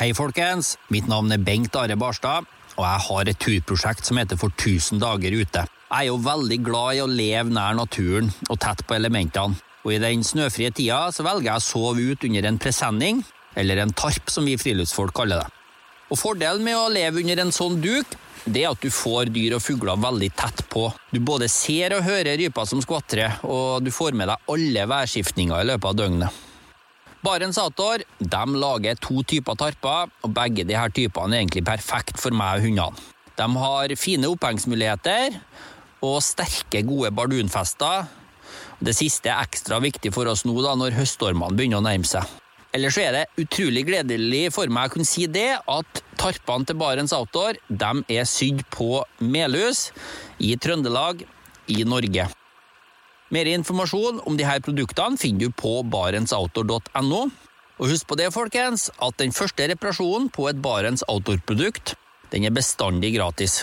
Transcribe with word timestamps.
Hei, 0.00 0.14
folkens. 0.16 0.78
Mitt 0.88 1.04
navn 1.12 1.28
er 1.28 1.42
Bengt 1.44 1.74
Are 1.76 1.92
Barstad, 2.00 2.46
og 2.72 2.84
jeg 2.86 3.00
har 3.04 3.28
et 3.28 3.38
turprosjekt 3.44 4.08
som 4.08 4.16
heter 4.16 4.38
For 4.40 4.48
1000 4.48 4.96
dager 5.02 5.36
ute. 5.36 5.66
Jeg 5.68 5.92
er 5.98 6.06
jo 6.06 6.14
veldig 6.24 6.56
glad 6.64 6.96
i 6.96 7.02
å 7.04 7.10
leve 7.10 7.52
nær 7.52 7.76
naturen 7.76 8.30
og 8.46 8.56
tett 8.64 8.80
på 8.88 8.96
elementene. 8.96 9.60
Og 9.84 9.92
i 9.92 10.00
den 10.00 10.24
snøfrie 10.24 10.72
tida 10.72 11.02
så 11.12 11.28
velger 11.28 11.50
jeg 11.50 11.60
å 11.60 11.66
sove 11.66 12.08
ut 12.14 12.24
under 12.30 12.48
en 12.48 12.62
presenning, 12.64 13.20
eller 13.60 13.84
en 13.84 13.92
tarp 13.92 14.32
som 14.32 14.48
vi 14.48 14.56
friluftsfolk 14.56 15.12
kaller 15.20 15.44
det. 15.44 15.52
Og 16.08 16.24
Fordelen 16.24 16.64
med 16.64 16.80
å 16.80 16.88
leve 16.88 17.20
under 17.20 17.44
en 17.44 17.52
sånn 17.52 17.76
duk, 17.84 18.16
det 18.48 18.64
er 18.64 18.72
at 18.72 18.80
du 18.80 18.88
får 18.88 19.28
dyr 19.36 19.60
og 19.60 19.66
fugler 19.68 20.00
veldig 20.00 20.32
tett 20.32 20.64
på. 20.72 20.88
Du 21.12 21.20
både 21.20 21.52
ser 21.52 21.92
og 21.98 22.06
hører 22.08 22.40
ryper 22.40 22.72
som 22.72 22.80
skvatrer, 22.80 23.42
og 23.44 23.84
du 23.84 23.92
får 23.92 24.16
med 24.16 24.32
deg 24.32 24.54
alle 24.56 24.92
værskiftninger 24.96 25.60
i 25.60 25.74
løpet 25.74 25.92
av 25.92 26.06
døgnet. 26.06 26.46
Barents 27.20 27.58
Outdoor 27.60 28.00
de 28.18 28.44
lager 28.56 28.96
to 28.96 29.20
typer 29.28 29.56
tarper, 29.60 30.08
og 30.24 30.32
begge 30.32 30.64
her 30.72 30.92
typene 30.96 31.36
er 31.36 31.42
egentlig 31.42 31.66
perfekt 31.68 32.16
for 32.20 32.32
meg 32.32 32.60
og 32.60 32.64
hundene. 32.64 33.08
De 33.36 33.48
har 33.60 33.92
fine 34.00 34.28
opphengsmuligheter 34.32 35.36
og 36.04 36.16
sterke, 36.24 36.80
gode 36.88 37.12
bardunfester. 37.12 38.08
Det 38.80 38.96
siste 38.96 39.28
er 39.28 39.44
ekstra 39.44 39.82
viktig 39.84 40.14
for 40.16 40.32
oss 40.32 40.46
nå 40.48 40.56
da, 40.64 40.72
når 40.80 40.96
høststormene 40.96 41.56
begynner 41.56 41.82
å 41.82 41.84
nærme 41.84 42.08
seg. 42.08 42.24
Ellers 42.72 42.96
er 43.02 43.12
det 43.12 43.44
utrolig 43.44 43.84
gledelig 43.88 44.44
for 44.54 44.72
meg 44.72 44.88
å 44.88 44.94
kunne 44.94 45.08
si 45.08 45.26
det 45.28 45.58
at 45.58 46.02
tarpene 46.20 46.64
til 46.64 46.80
Barents 46.80 47.12
Outdoor 47.16 47.60
de 47.68 47.94
er 48.16 48.28
sydd 48.30 48.64
på 48.72 49.02
Melhus 49.20 49.90
i 50.38 50.54
Trøndelag 50.56 51.26
i 51.68 51.82
Norge. 51.84 52.30
Mer 53.30 53.46
informasjon 53.46 54.18
om 54.26 54.36
disse 54.38 54.58
produktene 54.66 55.18
finner 55.20 55.46
du 55.46 55.54
på 55.54 55.76
barentsoutdoor.no. 55.86 57.22
Og 57.80 57.88
husk 57.88 58.08
på 58.10 58.18
det, 58.18 58.32
folkens, 58.34 58.90
at 59.00 59.16
den 59.22 59.32
første 59.32 59.70
reparasjonen 59.70 60.28
på 60.34 60.50
et 60.50 60.60
Barents 60.60 61.06
Outdoor-produkt 61.08 61.94
den 62.30 62.44
er 62.46 62.54
bestandig 62.54 63.14
gratis. 63.16 63.62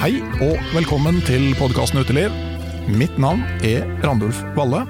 Hei 0.00 0.16
og 0.40 0.56
velkommen 0.74 1.18
til 1.26 1.50
podkasten 1.58 2.00
Uteliv. 2.00 2.32
Mitt 2.96 3.16
navn 3.20 3.42
er 3.66 3.84
Randulf 4.04 4.40
Valle. 4.56 4.82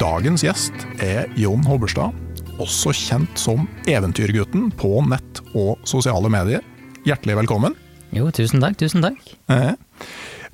Dagens 0.00 0.42
gjest 0.44 0.86
er 1.02 1.28
Jon 1.38 1.62
Hobberstad, 1.66 2.14
også 2.62 2.92
kjent 2.96 3.38
som 3.38 3.68
Eventyrgutten 3.88 4.72
på 4.78 4.98
nett 5.06 5.42
og 5.54 5.78
sosiale 5.86 6.30
medier. 6.32 6.64
Hjertelig 7.06 7.38
velkommen. 7.44 7.76
Jo, 8.14 8.30
tusen 8.34 8.62
takk, 8.62 8.78
tusen 8.82 9.04
takk. 9.04 9.20
Eh, 9.52 9.74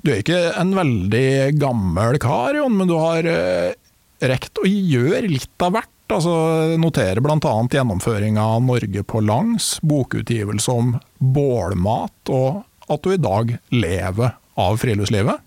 Du 0.03 0.11
er 0.11 0.19
ikke 0.19 0.39
en 0.59 0.73
veldig 0.75 1.55
gammel 1.55 2.17
kar, 2.19 2.53
Jon, 2.57 2.75
men 2.75 2.89
du 2.89 2.97
har 2.99 3.23
eh, 3.23 3.71
rekt 4.19 4.59
å 4.59 4.67
gjøre 4.67 5.29
litt 5.31 5.63
av 5.63 5.77
hvert. 5.77 5.89
Altså, 6.13 6.33
noterer 6.77 7.23
bl.a. 7.23 7.53
gjennomføring 7.71 8.35
av 8.37 8.59
Norge 8.67 9.01
på 9.07 9.21
langs, 9.23 9.77
bokutgivelse 9.81 10.75
om 10.75 10.91
bålmat, 11.17 12.29
og 12.35 12.65
at 12.89 13.03
du 13.03 13.13
i 13.13 13.21
dag 13.21 13.55
lever 13.73 14.35
av 14.59 14.79
friluftslivet. 14.81 15.41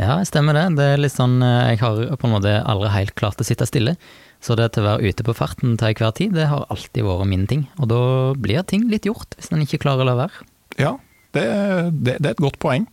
Ja, 0.00 0.18
stemmer 0.28 0.56
det. 0.56 0.66
Det 0.76 0.86
er 0.94 1.00
litt 1.00 1.14
sånn 1.14 1.40
eh, 1.44 1.72
Jeg 1.72 1.80
har 1.82 2.00
på 2.20 2.28
en 2.28 2.34
måte 2.34 2.52
aldri 2.68 2.92
helt 2.92 3.14
klart 3.18 3.40
å 3.40 3.46
sitte 3.46 3.68
stille. 3.68 3.96
Så 4.40 4.56
det 4.56 4.70
til 4.72 4.84
å 4.84 4.94
være 4.94 5.10
ute 5.12 5.24
på 5.26 5.36
farten 5.36 5.76
til 5.80 5.90
enhver 5.90 6.14
tid, 6.16 6.32
det 6.36 6.48
har 6.48 6.64
alltid 6.72 7.04
vært 7.04 7.28
min 7.28 7.44
ting. 7.48 7.66
Og 7.80 7.90
da 7.92 8.00
blir 8.40 8.64
ting 8.68 8.86
litt 8.88 9.08
gjort, 9.08 9.36
hvis 9.36 9.52
en 9.52 9.64
ikke 9.64 9.82
klarer 9.82 10.06
å 10.06 10.08
la 10.08 10.16
være. 10.22 10.46
Ja, 10.80 10.94
det, 11.36 11.44
det, 11.92 12.16
det 12.20 12.30
er 12.30 12.34
et 12.34 12.42
godt 12.44 12.60
poeng. 12.62 12.86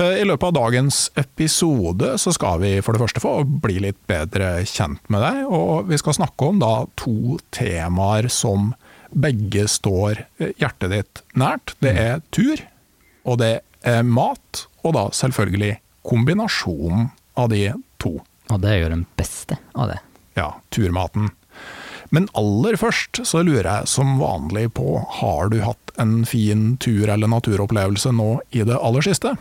Eh, 0.00 0.22
I 0.22 0.24
løpet 0.28 0.48
av 0.48 0.56
dagens 0.56 1.04
episode 1.20 2.14
så 2.20 2.32
skal 2.32 2.62
vi 2.62 2.72
for 2.84 2.96
det 2.96 3.02
første 3.02 3.22
få 3.22 3.34
bli 3.44 3.82
litt 3.84 4.00
bedre 4.08 4.62
kjent 4.68 5.02
med 5.12 5.24
deg, 5.24 5.42
og 5.52 5.90
vi 5.92 6.00
skal 6.00 6.16
snakke 6.16 6.48
om 6.48 6.62
da 6.62 6.72
to 7.00 7.36
temaer 7.52 8.30
som 8.32 8.72
begge 9.12 9.66
står 9.68 10.24
eh, 10.40 10.54
hjertet 10.56 10.94
ditt 10.94 11.22
nært. 11.36 11.76
Det 11.84 11.92
er 11.92 12.22
tur, 12.32 12.64
og 13.24 13.38
det 13.42 13.52
er 13.86 14.02
mat, 14.06 14.66
og 14.82 14.96
da 14.96 15.06
selvfølgelig 15.14 15.76
kombinasjonen 16.06 17.10
av 17.38 17.52
de 17.52 17.68
to. 18.02 18.16
Og 18.50 18.58
det 18.62 18.72
er 18.72 18.82
jo 18.82 18.90
den 18.92 19.06
beste 19.18 19.58
av 19.78 19.92
det. 19.92 20.00
Ja, 20.38 20.48
turmaten. 20.74 21.30
Men 22.12 22.28
aller 22.36 22.76
først 22.76 23.22
så 23.28 23.40
lurer 23.44 23.68
jeg 23.68 23.88
som 23.88 24.18
vanlig 24.20 24.66
på, 24.76 24.98
har 25.20 25.48
du 25.52 25.62
hatt 25.64 25.94
en 26.00 26.22
fin 26.28 26.74
tur 26.82 27.08
eller 27.08 27.30
naturopplevelse 27.30 28.12
nå 28.16 28.34
i 28.52 28.66
det 28.68 28.78
aller 28.78 29.08
siste? 29.08 29.36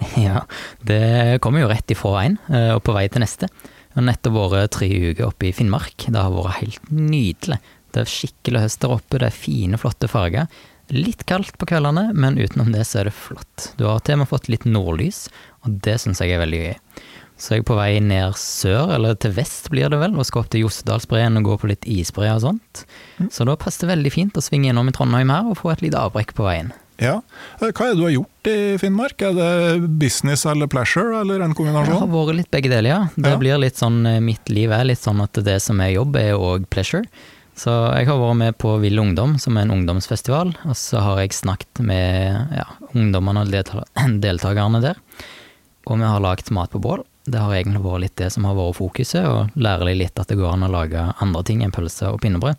Ja, 0.18 0.42
det 0.84 1.38
kommer 1.44 1.62
jo 1.62 1.68
rett 1.70 1.92
ifra 1.94 2.10
veien, 2.16 2.34
eh, 2.50 2.72
og 2.74 2.82
på 2.84 2.92
vei 2.96 3.06
til 3.12 3.22
neste. 3.22 3.46
Jeg 3.46 4.00
har 4.00 4.06
nettopp 4.08 4.50
vært 4.50 4.72
tre 4.74 4.88
uker 4.90 5.28
oppe 5.28 5.48
i 5.48 5.52
Finnmark. 5.54 6.08
Det 6.08 6.18
har 6.18 6.32
vært 6.34 6.58
helt 6.58 6.88
nydelig. 6.90 7.60
Det 7.94 8.02
er 8.02 8.10
skikkelig 8.10 8.64
høst 8.64 8.82
der 8.82 8.94
oppe, 8.96 9.20
det 9.22 9.28
er 9.28 9.36
fine, 9.36 9.78
flotte 9.78 10.10
farger. 10.10 10.48
Litt 10.94 11.24
kaldt 11.26 11.56
på 11.58 11.66
kveldene, 11.66 12.12
men 12.14 12.36
utenom 12.38 12.70
det 12.74 12.84
så 12.86 13.00
er 13.02 13.08
det 13.10 13.16
flott. 13.18 13.72
Du 13.80 13.84
har 13.88 13.98
til 14.06 14.14
og 14.14 14.22
med 14.22 14.30
fått 14.30 14.46
litt 14.52 14.64
nordlys, 14.68 15.24
og 15.66 15.80
det 15.82 15.96
syns 16.02 16.20
jeg 16.22 16.30
er 16.36 16.42
veldig 16.44 16.60
gøy. 16.68 16.76
Så 17.34 17.56
jeg 17.56 17.64
er 17.64 17.66
på 17.66 17.74
vei 17.74 17.96
ned 17.98 18.36
sør, 18.38 18.92
eller 18.94 19.16
til 19.18 19.32
vest 19.34 19.66
blir 19.72 19.90
det 19.90 19.98
vel, 19.98 20.14
og 20.14 20.22
skal 20.28 20.44
opp 20.44 20.52
til 20.54 20.62
Jostedalsbreen 20.62 21.40
og 21.40 21.48
gå 21.48 21.56
på 21.64 21.70
litt 21.72 21.88
isbre 21.90 22.30
og 22.30 22.44
sånt. 22.44 22.84
Så 23.34 23.42
da 23.48 23.56
passer 23.58 23.88
det 23.88 23.96
veldig 23.96 24.12
fint 24.14 24.38
å 24.38 24.44
svinge 24.44 24.70
innom 24.70 24.86
i 24.88 24.94
Trondheim 24.94 25.32
her 25.34 25.50
og 25.50 25.58
få 25.58 25.72
et 25.74 25.82
lite 25.82 25.98
avbrekk 25.98 26.30
på 26.38 26.46
veien. 26.46 26.70
Ja. 27.02 27.16
Eh, 27.58 27.72
Hva 27.74 27.88
er 27.88 27.96
det 27.96 27.98
du 27.98 28.04
har 28.06 28.14
gjort 28.14 28.48
i 28.52 28.56
Finnmark? 28.78 29.18
Er 29.26 29.34
det 29.34 29.88
business 29.98 30.46
eller 30.46 30.70
pleasure, 30.70 31.16
eller 31.24 31.42
en 31.42 31.56
kombinasjon? 31.58 31.90
Det 31.90 32.02
har 32.04 32.12
vært 32.14 32.36
litt 32.38 32.52
begge 32.54 32.70
deler, 32.70 32.88
ja. 32.92 33.00
Det 33.18 33.32
Ja. 33.34 33.36
blir 33.42 33.58
litt 33.58 33.74
sånn, 33.82 34.06
eh, 34.06 34.20
Mitt 34.20 34.48
liv 34.48 34.70
er 34.70 34.84
litt 34.84 35.02
sånn 35.02 35.20
at 35.20 35.32
det 35.42 35.60
som 35.60 35.80
er 35.80 35.90
jobb, 35.90 36.14
er 36.14 36.38
òg 36.38 36.70
pleasure. 36.70 37.02
Så 37.54 37.70
jeg 37.94 38.08
har 38.08 38.18
vært 38.18 38.38
med 38.40 38.56
på 38.58 38.72
Vill 38.82 38.98
Ungdom, 38.98 39.36
som 39.38 39.56
er 39.56 39.66
en 39.66 39.76
ungdomsfestival. 39.76 40.52
Og 40.66 40.76
så 40.78 41.02
har 41.04 41.20
jeg 41.22 41.36
snakket 41.36 41.84
med 41.86 42.54
ja, 42.56 42.66
ungdommene 42.92 43.44
og 43.44 43.52
deltakerne 44.24 44.82
der. 44.82 44.98
Og 45.86 46.00
vi 46.00 46.08
har 46.08 46.24
lagd 46.24 46.50
mat 46.54 46.72
på 46.72 46.82
bål. 46.82 47.04
Det 47.24 47.40
har 47.40 47.54
egentlig 47.54 47.84
vært 47.84 48.02
litt 48.02 48.16
det 48.20 48.30
som 48.34 48.44
har 48.48 48.56
vært 48.58 48.78
fokuset, 48.80 49.24
og 49.24 49.54
lære 49.56 49.86
dem 49.86 50.00
litt 50.02 50.18
at 50.20 50.28
det 50.28 50.36
går 50.40 50.56
an 50.56 50.66
å 50.66 50.72
lage 50.72 51.06
andre 51.24 51.44
ting 51.46 51.62
enn 51.64 51.72
pølse 51.72 52.10
og 52.10 52.20
pinnebrød. 52.24 52.58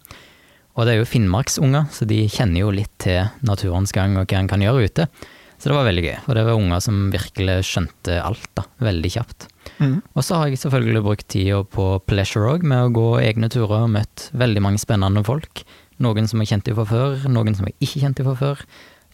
Og 0.76 0.88
det 0.88 0.96
er 0.96 1.00
jo 1.00 1.08
finnmarksunger, 1.08 1.90
så 1.94 2.08
de 2.08 2.24
kjenner 2.32 2.64
jo 2.64 2.72
litt 2.74 2.92
til 3.04 3.28
naturens 3.48 3.94
gang 3.96 4.18
og 4.20 4.26
hva 4.28 4.42
en 4.42 4.50
kan 4.52 4.64
gjøre 4.64 4.88
ute. 4.90 5.08
Så 5.56 5.70
det 5.70 5.78
var 5.78 5.88
veldig 5.88 6.04
gøy, 6.04 6.16
for 6.26 6.38
det 6.38 6.48
var 6.48 6.60
unger 6.60 6.82
som 6.84 7.06
virkelig 7.14 7.60
skjønte 7.68 8.18
alt, 8.24 8.50
da, 8.58 8.66
veldig 8.84 9.12
kjapt. 9.14 9.48
Og 9.82 10.24
så 10.24 10.40
har 10.40 10.50
jeg 10.50 10.62
selvfølgelig 10.62 11.04
brukt 11.04 11.28
tida 11.32 11.62
på 11.68 11.88
pleasure 12.08 12.54
òg, 12.56 12.66
med 12.68 12.88
å 12.88 12.94
gå 12.96 13.08
egne 13.24 13.50
turer 13.52 13.84
og 13.84 13.94
møtt 13.96 14.30
veldig 14.38 14.64
mange 14.64 14.82
spennende 14.82 15.24
folk. 15.28 15.64
Noen 16.04 16.28
som 16.28 16.42
jeg 16.44 16.52
kjente 16.52 16.76
fra 16.76 16.88
før, 16.90 17.26
noen 17.32 17.56
som 17.58 17.68
jeg 17.70 17.78
ikke 17.80 18.04
kjente 18.04 18.26
fra 18.28 18.36
før. 18.40 18.66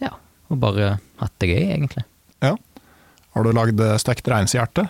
Ja, 0.02 0.16
og 0.50 0.62
bare 0.64 0.96
hatt 1.22 1.36
det 1.42 1.52
gøy, 1.52 1.64
egentlig. 1.76 2.06
Ja. 2.42 2.56
Har 3.36 3.46
du 3.46 3.54
lagd 3.56 3.82
eh, 3.82 3.98
stekt 4.02 4.28
reinshjerte? 4.28 4.88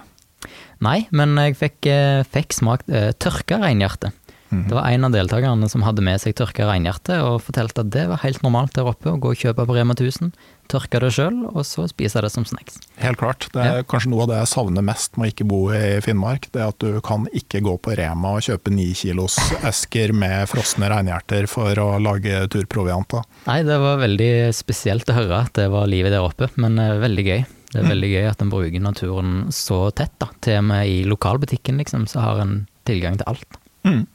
Nei, 0.82 1.04
men 1.14 1.36
jeg 1.38 1.60
fikk, 1.60 1.86
eh, 1.92 2.24
fikk 2.26 2.56
smakt 2.58 2.90
eh, 2.90 3.12
tørka 3.22 3.60
reinhjerte. 3.62 4.14
Mhm. 4.52 4.66
Det 4.68 4.76
var 4.76 4.90
en 4.90 5.08
av 5.08 5.14
deltakerne 5.14 5.70
som 5.72 5.84
hadde 5.86 6.04
med 6.04 6.20
seg 6.24 6.36
tørka 6.36 6.68
reinhjerte, 6.68 7.22
og 7.24 7.44
fortalte 7.46 7.86
at 7.86 7.92
det 7.94 8.08
var 8.10 8.24
helt 8.26 8.42
normalt 8.44 8.74
der 8.76 8.90
oppe 8.90 9.14
å 9.14 9.20
gå 9.22 9.36
og 9.36 9.44
kjøpe 9.44 9.68
på 9.68 9.78
Rema 9.78 9.96
1000, 9.96 10.34
tørke 10.72 11.02
det 11.04 11.12
sjøl, 11.16 11.42
og 11.52 11.62
så 11.68 11.86
spise 11.92 12.24
det 12.24 12.32
som 12.34 12.46
snacks. 12.48 12.80
Helt 13.02 13.20
klart. 13.22 13.48
Det 13.54 13.64
er 13.64 13.86
kanskje 13.88 14.12
noe 14.14 14.26
av 14.26 14.32
det 14.32 14.42
jeg 14.42 14.52
savner 14.54 14.86
mest 14.86 15.18
med 15.18 15.30
å 15.30 15.34
ikke 15.34 15.48
bo 15.52 15.62
i 15.76 16.00
Finnmark. 16.04 16.50
Det 16.56 16.64
at 16.66 16.80
du 16.84 17.00
kan 17.06 17.28
ikke 17.36 17.64
gå 17.66 17.78
på 17.84 17.96
Rema 18.00 18.36
og 18.38 18.46
kjøpe 18.48 18.74
ni 18.74 18.92
kilos 18.98 19.38
esker 19.68 20.16
med 20.16 20.50
frosne 20.52 20.90
reinhjerter 20.92 21.50
for 21.52 21.78
å 21.82 21.90
lage 22.02 22.46
turproviant. 22.54 23.18
Nei, 23.48 23.62
det 23.68 23.80
var 23.82 24.02
veldig 24.02 24.34
spesielt 24.56 25.10
å 25.10 25.18
høre 25.18 25.42
at 25.46 25.56
det 25.58 25.68
var 25.74 25.90
livet 25.92 26.14
der 26.14 26.26
oppe, 26.26 26.52
men 26.62 26.80
eh, 26.80 27.00
veldig 27.02 27.26
gøy. 27.28 27.42
Det 27.72 27.80
er 27.80 27.88
veldig 27.88 28.12
gøy 28.12 28.26
at 28.28 28.42
en 28.44 28.52
bruker 28.52 28.84
naturen 28.84 29.36
så 29.56 29.86
tett, 29.96 30.14
da. 30.20 30.28
Til 30.44 30.60
og 30.60 30.66
med 30.74 30.92
i 30.92 31.02
lokalbutikken, 31.08 31.80
liksom, 31.80 32.04
så 32.12 32.24
har 32.26 32.42
en 32.44 32.56
tilgang 32.88 33.16
til 33.20 33.30
alt. 33.32 33.61
Mm. 33.84 34.06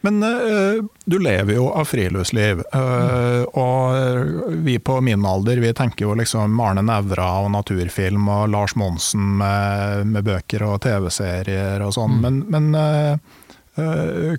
Men 0.00 0.22
uh, 0.22 0.84
du 1.04 1.18
lever 1.18 1.54
jo 1.54 1.66
av 1.68 1.84
friluftsliv, 1.84 2.62
eh, 2.72 3.42
og 3.60 4.54
vi 4.64 4.78
på 4.78 5.00
min 5.04 5.26
alder 5.26 5.60
vi 5.60 5.72
tenker 5.76 6.06
jo 6.06 6.14
liksom 6.16 6.60
Arne 6.64 6.84
Nævra 6.86 7.26
og 7.42 7.50
naturfilm 7.52 8.30
og 8.32 8.48
Lars 8.54 8.74
Monsen 8.78 9.36
med, 9.42 10.06
med 10.14 10.24
bøker 10.26 10.64
og 10.64 10.80
TV-serier 10.86 11.84
og 11.84 11.92
sånn, 11.98 12.18
men, 12.24 12.40
men 12.52 12.72
uh, 12.78 14.38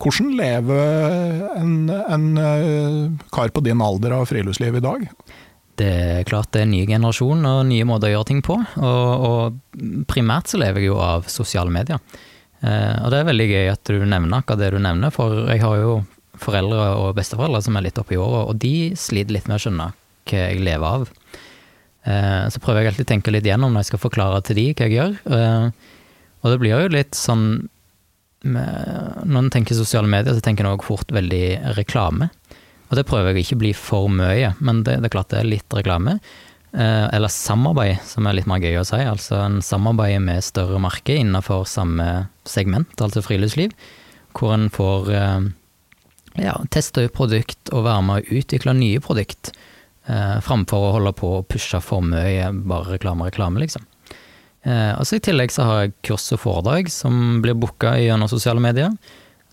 hvordan 0.00 0.34
lever 0.36 1.46
en, 1.56 1.76
en 1.88 2.26
kar 3.32 3.54
på 3.54 3.62
din 3.64 3.80
alder 3.84 4.18
av 4.18 4.26
friluftsliv 4.28 4.76
i 4.80 4.84
dag? 4.84 5.06
Det 5.80 5.92
er 6.20 6.26
klart 6.28 6.50
det 6.52 6.60
er 6.60 6.66
en 6.66 6.74
ny 6.74 6.82
generasjon 6.88 7.46
og 7.48 7.62
nye 7.70 7.86
måter 7.88 8.10
å 8.10 8.18
gjøre 8.18 8.28
ting 8.28 8.42
på, 8.44 8.58
og, 8.58 9.28
og 9.30 10.04
primært 10.10 10.50
så 10.50 10.60
lever 10.60 10.82
jeg 10.82 10.90
jo 10.90 10.98
av 11.00 11.30
sosiale 11.32 11.72
medier. 11.72 12.02
Eh, 12.60 12.96
og 13.00 13.12
det 13.12 13.20
er 13.20 13.28
veldig 13.30 13.46
gøy 13.48 13.70
at 13.72 13.88
du 13.88 14.02
nevner 14.04 14.42
akkurat 14.42 14.60
det 14.60 14.72
du 14.74 14.80
nevner, 14.82 15.12
for 15.14 15.46
jeg 15.48 15.62
har 15.64 15.80
jo 15.80 16.00
foreldre 16.40 16.90
og 17.00 17.14
besteforeldre 17.18 17.62
som 17.64 17.76
er 17.76 17.86
litt 17.88 18.00
oppe 18.00 18.16
i 18.16 18.20
åra, 18.20 18.46
og 18.48 18.60
de 18.60 18.92
sliter 18.98 19.36
litt 19.36 19.48
med 19.48 19.58
å 19.58 19.62
skjønne 19.64 19.90
hva 20.30 20.42
jeg 20.44 20.62
lever 20.64 20.86
av. 20.88 21.08
Eh, 22.08 22.44
så 22.52 22.62
prøver 22.62 22.82
jeg 22.82 22.92
alltid 22.92 23.08
å 23.08 23.12
tenke 23.12 23.34
litt 23.34 23.48
gjennom 23.48 23.72
når 23.74 23.84
jeg 23.84 23.92
skal 23.92 24.04
forklare 24.06 24.40
til 24.46 24.60
de 24.60 24.66
hva 24.72 24.88
jeg 24.88 24.96
gjør. 24.96 25.16
Eh, 25.36 25.96
og 26.40 26.52
det 26.52 26.60
blir 26.62 26.76
jo 26.76 26.96
litt 26.96 27.18
sånn 27.18 27.68
Når 28.40 29.36
en 29.36 29.50
tenker 29.52 29.76
sosiale 29.76 30.08
medier, 30.08 30.32
så 30.32 30.40
tenker 30.40 30.64
en 30.64 30.72
òg 30.72 30.86
fort 30.86 31.10
veldig 31.12 31.76
reklame. 31.76 32.30
Og 32.88 32.96
det 32.96 33.04
prøver 33.04 33.34
jeg 33.34 33.44
ikke 33.44 33.58
å 33.58 33.60
bli 33.60 33.72
for 33.76 34.08
mye, 34.08 34.54
men 34.64 34.80
det, 34.86 34.94
det 35.02 35.10
er 35.10 35.12
klart 35.12 35.28
det 35.34 35.42
er 35.42 35.50
litt 35.50 35.76
reklame. 35.76 36.14
Eh, 36.70 37.06
eller 37.14 37.32
samarbeid, 37.32 37.98
som 38.06 38.28
er 38.28 38.38
litt 38.38 38.50
mer 38.50 38.62
gøy 38.62 38.78
å 38.80 38.86
si. 38.86 39.00
Altså 39.02 39.40
en 39.42 39.60
samarbeid 39.64 40.20
med 40.22 40.44
større 40.46 40.78
marked 40.82 41.16
innenfor 41.16 41.66
samme 41.68 42.28
segment, 42.48 42.94
altså 43.02 43.24
friluftsliv. 43.26 43.74
Hvor 44.36 44.54
en 44.54 44.68
får 44.70 45.10
ja, 46.38 46.54
teste 46.70 47.06
ut 47.06 47.16
produkt 47.16 47.72
og 47.74 47.86
være 47.88 48.04
med 48.06 48.20
å 48.20 48.38
utvikle 48.40 48.74
nye 48.78 49.02
produkt. 49.02 49.52
Eh, 50.10 50.36
framfor 50.44 50.86
å 50.86 50.92
holde 50.96 51.12
på 51.18 51.32
å 51.38 51.46
pushe 51.46 51.80
for 51.84 52.04
mye 52.04 52.50
bare 52.54 52.96
reklame, 52.96 53.28
reklame, 53.28 53.62
liksom. 53.62 53.84
Eh, 54.62 54.92
og 54.96 55.06
så 55.08 55.16
I 55.16 55.24
tillegg 55.24 55.52
så 55.54 55.66
har 55.66 55.82
jeg 55.84 55.96
kurs 56.06 56.28
og 56.36 56.42
foredrag 56.42 56.90
som 56.92 57.40
blir 57.44 57.58
booka 57.58 57.94
gjennom 58.00 58.30
sosiale 58.30 58.62
medier. 58.62 58.92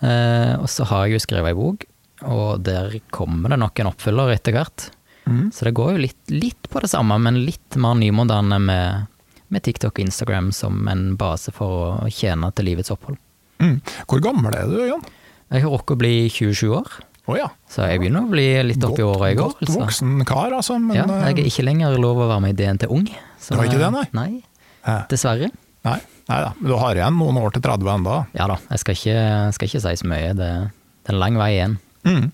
Eh, 0.01 0.53
og 0.57 0.67
så 0.71 0.87
har 0.89 1.05
jeg 1.05 1.17
jo 1.17 1.25
skrevet 1.25 1.53
ei 1.53 1.57
bok, 1.57 1.87
og 2.27 2.63
der 2.65 2.99
kommer 3.13 3.53
det 3.53 3.61
nok 3.61 3.79
en 3.81 3.91
oppfølger 3.91 4.35
etter 4.35 4.57
hvert. 4.57 4.89
Mm. 5.27 5.45
Så 5.53 5.67
det 5.67 5.75
går 5.77 5.93
jo 5.95 6.03
litt, 6.05 6.19
litt, 6.31 6.69
på 6.71 6.81
det 6.83 6.89
samme, 6.91 7.19
men 7.21 7.41
litt 7.43 7.77
mer 7.79 7.97
nymoderne 7.99 8.59
med, 8.63 9.07
med 9.53 9.65
TikTok 9.65 9.97
og 9.99 10.05
Instagram 10.07 10.51
som 10.55 10.87
en 10.91 11.09
base 11.19 11.53
for 11.55 12.07
å 12.07 12.11
tjene 12.13 12.51
til 12.55 12.69
livets 12.71 12.93
opphold. 12.93 13.19
Mm. 13.63 13.77
Hvor 14.07 14.23
gammel 14.23 14.55
er 14.55 14.71
du, 14.71 14.79
Jan? 14.85 15.05
Jeg 15.47 15.63
har 15.63 15.71
rukket 15.71 15.95
å 15.95 16.01
bli 16.01 16.15
27 16.31 16.65
år. 16.75 16.97
Oh, 17.27 17.35
ja. 17.35 17.47
Så 17.67 17.83
jeg 17.83 17.99
begynner 17.99 18.23
å 18.23 18.31
bli 18.31 18.45
litt 18.69 18.83
oppi 18.87 19.03
åra, 19.03 19.33
i 19.33 19.35
går. 19.35 19.51
Godt 19.57 19.63
altså. 19.65 19.79
voksen 19.81 20.11
kar, 20.27 20.53
altså. 20.55 20.77
Men, 20.79 20.95
ja, 20.95 21.07
jeg 21.27 21.41
er 21.41 21.49
ikke 21.49 21.65
lenger 21.67 21.97
lov 21.99 22.21
å 22.23 22.27
være 22.29 22.43
med 22.45 22.55
i 22.55 22.59
DNT 22.61 22.87
ung. 22.87 23.07
Så, 23.35 23.51
du 23.51 23.59
har 23.59 23.67
ikke 23.67 23.81
det, 23.81 23.89
nei? 23.91 24.05
Nei, 24.15 25.01
dessverre. 25.11 25.51
Nei, 25.87 25.97
nei 26.31 26.37
da, 26.43 26.53
men 26.59 26.71
du 26.71 26.75
har 26.79 26.99
igjen 26.99 27.19
noen 27.19 27.39
år 27.41 27.53
til 27.55 27.63
30 27.63 27.91
enda. 27.93 28.15
Ja 28.35 28.47
da, 28.51 28.57
jeg 28.71 28.83
skal 28.83 28.97
ikke, 28.97 29.19
skal 29.55 29.69
ikke 29.69 29.83
si 29.83 29.93
så 30.01 30.09
mye. 30.11 30.31
Det, 30.39 30.49
det, 30.71 31.11
er 31.11 31.15
en 31.15 31.21
lang 31.21 31.39
vei 31.39 31.51
igjen. 31.57 31.77
Mm. 32.07 32.25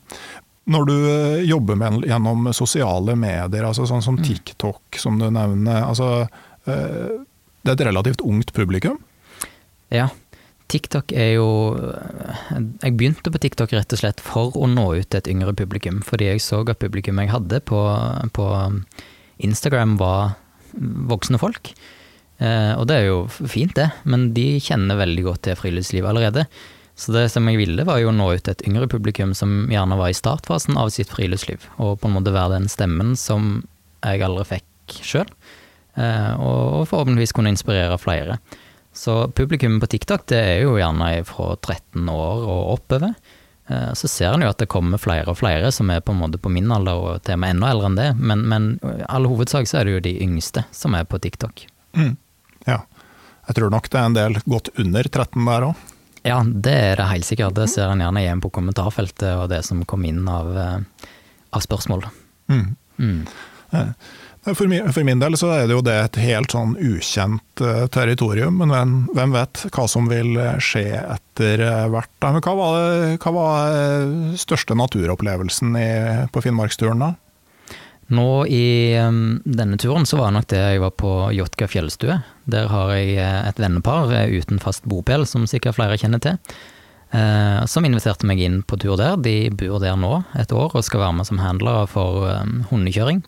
Når 0.63 0.86
du 0.88 0.95
eh, 0.95 1.44
jobber 1.50 1.75
med, 1.80 2.06
gjennom 2.07 2.48
sosiale 2.56 3.18
medier, 3.19 3.65
altså 3.68 3.88
sånn 3.89 4.04
som 4.06 4.19
mm. 4.19 4.25
TikTok 4.27 5.00
som 5.00 5.18
du 5.19 5.27
nevner, 5.33 5.81
altså, 5.83 6.27
eh, 6.69 7.24
det 7.63 7.74
er 7.74 7.75
et 7.75 7.88
relativt 7.89 8.24
ungt 8.24 8.54
publikum? 8.56 9.01
Ja, 9.94 10.07
TikTok 10.71 11.12
er 11.13 11.36
jo 11.36 11.48
Jeg 12.81 12.95
begynte 12.98 13.30
på 13.30 13.42
TikTok 13.44 13.75
rett 13.75 13.94
og 13.94 14.00
slett 14.00 14.24
for 14.24 14.56
å 14.57 14.69
nå 14.71 14.88
ut 14.95 15.10
til 15.10 15.19
et 15.19 15.30
yngre 15.30 15.54
publikum, 15.57 16.00
fordi 16.06 16.31
jeg 16.31 16.45
så 16.45 16.63
at 16.63 16.80
publikum 16.81 17.19
jeg 17.21 17.33
hadde 17.33 17.60
på, 17.68 17.81
på 18.33 18.48
Instagram 19.44 19.98
var 20.00 20.38
voksne 21.12 21.39
folk. 21.42 21.74
Eh, 22.42 22.74
og 22.80 22.88
det 22.89 23.00
er 23.00 23.10
jo 23.12 23.19
fint, 23.30 23.75
det, 23.77 23.89
men 24.10 24.31
de 24.36 24.57
kjenner 24.63 25.00
veldig 25.00 25.27
godt 25.27 25.45
til 25.48 25.60
friluftslivet 25.60 26.10
allerede. 26.10 26.48
Så 26.95 27.13
det 27.15 27.25
som 27.33 27.47
jeg 27.49 27.57
ville, 27.57 27.85
var 27.87 27.99
jo 28.01 28.11
å 28.11 28.15
nå 28.15 28.27
ut 28.35 28.43
til 28.45 28.53
et 28.53 28.65
yngre 28.69 28.87
publikum 28.91 29.33
som 29.37 29.65
gjerne 29.71 29.97
var 29.97 30.11
i 30.11 30.17
startfasen 30.17 30.77
av 30.77 30.91
sitt 30.93 31.09
friluftsliv, 31.09 31.65
og 31.81 31.97
på 32.01 32.09
en 32.09 32.17
måte 32.19 32.33
være 32.35 32.59
den 32.59 32.69
stemmen 32.69 33.15
som 33.17 33.63
jeg 34.03 34.21
aldri 34.25 34.45
fikk 34.59 34.99
sjøl, 35.01 35.29
eh, 35.97 36.33
og 36.37 36.85
forhåpentligvis 36.91 37.33
kunne 37.33 37.53
inspirere 37.53 37.97
flere. 38.01 38.37
Så 38.93 39.23
publikum 39.33 39.79
på 39.81 39.89
TikTok 39.89 40.27
det 40.29 40.37
er 40.37 40.59
jo 40.67 40.75
gjerne 40.77 41.23
fra 41.25 41.55
13 41.55 42.11
år 42.13 42.43
og 42.45 42.75
oppover. 42.75 43.15
Eh, 43.67 43.91
så 43.97 44.09
ser 44.11 44.35
en 44.35 44.43
jo 44.45 44.51
at 44.51 44.61
det 44.61 44.69
kommer 44.69 45.01
flere 45.01 45.31
og 45.31 45.39
flere 45.39 45.71
som 45.73 45.89
er 45.89 46.03
på 46.05 46.13
en 46.13 46.21
måte 46.21 46.37
på 46.41 46.51
min 46.53 46.69
alder 46.71 46.99
og 46.99 47.23
til 47.25 47.39
og 47.39 47.41
med 47.41 47.55
enda 47.55 47.71
eldre 47.73 47.89
enn 47.89 47.97
det, 47.97 48.09
men, 48.19 48.43
men 48.51 48.67
i 48.85 49.07
all 49.09 49.25
hovedsak 49.31 49.69
så 49.69 49.79
er 49.79 49.89
det 49.89 49.95
jo 49.95 50.03
de 50.11 50.13
yngste 50.27 50.65
som 50.75 50.93
er 50.99 51.09
på 51.09 51.17
TikTok. 51.23 51.65
Mm. 51.97 52.13
Ja. 52.67 52.83
Jeg 53.47 53.57
tror 53.57 53.73
nok 53.73 53.89
det 53.91 53.99
er 53.99 54.07
en 54.07 54.19
del 54.19 54.37
godt 54.45 54.69
under 54.79 55.09
13 55.09 55.41
der 55.49 55.67
òg. 55.71 55.89
Ja, 56.23 56.39
det 56.43 56.73
er 56.73 56.99
det 56.99 57.09
helt 57.09 57.27
sikkert. 57.27 57.55
Det 57.57 57.67
ser 57.71 57.91
en 57.91 58.03
gjerne 58.03 58.23
igjen 58.23 58.41
på 58.43 58.51
kommentarfeltet 58.55 59.33
og 59.35 59.49
det 59.51 59.63
som 59.67 59.83
kom 59.87 60.05
inn 60.07 60.23
av, 60.31 60.53
eh, 60.57 61.09
av 61.51 61.63
spørsmål. 61.65 62.05
Mm. 62.51 62.69
Mm. 62.97 63.25
For 64.43 64.67
min, 64.67 64.87
for 64.93 65.07
min, 65.07 65.19
del 65.19 65.35
så 65.39 65.49
er 65.55 65.67
det 65.67 65.75
jo 65.75 65.83
det 65.83 65.95
et 65.97 66.17
helt 66.21 66.51
sånn 66.51 66.75
ukjent 66.77 67.61
uh, 67.63 67.85
territorium, 67.91 68.57
men 68.59 68.73
hvem, 68.73 68.95
hvem, 69.15 69.35
vet 69.35 69.63
hva 69.71 69.85
som 69.89 70.09
vil 70.11 70.35
eh, 70.35 70.59
skje 70.61 70.83
etter 70.99 71.63
hvert. 71.91 72.11
Men 72.27 72.43
hva 72.43 72.55
var, 72.59 72.79
den 73.07 73.19
hva 73.23 73.33
var 73.37 74.37
største 74.39 74.77
naturopplevelsen 74.77 75.79
i, 75.79 75.89
på 76.31 76.43
Finnmarksturen 76.43 77.03
da? 77.03 77.13
Nå 78.13 78.45
i 78.51 78.94
um, 79.01 79.42
denne 79.45 79.80
turen 79.81 80.06
så 80.10 80.19
var 80.19 80.33
nok 80.36 80.48
det 80.51 80.62
jeg 80.62 80.81
var 80.83 80.94
på 81.00 81.12
Jotka 81.33 81.68
fjellstue. 81.71 82.19
Der 82.50 82.69
har 82.69 82.94
jeg 82.94 83.18
et 83.19 83.62
vennepar 83.62 84.12
uten 84.30 84.62
fast 84.62 84.86
bopel, 84.89 85.25
som 85.30 85.48
sikkert 85.50 85.80
flere 85.80 85.98
kjenner 85.98 86.21
til. 86.24 86.39
som 87.69 87.86
inviterte 87.86 88.25
meg 88.25 88.39
inn 88.42 88.63
på 88.65 88.77
tur 88.81 88.98
der. 88.98 89.19
De 89.21 89.51
bor 89.54 89.77
der 89.80 89.95
nå 89.95 90.24
et 90.33 90.51
år 90.51 90.74
og 90.74 90.83
skal 90.83 91.04
være 91.04 91.13
med 91.13 91.27
som 91.30 91.38
handlere 91.38 91.86
for 91.88 92.25
um, 92.25 92.63
hundekjøring. 92.71 93.21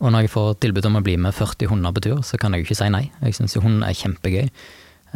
Og 0.00 0.12
når 0.12 0.26
jeg 0.26 0.32
får 0.34 0.58
tilbud 0.60 0.88
om 0.90 0.98
å 0.98 1.04
bli 1.04 1.16
med 1.20 1.34
40 1.34 1.70
hunder 1.72 1.94
på 1.96 2.02
tur, 2.04 2.20
så 2.26 2.38
kan 2.40 2.52
jeg 2.52 2.62
jo 2.62 2.68
ikke 2.68 2.80
si 2.82 2.90
nei. 2.92 3.06
Jeg 3.22 3.38
syns 3.38 3.56
jo 3.56 3.64
hund 3.64 3.84
er 3.84 3.96
kjempegøy. 3.96 4.50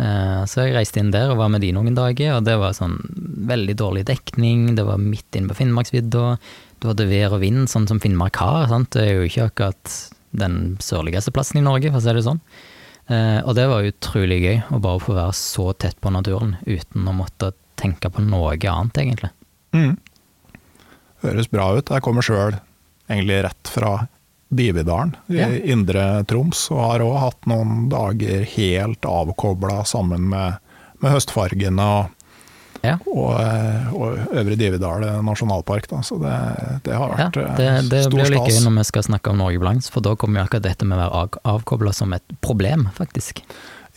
Eh, 0.00 0.42
så 0.48 0.64
jeg 0.64 0.76
reiste 0.76 1.02
inn 1.02 1.12
der 1.12 1.32
og 1.32 1.40
var 1.42 1.50
med 1.52 1.64
de 1.64 1.72
noen 1.76 1.96
dager, 1.96 2.38
og 2.38 2.46
det 2.46 2.56
var 2.60 2.76
sånn 2.76 2.96
veldig 3.50 3.76
dårlig 3.76 4.06
dekning, 4.08 4.70
det 4.78 4.86
var 4.88 5.02
midt 5.02 5.36
inne 5.36 5.50
på 5.50 5.58
Finnmarksvidda, 5.58 6.24
du 6.80 6.88
hadde 6.90 7.08
vær 7.10 7.36
og 7.36 7.42
vind, 7.44 7.68
sånn 7.70 7.88
som 7.90 8.00
Finnmark 8.02 8.40
har. 8.40 8.68
Sant? 8.70 8.92
Det 8.96 9.04
er 9.04 9.18
jo 9.18 9.28
ikke 9.28 9.48
akkurat 9.50 9.96
den 10.40 10.76
sørligste 10.82 11.32
plassen 11.34 11.60
i 11.60 11.64
Norge, 11.64 11.90
for 11.90 12.00
å 12.00 12.04
si 12.04 12.14
det 12.16 12.26
sånn. 12.26 12.40
Eh, 13.10 13.40
og 13.42 13.56
det 13.58 13.66
var 13.70 13.88
utrolig 13.88 14.38
gøy, 14.44 14.60
å 14.70 14.80
bare 14.82 15.02
få 15.02 15.16
være 15.16 15.34
så 15.36 15.70
tett 15.74 15.98
på 16.00 16.12
naturen 16.14 16.54
uten 16.66 17.08
å 17.10 17.16
måtte 17.16 17.52
tenke 17.80 18.10
på 18.12 18.22
noe 18.24 18.54
annet, 18.54 19.02
egentlig. 19.02 19.32
Mm. 19.76 19.96
Høres 21.24 21.50
bra 21.52 21.72
ut. 21.76 21.90
Jeg 21.90 22.04
kommer 22.04 22.24
sjøl 22.24 22.56
egentlig 23.10 23.42
rett 23.44 23.70
fra 23.74 23.94
Dividalen 24.50 25.12
i 25.30 25.38
ja. 25.38 25.48
indre 25.72 26.24
Troms, 26.26 26.64
og 26.74 26.80
har 26.82 27.04
òg 27.04 27.18
hatt 27.22 27.50
noen 27.50 27.84
dager 27.92 28.42
helt 28.56 29.06
avkobla 29.06 29.84
sammen 29.86 30.26
med, 30.32 30.58
med 31.02 31.14
høstfargene 31.14 31.86
og, 31.98 32.16
ja. 32.84 32.96
og, 33.06 33.34
eh, 33.40 33.90
og 33.94 34.36
Øvre 34.40 34.56
Dividal 34.56 35.04
nasjonalpark. 35.24 35.88
Da. 35.90 36.00
Så 36.06 36.18
det, 36.22 36.36
det 36.86 36.96
har 36.96 37.12
vært 37.12 37.38
ja, 37.40 37.48
det, 37.58 37.66
eh, 37.66 37.82
det 37.82 37.82
stor 37.82 37.90
stas. 37.90 38.08
Det 38.08 38.14
blir 38.16 38.32
like 38.36 38.54
gøy 38.54 38.64
når 38.66 38.76
vi 38.78 38.86
skal 38.90 39.06
snakke 39.10 39.32
om 39.32 39.42
Norge 39.42 39.60
Blanks, 39.62 39.90
for 39.92 40.04
da 40.04 40.14
kommer 40.20 40.40
jo 40.40 40.48
akkurat 40.48 40.66
dette 40.70 40.88
med 40.88 40.98
å 40.98 41.02
være 41.02 41.44
avkobla 41.54 41.94
som 41.96 42.16
et 42.16 42.36
problem, 42.44 42.88
faktisk. 42.96 43.44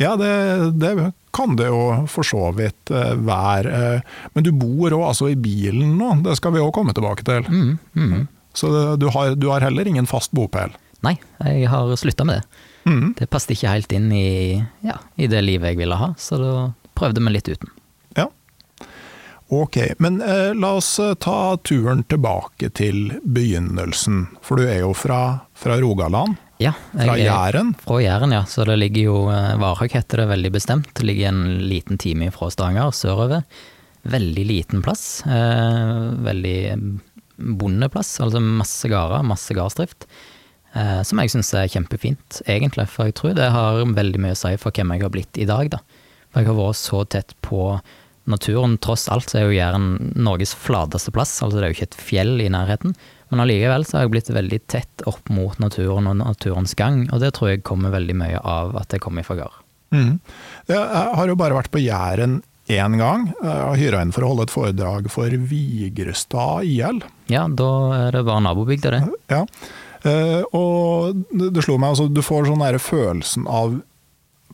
Ja, 0.01 0.15
det, 0.17 0.33
det, 0.81 1.11
kan 1.33 1.55
det 1.57 1.67
jo 1.69 1.81
for 2.09 2.27
så 2.27 2.49
vidt 2.57 2.91
eh, 2.93 3.13
være. 3.23 4.01
Men 4.33 4.45
du 4.45 4.51
bor 4.57 4.95
òg 4.99 5.07
altså 5.11 5.29
i 5.31 5.39
bilen 5.39 5.95
nå, 5.99 6.15
det 6.25 6.37
skal 6.39 6.55
vi 6.55 6.63
òg 6.63 6.73
komme 6.75 6.95
tilbake 6.97 7.25
til. 7.27 7.45
Mm, 7.49 7.75
mm. 7.93 8.23
Så 8.53 8.69
du 9.01 9.07
har, 9.13 9.33
du 9.39 9.47
har, 9.49 9.65
heller 9.65 9.87
ingen 9.89 10.09
fast 10.09 10.33
bopel? 10.35 10.75
Nei, 11.03 11.17
jeg 11.41 11.67
har 11.71 11.89
slutta 11.99 12.25
med 12.27 12.41
det. 12.41 12.67
Mm. 12.83 13.13
Det 13.17 13.29
passet 13.31 13.55
ikke 13.55 13.71
helt 13.71 13.95
inn 13.95 14.11
i, 14.13 14.59
ja, 14.83 14.97
i, 15.15 15.27
det 15.31 15.41
livet 15.43 15.73
jeg 15.73 15.79
ville 15.81 15.97
ha, 15.97 16.11
så 16.19 16.37
da 16.39 16.51
prøvde 16.97 17.23
vi 17.23 17.33
litt 17.33 17.49
uten. 17.49 17.71
Ok. 19.49 19.77
Men 19.99 20.21
eh, 20.21 20.53
la 20.55 20.73
oss 20.79 20.95
eh, 20.99 21.13
ta 21.13 21.57
turen 21.57 22.03
tilbake 22.09 22.69
til 22.77 23.11
begynnelsen. 23.23 24.25
For 24.41 24.59
du 24.59 24.67
er 24.69 24.83
jo 24.83 24.93
fra, 24.97 25.19
fra 25.57 25.77
Rogaland? 25.81 26.39
Ja, 26.63 26.73
fra 26.93 27.17
Jæren? 27.19 27.73
Fra 27.81 27.99
Jæren, 28.01 28.31
ja. 28.31 28.45
Så 28.49 28.65
det 28.69 28.77
ligger 28.79 29.09
jo 29.09 29.17
eh, 29.33 29.53
Varhaug 29.61 29.93
heter 29.93 30.23
det 30.23 30.29
veldig 30.31 30.53
bestemt. 30.55 30.91
Det 30.95 31.05
ligger 31.07 31.33
en 31.33 31.45
liten 31.69 31.99
time 32.01 32.31
fra 32.33 32.49
Stavanger 32.53 32.93
sørover. 32.95 33.43
Veldig 34.03 34.45
liten 34.47 34.83
plass. 34.85 35.23
Eh, 35.27 36.13
veldig 36.23 36.59
bondeplass, 37.37 38.19
altså 38.21 38.39
masse 38.43 38.87
gårder, 38.87 39.25
masse 39.25 39.55
gardsdrift. 39.55 40.07
Eh, 40.73 41.01
som 41.05 41.19
jeg 41.21 41.33
syns 41.33 41.51
er 41.57 41.69
kjempefint, 41.71 42.39
egentlig, 42.49 42.87
for 42.89 43.09
jeg 43.09 43.17
tror 43.19 43.35
det 43.37 43.51
har 43.53 43.83
veldig 43.83 44.21
mye 44.21 44.37
å 44.37 44.39
si 44.39 44.53
for 44.61 44.75
hvem 44.75 44.95
jeg 44.95 45.05
har 45.05 45.13
blitt 45.13 45.39
i 45.41 45.49
dag, 45.49 45.69
da. 45.73 45.81
For 46.31 46.41
jeg 46.41 46.49
har 46.49 46.57
vært 46.57 46.79
så 46.79 47.03
tett 47.05 47.35
på 47.45 47.65
naturen. 48.29 48.77
Tross 48.83 49.07
alt 49.11 49.31
så 49.31 49.39
er 49.39 49.47
jo 49.47 49.57
Jæren 49.57 50.13
Norges 50.15 50.53
flateste 50.57 51.13
plass, 51.15 51.35
altså 51.43 51.59
det 51.59 51.65
er 51.65 51.73
jo 51.73 51.77
ikke 51.79 51.89
et 51.91 51.99
fjell 52.11 52.33
i 52.43 52.51
nærheten. 52.53 52.95
Men 53.33 53.41
allikevel 53.43 53.85
så 53.87 53.97
har 53.97 54.05
jeg 54.05 54.13
blitt 54.13 54.31
veldig 54.33 54.59
tett 54.69 55.03
opp 55.09 55.31
mot 55.33 55.57
naturen 55.61 56.09
og 56.11 56.19
naturens 56.19 56.75
gang, 56.77 57.07
og 57.09 57.23
det 57.23 57.33
tror 57.35 57.53
jeg 57.53 57.65
kommer 57.65 57.93
veldig 57.93 58.15
mye 58.19 58.39
av 58.39 58.75
at 58.77 58.93
jeg 58.93 59.01
kommer 59.03 59.25
fra 59.25 59.39
gård. 59.41 59.61
Mm. 59.93 60.17
Jeg 60.69 61.13
har 61.17 61.29
jo 61.29 61.37
bare 61.37 61.57
vært 61.57 61.71
på 61.73 61.81
Jæren 61.81 62.41
én 62.71 62.97
gang. 62.97 63.27
Jeg 63.41 63.49
har 63.51 63.79
hyra 63.79 64.03
inn 64.03 64.13
for 64.15 64.25
å 64.25 64.33
holde 64.33 64.47
et 64.47 64.53
foredrag 64.53 65.09
for 65.13 65.37
Vigrestad 65.49 66.67
IL. 66.69 67.01
Ja, 67.31 67.47
da 67.49 67.71
er 67.97 68.15
det 68.15 68.23
bare 68.27 68.45
nabobygda, 68.45 68.93
det. 68.93 69.01
Ja. 69.33 69.43
Eh, 70.03 70.43
og 70.55 71.23
det, 71.31 71.51
det 71.55 71.63
slo 71.63 71.77
meg, 71.79 71.93
altså, 71.93 72.09
du 72.11 72.21
får 72.23 72.49
sånn 72.49 72.63
følelsen 72.83 73.47
av 73.47 73.79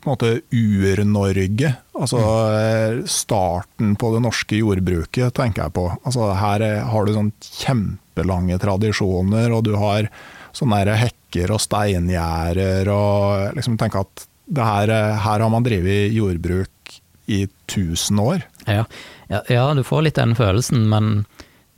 på 0.00 0.08
en 0.08 0.14
måte 0.14 0.32
Ur-Norge. 0.56 1.74
Altså 2.00 2.20
eh, 2.56 3.00
starten 3.10 3.94
på 4.00 4.12
det 4.14 4.22
norske 4.24 4.60
jordbruket, 4.60 5.34
tenker 5.36 5.66
jeg 5.66 5.76
på. 5.76 5.86
Altså, 6.00 6.30
her 6.38 6.64
er, 6.64 6.82
har 6.90 7.06
du 7.06 7.14
sånn 7.16 7.32
kjempelange 7.44 8.58
tradisjoner, 8.62 9.52
og 9.52 9.64
du 9.68 9.74
har 9.80 10.10
sånne 10.56 10.96
hekker 10.98 11.52
og 11.54 11.62
steingjerder, 11.62 12.90
og 12.90 13.56
liksom 13.58 13.78
tenker 13.80 14.06
at 14.06 14.26
det 14.50 14.66
her, 14.66 14.90
eh, 14.90 15.20
her 15.26 15.44
har 15.44 15.52
man 15.52 15.66
drevet 15.66 16.10
jordbruk 16.16 16.98
i 17.30 17.44
1000 17.70 18.18
år. 18.18 18.42
Ja. 18.66 18.84
Ja, 19.30 19.44
ja, 19.46 19.68
du 19.74 19.84
får 19.86 20.08
litt 20.08 20.18
den 20.18 20.34
følelsen, 20.34 20.88
men 20.90 21.22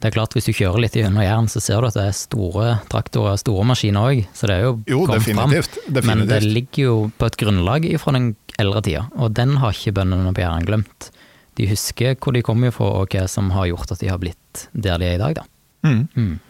det 0.02 0.08
er 0.10 0.14
klart 0.16 0.34
hvis 0.34 0.48
du 0.48 0.52
kjører 0.52 0.82
litt 0.82 0.96
gjennom 0.98 1.22
Jæren, 1.22 1.46
så 1.48 1.60
ser 1.62 1.78
du 1.80 1.86
at 1.86 1.94
det 1.94 2.04
er 2.10 2.14
store 2.18 2.66
traktorer, 2.90 3.38
store 3.38 3.64
maskiner 3.70 4.08
òg. 4.10 4.24
Så 4.34 4.48
det 4.50 4.56
er 4.58 4.64
jo, 4.66 4.72
Jo, 4.90 5.04
kommet 5.06 5.22
fram. 5.28 5.50
definitivt. 5.54 5.78
definitivt. 5.86 6.08
Men 6.10 6.26
det 6.28 6.40
ligger 6.42 6.82
jo 6.88 6.96
på 7.18 7.26
et 7.30 7.36
grunnlag 7.38 7.86
fra 8.02 8.12
den 8.18 8.32
eldre 8.58 8.82
tida, 8.82 9.04
og 9.16 9.32
den 9.38 9.56
har 9.62 9.70
ikke 9.76 9.94
bøndene 10.00 10.34
på 10.34 10.42
Jæren 10.42 10.66
glemt. 10.66 11.10
De 11.54 11.66
husker 11.70 12.16
hvor 12.18 12.32
de 12.34 12.42
kommer 12.42 12.72
fra, 12.74 12.90
og 13.02 13.08
hva 13.14 13.28
som 13.28 13.50
har 13.54 13.66
gjort 13.70 13.92
at 13.94 14.00
de 14.02 14.08
har 14.10 14.18
blitt 14.18 14.66
der 14.74 14.98
de 14.98 15.06
er 15.06 15.14
i 15.14 15.22
dag, 15.22 15.34
da. 15.38 15.46
Mm. 15.86 16.08
Mm. 16.16 16.40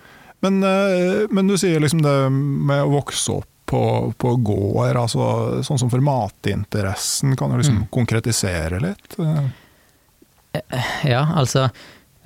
Men, 0.42 0.62
eh, 0.64 1.26
men 1.30 1.46
du 1.52 1.56
sier 1.60 1.78
liksom 1.80 2.00
det 2.02 2.16
med 2.32 2.82
å 2.82 2.90
vokse 2.96 3.36
opp 3.36 3.46
på, 3.66 3.82
på 4.18 4.32
gård, 4.44 4.96
altså 4.96 5.62
sånn 5.64 5.78
som 5.78 5.88
for 5.92 6.00
matinteressen, 6.00 7.36
kan 7.36 7.50
du 7.50 7.56
liksom 7.60 7.82
Mm. 7.84 7.88
konkretisere 7.90 8.80
litt? 8.80 9.18
Eh, 10.54 10.84
Ja, 11.08 11.26
altså 11.34 11.70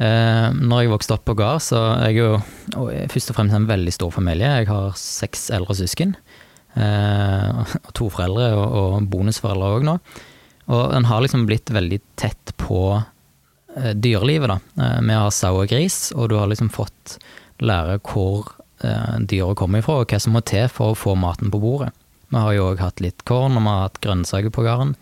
eh, 0.02 0.48
Når 0.56 0.82
jeg 0.82 0.92
vokste 0.92 1.16
opp 1.16 1.26
på 1.28 1.36
gard, 1.38 1.62
så 1.64 1.82
er 1.96 2.10
jeg 2.10 2.20
jo 2.20 2.30
og 2.76 2.90
jeg 2.92 3.06
er 3.06 3.12
først 3.12 3.32
og 3.32 3.38
fremst 3.38 3.56
en 3.56 3.68
veldig 3.68 3.94
stor 3.94 4.12
familie. 4.14 4.52
Jeg 4.60 4.68
har 4.70 4.96
seks 5.00 5.48
eldre 5.54 5.76
søsken. 5.78 6.16
Eh, 6.76 7.76
to 7.96 8.10
foreldre, 8.12 8.50
og, 8.56 8.66
og 8.80 9.10
bonusforeldre 9.12 9.70
òg 9.78 9.86
nå. 9.88 9.98
Og 10.66 10.96
en 10.96 11.06
har 11.06 11.22
liksom 11.22 11.46
blitt 11.46 11.70
veldig 11.72 12.00
tett 12.18 12.52
på 12.60 12.80
eh, 12.96 13.92
dyrelivet, 13.94 14.50
da. 14.50 14.58
Eh, 14.82 15.00
vi 15.06 15.16
har 15.16 15.34
sau 15.34 15.54
og 15.62 15.70
gris, 15.70 16.10
og 16.16 16.30
du 16.30 16.36
har 16.40 16.50
liksom 16.50 16.72
fått 16.74 17.18
lære 17.62 18.00
hvor 18.04 18.50
eh, 18.84 19.14
dyra 19.22 19.54
kommer 19.56 19.80
ifra, 19.80 20.02
og 20.02 20.10
hva 20.10 20.20
som 20.20 20.36
må 20.36 20.42
til 20.44 20.66
for 20.72 20.92
å 20.92 20.98
få 20.98 21.14
maten 21.18 21.52
på 21.54 21.62
bordet. 21.62 21.92
Vi 22.34 22.42
har 22.42 22.56
jo 22.56 22.72
òg 22.72 22.82
hatt 22.82 23.00
litt 23.00 23.22
korn, 23.28 23.54
og 23.54 23.62
vi 23.62 23.70
har 23.70 23.86
hatt 23.86 24.02
grønnsaker 24.02 24.52
på 24.52 24.66
gården. 24.66 24.96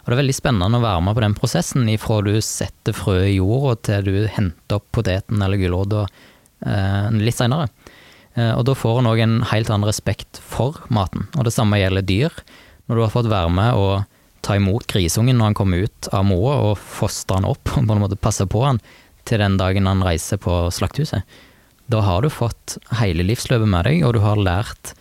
Og 0.00 0.08
det 0.08 0.16
er 0.16 0.22
veldig 0.22 0.36
spennende 0.36 0.80
å 0.80 0.84
være 0.84 1.04
med 1.04 1.16
på 1.16 1.24
den 1.24 1.36
prosessen, 1.36 1.88
ifra 1.92 2.20
du 2.24 2.32
setter 2.44 2.96
frø 2.96 3.18
i 3.26 3.36
jorda 3.36 3.76
til 3.88 4.08
du 4.08 4.14
henter 4.32 4.78
opp 4.78 4.86
poteten 4.96 5.42
eller 5.44 5.60
gulrota 5.60 6.06
eh, 6.06 7.10
litt 7.20 7.36
seinere. 7.36 7.68
Eh, 8.34 8.52
og 8.54 8.64
da 8.68 8.76
får 8.78 9.00
en 9.00 9.10
òg 9.10 9.20
en 9.24 9.36
helt 9.50 9.70
annen 9.70 9.88
respekt 9.88 10.40
for 10.40 10.80
maten. 10.88 11.28
Og 11.36 11.44
det 11.46 11.54
samme 11.54 11.80
gjelder 11.80 12.06
dyr. 12.06 12.40
Når 12.88 12.96
du 12.96 13.04
har 13.04 13.12
fått 13.12 13.30
være 13.30 13.52
med 13.54 13.76
og 13.78 14.08
ta 14.46 14.56
imot 14.56 14.88
grisungen 14.88 15.36
når 15.36 15.50
han 15.50 15.58
kommer 15.58 15.84
ut 15.84 16.10
av 16.16 16.24
moa, 16.26 16.56
og 16.70 16.80
fostre 16.80 17.36
han 17.38 17.48
opp 17.50 17.72
og 17.76 17.84
på 17.84 17.96
en 17.96 18.04
måte 18.06 18.20
passe 18.20 18.48
på 18.48 18.64
han 18.64 18.80
til 19.28 19.42
den 19.42 19.60
dagen 19.60 19.86
han 19.86 20.02
reiser 20.02 20.40
på 20.40 20.64
slakthuset, 20.72 21.28
da 21.90 22.00
har 22.06 22.22
du 22.22 22.30
fått 22.32 22.78
hele 23.00 23.26
livsløpet 23.26 23.68
med 23.68 23.84
deg, 23.84 24.04
og 24.06 24.14
du 24.16 24.22
har 24.24 24.40
lært 24.40 24.94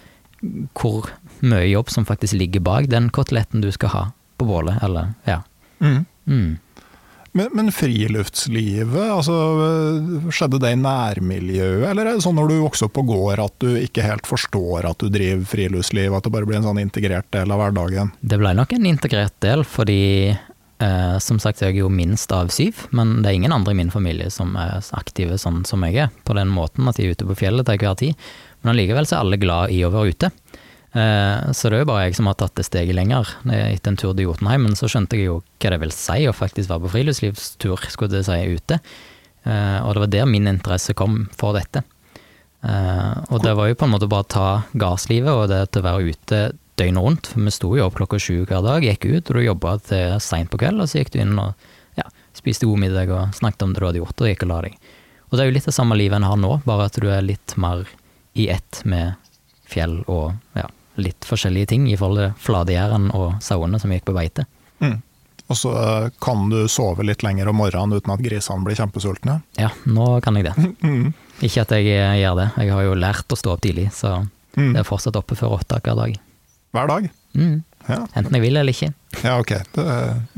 hvor 0.77 1.07
mye 1.39 1.67
jobb 1.69 1.91
som 1.93 2.07
faktisk 2.07 2.35
ligger 2.35 2.63
bak 2.65 2.89
den 2.91 3.09
koteletten 3.13 3.63
du 3.63 3.69
skal 3.75 3.93
ha 3.93 4.03
på 4.39 4.47
bålet, 4.49 4.79
eller 4.85 5.13
ja. 5.27 5.41
mm. 5.83 6.01
Mm. 6.29 6.57
Men, 7.31 7.49
men 7.53 7.71
friluftslivet, 7.71 9.11
altså, 9.13 9.35
skjedde 10.33 10.59
det 10.63 10.73
i 10.73 10.79
nærmiljøet, 10.81 11.85
eller 11.91 12.09
er 12.09 12.17
det 12.17 12.25
sånn 12.25 12.37
når 12.39 12.49
du 12.49 12.55
vokser 12.63 12.89
opp 12.89 12.95
på 12.97 13.05
gård 13.05 13.41
at 13.43 13.55
du 13.61 13.75
ikke 13.77 14.05
helt 14.05 14.29
forstår 14.29 14.87
at 14.89 15.01
du 15.01 15.11
driver 15.13 15.45
friluftsliv, 15.47 16.15
at 16.15 16.25
det 16.25 16.33
bare 16.33 16.49
blir 16.49 16.59
en 16.59 16.69
sånn 16.71 16.81
integrert 16.81 17.29
del 17.35 17.53
av 17.53 17.61
hverdagen? 17.61 18.13
Det 18.21 18.39
ble 18.41 18.55
nok 18.57 18.73
en 18.73 18.87
integrert 18.89 19.37
del, 19.45 19.61
fordi 19.67 20.01
eh, 20.33 21.15
som 21.21 21.41
sagt 21.41 21.61
jeg 21.61 21.75
er 21.75 21.83
jo 21.83 21.93
minst 21.93 22.33
av 22.33 22.49
syv, 22.53 22.87
men 22.97 23.19
det 23.21 23.29
er 23.29 23.39
ingen 23.43 23.53
andre 23.53 23.77
i 23.77 23.81
min 23.83 23.93
familie 23.93 24.33
som 24.33 24.57
er 24.57 24.81
aktive 24.97 25.37
sånn 25.41 25.61
som 25.69 25.85
jeg 25.85 26.07
er, 26.07 26.13
på 26.25 26.37
den 26.37 26.49
måten 26.49 26.89
at 26.89 26.97
de 26.97 27.05
er 27.05 27.13
ute 27.13 27.29
på 27.29 27.37
fjellet 27.43 27.69
til 27.69 27.81
hver 27.83 27.97
tid. 28.01 28.29
Men 28.63 28.73
allikevel 28.73 29.05
så 29.07 29.19
er 29.19 29.23
alle 29.23 29.39
glad 29.39 29.71
i 29.75 29.83
å 29.85 29.93
være 29.93 30.15
ute. 30.15 30.33
Eh, 30.89 31.51
så 31.53 31.69
det 31.69 31.77
er 31.77 31.83
jo 31.83 31.89
bare 31.91 32.07
jeg 32.07 32.15
som 32.17 32.25
har 32.31 32.37
tatt 32.39 32.55
det 32.57 32.65
steget 32.65 32.97
lenger. 32.97 33.29
Eh, 33.45 33.75
Etter 33.75 33.91
en 33.93 33.99
tur 33.99 34.15
til 34.17 34.25
Jotunheimen 34.25 34.73
så 34.79 34.89
skjønte 34.89 35.19
jeg 35.19 35.27
jo 35.29 35.35
hva 35.61 35.71
det 35.75 35.79
vil 35.83 35.93
si 35.93 36.25
å 36.29 36.33
faktisk 36.33 36.71
være 36.71 36.85
på 36.87 36.91
friluftslivstur, 36.95 37.85
skulle 37.93 38.15
det 38.17 38.25
si, 38.25 38.39
ute. 38.55 38.79
Eh, 39.45 39.79
Og 39.85 39.93
det 39.93 40.03
var 40.05 40.13
der 40.15 40.25
min 40.31 40.47
interesse 40.49 40.95
kom 40.97 41.27
for 41.37 41.53
dette. 41.59 41.83
Og 42.59 43.37
det 43.39 43.53
var 43.55 43.69
jo 43.69 43.75
på 43.79 43.85
en 43.87 43.93
måte 43.93 44.07
bare 44.11 44.25
å 44.25 44.27
ta 44.33 44.47
gardslivet 44.75 45.31
og 45.31 45.45
det 45.47 45.61
til 45.71 45.79
å 45.79 45.85
være 45.85 46.09
ute 46.11 46.39
døgnet 46.75 47.03
rundt. 47.05 47.29
For 47.31 47.45
vi 47.45 47.53
sto 47.55 47.69
jo 47.77 47.85
opp 47.85 47.95
klokka 47.95 48.19
sju 48.19 48.41
hver 48.49 48.65
dag, 48.65 48.83
gikk 48.83 49.05
ut, 49.07 49.29
og 49.31 49.37
du 49.37 49.45
jobba 49.45 49.77
til 49.87 50.17
seint 50.19 50.51
på 50.51 50.59
kveld, 50.59 50.81
og 50.83 50.89
så 50.91 50.99
gikk 50.99 51.13
du 51.13 51.21
inn 51.23 51.39
og 51.39 51.53
ja, 51.95 52.03
spiste 52.35 52.67
god 52.67 52.81
middag 52.83 53.13
og 53.15 53.31
snakket 53.37 53.63
om 53.63 53.71
det 53.71 53.79
du 53.79 53.87
hadde 53.87 54.01
gjort, 54.01 54.19
og 54.19 54.27
gikk 54.27 54.43
og 54.43 54.51
la 54.51 54.59
deg. 54.67 54.75
Og 55.29 55.37
det 55.37 55.45
er 55.45 55.47
jo 55.51 55.55
litt 55.55 55.69
det 55.71 55.75
samme 55.77 55.95
livet 55.95 56.19
en 56.19 56.27
har 56.27 56.41
nå, 56.41 56.51
bare 56.67 56.89
at 56.89 56.99
du 56.99 57.07
er 57.07 57.23
litt 57.23 57.55
mer 57.55 57.87
i 58.35 58.49
ett 58.51 58.81
med 58.83 59.15
fjell 59.69 60.01
og 60.11 60.33
ja, 60.59 60.67
litt 61.03 61.25
forskjellige 61.27 61.67
ting 61.73 61.87
i 61.91 61.97
forhold 61.99 62.19
til 62.21 62.33
fladejæren 62.47 63.09
og 63.15 63.37
sauene 63.43 63.79
som 63.81 63.91
gikk 63.93 64.05
på 64.09 64.15
beite. 64.17 64.45
Mm. 64.83 64.97
Og 65.49 65.57
så 65.57 65.71
eh, 65.73 66.09
kan 66.21 66.49
du 66.51 66.59
sove 66.69 67.01
litt 67.07 67.23
lenger 67.25 67.49
om 67.49 67.57
morgenen 67.57 67.97
uten 67.97 68.13
at 68.13 68.21
grisene 68.21 68.63
blir 68.67 68.77
kjempesultne. 68.77 69.39
Ja, 69.57 69.71
nå 69.89 70.19
kan 70.25 70.35
jeg 70.37 70.49
det. 70.51 70.55
Mm. 70.85 71.13
Ikke 71.41 71.61
at 71.63 71.71
jeg 71.71 71.87
eh, 71.95 72.17
gjør 72.19 72.35
det, 72.41 72.47
jeg 72.59 72.73
har 72.75 72.83
jo 72.83 72.93
lært 72.99 73.31
å 73.31 73.37
stå 73.39 73.55
opp 73.55 73.61
tidlig, 73.65 73.89
så 73.95 74.19
Mm. 74.57 74.73
det 74.73 74.79
er 74.81 74.85
fortsatt 74.87 75.15
oppe 75.15 75.35
før 75.37 75.53
åtte 75.59 75.77
hver 75.85 75.95
dag. 75.95 76.15
Hver 76.73 76.87
dag. 76.89 77.05
Mm. 77.37 77.59
Ja. 77.87 77.99
Enten 78.17 78.33
jeg 78.35 78.41
vil 78.41 78.57
eller 78.57 78.73
ikke. 78.73 78.89
ja, 79.23 79.35
ok. 79.39 79.51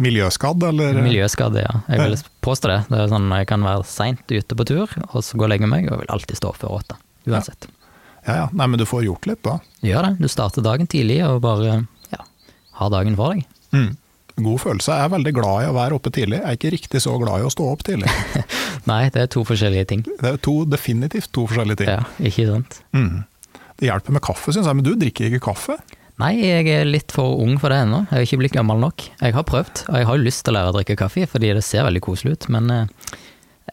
Miljøskadd, 0.04 0.64
eller? 0.68 1.00
Miljøskadd, 1.02 1.56
ja. 1.62 1.72
Jeg 1.90 2.00
vil 2.04 2.18
påstå 2.46 2.70
det. 2.72 2.80
Det 2.92 3.00
er 3.00 3.10
sånn 3.12 3.30
Jeg 3.34 3.48
kan 3.50 3.64
være 3.66 3.86
seint 3.88 4.24
ute 4.32 4.58
på 4.60 4.66
tur, 4.68 4.92
og 5.10 5.24
så 5.26 5.40
gå 5.40 5.48
og 5.48 5.52
legge 5.54 5.70
meg, 5.72 5.88
og 5.92 6.04
vil 6.04 6.12
alltid 6.14 6.38
stå 6.40 6.52
opp 6.52 6.60
før 6.62 6.76
åtte. 6.82 6.98
Uansett. 7.30 7.68
Ja, 7.70 7.81
ja. 8.28 8.50
Nei, 8.54 8.68
men 8.68 8.78
du 8.80 8.86
får 8.86 9.06
gjort 9.08 9.28
litt, 9.30 9.42
da. 9.46 9.58
Gjør 9.86 10.08
det. 10.08 10.14
Du 10.22 10.30
starter 10.32 10.66
dagen 10.66 10.90
tidlig 10.90 11.22
og 11.26 11.42
bare 11.44 11.82
ja, 12.14 12.22
har 12.82 12.94
dagen 12.94 13.18
for 13.20 13.34
deg. 13.34 13.48
Mm. 13.74 13.90
God 14.42 14.62
følelse. 14.64 14.96
Jeg 14.96 15.06
er 15.08 15.14
veldig 15.14 15.34
glad 15.36 15.64
i 15.64 15.70
å 15.70 15.74
være 15.76 15.98
oppe 15.98 16.12
tidlig. 16.14 16.40
Jeg 16.40 16.48
er 16.48 16.60
ikke 16.60 16.74
riktig 16.74 17.02
så 17.04 17.16
glad 17.22 17.42
i 17.42 17.48
å 17.48 17.54
stå 17.54 17.68
opp 17.74 17.84
tidlig. 17.88 18.12
Nei, 18.92 19.04
det 19.14 19.26
er 19.26 19.32
to 19.34 19.44
forskjellige 19.48 19.90
ting. 19.92 20.06
Det 20.08 20.36
er 20.36 20.40
to, 20.42 20.62
definitivt 20.70 21.32
to 21.36 21.46
forskjellige 21.50 21.84
ting. 21.84 21.92
Ja, 21.92 22.06
ikke 22.32 22.48
sant. 22.50 22.80
Mm. 22.96 23.24
Det 23.82 23.90
hjelper 23.90 24.16
med 24.18 24.24
kaffe, 24.26 24.54
syns 24.54 24.70
jeg, 24.70 24.78
men 24.78 24.86
du 24.86 24.94
drikker 25.00 25.28
ikke 25.28 25.44
kaffe? 25.52 25.80
Nei, 26.22 26.36
jeg 26.38 26.68
er 26.70 26.86
litt 26.86 27.14
for 27.16 27.40
ung 27.42 27.56
for 27.62 27.74
det 27.74 27.80
ennå. 27.82 28.04
Jeg 28.06 28.14
har 28.14 28.28
ikke 28.28 28.42
blitt 28.44 28.56
gammel 28.56 28.82
nok. 28.82 29.08
Jeg 29.24 29.34
har 29.34 29.46
prøvd, 29.48 29.86
og 29.90 29.96
jeg 29.98 30.10
har 30.10 30.22
lyst 30.22 30.46
til 30.46 30.54
å 30.54 30.58
lære 30.60 30.74
å 30.74 30.76
drikke 30.76 30.98
kaffe, 31.00 31.26
fordi 31.30 31.54
det 31.58 31.64
ser 31.66 31.88
veldig 31.88 32.04
koselig 32.06 32.36
ut, 32.36 32.50
men 32.54 32.70
eh, 32.76 33.16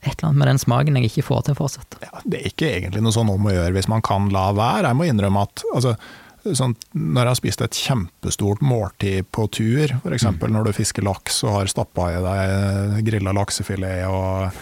et 0.02 0.12
eller 0.12 0.28
annet 0.28 0.40
med 0.40 0.50
den 0.52 0.62
smaken 0.62 0.99
jeg 0.99 1.11
ikke 1.11 1.26
får 1.26 1.45
til 1.49 1.59
fortsatt. 1.59 1.99
Ja, 2.05 2.23
det 2.25 2.40
er 2.40 2.49
ikke 2.52 2.71
egentlig 2.71 3.02
noe 3.05 3.14
sånn 3.14 3.31
om 3.33 3.47
å 3.49 3.52
gjøre 3.55 3.75
hvis 3.76 3.90
man 3.90 4.05
kan 4.07 4.31
la 4.35 4.49
være. 4.57 4.90
Jeg 4.90 4.99
må 4.99 5.09
innrømme 5.09 5.45
at 5.49 5.64
altså, 5.73 5.95
sånn, 6.47 6.75
når 6.95 7.23
jeg 7.23 7.31
har 7.33 7.38
spist 7.40 7.64
et 7.64 7.81
kjempestort 7.85 8.64
måltid 8.64 9.28
på 9.35 9.47
tur, 9.55 9.95
f.eks. 10.00 10.28
Mm. 10.31 10.43
når 10.55 10.69
du 10.69 10.75
fisker 10.76 11.07
laks 11.07 11.43
og 11.47 11.57
har 11.59 11.73
stappa 11.73 12.11
i 12.14 12.21
deg 12.25 13.00
grilla 13.09 13.35
laksefilet 13.37 14.07
og, 14.09 14.61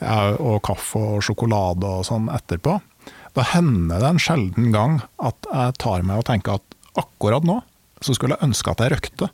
ja, 0.00 0.20
og 0.36 0.60
kaffe 0.66 1.02
og 1.18 1.24
sjokolade 1.26 1.88
og 1.98 2.06
sånn 2.08 2.30
etterpå, 2.32 2.78
da 3.36 3.44
hender 3.52 4.00
det 4.02 4.12
en 4.14 4.22
sjelden 4.22 4.72
gang 4.74 5.00
at 5.22 5.50
jeg 5.52 5.76
tar 5.82 6.06
meg 6.06 6.22
og 6.22 6.28
tenker 6.30 6.58
at 6.58 6.78
akkurat 6.98 7.44
nå 7.46 7.60
så 8.02 8.14
skulle 8.14 8.36
jeg 8.36 8.48
ønske 8.48 8.72
at 8.72 8.82
jeg 8.82 8.94
røkte. 8.94 9.28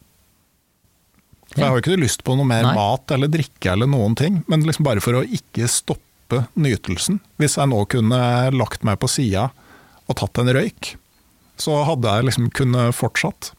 For 1.54 1.62
jeg 1.62 1.70
har 1.70 1.78
jo 1.78 1.84
ikke 1.84 2.02
lyst 2.02 2.25
på 2.26 2.34
noe 2.38 2.49
mer 2.49 2.66
Nei. 2.66 2.75
mat 2.76 3.14
eller 3.14 3.30
drikke 3.30 3.73
eller 3.73 3.90
noen 3.90 4.16
ting, 4.18 4.42
men 4.50 4.66
liksom 4.66 4.87
bare 4.87 5.02
for 5.04 5.20
å 5.20 5.25
ikke 5.25 5.68
stoppe 5.70 6.44
nytelsen. 6.58 7.20
Hvis 7.38 7.56
jeg 7.61 7.70
nå 7.70 7.84
kunne 7.92 8.20
lagt 8.54 8.87
meg 8.87 8.99
på 9.02 9.11
sida 9.11 9.49
og 10.04 10.18
tatt 10.18 10.40
en 10.42 10.50
røyk, 10.56 10.96
så 11.61 11.84
hadde 11.87 12.11
jeg 12.11 12.26
liksom 12.28 12.50
kunne 12.58 12.88
fortsatt. 12.96 13.52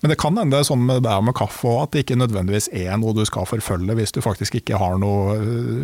Men 0.00 0.14
det 0.14 0.16
kan 0.22 0.36
hende 0.38 0.54
det 0.54 0.62
er 0.62 0.68
sånn 0.70 0.84
med 0.88 1.02
deg 1.04 1.24
med 1.26 1.36
kaffe 1.36 1.68
òg, 1.68 1.80
at 1.82 1.92
det 1.92 2.04
ikke 2.06 2.16
nødvendigvis 2.22 2.70
er 2.72 2.94
noe 3.00 3.12
du 3.16 3.20
skal 3.28 3.44
forfølge 3.48 3.96
hvis 3.98 4.14
du 4.16 4.22
faktisk 4.24 4.56
ikke 4.62 4.78
har 4.80 4.96
noe 5.00 5.34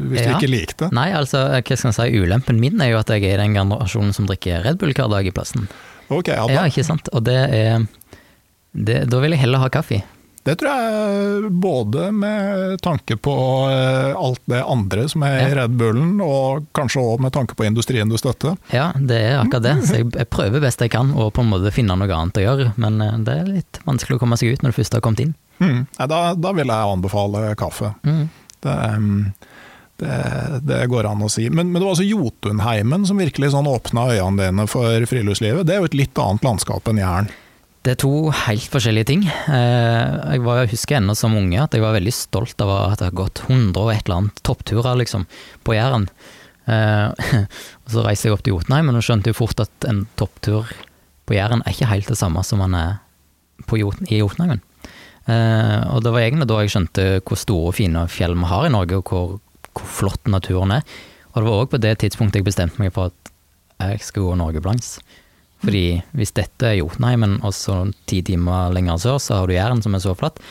Hvis 0.08 0.24
du 0.24 0.30
ikke 0.38 0.48
liker 0.48 0.78
det. 0.86 0.88
Nei, 0.96 1.10
altså, 1.18 1.42
hva 1.52 1.60
skal 1.66 1.90
jeg 1.90 1.96
si, 1.98 2.22
ulempen 2.22 2.62
min 2.62 2.80
er 2.80 2.94
jo 2.94 3.02
at 3.02 3.12
jeg 3.12 3.26
er 3.26 3.36
i 3.36 3.42
den 3.42 3.58
generasjonen 3.58 4.16
som 4.16 4.28
drikker 4.30 4.64
Red 4.64 4.80
Bull 4.80 4.96
hver 4.96 5.12
dag 5.12 5.28
i 5.28 5.34
plassen. 5.36 5.68
Ok, 6.08 6.30
ja, 6.32 6.46
da. 6.46 6.60
Ja, 6.62 6.64
ikke 6.70 6.86
sant? 6.86 7.10
Og 7.12 7.26
det 7.26 7.36
er 7.36 7.84
det, 8.76 9.02
Da 9.10 9.20
vil 9.20 9.34
jeg 9.34 9.42
heller 9.42 9.60
ha 9.60 9.68
kaffe. 9.72 10.00
Det 10.46 10.54
tror 10.60 10.70
jeg 10.70 11.50
både 11.60 12.08
med 12.14 12.76
tanke 12.84 13.16
på 13.18 13.32
eh, 13.66 14.12
alt 14.14 14.42
det 14.46 14.60
andre 14.62 15.08
som 15.10 15.24
er 15.26 15.40
i 15.40 15.40
Ja. 15.48 15.54
Red 15.62 15.74
Bullen, 15.80 16.12
og 16.22 16.68
kanskje 16.76 17.02
òg 17.02 17.24
med 17.24 17.34
tanke 17.34 17.56
på 17.58 17.66
industrien 17.66 18.08
du 18.10 18.14
støtter. 18.20 18.54
Ja, 18.70 18.92
det 18.94 19.18
er 19.32 19.40
akkurat 19.40 19.64
det. 19.66 19.74
Så 19.88 19.98
jeg, 20.04 20.28
prøver 20.30 20.62
best 20.62 20.80
jeg 20.84 20.92
kan 20.94 21.10
å 21.18 21.28
på 21.34 21.42
en 21.42 21.50
måte 21.50 21.72
finne 21.74 21.96
noe 21.98 22.06
annet 22.14 22.38
å 22.38 22.46
gjøre, 22.46 22.70
men 22.78 23.00
eh, 23.02 23.18
det 23.26 23.34
er 23.42 23.50
litt 23.58 23.82
vanskelig 23.88 24.20
å 24.20 24.22
komme 24.22 24.38
seg 24.38 24.54
ut 24.54 24.62
når 24.62 24.74
du 24.74 24.78
først 24.78 24.94
har 24.98 25.02
kommet 25.04 25.24
inn. 25.26 25.34
Mm. 25.58 25.82
Da, 25.98 26.22
da 26.38 26.52
vil 26.54 26.68
jeg 26.70 26.94
anbefale 26.94 27.54
kaffe. 27.58 27.94
Mm. 28.06 28.26
Det, 28.62 28.74
um, 28.96 29.20
Det, 29.96 30.16
det 30.68 30.82
går 30.92 31.06
an 31.08 31.22
å 31.24 31.28
si. 31.32 31.46
Men, 31.48 31.70
men 31.72 31.80
det 31.80 31.86
var 31.86 31.94
altså 31.94 32.04
Jotunheimen 32.04 33.06
som 33.08 33.16
virkelig 33.16 33.48
sånn 33.54 33.66
åpna 33.70 34.02
øynene 34.12 34.42
dine 34.50 34.66
for 34.68 35.06
friluftslivet. 35.08 35.64
Det 35.64 35.72
er 35.72 35.80
jo 35.80 35.88
et 35.88 35.96
litt 35.96 36.20
annet 36.20 36.44
landskap 36.44 36.90
enn 36.92 37.00
Jæren. 37.00 37.30
Det 37.86 37.92
er 37.94 37.98
to 38.02 38.32
helt 38.34 38.64
forskjellige 38.66 39.06
ting. 39.06 39.20
Eh, 39.30 40.14
jeg, 40.34 40.40
var, 40.42 40.64
jeg 40.64 40.72
husker 40.72 40.96
ennå 40.98 41.14
som 41.14 41.36
unge 41.38 41.60
at 41.62 41.74
jeg 41.76 41.84
var 41.84 41.94
veldig 41.94 42.14
stolt 42.14 42.58
av 42.64 42.72
at 42.74 42.98
jeg 42.98 43.12
har 43.12 43.20
gått 43.20 43.44
100 43.44 43.78
og 43.78 43.90
et 43.92 44.08
eller 44.08 44.16
annet 44.16 44.40
toppturer 44.42 44.98
liksom, 44.98 45.28
på 45.62 45.76
Jæren. 45.76 46.08
Eh, 46.66 47.36
og 47.84 47.94
så 47.94 48.02
reiste 48.02 48.26
jeg 48.26 48.34
opp 48.34 48.42
til 48.42 48.56
Jotunheimen 48.56 48.98
og 48.98 49.06
skjønte 49.06 49.30
jo 49.30 49.38
fort 49.38 49.62
at 49.62 49.86
en 49.86 50.02
topptur 50.18 50.72
på 51.30 51.36
Jæren 51.36 51.62
er 51.62 51.76
ikke 51.76 51.92
helt 51.92 52.10
det 52.10 52.18
samme 52.18 52.42
som 52.42 52.58
man 52.64 52.74
er 52.74 52.96
Jotun, 53.70 54.10
i 54.10 54.18
Jotunheimen. 54.18 54.64
Eh, 55.30 55.86
og 55.94 56.02
det 56.02 56.10
var 56.10 56.24
egentlig 56.24 56.50
da 56.50 56.58
jeg 56.64 56.74
skjønte 56.74 57.06
hvor 57.20 57.38
store 57.38 57.70
og 57.70 57.78
fine 57.78 58.02
fjell 58.10 58.34
vi 58.34 58.50
har 58.50 58.66
i 58.66 58.74
Norge, 58.74 58.98
og 58.98 59.14
hvor, 59.14 59.38
hvor 59.78 59.94
flott 60.00 60.26
naturen 60.26 60.74
er. 60.80 60.98
Og 61.36 61.38
det 61.38 61.46
var 61.46 61.62
òg 61.62 61.70
på 61.70 61.82
det 61.86 61.94
tidspunktet 62.02 62.42
jeg 62.42 62.50
bestemte 62.50 62.82
meg 62.82 62.90
for 62.98 63.14
at 63.14 63.32
jeg 63.92 64.02
skal 64.10 64.26
gå 64.26 64.34
Norge 64.42 64.64
blanks. 64.64 64.96
Fordi 65.64 65.86
hvis 66.16 66.34
dette 66.36 66.68
er 66.68 66.78
Jotunheimen, 66.80 67.38
og 67.46 67.54
så 67.56 67.80
ti 68.10 68.20
timer 68.26 68.74
lenger 68.74 69.00
sør, 69.02 69.18
så 69.22 69.40
har 69.40 69.48
du 69.48 69.56
Jæren 69.56 69.82
som 69.84 69.96
er 69.96 70.04
så 70.04 70.14
flatt. 70.18 70.42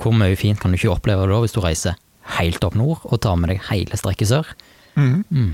Hvor 0.00 0.14
mye 0.16 0.38
fint 0.38 0.60
kan 0.60 0.72
du 0.72 0.78
ikke 0.78 0.94
oppleve 0.94 1.28
da 1.30 1.42
hvis 1.42 1.54
du 1.54 1.62
reiser 1.64 1.98
helt 2.38 2.64
opp 2.64 2.76
nord 2.78 3.04
og 3.04 3.20
tar 3.22 3.36
med 3.38 3.52
deg 3.52 3.62
hele 3.68 3.98
strekket 3.98 4.30
sør? 4.30 4.54
Mm. 4.94 5.24
Mm. 5.28 5.52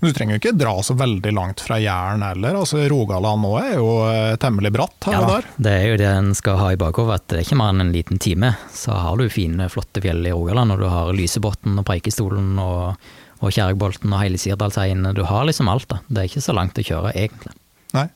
Men 0.00 0.10
du 0.10 0.16
trenger 0.16 0.36
jo 0.36 0.40
ikke 0.40 0.56
dra 0.56 0.72
så 0.84 0.96
veldig 0.96 1.32
langt 1.36 1.62
fra 1.64 1.78
Jæren 1.80 2.24
heller. 2.24 2.58
Altså, 2.60 2.80
Rogaland 2.90 3.44
nå 3.44 3.52
er 3.60 3.74
jo 3.76 3.90
eh, 4.08 4.38
temmelig 4.40 4.72
bratt 4.74 5.08
her 5.08 5.16
ja, 5.16 5.20
og 5.22 5.30
der. 5.30 5.48
Det 5.66 5.74
er 5.74 5.86
jo 5.90 6.00
det 6.00 6.08
en 6.10 6.32
skal 6.38 6.60
ha 6.60 6.72
i 6.72 6.80
bakhodet, 6.80 7.20
at 7.20 7.28
det 7.30 7.38
er 7.38 7.46
ikke 7.46 7.60
mer 7.60 7.74
enn 7.74 7.86
en 7.86 7.94
liten 7.94 8.20
time. 8.22 8.54
Så 8.72 8.96
har 8.96 9.20
du 9.20 9.28
fine, 9.32 9.68
flotte 9.72 10.02
fjell 10.04 10.24
i 10.26 10.34
Rogaland, 10.34 10.74
og 10.74 10.82
du 10.82 10.88
har 10.92 11.14
Lysebotn 11.16 11.80
og 11.80 11.86
Preikestolen 11.88 12.54
og, 12.62 13.08
og 13.40 13.56
Kjergbolten 13.56 14.12
og 14.12 14.22
hele 14.22 14.40
Sirdalsheiene. 14.40 15.14
Du 15.16 15.24
har 15.28 15.48
liksom 15.48 15.70
alt, 15.72 15.88
da. 15.92 16.00
Det 16.08 16.22
er 16.22 16.30
ikke 16.32 16.46
så 16.48 16.56
langt 16.56 16.80
å 16.80 16.86
kjøre, 16.86 17.14
egentlig. 17.16 17.56
Nei, 17.96 18.08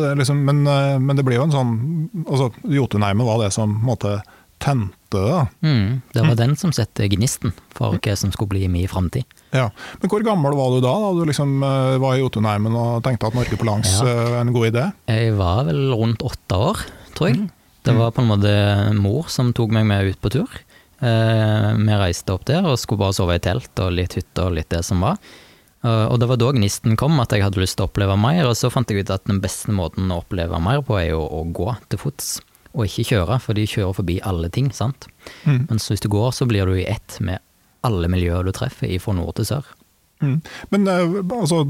det 0.00 0.14
liksom, 0.22 0.44
men, 0.46 0.62
eh, 0.66 0.98
men, 0.98 1.18
det 1.18 1.24
blir 1.26 1.36
jo 1.36 1.44
en 1.48 1.52
sånn 1.52 1.72
altså, 2.24 2.48
Jotunheimen 2.64 3.26
var 3.28 3.42
det 3.42 3.50
som 3.52 3.74
måte 3.84 4.20
tente 4.62 5.18
det. 5.18 5.40
Mm, 5.66 6.00
det 6.14 6.20
var 6.22 6.32
mm. 6.32 6.38
den 6.38 6.52
som 6.56 6.72
satte 6.72 7.08
gnisten 7.10 7.52
for 7.74 7.98
hva 7.98 8.14
som 8.16 8.30
skulle 8.32 8.54
bli 8.54 8.68
min 8.70 8.88
framtid. 8.88 9.26
Ja. 9.50 9.66
Men 10.00 10.12
hvor 10.12 10.22
gammel 10.24 10.54
var 10.56 10.72
du 10.72 10.84
da, 10.84 10.92
da 11.02 11.10
du 11.18 11.24
liksom 11.28 11.56
uh, 11.66 11.98
var 12.00 12.14
i 12.14 12.22
Jotunheimen 12.22 12.76
og 12.78 13.02
tenkte 13.04 13.28
at 13.28 13.36
Norge 13.36 13.58
på 13.58 13.66
langs 13.66 13.96
ja. 13.98 14.06
er 14.06 14.38
en 14.38 14.54
god 14.54 14.70
idé? 14.70 14.86
Jeg 15.10 15.34
var 15.36 15.66
vel 15.66 15.82
rundt 15.90 16.22
åtte 16.24 16.60
år, 16.70 16.84
tror 17.18 17.32
jeg. 17.32 17.42
Mm. 17.42 17.50
Det 17.82 17.96
var 17.98 18.14
på 18.14 18.22
en 18.22 18.30
måte 18.30 18.54
mor 18.94 19.26
som 19.34 19.50
tok 19.56 19.74
meg 19.74 19.88
med 19.90 20.12
ut 20.12 20.22
på 20.22 20.30
tur. 20.30 20.62
Eh, 21.02 21.70
vi 21.74 21.94
reiste 21.98 22.30
opp 22.30 22.44
der 22.46 22.62
og 22.62 22.78
skulle 22.78 23.02
bare 23.02 23.16
sove 23.16 23.34
i 23.34 23.42
telt 23.42 23.80
og 23.82 23.90
litt 23.96 24.14
hytte 24.14 24.44
og 24.46 24.54
litt 24.54 24.70
det 24.70 24.84
som 24.86 25.02
var. 25.02 25.18
Og 25.82 26.14
det 26.22 26.28
var 26.30 26.38
da 26.38 26.52
gnisten 26.54 26.94
kom, 27.00 27.18
at 27.18 27.32
jeg 27.34 27.42
hadde 27.42 27.58
lyst 27.58 27.78
til 27.78 27.86
å 27.86 27.90
oppleve 27.90 28.14
mer. 28.20 28.44
Og 28.46 28.54
så 28.58 28.70
fant 28.70 28.90
jeg 28.90 29.02
ut 29.02 29.10
at 29.10 29.26
den 29.26 29.40
beste 29.42 29.74
måten 29.74 30.12
å 30.14 30.20
oppleve 30.22 30.60
mer 30.62 30.82
på, 30.86 30.94
er 31.00 31.10
jo 31.10 31.24
å 31.26 31.42
gå 31.50 31.72
til 31.90 31.98
fots. 31.98 32.36
Og 32.72 32.86
ikke 32.86 33.08
kjøre, 33.10 33.38
for 33.42 33.58
de 33.58 33.66
kjører 33.68 33.96
forbi 33.98 34.20
alle 34.24 34.48
ting, 34.52 34.70
sant. 34.72 35.08
Mm. 35.44 35.66
Men 35.68 35.82
hvis 35.82 36.04
du 36.04 36.08
går, 36.12 36.30
så 36.32 36.46
blir 36.48 36.70
du 36.70 36.78
i 36.78 36.88
ett 36.88 37.18
med 37.20 37.42
alle 37.82 38.08
miljøer 38.10 38.46
du 38.46 38.54
treffer, 38.54 38.94
fra 39.02 39.14
nord 39.18 39.36
til 39.40 39.48
sør. 39.50 39.72
Mm. 40.22 40.36
Men 40.70 40.86
eh, 40.86 41.16
altså, 41.34 41.64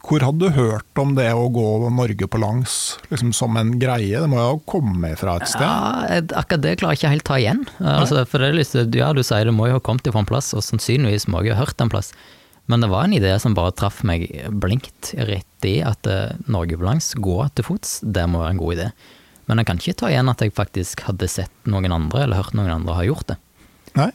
hvor 0.00 0.24
hadde 0.24 0.48
du 0.48 0.56
hørt 0.56 1.00
om 1.00 1.12
det 1.18 1.28
å 1.36 1.44
gå 1.52 1.66
Norge 1.92 2.28
på 2.30 2.40
langs 2.40 2.96
liksom, 3.10 3.34
som 3.36 3.58
en 3.60 3.74
greie? 3.80 4.16
Det 4.16 4.30
må 4.32 4.40
jo 4.40 4.46
ha 4.54 4.56
kommet 4.72 5.20
fra 5.20 5.36
et 5.36 5.50
sted? 5.52 5.66
Ja, 5.66 6.22
akkurat 6.40 6.64
det 6.64 6.78
klarer 6.80 6.96
jeg 6.96 7.02
ikke 7.02 7.12
helt 7.18 7.28
ta 7.28 7.38
igjen. 7.42 7.62
Altså, 7.84 8.24
for 8.30 8.42
det 8.42 8.96
ja, 8.96 9.12
Du 9.12 9.20
sier 9.20 9.48
det 9.48 9.54
må 9.54 9.68
jo 9.68 9.76
ha 9.76 9.84
kommet 9.84 10.08
fra 10.08 10.24
en 10.24 10.30
plass, 10.30 10.54
og 10.56 10.64
sannsynligvis 10.64 11.28
må 11.28 11.44
jeg 11.44 11.54
ha 11.54 11.60
hørt 11.60 11.84
en 11.84 11.92
plass. 11.92 12.14
Men 12.68 12.84
det 12.84 12.90
var 12.92 13.06
en 13.06 13.16
idé 13.16 13.32
som 13.40 13.54
bare 13.56 13.72
traff 13.72 14.02
meg 14.04 14.26
blinkt 14.52 15.14
rett 15.16 15.64
i 15.64 15.78
at 15.80 16.04
uh, 16.04 16.36
Norge 16.52 16.76
på 16.76 16.96
gå 17.24 17.36
til 17.56 17.64
fots, 17.64 17.98
det 18.04 18.26
må 18.28 18.42
være 18.42 18.56
en 18.56 18.60
god 18.60 18.74
idé. 18.76 18.88
Men 19.48 19.60
jeg 19.60 19.68
kan 19.70 19.80
ikke 19.80 19.98
ta 20.02 20.10
igjen 20.12 20.28
at 20.28 20.44
jeg 20.44 20.52
faktisk 20.52 21.06
hadde 21.08 21.30
sett 21.32 21.52
noen 21.64 21.92
andre, 21.96 22.26
eller 22.26 22.42
hørt 22.42 22.56
noen 22.58 22.74
andre 22.74 22.98
ha 22.98 23.06
gjort 23.08 23.30
det. 23.32 23.38
Nei, 23.96 24.10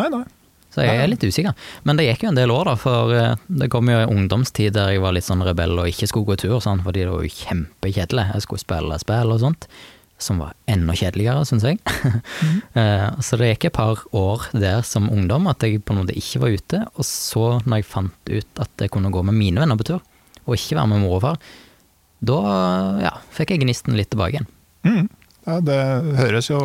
nei, 0.00 0.08
nei. 0.16 0.24
Så 0.70 0.86
jeg 0.86 1.02
er 1.02 1.10
litt 1.10 1.24
usikker. 1.26 1.52
Men 1.84 1.98
det 1.98 2.06
gikk 2.06 2.24
jo 2.24 2.30
en 2.30 2.38
del 2.38 2.52
år, 2.54 2.70
da, 2.70 2.76
for 2.80 3.12
uh, 3.12 3.36
det 3.52 3.68
kom 3.74 3.92
jo 3.92 4.00
en 4.00 4.16
ungdomstid 4.16 4.78
der 4.78 4.94
jeg 4.94 5.04
var 5.04 5.12
litt 5.12 5.28
sånn 5.28 5.44
rebell 5.44 5.76
og 5.82 5.92
ikke 5.92 6.08
skulle 6.08 6.32
gå 6.32 6.40
tur, 6.46 6.60
sånn, 6.64 6.80
fordi 6.86 7.04
det 7.04 7.12
var 7.12 7.26
jo 7.26 7.38
kjempekjedelig. 7.42 8.28
Jeg 8.32 8.46
skulle 8.46 8.64
spille 8.64 9.00
spill 9.02 9.36
og 9.36 9.42
sånt 9.44 9.68
som 10.22 10.40
var 10.42 10.54
enda 10.70 10.94
kjedeligere, 10.96 11.44
syns 11.48 11.66
jeg. 11.66 11.80
Mm. 11.84 12.60
så 13.26 13.38
det 13.40 13.52
gikk 13.54 13.70
et 13.70 13.76
par 13.76 14.04
år 14.16 14.46
der 14.52 14.84
som 14.86 15.10
ungdom 15.12 15.48
at 15.50 15.64
jeg 15.66 15.82
på 15.84 15.94
en 15.94 16.02
måte 16.02 16.16
ikke 16.16 16.42
var 16.44 16.56
ute. 16.56 16.82
Og 16.94 17.06
så, 17.08 17.46
når 17.64 17.80
jeg 17.80 17.90
fant 17.90 18.32
ut 18.32 18.62
at 18.64 18.86
jeg 18.86 18.92
kunne 18.94 19.12
gå 19.14 19.24
med 19.26 19.38
mine 19.38 19.62
venner 19.62 19.80
på 19.80 19.88
tur, 19.92 20.04
og 20.46 20.56
ikke 20.56 20.78
være 20.78 20.92
med 20.92 21.04
mor 21.04 21.18
og 21.18 21.24
far, 21.24 21.42
da 22.20 22.38
ja, 23.00 23.14
fikk 23.32 23.54
jeg 23.54 23.64
gnisten 23.64 23.96
litt 23.96 24.10
tilbake 24.12 24.38
igjen. 24.38 24.50
Mm. 24.84 25.06
Ja, 25.46 25.60
det 25.64 25.80
høres 26.20 26.50
jo 26.50 26.60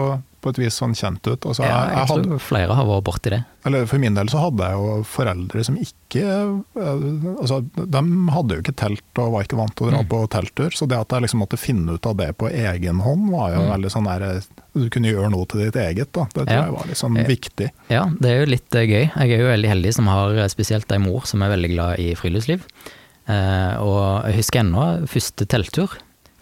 på 0.46 0.54
et 0.54 0.62
vis 0.62 0.78
sånn 0.78 0.94
kjent 0.98 1.26
ut. 1.26 1.42
Altså, 1.42 1.66
ja, 1.66 1.74
jeg, 1.90 1.98
jeg 1.98 2.10
tror 2.10 2.22
hadde, 2.22 2.40
flere 2.46 2.78
har 2.78 2.88
vært 2.90 3.06
borti 3.08 3.34
det. 3.34 3.42
Eller 3.66 3.88
For 3.90 4.02
min 4.02 4.18
del 4.18 4.30
så 4.30 4.44
hadde 4.44 4.68
jeg 4.70 4.78
jo 4.78 4.98
foreldre 5.10 5.64
som 5.66 5.78
ikke 5.82 6.22
eh, 6.22 7.06
altså 7.34 7.58
De 7.74 8.02
hadde 8.36 8.58
jo 8.58 8.62
ikke 8.62 8.76
telt 8.78 9.22
og 9.24 9.32
var 9.34 9.48
ikke 9.48 9.58
vant 9.58 9.74
til 9.74 9.88
å 9.88 9.90
dra 9.90 10.02
mm. 10.04 10.10
på 10.12 10.20
telttur, 10.36 10.76
så 10.78 10.88
det 10.90 11.00
at 11.02 11.16
jeg 11.16 11.26
liksom 11.26 11.42
måtte 11.42 11.60
finne 11.60 11.98
ut 11.98 12.10
av 12.10 12.18
det 12.22 12.30
på 12.38 12.52
egen 12.52 13.02
hånd, 13.06 13.32
var 13.34 13.56
jo 13.56 13.64
mm. 13.64 13.72
veldig 13.74 13.94
sånn 13.96 14.10
der 14.12 14.28
Du 14.76 14.86
kunne 14.94 15.14
gjøre 15.14 15.32
noe 15.34 15.50
til 15.50 15.66
ditt 15.66 15.80
eget, 15.82 16.12
da. 16.14 16.28
Det 16.30 16.44
tror 16.44 16.54
ja. 16.54 16.68
jeg 16.68 16.76
var 16.78 16.92
liksom 16.92 17.22
viktig. 17.32 17.72
Ja, 17.94 18.06
det 18.22 18.32
er 18.32 18.44
jo 18.44 18.52
litt 18.54 18.76
gøy. 18.76 19.04
Jeg 19.08 19.26
er 19.26 19.42
jo 19.42 19.50
veldig 19.50 19.72
heldig 19.72 19.96
som 19.98 20.12
har 20.12 20.38
spesielt 20.54 20.92
ei 20.94 21.02
mor 21.02 21.26
som 21.30 21.42
er 21.42 21.54
veldig 21.56 21.74
glad 21.74 22.04
i 22.04 22.12
friluftsliv. 22.20 22.66
Og 23.26 24.02
jeg 24.28 24.38
husker 24.38 24.62
ennå 24.62 24.84
første 25.10 25.48
telttur. 25.50 25.96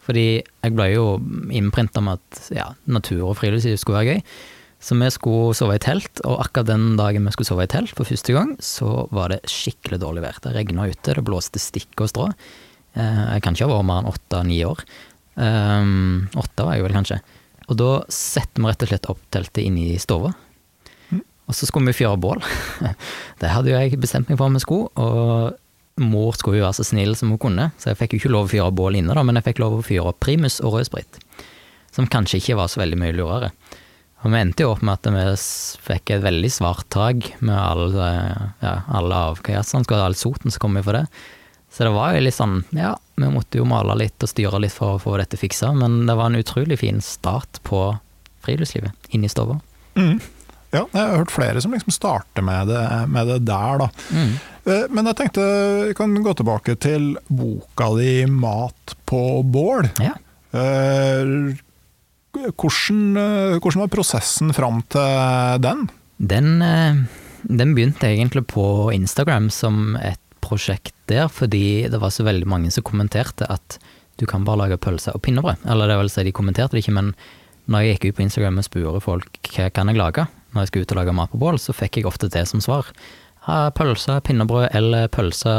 Fordi 0.03 0.27
jeg 0.41 0.75
ble 0.75 0.89
jo 0.91 1.05
innprinta 1.53 2.03
med 2.03 2.19
at 2.19 2.51
ja, 2.55 2.67
natur 2.91 3.29
og 3.29 3.37
friluftsliv 3.39 3.79
skulle 3.79 4.01
være 4.01 4.17
gøy. 4.17 4.35
Så 4.83 4.97
vi 4.99 5.07
skulle 5.15 5.55
sove 5.55 5.77
i 5.77 5.81
telt, 5.83 6.19
og 6.27 6.41
akkurat 6.43 6.67
den 6.73 6.97
dagen 6.99 7.23
vi 7.23 7.31
skulle 7.31 7.47
sove 7.47 7.63
i 7.63 7.71
telt 7.71 7.93
for 7.95 8.07
første 8.07 8.35
gang, 8.35 8.51
så 8.59 9.05
var 9.15 9.31
det 9.31 9.45
skikkelig 9.47 10.01
dårlig 10.01 10.25
vær. 10.25 10.41
Det 10.43 10.51
regna 10.57 10.89
ute, 10.91 11.15
det 11.15 11.23
blåste 11.23 11.61
stikk 11.61 12.03
og 12.03 12.11
strå. 12.11 12.25
Eh, 12.99 13.21
jeg 13.37 13.45
kan 13.45 13.55
ikke 13.55 13.69
ha 13.69 13.77
vært 13.77 13.87
mer 13.87 14.01
enn 14.03 14.11
åtte-ni 14.11 14.59
år. 14.67 14.83
Um, 15.39 16.27
åtte 16.37 16.67
var 16.67 16.75
jeg 16.75 16.85
vel 16.85 16.97
kanskje. 16.99 17.21
Og 17.71 17.79
da 17.79 17.91
setter 18.11 18.59
vi 18.59 18.69
rett 18.69 18.83
og 18.83 18.91
slett 18.91 19.09
opp 19.13 19.21
teltet 19.33 19.63
inne 19.63 19.87
i 19.93 20.01
stua. 20.01 20.33
Mm. 21.13 21.23
Og 21.47 21.55
så 21.55 21.69
skulle 21.69 21.93
vi 21.93 22.01
fyre 22.01 22.19
bål. 22.19 22.43
det 23.41 23.53
hadde 23.55 23.71
jo 23.71 23.79
jeg 23.79 24.01
bestemt 24.03 24.27
meg 24.27 24.37
for 24.41 24.51
om 24.51 24.59
vi 24.59 24.65
skulle, 24.65 24.91
og 24.99 25.55
mor 26.01 26.33
skulle 26.37 26.59
jo 26.59 26.65
være 26.65 26.79
så 26.79 26.87
snill 26.87 27.13
som 27.17 27.33
hun 27.33 27.41
kunne, 27.41 27.69
så 27.77 27.91
jeg 27.91 27.99
fikk 27.99 28.15
jo 28.15 28.21
ikke 28.21 28.33
lov 28.33 28.47
å 28.47 28.51
fyre 28.53 28.71
bål 28.73 28.97
inne, 28.99 29.13
da, 29.15 29.23
men 29.25 29.37
jeg 29.39 29.47
fikk 29.51 29.61
lov 29.63 29.77
å 29.77 29.85
fyre 29.85 30.15
primus 30.23 30.59
og 30.63 30.77
rødsprit. 30.77 31.19
Som 31.93 32.09
kanskje 32.09 32.39
ikke 32.39 32.57
var 32.57 32.71
så 32.71 32.81
veldig 32.81 32.99
mye 32.99 33.15
lurere. 33.15 33.51
Og 34.23 34.31
vi 34.31 34.39
endte 34.39 34.63
jo 34.63 34.71
opp 34.71 34.83
med 34.87 34.95
at 34.95 35.09
vi 35.11 35.23
fikk 35.83 36.13
et 36.15 36.23
veldig 36.23 36.49
svart 36.51 36.87
tak 36.95 37.27
med 37.43 37.57
alle, 37.57 38.09
ja, 38.63 38.75
alle 38.87 39.23
avgassene, 39.33 39.99
all 39.99 40.15
soten 40.17 40.53
som 40.53 40.63
kom 40.63 40.79
for 40.79 40.95
det. 40.95 41.05
Så 41.73 41.83
det 41.83 41.91
var 41.95 42.13
jo 42.13 42.21
litt 42.23 42.37
sånn, 42.37 42.61
ja, 42.77 42.93
vi 43.19 43.29
måtte 43.33 43.59
jo 43.59 43.65
male 43.67 43.97
litt 43.99 44.23
og 44.23 44.29
styre 44.29 44.61
litt 44.61 44.73
for 44.75 44.95
å 44.95 45.01
få 45.01 45.17
dette 45.19 45.39
fiksa, 45.41 45.71
men 45.75 46.05
det 46.07 46.15
var 46.15 46.29
en 46.29 46.39
utrolig 46.39 46.77
fin 46.79 47.01
start 47.03 47.59
på 47.67 47.81
friluftslivet 48.45 49.13
inne 49.13 49.27
i 49.27 49.33
stua. 49.33 49.57
Mm. 49.97 50.21
Ja, 50.73 50.87
jeg 50.89 51.01
har 51.01 51.19
hørt 51.21 51.33
flere 51.33 51.61
som 51.61 51.73
liksom 51.75 51.93
starter 51.93 52.45
med 52.45 52.71
det, 52.71 52.81
med 53.13 53.29
det 53.29 53.43
der, 53.45 53.83
da. 53.83 53.89
Mm. 54.09 54.31
Eh, 54.65 54.85
men 54.89 55.09
jeg 55.09 55.19
tenkte 55.19 55.43
vi 55.89 55.97
kan 55.97 56.15
gå 56.25 56.33
tilbake 56.39 56.75
til 56.81 57.13
boka 57.27 57.91
di 57.99 58.25
'Mat 58.25 58.95
på 59.05 59.43
bål'. 59.43 59.91
Ja. 60.01 60.15
Eh, 60.53 61.53
hvordan, 62.33 63.17
eh, 63.17 63.59
hvordan, 63.59 63.81
var 63.83 63.93
prosessen 63.93 64.53
fram 64.53 64.81
til 64.89 65.61
den? 65.61 65.89
den? 66.17 67.07
Den 67.43 67.75
begynte 67.75 68.07
egentlig 68.07 68.47
på 68.47 68.91
Instagram 68.93 69.49
som 69.49 69.95
et 69.97 70.19
prosjekt 70.41 70.95
der, 71.07 71.27
fordi 71.27 71.87
det 71.89 71.99
var 71.99 72.09
så 72.09 72.23
veldig 72.23 72.47
mange 72.47 72.71
som 72.71 72.83
kommenterte 72.83 73.45
at 73.49 73.77
du 74.17 74.25
kan 74.25 74.45
bare 74.45 74.57
lage 74.57 74.77
pølse 74.77 75.13
og 75.13 75.21
pinnebrød. 75.21 75.65
Eller 75.65 75.87
det 75.87 75.97
vil 75.97 76.09
si, 76.09 76.23
de 76.23 76.31
kommenterte 76.31 76.75
det 76.75 76.83
ikke, 76.83 76.93
men 76.93 77.13
når 77.67 77.79
jeg 77.79 77.93
gikk 77.93 78.05
ut 78.05 78.15
på 78.15 78.25
Instagram 78.27 78.57
og 78.57 78.67
spurte 78.67 79.03
folk 79.03 79.51
hva 79.55 79.69
kan 79.73 79.87
jeg 79.89 79.97
lage, 79.97 80.27
når 80.53 80.63
jeg 80.63 80.71
skulle 80.71 80.87
ut 80.87 80.95
og 80.95 80.99
lage 81.01 81.17
mat 81.17 81.33
på 81.33 81.41
bål, 81.41 81.59
så 81.61 81.75
fikk 81.75 81.99
jeg 81.99 82.09
ofte 82.09 82.31
det 82.31 82.45
som 82.49 82.61
svar. 82.63 82.89
Pølse, 83.75 84.21
pinnebrød 84.23 84.69
eller 84.77 85.09
pølse 85.11 85.53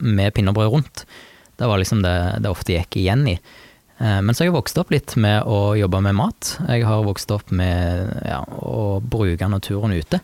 med 0.00 0.34
pinnebrød 0.34 0.72
rundt. 0.72 1.04
Det 1.58 1.66
var 1.66 1.78
liksom 1.80 2.02
det 2.02 2.16
det 2.42 2.50
ofte 2.50 2.74
gikk 2.74 2.98
igjen 2.98 3.26
i. 3.30 3.36
Eh, 3.98 4.20
men 4.22 4.30
så 4.34 4.42
har 4.42 4.50
jeg 4.50 4.56
vokst 4.56 4.78
opp 4.78 4.92
litt 4.94 5.14
med 5.18 5.46
å 5.46 5.74
jobbe 5.78 6.00
med 6.06 6.16
mat. 6.18 6.54
Jeg 6.68 6.86
har 6.86 7.06
vokst 7.06 7.30
opp 7.34 7.50
med 7.54 8.12
ja, 8.26 8.42
å 8.46 8.98
bruke 9.02 9.50
naturen 9.50 9.94
ute. 9.94 10.20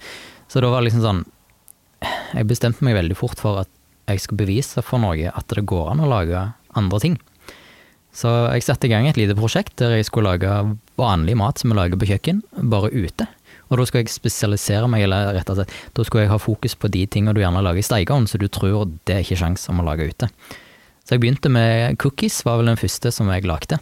Så 0.49 0.63
da 0.63 0.71
var 0.71 0.83
det 0.83 0.91
liksom 0.91 1.03
sånn 1.03 1.25
Jeg 2.37 2.45
bestemte 2.47 2.85
meg 2.85 2.99
veldig 2.99 3.17
fort 3.17 3.41
for 3.41 3.63
at 3.63 3.71
jeg 4.11 4.21
skal 4.21 4.37
bevise 4.37 4.83
for 4.85 5.01
noe 5.01 5.31
at 5.31 5.55
det 5.57 5.65
går 5.65 5.95
an 5.95 6.03
å 6.05 6.11
lage 6.11 6.43
andre 6.77 6.99
ting. 7.01 7.15
Så 8.15 8.29
jeg 8.53 8.67
satte 8.67 8.87
i 8.87 8.93
gang 8.93 9.09
et 9.09 9.19
lite 9.19 9.35
prosjekt 9.39 9.79
der 9.81 9.97
jeg 9.97 10.07
skulle 10.11 10.35
lage 10.35 10.77
vanlig 11.01 11.39
mat 11.41 11.59
som 11.59 11.73
vi 11.73 11.79
lager 11.79 11.99
på 11.99 12.11
kjøkken, 12.13 12.43
bare 12.71 12.93
ute. 12.93 13.27
Og 13.71 13.81
da 13.81 13.87
skulle 13.87 14.05
jeg 14.05 14.13
spesialisere 14.13 14.89
meg, 14.91 15.07
eller 15.07 15.33
rett 15.37 15.51
og 15.53 15.59
slett, 15.59 15.75
da 15.97 16.05
skulle 16.05 16.27
jeg 16.27 16.33
ha 16.33 16.41
fokus 16.43 16.77
på 16.77 16.91
de 16.93 17.05
tingene 17.11 17.35
du 17.37 17.41
gjerne 17.43 17.63
lager 17.65 17.81
i 17.81 17.87
steikeovn, 17.87 18.29
så 18.31 18.41
du 18.41 18.49
tror 18.53 18.91
det 19.09 19.17
er 19.17 19.25
ikke 19.25 19.41
sjans 19.41 19.69
om 19.73 19.81
å 19.81 19.87
lage 19.87 20.09
ute. 20.11 20.29
Så 21.05 21.17
jeg 21.17 21.25
begynte 21.25 21.53
med 21.53 21.99
cookies, 22.01 22.43
var 22.47 22.61
vel 22.61 22.73
den 22.73 22.81
første 22.81 23.13
som 23.13 23.29
jeg 23.33 23.47
lagde. 23.49 23.79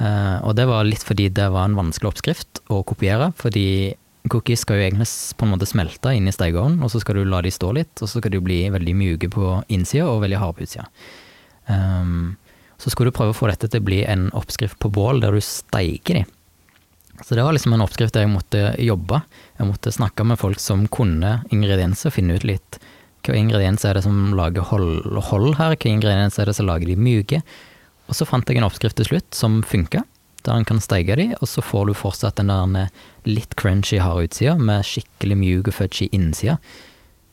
Uh, 0.00 0.38
og 0.48 0.56
det 0.56 0.66
var 0.68 0.86
litt 0.88 1.04
fordi 1.04 1.28
det 1.32 1.48
var 1.52 1.68
en 1.68 1.76
vanskelig 1.78 2.10
oppskrift 2.10 2.62
å 2.72 2.80
kopiere, 2.88 3.30
fordi 3.38 3.94
cookies 4.32 4.62
skal 4.64 4.78
jo 4.78 4.86
egentlig 4.86 5.08
på 5.36 5.46
en 5.46 5.52
måte 5.52 5.68
smelte 5.68 6.14
inn 6.16 6.28
i 6.28 6.34
stekeovnen, 6.34 6.80
og 6.84 6.92
så 6.92 7.00
skal 7.02 7.18
du 7.18 7.26
la 7.28 7.42
de 7.44 7.52
stå 7.52 7.72
litt, 7.76 7.92
og 8.00 8.08
så 8.08 8.20
skal 8.20 8.34
de 8.34 8.42
bli 8.44 8.62
veldig 8.72 8.94
mjuke 8.98 9.30
på 9.32 9.56
innsida 9.72 10.08
og 10.08 10.22
veldig 10.24 10.40
harde 10.40 10.58
på 10.58 10.66
utsida. 10.66 10.88
Um, 11.68 12.34
så 12.82 12.90
skulle 12.90 13.12
du 13.12 13.16
prøve 13.16 13.34
å 13.34 13.38
få 13.38 13.48
dette 13.50 13.68
til 13.70 13.82
å 13.82 13.86
bli 13.86 14.00
en 14.08 14.26
oppskrift 14.36 14.80
på 14.82 14.90
bål 14.92 15.22
der 15.22 15.36
du 15.36 15.42
steiker 15.44 16.20
de. 16.20 16.24
Så 17.22 17.36
det 17.38 17.44
var 17.46 17.54
liksom 17.54 17.76
en 17.76 17.84
oppskrift 17.84 18.14
der 18.16 18.26
jeg 18.26 18.32
måtte 18.32 18.62
jobbe. 18.82 19.22
Jeg 19.58 19.68
måtte 19.68 19.94
snakke 19.94 20.26
med 20.26 20.40
folk 20.40 20.60
som 20.60 20.88
kunne 20.90 21.40
ingredienser, 21.54 22.14
finne 22.14 22.38
ut 22.38 22.46
litt 22.48 22.80
hva 23.22 23.36
ingredienser 23.38 23.92
er 23.92 23.98
det 23.98 24.06
som 24.06 24.32
lager 24.34 24.64
hold, 24.66 25.04
hold 25.28 25.52
her, 25.60 25.76
hva 25.76 25.90
ingredienser 25.90 26.42
er 26.42 26.50
det 26.50 26.56
som 26.58 26.66
lager 26.66 26.90
de 26.90 26.96
myke. 26.98 27.42
Og 28.10 28.18
så 28.18 28.26
fant 28.26 28.48
jeg 28.48 28.58
en 28.58 28.66
oppskrift 28.66 28.98
til 28.98 29.08
slutt 29.12 29.36
som 29.36 29.60
funka, 29.66 30.02
der 30.42 30.58
en 30.58 30.66
kan 30.66 30.82
steike 30.82 31.16
de, 31.20 31.28
og 31.38 31.46
så 31.46 31.62
får 31.62 31.86
du 31.86 31.94
fortsatt 31.94 32.40
den 32.40 32.50
der 32.50 32.90
litt 33.28 33.54
crunchy 33.58 34.00
harde 34.02 34.26
utsida 34.26 34.56
med 34.58 34.86
skikkelig 34.86 35.38
mjuk 35.38 35.70
og 35.70 35.76
fudgy 35.78 36.08
innsida. 36.10 36.58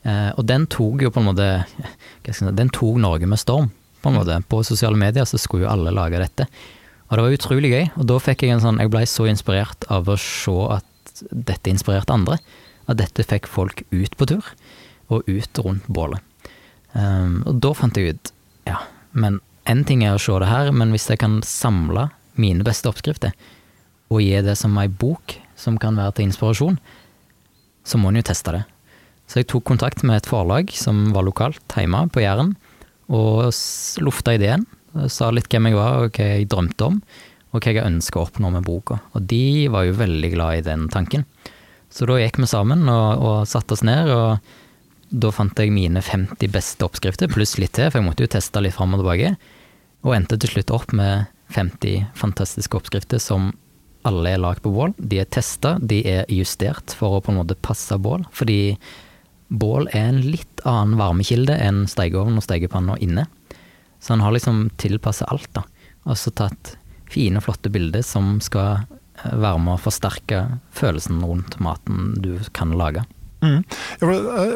Eh, 0.06 0.30
og 0.38 0.46
den 0.48 0.68
tok 0.70 1.02
jo 1.04 1.10
på 1.12 1.20
en 1.20 1.28
måte 1.32 1.48
si, 2.30 2.46
Den 2.56 2.70
tok 2.72 3.00
Norge 3.02 3.26
med 3.28 3.42
storm, 3.42 3.72
på 4.00 4.12
en 4.12 4.20
måte. 4.20 4.38
På 4.48 4.62
sosiale 4.64 4.96
medier 4.96 5.26
så 5.26 5.42
skulle 5.42 5.66
jo 5.66 5.72
alle 5.72 5.92
lage 5.92 6.22
dette. 6.22 6.46
Og 7.10 7.18
det 7.18 7.24
var 7.24 7.34
utrolig 7.34 7.70
gøy, 7.72 7.86
og 7.98 8.06
da 8.06 8.16
fikk 8.22 8.44
jeg 8.44 8.54
en 8.54 8.62
sånn 8.62 8.78
Jeg 8.78 8.90
blei 8.92 9.02
så 9.10 9.26
inspirert 9.26 9.86
av 9.90 10.08
å 10.08 10.16
se 10.20 10.54
at 10.70 11.22
dette 11.30 11.72
inspirerte 11.72 12.14
andre. 12.14 12.38
At 12.86 13.00
dette 13.02 13.26
fikk 13.26 13.48
folk 13.50 13.82
ut 13.90 14.14
på 14.16 14.28
tur, 14.30 14.46
og 15.10 15.26
ut 15.26 15.62
rundt 15.64 15.88
bålet. 15.90 16.22
Um, 16.94 17.42
og 17.46 17.60
da 17.62 17.70
fant 17.78 17.98
jeg 17.98 18.16
ut 18.16 18.32
Ja, 18.66 18.80
men 19.14 19.38
én 19.70 19.84
ting 19.86 20.02
er 20.02 20.16
å 20.16 20.22
se 20.22 20.34
det 20.42 20.48
her, 20.50 20.70
men 20.74 20.94
hvis 20.94 21.08
jeg 21.10 21.20
kan 21.22 21.38
samle 21.46 22.08
mine 22.40 22.64
beste 22.66 22.90
oppskrifter, 22.90 23.34
og 24.10 24.22
gi 24.22 24.40
det 24.42 24.56
som 24.58 24.74
ei 24.80 24.88
bok 24.88 25.36
som 25.58 25.76
kan 25.78 25.98
være 25.98 26.16
til 26.16 26.30
inspirasjon, 26.30 26.78
så 27.86 27.98
må 27.98 28.10
en 28.10 28.18
jo 28.20 28.26
teste 28.26 28.54
det. 28.54 28.64
Så 29.30 29.40
jeg 29.40 29.50
tok 29.50 29.66
kontakt 29.68 30.02
med 30.06 30.18
et 30.18 30.28
forlag 30.30 30.72
som 30.74 31.10
var 31.14 31.26
lokalt 31.26 31.78
hjemme 31.78 32.06
på 32.10 32.22
Jæren, 32.24 32.56
og 33.10 33.50
lufta 34.02 34.34
ideen. 34.34 34.66
Sa 35.08 35.30
litt 35.30 35.50
hvem 35.52 35.70
jeg 35.70 35.78
var, 35.78 36.04
og 36.04 36.16
hva 36.16 36.30
jeg 36.32 36.48
drømte 36.50 36.88
om, 36.88 37.00
og 37.50 37.62
hva 37.62 37.74
jeg 37.74 37.86
ønska 37.86 38.18
å 38.20 38.26
oppnå 38.26 38.50
med 38.54 38.66
boka. 38.66 39.00
Og 39.14 39.26
de 39.30 39.68
var 39.72 39.86
jo 39.86 39.98
veldig 39.98 40.32
glad 40.34 40.58
i 40.58 40.66
den 40.66 40.88
tanken. 40.92 41.26
Så 41.90 42.06
da 42.06 42.18
gikk 42.20 42.38
vi 42.38 42.48
sammen 42.50 42.86
og, 42.90 43.22
og 43.22 43.48
satte 43.50 43.74
oss 43.74 43.84
ned, 43.86 44.10
og 44.14 44.40
da 45.10 45.32
fant 45.34 45.58
jeg 45.58 45.74
mine 45.74 46.02
50 46.02 46.52
beste 46.54 46.86
oppskrifter, 46.86 47.30
pluss 47.30 47.56
litt 47.58 47.74
til, 47.78 47.90
for 47.90 47.98
jeg 47.98 48.06
måtte 48.06 48.26
jo 48.26 48.30
teste 48.30 48.62
litt 48.62 48.76
fram 48.76 48.94
og 48.94 49.02
tilbake, 49.02 49.34
og 50.06 50.14
endte 50.14 50.38
til 50.40 50.54
slutt 50.54 50.70
opp 50.74 50.94
med 50.96 51.26
50 51.50 52.12
fantastiske 52.16 52.78
oppskrifter 52.78 53.22
som 53.22 53.50
alle 54.06 54.32
er 54.32 54.40
lagd 54.40 54.62
på 54.64 54.72
bål. 54.72 54.94
De 54.96 55.18
er 55.20 55.28
testa, 55.28 55.74
de 55.82 56.00
er 56.08 56.30
justert 56.32 56.94
for 56.96 57.18
å 57.18 57.24
på 57.24 57.34
en 57.34 57.40
måte 57.42 57.58
passe 57.58 57.98
bål, 58.00 58.22
fordi 58.32 58.76
bål 59.50 59.90
er 59.90 60.12
en 60.12 60.22
litt 60.22 60.62
annen 60.68 60.96
varmekilde 61.00 61.58
enn 61.58 61.82
stekeovn 61.90 62.38
og 62.38 62.46
stekepanna 62.46 62.96
inne. 63.02 63.26
Så 64.00 64.12
han 64.14 64.24
har 64.24 64.32
liksom 64.32 64.70
tilpassa 64.80 65.28
alt, 65.30 65.50
da. 65.56 65.64
Og 66.08 66.18
så 66.18 66.32
tatt 66.32 66.76
fine, 67.10 67.40
flotte 67.44 67.70
bilder 67.72 68.02
som 68.06 68.38
skal 68.44 68.84
eh, 69.24 69.32
være 69.32 69.60
med 69.60 69.76
å 69.76 69.82
forsterke 69.82 70.44
følelsen 70.74 71.22
rundt 71.24 71.58
maten 71.60 72.14
du 72.22 72.36
kan 72.56 72.72
lage. 72.78 73.04
Mm. 73.40 73.64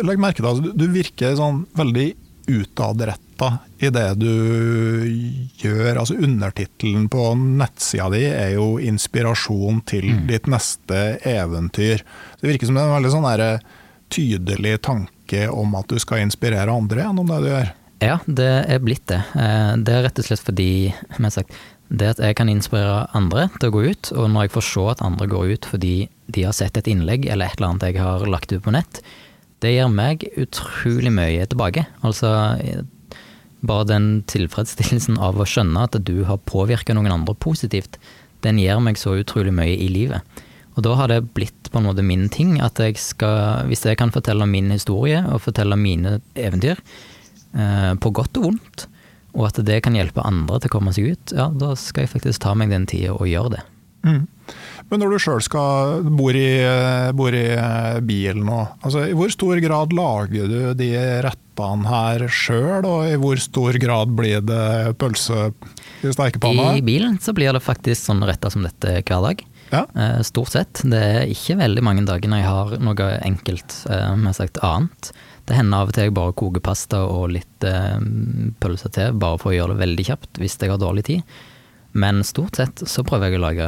Legg 0.05 0.21
merke 0.21 0.43
til 0.43 0.51
at 0.51 0.77
du 0.77 0.87
virker 0.93 1.37
sånn 1.39 1.65
veldig 1.77 2.11
utadretta 2.47 3.49
i 3.81 3.89
det 3.93 4.09
du 4.21 4.33
gjør. 5.61 5.97
Altså 5.97 6.17
Undertittelen 6.21 7.09
på 7.13 7.31
nettsida 7.35 8.11
di 8.13 8.25
er 8.29 8.51
jo 8.59 8.75
'Inspirasjon 8.79 9.81
til 9.89 10.11
mm. 10.13 10.27
ditt 10.29 10.47
neste 10.47 11.19
eventyr'. 11.25 12.05
Det 12.41 12.51
virker 12.51 12.69
som 12.69 12.77
en 12.81 12.93
veldig 12.97 13.15
sånn 13.17 13.29
der, 13.29 13.65
tydelig 14.13 14.77
tanke 14.85 15.49
om 15.49 15.75
at 15.75 15.89
du 15.89 15.99
skal 15.99 16.23
inspirere 16.23 16.71
andre 16.71 17.03
gjennom 17.03 17.33
det 17.33 17.41
du 17.43 17.49
gjør. 17.49 17.73
Ja, 18.03 18.19
det 18.27 18.51
er 18.69 18.83
blitt 18.83 19.07
det. 19.11 19.21
Eh, 19.39 19.75
det 19.81 19.95
er 19.95 20.05
rett 20.07 20.19
og 20.21 20.27
slett 20.27 20.43
fordi 20.45 20.93
sagt, 21.31 21.55
det 21.89 22.15
at 22.15 22.23
jeg 22.23 22.37
kan 22.39 22.51
inspirere 22.51 23.05
andre 23.17 23.47
til 23.59 23.71
å 23.71 23.75
gå 23.77 23.85
ut, 23.93 24.11
og 24.17 24.31
når 24.33 24.47
jeg 24.47 24.55
får 24.57 24.67
se 24.71 24.87
at 24.95 25.05
andre 25.05 25.29
går 25.31 25.53
ut 25.55 25.69
fordi 25.69 25.95
de 26.35 26.47
har 26.47 26.57
sett 26.57 26.77
et 26.81 26.89
innlegg 26.91 27.29
eller 27.29 27.47
et 27.47 27.59
eller 27.59 27.75
annet 27.75 27.87
jeg 27.91 28.03
har 28.03 28.27
lagt 28.27 28.53
ut 28.53 28.65
på 28.65 28.75
nett, 28.75 29.01
det 29.63 29.77
gir 29.77 29.89
meg 29.93 30.27
utrolig 30.41 31.13
mye 31.15 31.47
tilbake. 31.49 31.87
Altså 32.05 32.33
bare 33.65 33.89
den 33.89 34.09
tilfredsstillelsen 34.29 35.17
av 35.23 35.39
å 35.41 35.47
skjønne 35.49 35.87
at 35.87 35.97
du 36.05 36.25
har 36.29 36.43
påvirka 36.49 36.97
noen 36.97 37.15
andre 37.15 37.37
positivt, 37.37 37.97
den 38.45 38.61
gir 38.61 38.81
meg 38.85 39.01
så 39.01 39.17
utrolig 39.17 39.55
mye 39.57 39.77
i 39.79 39.89
livet. 39.89 40.21
Og 40.75 40.85
da 40.85 40.97
har 40.99 41.09
det 41.09 41.31
blitt 41.37 41.71
på 41.71 41.81
en 41.81 41.87
måte 41.87 42.05
min 42.05 42.27
ting, 42.33 42.59
at 42.61 42.81
jeg 42.83 42.99
skal, 43.01 43.65
hvis 43.71 43.87
jeg 43.87 43.99
kan 44.01 44.13
fortelle 44.15 44.47
min 44.51 44.73
historie 44.75 45.23
og 45.31 45.45
fortelle 45.47 45.79
mine 45.81 46.19
eventyr, 46.35 46.81
på 47.55 48.11
godt 48.11 48.41
og 48.41 48.49
vondt, 48.49 48.87
og 49.35 49.45
at 49.47 49.61
det 49.67 49.77
kan 49.87 49.95
hjelpe 49.95 50.25
andre 50.27 50.59
til 50.59 50.71
å 50.71 50.75
komme 50.75 50.95
seg 50.95 51.15
ut, 51.15 51.35
ja, 51.37 51.49
da 51.55 51.75
skal 51.79 52.07
jeg 52.07 52.15
faktisk 52.17 52.43
ta 52.43 52.55
meg 52.59 52.75
den 52.75 52.87
tida 52.91 53.15
og 53.15 53.29
gjøre 53.31 53.57
det. 53.57 53.63
Mm. 54.05 54.25
Men 54.91 55.01
når 55.01 55.15
du 55.15 55.23
sjøl 55.23 55.41
bor 56.13 56.37
bor 57.17 57.37
i 57.39 57.47
bilen 58.05 58.51
og 58.53 58.85
altså, 58.85 59.07
I 59.09 59.15
hvor 59.17 59.33
stor 59.33 59.61
grad 59.65 59.95
lager 59.97 60.51
du 60.51 60.59
de 60.77 60.91
rettene 61.25 61.89
her 61.89 62.27
sjøl, 62.29 62.85
og 62.85 63.09
i 63.09 63.17
hvor 63.21 63.41
stor 63.41 63.79
grad 63.81 64.13
blir 64.19 64.45
det 64.45 64.95
pølse 65.01 65.49
i 66.05 66.13
stekepanna? 66.13 66.75
I 66.77 66.85
bilen 66.85 67.17
så 67.23 67.33
blir 67.37 67.57
det 67.57 67.65
faktisk 67.65 68.11
sånne 68.11 68.29
retter 68.29 68.53
som 68.53 68.67
dette 68.67 69.01
hver 69.01 69.25
dag. 69.31 69.45
Ja. 69.73 69.87
Eh, 69.97 70.21
stort 70.27 70.53
sett. 70.53 70.85
Det 70.85 71.01
er 71.01 71.31
ikke 71.33 71.57
veldig 71.59 71.83
mange 71.87 72.05
dager 72.07 72.31
når 72.31 72.43
jeg 72.43 72.51
har 72.51 72.75
noe 72.85 73.13
enkelt 73.25 73.79
eh, 73.91 74.11
med 74.21 74.37
sagt 74.37 74.61
annet. 74.63 75.15
Det 75.45 75.57
hender 75.59 75.85
av 75.85 75.91
og 75.91 75.97
til 75.97 76.07
jeg 76.07 76.15
bare 76.17 76.37
koker 76.41 76.63
pasta 76.65 77.03
og 77.05 77.35
litt 77.35 77.67
eh, 77.69 77.99
pølser 78.63 78.93
til, 78.95 79.17
bare 79.21 79.41
for 79.41 79.53
å 79.53 79.57
gjøre 79.57 79.75
det 79.75 79.83
veldig 79.83 80.07
kjapt 80.09 80.41
hvis 80.41 80.57
jeg 80.61 80.73
har 80.73 80.81
dårlig 80.81 81.05
tid. 81.11 81.35
Men 81.95 82.25
stort 82.27 82.59
sett 82.59 82.83
så 82.91 83.05
prøver 83.07 83.31
jeg 83.31 83.39
å 83.39 83.45
lage 83.45 83.67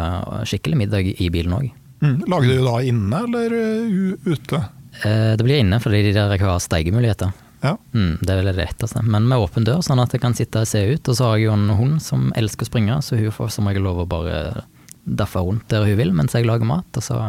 skikkelig 0.51 0.81
middag 0.81 1.11
i 1.15 1.29
bilen 1.31 1.55
òg. 1.55 1.69
Mm. 2.03 2.17
Lager 2.29 2.49
du 2.49 2.65
da 2.65 2.79
inne 2.85 3.21
eller 3.29 3.55
uh, 3.55 4.17
ute? 4.27 4.63
Eh, 5.05 5.33
det 5.39 5.45
blir 5.45 5.61
inne 5.63 5.79
fordi 5.81 6.03
de 6.09 6.15
der 6.17 6.35
jeg 6.35 6.43
har 6.43 6.63
steikemuligheter. 6.63 7.35
Ja. 7.63 7.77
Mm, 7.95 8.19
det 8.21 8.33
er 8.33 8.41
vel 8.41 8.51
det 8.51 8.57
letteste. 8.59 9.03
Men 9.07 9.29
med 9.31 9.43
åpen 9.43 9.65
dør, 9.67 9.83
sånn 9.85 10.03
at 10.03 10.13
jeg 10.15 10.23
kan 10.25 10.37
sitte 10.37 10.65
og 10.65 10.71
se 10.71 10.83
ut. 10.91 11.09
Og 11.09 11.19
så 11.19 11.29
har 11.29 11.39
jeg 11.39 11.49
jo 11.49 11.55
en 11.57 11.71
hund 11.79 12.03
som 12.05 12.29
elsker 12.37 12.67
å 12.67 12.71
springe, 12.71 12.99
så 13.03 13.19
hun 13.21 13.35
får 13.35 13.55
som 13.55 13.69
regel 13.71 13.87
lov 13.87 14.03
å 14.03 14.11
bare 14.11 14.67
daffe 15.07 15.39
rundt 15.39 15.69
der 15.71 15.87
hun 15.87 15.99
vil 16.01 16.11
mens 16.17 16.35
jeg 16.35 16.49
lager 16.49 16.69
mat. 16.69 16.89
Og 16.99 17.05
så 17.05 17.23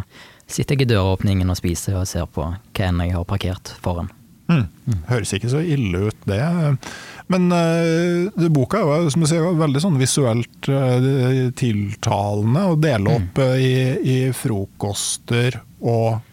sitter 0.47 0.77
jeg 0.77 0.87
i 0.87 0.93
døråpningen 0.95 1.49
og 1.51 1.59
spiser 1.59 1.99
og 1.99 2.09
ser 2.09 2.25
på 2.31 2.47
hva 2.49 2.89
enn 2.89 3.05
jeg 3.05 3.15
har 3.15 3.27
parkert 3.27 3.73
foran. 3.83 4.11
Mm. 4.47 5.01
Høres 5.09 5.33
ikke 5.35 5.51
så 5.51 5.59
ille 5.59 6.07
ut, 6.07 6.19
det. 6.27 6.39
Men 7.31 7.49
uh, 7.51 8.47
boka 8.53 8.79
jo 8.79 9.11
som 9.11 9.25
sier, 9.27 9.43
veldig 9.59 9.83
sånn 9.83 9.99
visuelt 9.99 10.69
uh, 10.71 11.49
tiltalende. 11.59 12.63
Å 12.71 12.79
dele 12.79 13.11
mm. 13.11 13.17
opp 13.17 13.43
uh, 13.43 13.57
i, 13.59 13.73
i, 13.99 14.17
frokoster 14.35 15.59
og 15.83 16.23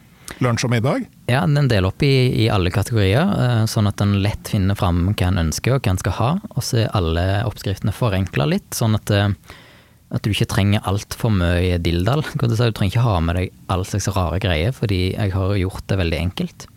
lunsj 0.45 0.69
og 0.69 0.73
middag. 0.77 1.09
Ja, 1.31 1.43
den 1.49 1.69
deler 1.71 1.91
opp 1.91 2.03
i, 2.05 2.45
i 2.45 2.47
alle 2.53 2.73
kategorier, 2.75 3.67
sånn 3.71 3.89
at 3.89 4.03
en 4.03 4.17
lett 4.25 4.51
finner 4.51 4.77
fram 4.77 5.07
hva 5.13 5.29
en 5.29 5.41
ønsker 5.47 5.77
og 5.77 5.85
hva 5.85 5.95
en 5.95 6.01
skal 6.01 6.17
ha. 6.19 6.31
Og 6.55 6.65
så 6.65 6.85
er 6.85 6.97
alle 6.97 7.27
oppskriftene 7.49 7.95
forenkla 7.95 8.49
litt, 8.51 8.67
sånn 8.77 8.99
at, 8.99 9.13
at 9.15 10.27
du 10.27 10.33
ikke 10.33 10.51
trenger 10.51 10.85
altfor 10.91 11.33
mye 11.39 11.79
dilldall. 11.81 12.25
Du 12.35 12.49
trenger 12.51 12.91
ikke 12.91 13.07
ha 13.07 13.17
med 13.25 13.39
deg 13.39 13.55
all 13.73 13.87
slags 13.89 14.11
rare 14.17 14.41
greier, 14.43 14.75
fordi 14.77 15.01
jeg 15.15 15.33
har 15.37 15.57
gjort 15.61 15.87
det 15.93 16.01
veldig 16.03 16.21
enkelt. 16.27 16.69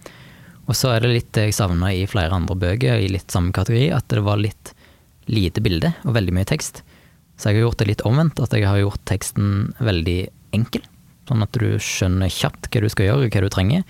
Og 0.67 0.75
så 0.75 0.91
er 0.93 1.03
det 1.03 1.13
litt 1.13 1.32
det 1.36 1.47
jeg 1.47 1.56
savna 1.56 1.93
i 1.95 2.03
flere 2.10 2.36
andre 2.36 2.58
bøker 2.60 2.99
i 2.99 3.10
litt 3.12 3.32
samme 3.32 3.53
kategori, 3.56 3.88
at 3.95 4.08
det 4.12 4.23
var 4.25 4.41
litt 4.41 4.73
lite 5.27 5.63
bilde 5.63 5.93
og 6.06 6.15
veldig 6.15 6.36
mye 6.36 6.47
tekst. 6.47 6.84
Så 7.38 7.51
jeg 7.51 7.60
har 7.60 7.67
gjort 7.67 7.82
det 7.82 7.89
litt 7.91 8.06
omvendt, 8.08 8.39
at 8.41 8.53
jeg 8.56 8.67
har 8.67 8.80
gjort 8.82 9.03
teksten 9.08 9.73
veldig 9.80 10.19
enkel. 10.58 10.84
Sånn 11.27 11.43
at 11.43 11.60
du 11.60 11.75
skjønner 11.84 12.32
kjapt 12.32 12.69
hva 12.71 12.84
du 12.84 12.89
skal 12.91 13.12
gjøre, 13.12 13.27
hva 13.32 13.43
du 13.43 13.49
trenger. 13.53 13.84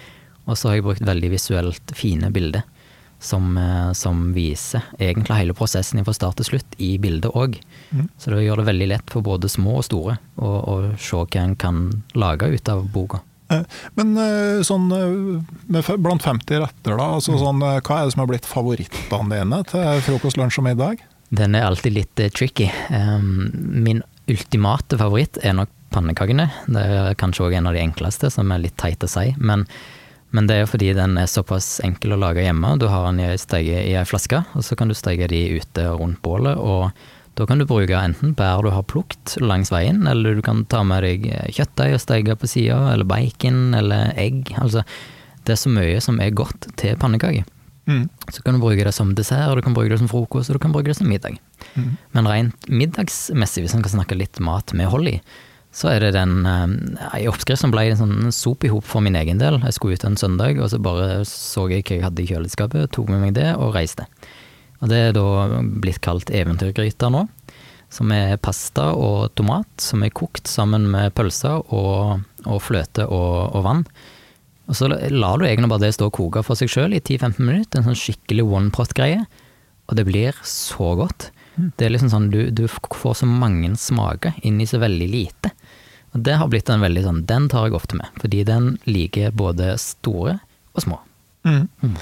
Og 0.47 0.57
så 0.57 0.69
har 0.69 0.77
jeg 0.77 0.87
brukt 0.87 1.05
veldig 1.05 1.29
visuelt 1.33 1.93
fine 1.97 2.31
bilder 2.33 2.65
som, 3.19 3.57
eh, 3.57 3.91
som 3.97 4.33
viser 4.33 4.83
egentlig 4.99 5.39
hele 5.39 5.55
prosessen 5.57 6.03
fra 6.05 6.13
start 6.13 6.37
til 6.39 6.51
slutt 6.51 6.77
i 6.77 6.97
bildet 7.01 7.33
òg. 7.33 7.57
Mm. 7.91 8.09
Så 8.17 8.33
det 8.33 8.43
gjør 8.45 8.61
det 8.61 8.69
veldig 8.69 8.89
lett 8.93 9.13
for 9.13 9.25
både 9.25 9.49
små 9.49 9.79
og 9.81 9.87
store 9.87 10.17
å, 10.37 10.47
å 10.47 10.75
se 10.97 11.17
hva 11.23 11.41
en 11.41 11.55
kan 11.55 12.03
lage 12.15 12.49
ut 12.53 12.69
av 12.73 12.85
boka. 12.93 13.21
Eh, 13.49 13.63
men 13.95 14.15
eh, 14.21 14.61
sånn, 14.67 14.89
eh, 14.91 15.91
blant 15.97 16.23
50 16.23 16.63
retter, 16.63 16.97
da, 16.97 17.11
altså, 17.17 17.35
mm. 17.35 17.39
sånn, 17.43 17.63
hva 17.63 17.99
er 17.99 18.07
det 18.07 18.15
som 18.15 18.23
har 18.23 18.31
blitt 18.31 18.49
favorittene 18.49 19.29
dine 19.39 19.61
til 19.71 20.03
frokost, 20.07 20.39
lunsj 20.39 20.61
og 20.61 20.67
middag? 20.69 21.03
Den 21.37 21.57
er 21.59 21.67
alltid 21.67 21.91
litt 21.91 22.21
tricky. 22.37 22.69
Min 23.19 23.99
ultimate 24.31 24.95
favoritt 24.99 25.39
er 25.43 25.57
nok 25.57 25.73
pannekakene. 25.91 26.45
Det 26.71 26.83
er 26.83 27.17
kanskje 27.19 27.49
òg 27.49 27.57
en 27.57 27.67
av 27.67 27.75
de 27.75 27.83
enkleste, 27.83 28.29
som 28.31 28.51
er 28.51 28.63
litt 28.63 28.77
teit 28.79 29.03
å 29.03 29.09
si. 29.11 29.33
Men, 29.35 29.65
men 30.31 30.47
det 30.47 30.61
er 30.61 30.71
fordi 30.71 30.93
den 30.95 31.19
er 31.19 31.27
såpass 31.27 31.81
enkel 31.83 32.15
å 32.15 32.21
lage 32.21 32.45
hjemme. 32.45 32.77
Du 32.79 32.87
har 32.91 33.09
den 33.09 33.19
i 33.25 33.35
steike 33.39 33.83
i 33.83 33.97
ei 33.99 34.07
flaske, 34.07 34.39
og 34.55 34.63
så 34.63 34.79
kan 34.79 34.87
du 34.87 34.95
steke 34.95 35.27
de 35.31 35.43
ute 35.59 35.89
rundt 35.99 36.23
bålet. 36.23 36.55
og 36.55 36.95
da 37.37 37.45
kan 37.45 37.61
du 37.61 37.67
bruke 37.69 37.93
enten 37.93 38.33
bær 38.37 38.63
du 38.65 38.71
har 38.73 38.85
plukt 38.89 39.35
langs 39.43 39.69
veien, 39.73 40.01
eller 40.09 40.37
du 40.37 40.41
kan 40.45 40.63
ta 40.69 40.81
med 40.87 41.05
deg 41.05 41.27
kjøttdeig 41.53 41.93
og 41.93 42.01
steike 42.01 42.37
på 42.41 42.49
sida, 42.49 42.79
eller 42.93 43.07
bacon 43.07 43.75
eller 43.77 44.15
egg. 44.17 44.55
Altså, 44.57 44.81
det 45.45 45.53
er 45.53 45.61
så 45.61 45.71
mye 45.71 46.01
som 46.03 46.17
er 46.23 46.33
godt 46.35 46.69
til 46.81 46.97
pannekaker. 46.99 47.45
Mm. 47.87 48.07
Så 48.33 48.41
kan 48.43 48.57
du 48.57 48.59
bruke 48.59 48.83
det 48.83 48.93
som 48.95 49.13
dessert, 49.15 49.53
du 49.55 49.63
kan 49.63 49.75
bruke 49.75 49.93
det 49.93 49.99
som 50.01 50.09
frokost, 50.11 50.49
og 50.49 50.57
du 50.57 50.63
kan 50.65 50.73
bruke 50.73 50.89
det 50.89 50.97
som 50.97 51.07
middag. 51.07 51.37
Mm. 51.75 51.93
Men 52.17 52.31
rent 52.31 52.67
middagsmessig, 52.67 53.63
hvis 53.63 53.77
en 53.77 53.85
kan 53.85 53.95
snakke 53.95 54.17
litt 54.17 54.41
mat 54.43 54.73
med 54.75 54.89
hold 54.91 55.13
i, 55.13 55.19
så 55.77 55.91
er 55.93 56.01
det 56.01 56.15
den 56.15 56.41
ei 56.47 57.21
eh, 57.21 57.29
oppskrift 57.29 57.61
som 57.61 57.71
ble 57.73 57.85
en 57.91 57.99
sånn 57.99 58.33
sop 58.33 58.65
i 58.65 58.71
hop 58.71 58.85
for 58.87 59.03
min 59.03 59.17
egen 59.19 59.39
del. 59.39 59.59
Jeg 59.61 59.77
skulle 59.77 59.99
ut 59.99 60.07
en 60.07 60.17
søndag, 60.19 60.57
og 60.57 60.71
så 60.73 60.81
bare 60.81 61.21
så 61.29 61.67
jeg 61.69 61.85
hva 61.85 61.99
jeg 61.99 62.05
hadde 62.07 62.23
i 62.23 62.29
kjøleskapet, 62.31 62.89
tok 62.95 63.11
med 63.13 63.21
meg 63.21 63.37
det 63.37 63.51
og 63.55 63.75
reiste. 63.77 64.07
Og 64.81 64.91
det 64.91 64.99
er 65.07 65.15
da 65.17 65.61
blitt 65.81 66.01
kalt 66.05 66.31
eventyrgryter 66.33 67.13
nå. 67.13 67.25
Som 67.93 68.11
er 68.11 68.35
pasta 68.43 68.89
og 68.99 69.31
tomat 69.39 69.69
som 69.79 70.03
er 70.03 70.11
kokt 70.11 70.49
sammen 70.51 70.89
med 70.91 71.13
pølser 71.15 71.61
og, 71.71 72.25
og 72.43 72.61
fløte 72.65 73.05
og, 73.07 73.55
og 73.55 73.63
vann. 73.63 73.85
Og 74.67 74.75
så 74.75 74.89
lar 74.91 75.39
du 75.39 75.45
egentlig 75.47 75.71
bare 75.71 75.85
det 75.85 75.93
stå 75.95 76.09
og 76.09 76.17
koke 76.17 76.43
for 76.43 76.59
seg 76.59 76.71
sjøl 76.71 76.97
i 76.97 76.99
10-15 76.99 77.39
minutter, 77.39 77.79
en 77.79 77.87
sånn 77.87 77.99
skikkelig 77.99 78.43
one 78.43 78.73
pot-greie. 78.75 79.23
Og 79.87 79.95
det 79.95 80.03
blir 80.09 80.35
så 80.43 80.91
godt. 80.99 81.29
Mm. 81.55 81.69
Det 81.79 81.87
er 81.87 81.93
liksom 81.93 82.11
sånn, 82.11 82.27
du, 82.33 82.41
du, 82.51 82.65
får 82.67 83.21
så 83.21 83.29
mange 83.29 83.71
smaker 83.79 84.35
inn 84.45 84.59
i 84.59 84.67
så 84.67 84.81
veldig 84.83 85.07
lite. 85.07 85.53
Og 86.11 86.25
det 86.27 86.35
har 86.41 86.51
blitt 86.51 86.69
en 86.71 86.83
veldig 86.83 87.05
sånn, 87.05 87.23
den 87.29 87.47
tar 87.51 87.69
jeg 87.69 87.77
ofte 87.79 87.97
med, 87.99 88.11
fordi 88.19 88.43
den 88.47 88.75
liker 88.87 89.31
både 89.35 89.73
store 89.81 90.37
og 90.75 90.83
små. 90.83 90.99
Mm. 91.47 91.65
Mm. 91.81 91.97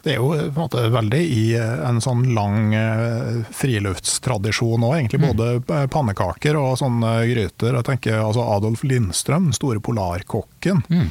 Det 0.00 0.14
er 0.14 0.20
jo 0.20 0.30
på 0.32 0.46
en 0.48 0.54
måte 0.56 0.82
veldig 0.92 1.20
i 1.20 1.42
eh, 1.58 1.80
en 1.84 2.00
sånn 2.00 2.30
lang 2.36 2.72
eh, 2.76 3.42
friluftstradisjon 3.52 4.86
òg, 4.86 4.94
egentlig. 4.96 5.20
Mm. 5.20 5.26
Både 5.36 5.88
pannekaker 5.92 6.56
og 6.56 6.78
sånne 6.80 7.18
gryter. 7.28 7.76
Jeg 7.76 7.88
tenker 7.88 8.22
altså 8.22 8.46
Adolf 8.56 8.84
Lindstrøm, 8.86 9.50
store 9.56 9.82
polarkokken. 9.84 10.80
Mm. 10.88 11.10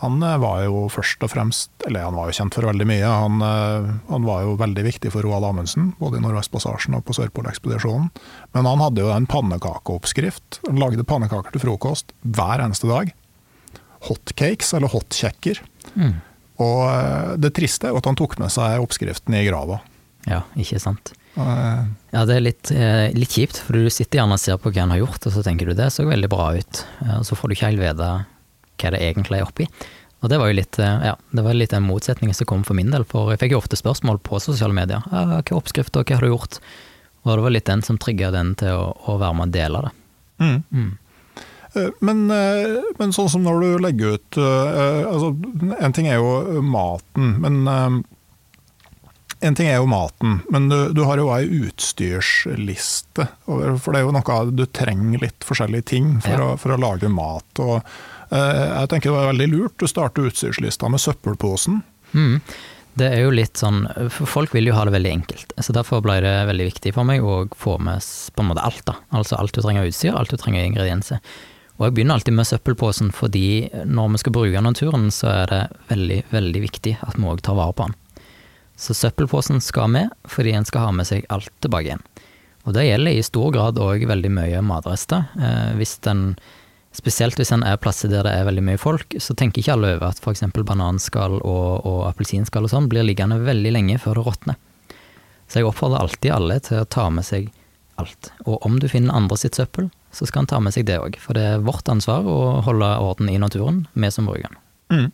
Han 0.00 0.24
eh, 0.24 0.38
var 0.40 0.62
jo 0.64 0.86
først 0.92 1.26
og 1.26 1.32
fremst, 1.34 1.74
eller 1.84 2.06
han 2.08 2.16
var 2.16 2.30
jo 2.30 2.38
kjent 2.38 2.56
for 2.56 2.70
veldig 2.70 2.86
mye. 2.88 3.12
Han, 3.26 3.44
han 4.08 4.30
var 4.30 4.46
jo 4.46 4.56
veldig 4.62 4.86
viktig 4.88 5.12
for 5.12 5.28
Roald 5.28 5.50
Amundsen, 5.50 5.92
både 6.00 6.16
i 6.16 6.24
Nordvestpassasjen 6.24 6.96
og 6.96 7.04
på 7.04 7.18
Sørpolekspedisjonen. 7.20 8.08
Men 8.56 8.70
han 8.72 8.86
hadde 8.86 9.04
jo 9.04 9.12
en 9.12 9.28
pannekakeoppskrift. 9.28 10.62
Han 10.70 10.80
lagde 10.80 11.04
pannekaker 11.04 11.52
til 11.52 11.66
frokost 11.66 12.16
hver 12.24 12.64
eneste 12.64 12.88
dag. 12.88 13.12
Hotcakes, 14.08 14.72
eller 14.80 14.88
hotkjekker. 14.96 15.60
Mm. 15.92 16.22
Og 16.60 16.82
eh, 16.88 17.32
det 17.40 17.54
triste 17.56 17.88
er 17.88 17.96
at 17.96 18.08
han 18.08 18.18
tok 18.18 18.38
med 18.42 18.52
seg 18.52 18.82
oppskriften 18.82 19.36
i 19.38 19.46
grava. 19.48 19.80
Ja, 20.28 20.44
ikke 20.60 20.80
sant. 20.82 21.14
Ja, 21.38 22.24
det 22.26 22.34
er 22.34 22.42
litt, 22.42 22.72
eh, 22.74 23.06
litt, 23.16 23.32
kjipt, 23.32 23.62
for 23.64 23.78
du 23.78 23.88
sitter 23.92 24.20
gjerne 24.20 24.36
og 24.36 24.42
ser 24.42 24.58
på 24.60 24.72
hva 24.72 24.82
han 24.82 24.92
har 24.92 25.00
gjort, 25.04 25.24
og 25.24 25.32
så 25.36 25.44
tenker 25.46 25.70
du 25.70 25.78
det 25.78 25.88
så 25.94 26.04
veldig 26.04 26.28
bra 26.28 26.50
ut, 26.58 26.82
og 27.20 27.24
så 27.24 27.38
får 27.38 27.48
du 27.48 27.56
ikke 27.56 27.70
helt 27.70 27.84
vite 27.84 28.10
hva 28.80 28.92
det 28.92 29.00
egentlig 29.06 29.40
er 29.40 29.46
oppi. 29.46 29.68
Og 30.20 30.28
det 30.28 30.36
var 30.36 30.50
jo 30.50 30.58
litt, 30.58 30.78
eh, 30.78 31.06
ja, 31.08 31.14
det 31.32 31.44
var 31.44 31.56
litt 31.56 31.72
en 31.72 31.86
motsetning 31.86 32.34
som 32.36 32.48
kom 32.48 32.64
for 32.64 32.76
min 32.76 32.92
del, 32.92 33.06
for 33.08 33.32
jeg 33.32 33.40
fikk 33.40 33.54
jo 33.54 33.62
ofte 33.62 33.78
spørsmål 33.78 34.20
på 34.20 34.40
sosiale 34.40 34.76
medier. 34.76 35.02
Ja, 35.10 35.40
'Hva 35.40 35.56
oppskrift, 35.56 35.96
og 35.96 36.04
hva 36.04 36.16
har 36.16 36.20
du 36.20 36.36
gjort?' 36.36 36.60
Og 37.24 37.36
det 37.36 37.42
var 37.42 37.50
litt 37.50 37.64
den 37.64 37.82
som 37.82 37.98
trigga 37.98 38.30
den 38.32 38.54
til 38.54 38.68
å, 38.68 38.96
å, 39.06 39.18
være 39.18 39.34
med 39.36 39.48
og 39.48 39.52
dele 39.52 39.80
det. 39.84 39.92
Mm. 40.40 40.64
Mm. 40.72 40.98
Eh, 41.72 41.90
men, 42.00 42.30
eh, 42.30 42.80
men, 42.98 43.12
sånn 43.12 43.30
som 43.30 43.44
når 43.46 43.60
du 43.62 43.68
legger 43.84 44.16
ut 44.16 44.38
eh, 44.42 45.02
altså, 45.06 45.34
En 45.78 45.94
ting 45.94 46.08
er 46.10 46.18
jo 46.18 46.62
maten, 46.66 47.36
men 47.44 47.60
en 49.40 49.56
ting 49.56 49.70
er 49.70 49.78
jo 49.78 49.86
maten, 49.88 50.42
men 50.52 50.66
du, 50.68 50.90
du 50.92 50.98
har 51.08 51.16
jo 51.16 51.30
ei 51.32 51.46
utstyrsliste. 51.64 53.24
For 53.46 53.88
det 53.88 54.02
er 54.02 54.04
jo 54.04 54.12
noe 54.12 54.40
du 54.52 54.66
trenger 54.68 55.22
litt 55.22 55.46
forskjellige 55.48 55.86
ting 55.94 56.10
for, 56.20 56.34
ja. 56.34 56.48
å, 56.50 56.58
for 56.60 56.74
å, 56.74 56.80
lage 56.82 57.08
mat. 57.08 57.62
Og 57.64 57.78
jeg 58.28 58.90
tenker 58.92 59.08
det 59.08 59.14
var 59.14 59.30
veldig 59.30 59.46
lurt 59.48 59.86
å 59.86 59.88
starte 59.88 60.26
utstyrslista 60.28 60.90
med 60.92 61.00
søppelposen. 61.00 61.80
Mm. 62.12 62.36
Det 63.00 63.08
er 63.08 63.22
jo 63.22 63.32
litt 63.32 63.56
sånn 63.56 63.84
Folk 64.10 64.52
vil 64.52 64.68
jo 64.68 64.74
ha 64.76 64.84
det 64.84 64.92
veldig 64.92 65.12
enkelt. 65.14 65.54
Så 65.56 65.72
derfor 65.72 66.02
ble 66.04 66.18
det 66.20 66.34
veldig 66.50 66.66
viktig 66.74 66.92
for 66.98 67.08
meg 67.08 67.24
å 67.24 67.46
få 67.56 67.78
med 67.80 68.04
på 68.04 68.44
en 68.44 68.50
måte 68.50 68.66
alt. 68.66 68.84
da. 68.92 68.98
Altså 69.16 69.40
alt 69.40 69.56
du 69.56 69.62
trenger 69.64 69.86
av 69.86 69.94
utstyr, 69.94 70.12
alt 70.12 70.34
du 70.34 70.36
trenger 70.36 70.66
av 70.66 70.68
ingredienser. 70.74 71.24
Og 71.80 71.86
jeg 71.86 71.94
begynner 71.96 72.18
alltid 72.18 72.34
med 72.36 72.44
søppelposen, 72.44 73.08
fordi 73.16 73.70
når 73.88 74.10
vi 74.12 74.18
skal 74.20 74.34
bruke 74.36 74.60
naturen, 74.60 75.06
så 75.08 75.30
er 75.32 75.46
det 75.48 75.60
veldig, 75.88 76.18
veldig 76.28 76.60
viktig 76.66 76.98
at 77.00 77.16
vi 77.16 77.24
òg 77.24 77.40
tar 77.40 77.56
vare 77.56 77.72
på 77.72 77.86
den. 77.88 78.24
Så 78.76 78.92
søppelposen 78.96 79.62
skal 79.64 79.88
med, 79.88 80.12
fordi 80.28 80.52
en 80.52 80.68
skal 80.68 80.84
ha 80.84 80.90
med 80.92 81.08
seg 81.08 81.24
alt 81.32 81.48
tilbake 81.64 81.88
igjen. 81.88 82.04
Og 82.68 82.76
det 82.76 82.84
gjelder 82.84 83.16
i 83.16 83.24
stor 83.24 83.48
grad 83.54 83.80
òg 83.80 84.04
veldig 84.08 84.32
mye 84.36 84.60
matrester. 84.60 85.24
Eh, 85.40 85.70
hvis 85.78 85.94
den, 86.04 86.34
spesielt 86.96 87.40
hvis 87.40 87.52
en 87.56 87.64
er 87.64 87.80
plasser 87.80 88.12
der 88.12 88.28
det 88.28 88.34
er 88.36 88.48
veldig 88.50 88.64
mye 88.66 88.80
folk, 88.80 89.16
så 89.16 89.32
tenker 89.32 89.62
ikke 89.62 89.78
alle 89.78 89.94
over 89.94 90.10
at 90.10 90.20
f.eks. 90.20 90.44
bananskall 90.52 91.38
og, 91.40 91.86
og 91.88 92.02
appelsinskall 92.10 92.68
og 92.68 92.74
sånn 92.74 92.90
blir 92.92 93.08
liggende 93.08 93.40
veldig 93.46 93.72
lenge 93.72 93.96
før 94.04 94.20
det 94.20 94.26
råtner. 94.28 94.60
Så 95.48 95.62
jeg 95.62 95.70
oppfordrer 95.70 96.04
alltid 96.04 96.36
alle 96.36 96.60
til 96.60 96.82
å 96.82 96.90
ta 96.92 97.08
med 97.08 97.24
seg 97.24 97.48
alt. 98.00 98.34
Og 98.44 98.60
om 98.68 98.76
du 98.80 98.86
finner 98.92 99.16
andre 99.16 99.40
sitt 99.40 99.56
søppel, 99.56 99.88
så 100.12 100.26
skal 100.26 100.44
han 100.44 100.50
ta 100.50 100.60
med 100.62 100.74
seg 100.74 100.88
det 100.88 100.98
òg. 101.00 101.16
For 101.22 101.38
det 101.38 101.46
er 101.46 101.64
vårt 101.64 101.88
ansvar 101.92 102.26
å 102.26 102.60
holde 102.66 102.90
orden 103.02 103.30
i 103.30 103.38
naturen, 103.40 103.84
vi 103.92 104.10
som 104.10 104.28
bruker 104.28 104.48
den. 104.48 104.60
Mm. 104.90 105.08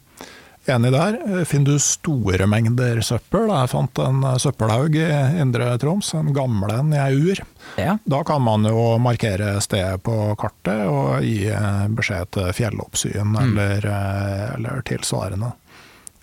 Enig 0.66 0.90
der. 0.92 1.44
Finner 1.46 1.76
du 1.76 1.82
store 1.82 2.46
mengder 2.50 2.98
søppel? 3.04 3.46
Jeg 3.52 3.70
fant 3.70 4.00
en 4.02 4.24
søppelhaug 4.42 4.96
i 4.98 5.06
Indre 5.38 5.68
Troms, 5.78 6.08
en 6.18 6.32
gammel 6.34 6.72
en 6.74 6.90
i 6.94 6.98
ei 6.98 7.12
ur. 7.14 7.42
Ja. 7.78 7.94
Da 8.02 8.22
kan 8.26 8.42
man 8.42 8.66
jo 8.66 8.96
markere 9.02 9.60
stedet 9.62 10.02
på 10.02 10.34
kartet 10.40 10.88
og 10.90 11.22
gi 11.22 11.46
beskjed 11.94 12.32
til 12.34 12.50
fjelloppsyn 12.56 13.30
mm. 13.30 13.38
eller, 13.44 13.88
eller, 14.56 14.82
tilsvarende. 14.90 15.52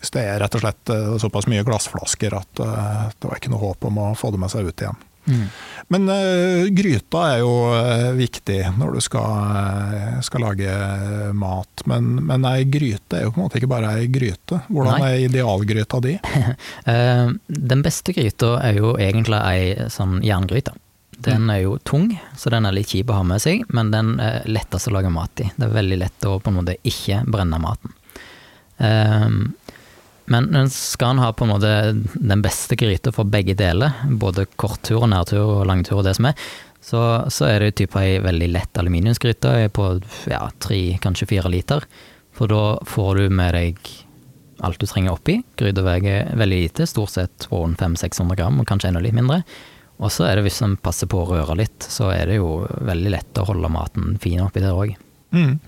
Hvis 0.02 0.12
det 0.12 0.26
er 0.28 0.44
rett 0.44 0.60
og 0.60 0.66
slett 0.66 0.94
såpass 1.24 1.48
mye 1.48 1.64
glassflasker 1.64 2.36
at 2.36 2.60
eh, 2.60 3.04
det 3.16 3.30
var 3.30 3.40
ikke 3.40 3.54
noe 3.54 3.64
håp 3.64 3.88
om 3.88 4.02
å 4.04 4.12
få 4.20 4.34
det 4.36 4.42
med 4.44 4.52
seg 4.52 4.68
ut 4.68 4.84
igjen. 4.84 5.00
Mm. 5.26 5.48
Men 5.94 6.10
uh, 6.10 6.66
gryta 6.76 7.24
er 7.32 7.42
jo 7.42 7.52
uh, 7.72 8.12
viktig 8.18 8.60
når 8.80 8.98
du 8.98 9.04
skal, 9.04 9.56
uh, 9.56 10.22
skal 10.26 10.46
lage 10.48 10.78
mat. 11.38 11.86
Men, 11.90 12.16
men 12.28 12.48
ei 12.50 12.68
gryte 12.70 13.20
er 13.20 13.28
jo 13.28 13.34
på 13.34 13.42
en 13.42 13.48
måte 13.48 13.62
ikke 13.62 13.72
bare 13.72 13.96
ei 14.00 14.08
gryte. 14.12 14.64
Hvordan 14.70 15.00
Nei. 15.00 15.10
er 15.12 15.26
idealgryta 15.30 16.02
di? 16.04 16.18
den 17.74 17.84
beste 17.86 18.16
gryta 18.16 18.56
er 18.64 18.80
jo 18.80 18.96
egentlig 19.00 19.42
ei 19.44 19.90
sånn 19.94 20.20
jerngryte. 20.26 20.76
Den 21.24 21.50
er 21.50 21.62
jo 21.64 21.78
tung, 21.88 22.10
så 22.36 22.52
den 22.52 22.66
er 22.68 22.76
litt 22.76 22.90
kjip 22.92 23.12
å 23.14 23.20
ha 23.22 23.26
med 23.28 23.40
seg, 23.40 23.62
men 23.72 23.92
den 23.94 24.16
er 24.20 24.42
lettest 24.50 24.90
å 24.90 24.96
lage 24.96 25.12
mat 25.14 25.44
i. 25.44 25.48
Det 25.56 25.68
er 25.70 25.76
veldig 25.78 26.00
lett 26.02 26.26
å 26.28 26.40
på 26.42 26.52
en 26.52 26.58
måte 26.58 26.76
ikke 26.84 27.22
brenne 27.32 27.60
maten. 27.64 27.94
Um, 28.82 29.54
men 30.32 30.70
skal 30.72 31.16
en 31.16 31.24
ha 31.24 31.32
på 31.36 31.46
en 31.46 31.52
måte 31.52 31.72
den 32.14 32.44
beste 32.44 32.78
gryta 32.80 33.12
for 33.16 33.28
begge 33.28 33.56
deler, 33.60 33.98
både 34.08 34.46
korttur 34.56 35.02
og 35.02 35.10
nærtur 35.12 35.44
og 35.44 35.66
langtur 35.68 36.00
og 36.00 36.08
det 36.08 36.16
som 36.18 36.30
er, 36.30 36.48
så, 36.84 37.02
så 37.32 37.48
er 37.48 37.64
det 37.64 37.76
type 37.80 38.00
ei 38.00 38.18
veldig 38.24 38.50
lett 38.52 38.80
aluminiumsgryte 38.80 39.54
på 39.76 39.90
ja, 40.32 40.42
tre, 40.64 40.80
kanskje 41.04 41.30
fire 41.32 41.52
liter. 41.52 41.86
For 42.36 42.52
da 42.52 42.64
får 42.90 43.22
du 43.22 43.36
med 43.36 43.56
deg 43.56 43.80
alt 44.64 44.80
du 44.80 44.88
trenger 44.88 45.16
oppi. 45.16 45.38
Gryta 45.60 45.84
veier 45.86 46.34
veldig 46.40 46.60
lite, 46.66 46.88
stort 46.90 47.14
sett 47.14 47.48
rundt 47.52 47.80
500-600 47.80 48.40
gram, 48.40 48.60
og 48.60 48.68
kanskje 48.68 48.92
enda 48.92 49.04
litt 49.04 49.16
mindre. 49.16 49.44
Og 50.04 50.12
så 50.12 50.28
er 50.28 50.38
det 50.38 50.48
hvis 50.48 50.62
en 50.66 50.76
passer 50.82 51.08
på 51.08 51.22
å 51.22 51.30
røre 51.30 51.56
litt, 51.60 51.88
så 51.88 52.10
er 52.12 52.28
det 52.32 52.40
jo 52.42 52.64
veldig 52.66 53.14
lett 53.14 53.40
å 53.40 53.48
holde 53.48 53.72
maten 53.72 54.18
fin 54.24 54.42
oppi 54.44 54.64
der 54.64 54.76
òg. 54.76 54.96
Mm. 55.34 55.60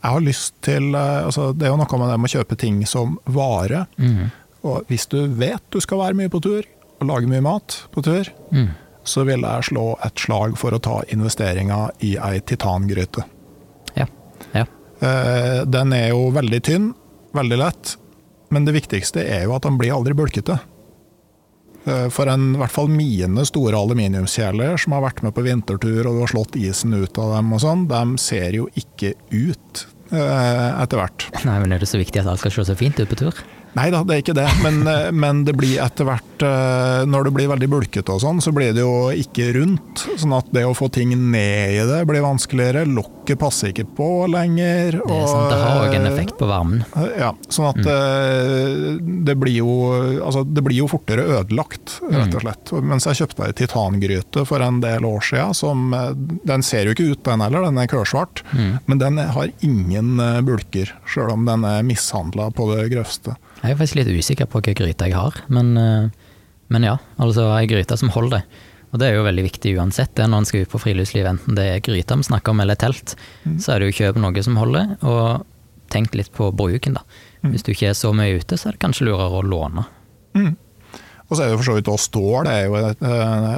Jeg 0.00 0.08
har 0.08 0.22
lyst 0.24 0.54
til 0.64 0.94
eh, 0.96 1.24
altså 1.26 1.50
Det 1.52 1.66
er 1.66 1.74
jo 1.74 1.80
noe 1.80 1.98
med 2.00 2.08
det 2.08 2.20
med 2.20 2.30
å 2.30 2.36
kjøpe 2.38 2.56
ting 2.60 2.82
som 2.88 3.18
vare. 3.28 3.84
Mm. 4.00 4.30
Og 4.68 4.90
hvis 4.90 5.06
du 5.12 5.18
vet 5.40 5.64
du 5.72 5.80
skal 5.80 6.00
være 6.02 6.18
mye 6.18 6.32
på 6.32 6.40
tur, 6.44 6.68
og 7.00 7.08
lage 7.08 7.28
mye 7.30 7.44
mat 7.44 7.76
på 7.94 8.02
tur, 8.04 8.28
mm. 8.52 8.68
så 9.08 9.24
vil 9.28 9.44
jeg 9.46 9.68
slå 9.70 9.86
et 10.04 10.20
slag 10.20 10.56
for 10.60 10.76
å 10.76 10.82
ta 10.84 11.00
investeringa 11.12 11.86
i 12.04 12.16
ei 12.20 12.40
titangryte. 12.44 13.24
Ja. 13.96 14.06
ja. 14.52 14.66
Eh, 15.00 15.62
den 15.64 15.96
er 15.96 16.10
jo 16.12 16.28
veldig 16.36 16.60
tynn, 16.68 16.90
veldig 17.36 17.60
lett, 17.60 17.94
men 18.52 18.66
det 18.66 18.76
viktigste 18.76 19.24
er 19.24 19.46
jo 19.46 19.56
at 19.56 19.64
den 19.64 19.78
blir 19.80 19.94
aldri 19.96 20.16
bulkete. 20.18 20.58
Eh, 21.90 22.08
for 22.12 22.30
en, 22.30 22.54
i 22.54 22.60
hvert 22.60 22.74
fall 22.74 22.90
mine 22.92 23.44
store 23.48 23.78
aluminiumskjeler 23.78 24.78
som 24.80 24.96
har 24.96 25.06
vært 25.08 25.22
med 25.26 25.34
på 25.36 25.44
vintertur 25.46 26.02
og 26.06 26.16
du 26.16 26.24
har 26.24 26.32
slått 26.32 26.58
isen 26.60 26.94
ut 26.96 27.20
av 27.20 27.36
dem 27.36 27.54
og 27.56 27.62
sånn, 27.64 27.86
de 27.90 28.02
ser 28.22 28.58
jo 28.58 28.68
ikke 28.78 29.14
ut 29.30 29.86
eh, 30.12 30.68
etter 30.82 31.00
hvert. 31.00 31.30
Nei, 31.46 31.56
men 31.62 31.74
Er 31.74 31.82
det 31.82 31.90
så 31.90 32.00
viktig 32.00 32.22
at 32.22 32.30
alt 32.30 32.42
skal 32.42 32.54
se 32.54 32.68
så 32.70 32.78
fint 32.78 33.00
ut 33.00 33.10
på 33.10 33.18
tur? 33.20 33.42
Nei 33.78 33.86
da, 33.94 34.00
det 34.02 34.16
er 34.16 34.22
ikke 34.24 34.34
det. 34.34 34.48
Men, 34.64 34.80
eh, 34.90 35.10
men 35.14 35.44
det 35.46 35.54
blir 35.58 35.78
etter 35.82 36.08
hvert, 36.08 36.26
når 36.40 37.26
det 37.26 37.32
blir 37.36 37.50
veldig 37.50 37.66
bulkete 37.68 38.14
og 38.14 38.22
sånn, 38.22 38.38
så 38.40 38.52
blir 38.56 38.72
det 38.72 38.80
jo 38.80 39.10
ikke 39.12 39.50
rundt. 39.58 40.06
Sånn 40.16 40.32
at 40.32 40.48
det 40.56 40.64
å 40.64 40.76
få 40.76 40.88
ting 40.92 41.12
ned 41.12 41.76
i 41.76 41.84
det 41.86 42.00
blir 42.08 42.24
vanskeligere. 42.24 42.86
Lokket 42.88 43.19
Trykket 43.30 43.44
passer 43.44 43.70
ikke 43.70 43.84
på 43.94 44.06
lenger. 44.26 44.96
Det, 45.06 45.14
er 45.14 45.26
sant, 45.30 45.52
det 45.52 45.58
har 45.60 45.84
òg 45.84 45.92
en 45.94 46.06
effekt 46.08 46.32
på 46.40 46.46
varmen. 46.50 46.80
Ja, 47.14 47.28
sånn 47.46 47.68
at 47.68 47.78
mm. 47.78 49.10
det, 49.28 49.36
blir 49.38 49.60
jo, 49.60 49.74
altså, 50.18 50.42
det 50.42 50.64
blir 50.66 50.80
jo 50.80 50.88
fortere 50.90 51.22
ødelagt, 51.38 52.00
rett 52.10 52.34
og 52.34 52.42
slett. 52.42 52.72
Mm. 52.74 52.88
Mens 52.90 53.06
jeg 53.06 53.20
kjøpte 53.20 53.46
ei 53.46 53.54
titangryte 53.60 54.42
for 54.48 54.64
en 54.66 54.80
del 54.82 55.06
år 55.06 55.22
siden, 55.28 55.54
som, 55.54 55.94
den 56.42 56.66
ser 56.66 56.88
jo 56.88 56.96
ikke 56.96 57.12
ut 57.12 57.22
den 57.28 57.44
heller, 57.46 57.68
den 57.68 57.78
er 57.78 57.92
kørsvart. 57.92 58.42
Mm. 58.50 58.72
Men 58.90 59.04
den 59.04 59.22
har 59.36 59.54
ingen 59.62 60.10
bulker, 60.48 60.90
sjøl 61.06 61.30
om 61.36 61.46
den 61.46 61.68
er 61.70 61.86
mishandla 61.86 62.50
på 62.56 62.66
det 62.72 62.88
grøvste. 62.96 63.36
Jeg 63.60 63.76
er 63.76 63.78
faktisk 63.78 64.00
litt 64.00 64.10
usikker 64.10 64.50
på 64.50 64.58
hvilken 64.58 64.80
gryte 64.82 65.06
jeg 65.06 65.14
har, 65.14 65.38
men, 65.54 65.76
men 66.66 66.88
ja. 66.88 66.98
Altså 67.22 67.46
ei 67.54 67.70
gryte 67.70 68.00
som 68.00 68.10
holder. 68.10 68.42
Og 68.90 68.98
det 68.98 69.06
er 69.06 69.18
jo 69.18 69.26
veldig 69.26 69.44
viktig 69.46 69.76
uansett 69.78 70.12
det 70.18 70.26
når 70.26 70.42
en 70.42 70.48
skal 70.48 70.64
ut 70.64 70.72
på 70.72 70.80
friluftsliv, 70.82 71.28
enten 71.30 71.58
det 71.58 71.66
er 71.76 71.84
gryta 71.84 72.18
vi 72.18 72.26
snakker 72.26 72.54
om 72.54 72.62
eller 72.64 72.78
telt, 72.78 73.14
mm. 73.44 73.60
så 73.62 73.74
er 73.74 73.80
det 73.80 73.90
jo 73.90 73.98
kjøp 74.00 74.18
noe 74.22 74.42
som 74.46 74.58
holder, 74.58 74.96
og 75.06 75.46
tenk 75.90 76.14
litt 76.18 76.32
på 76.34 76.50
bruken, 76.54 76.98
da. 76.98 77.04
Mm. 77.42 77.54
Hvis 77.54 77.66
du 77.66 77.72
ikke 77.72 77.92
er 77.92 77.98
så 77.98 78.10
mye 78.14 78.40
ute, 78.40 78.58
så 78.58 78.70
er 78.70 78.76
det 78.76 78.82
kanskje 78.82 79.06
lurere 79.08 79.40
å 79.40 79.46
låne. 79.46 79.86
Mm. 80.38 80.52
Og 81.30 81.36
så 81.36 81.44
er 81.44 81.52
det 81.52 81.58
for 81.60 81.68
så 81.68 81.78
vidt 81.78 81.90
også 81.90 82.10
stål, 82.10 82.46
det 82.46 82.54
er 82.58 82.64
jo 82.66 82.78
et, 82.80 83.02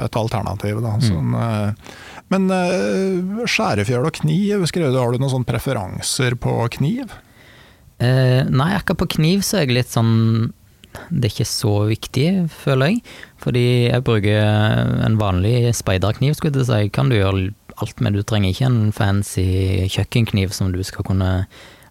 et 0.05 0.17
alternativ. 0.21 0.81
Da, 0.85 0.95
mm. 0.97 1.05
sånn, 1.09 1.37
eh, 1.41 1.93
men 2.33 2.49
uh, 2.49 3.45
skjærefjøl 3.49 4.09
og 4.09 4.17
kniv, 4.21 4.65
skrev 4.69 4.93
du, 4.93 4.99
har 5.01 5.13
du 5.13 5.21
noen 5.21 5.33
sånne 5.33 5.49
preferanser 5.49 6.37
på 6.41 6.53
kniv? 6.77 7.13
Eh, 8.03 8.41
nei, 8.49 8.73
akkurat 8.77 9.01
på 9.03 9.15
kniv 9.17 9.41
så 9.45 9.59
er 9.59 9.67
jeg 9.67 9.77
litt 9.79 9.93
sånn 9.93 10.53
det 11.09 11.25
er 11.25 11.31
ikke 11.31 11.49
så 11.49 11.71
viktig, 11.89 12.27
føler 12.53 12.91
jeg. 12.91 12.99
Fordi 13.43 13.89
jeg 13.89 14.05
bruker 14.07 14.39
en 15.03 15.19
vanlig 15.19 15.73
speiderkniv, 15.75 16.37
skulle 16.37 16.63
jeg 16.63 16.69
si. 16.69 16.91
Kan 16.95 17.11
du 17.11 17.17
gjøre 17.17 17.51
alt 17.83 18.01
med, 18.03 18.15
du 18.15 18.23
trenger 18.23 18.53
ikke 18.53 18.69
en 18.69 18.81
fancy 18.95 19.45
kjøkkenkniv 19.91 20.53
som 20.55 20.71
du 20.71 20.79
skal 20.85 21.05
kunne 21.07 21.31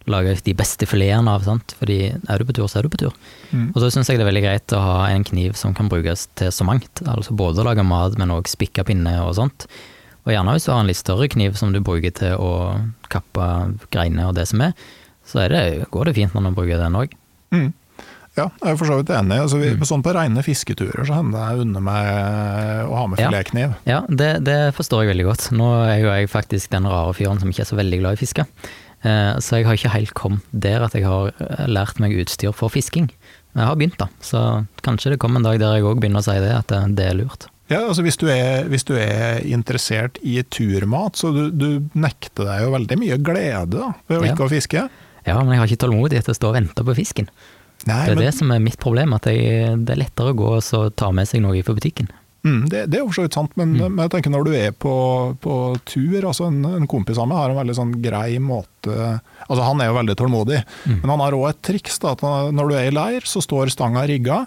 lage 0.09 0.35
de 0.43 0.55
beste 0.57 0.87
filetene 0.89 1.31
av. 1.31 1.45
Sant? 1.45 1.75
Fordi 1.79 1.99
er 2.11 2.39
du 2.39 2.47
på 2.47 2.55
tur, 2.57 2.67
så 2.71 2.79
er 2.79 2.87
du 2.87 2.91
på 2.91 2.99
tur. 3.05 3.15
Mm. 3.51 3.69
Og 3.71 3.79
så 3.83 3.91
syns 3.93 4.09
jeg 4.09 4.19
det 4.19 4.25
er 4.25 4.31
veldig 4.31 4.45
greit 4.45 4.75
å 4.75 4.81
ha 4.83 4.97
en 5.11 5.25
kniv 5.27 5.55
som 5.59 5.75
kan 5.77 5.91
brukes 5.91 6.27
til 6.39 6.51
så 6.51 6.67
mangt. 6.67 7.03
Altså 7.05 7.35
både 7.37 7.63
å 7.63 7.67
lage 7.69 7.85
mat, 7.87 8.17
men 8.19 8.33
òg 8.33 8.49
spikke 8.51 8.85
pinne 8.87 9.15
og 9.23 9.35
sånt. 9.39 9.67
Og 10.23 10.33
gjerne 10.33 10.55
hvis 10.55 10.67
du 10.67 10.73
har 10.73 10.81
en 10.83 10.89
litt 10.89 10.99
større 10.99 11.29
kniv 11.31 11.55
som 11.59 11.73
du 11.75 11.81
bruker 11.83 12.13
til 12.15 12.35
å 12.39 12.51
kappe 13.11 13.47
greiner 13.93 14.31
og 14.31 14.37
det 14.39 14.47
som 14.49 14.63
er, 14.63 14.75
så 15.27 15.45
er 15.45 15.53
det, 15.53 15.63
går 15.91 16.09
det 16.09 16.17
fint 16.17 16.35
når 16.35 16.49
du 16.49 16.57
bruker 16.57 16.79
den 16.81 16.99
òg. 16.99 17.15
Mm. 17.53 17.71
Ja, 18.33 18.47
jeg 18.63 18.71
er 18.71 18.77
for 18.79 18.89
så 18.89 18.95
vidt 18.97 19.11
enig. 19.13 19.35
Altså, 19.43 19.59
vi, 19.61 19.73
mm. 19.77 19.83
sånn 19.85 20.03
På 20.05 20.13
reine 20.15 20.41
fisketurer 20.45 21.05
så 21.05 21.19
hender 21.19 21.37
det 21.53 21.65
unner 21.67 21.83
meg 21.85 22.87
å 22.89 22.95
ha 22.97 23.03
med 23.11 23.21
filetkniv. 23.21 23.75
Ja, 23.85 23.99
ja 23.99 23.99
det, 24.09 24.31
det, 24.47 24.57
forstår 24.77 25.03
jeg 25.03 25.13
veldig 25.13 25.27
godt. 25.27 25.51
Nå 25.53 25.69
er 25.83 25.99
jo 26.01 26.09
jeg 26.09 26.31
faktisk 26.33 26.73
den 26.73 26.89
rare 26.89 27.13
fyren 27.17 27.41
som 27.41 27.53
ikke 27.53 27.65
er 27.65 27.69
så 27.69 27.77
veldig 27.77 28.01
glad 28.01 28.17
i 28.17 28.21
fiske. 28.23 28.47
Eh, 29.03 29.31
så 29.43 29.59
jeg 29.59 29.67
har 29.67 29.77
ikke 29.77 29.93
helt 29.93 30.17
kommet 30.17 30.59
der 30.65 30.85
at 30.87 30.97
jeg 30.97 31.05
har 31.05 31.33
eh, 31.37 31.65
lært 31.69 32.01
meg 32.01 32.15
utstyr 32.23 32.55
for 32.57 32.73
fisking. 32.73 33.11
Jeg 33.53 33.69
har 33.69 33.77
begynt, 33.77 33.99
da. 34.01 34.09
Så 34.25 34.41
kanskje 34.85 35.13
det 35.13 35.21
kommer 35.21 35.41
en 35.41 35.45
dag 35.45 35.61
der 35.61 35.77
jeg 35.77 35.85
òg 35.85 36.01
begynner 36.01 36.23
å 36.23 36.25
si 36.25 36.39
det, 36.41 36.53
at 36.57 36.73
det 36.97 37.09
er 37.11 37.19
lurt. 37.19 37.51
Ja, 37.71 37.85
altså 37.85 38.03
hvis 38.05 38.17
du, 38.19 38.27
er, 38.33 38.65
hvis 38.69 38.83
du 38.85 38.95
er 38.99 39.43
interessert 39.45 40.17
i 40.25 40.39
turmat, 40.51 41.17
så 41.21 41.29
du, 41.33 41.45
du 41.53 41.67
nekter 41.95 42.49
deg 42.49 42.65
jo 42.65 42.73
veldig 42.73 42.97
mye 43.01 43.17
glede 43.23 43.77
da, 43.77 43.93
ved 44.09 44.19
å 44.19 44.25
ja. 44.25 44.33
ikke 44.33 44.47
å 44.47 44.51
fiske. 44.51 44.87
Ja, 45.23 45.37
men 45.39 45.53
jeg 45.53 45.61
har 45.61 45.71
ikke 45.71 45.83
tålmodighet 45.85 46.27
til 46.27 46.35
å 46.35 46.37
stå 46.37 46.49
og 46.49 46.57
vente 46.57 46.83
på 46.83 46.95
fisken. 46.97 47.29
Nei, 47.89 48.01
det 48.07 48.13
er 48.13 48.19
men, 48.19 48.25
det 48.25 48.33
som 48.37 48.51
er 48.55 48.61
mitt 48.63 48.79
problem, 48.81 49.15
at 49.17 49.27
jeg, 49.29 49.77
det 49.83 49.95
er 49.95 50.03
lettere 50.05 50.33
å 50.33 50.37
gå 50.37 50.51
og 50.57 50.93
ta 50.99 51.09
med 51.15 51.29
seg 51.29 51.43
noe 51.43 51.63
fra 51.65 51.75
butikken. 51.77 52.11
Mm, 52.43 52.65
det, 52.67 52.79
det, 52.91 52.97
er 52.97 53.03
jo 53.05 53.07
for 53.07 53.15
så 53.21 53.23
vidt 53.23 53.37
sant, 53.37 53.53
men, 53.55 53.69
mm. 53.77 53.83
men, 53.85 54.01
jeg 54.03 54.11
tenker 54.17 54.31
når 54.33 54.47
du 54.49 54.55
er 54.57 54.73
på, 54.75 54.93
på 55.39 55.53
tur 55.87 56.25
altså 56.27 56.49
en, 56.49 56.57
en, 56.67 56.87
kompis 56.91 57.19
av 57.21 57.29
meg 57.31 57.39
har 57.39 57.53
en 57.53 57.59
veldig 57.61 57.75
sånn 57.77 57.93
grei 58.03 58.35
måte 58.43 58.97
altså 59.45 59.61
Han 59.63 59.79
er 59.79 59.87
jo 59.87 59.95
veldig 59.95 60.15
tålmodig, 60.19 60.57
mm. 60.83 60.97
men 60.97 61.13
han 61.13 61.23
har 61.23 61.37
òg 61.37 61.45
et 61.49 61.61
triks. 61.63 62.01
Da, 62.03 62.17
at 62.17 62.51
når 62.55 62.67
du 62.67 62.75
er 62.75 62.89
i 62.89 62.93
leir, 62.95 63.23
så 63.27 63.39
står 63.43 63.71
stanga 63.71 64.03
rigga, 64.09 64.41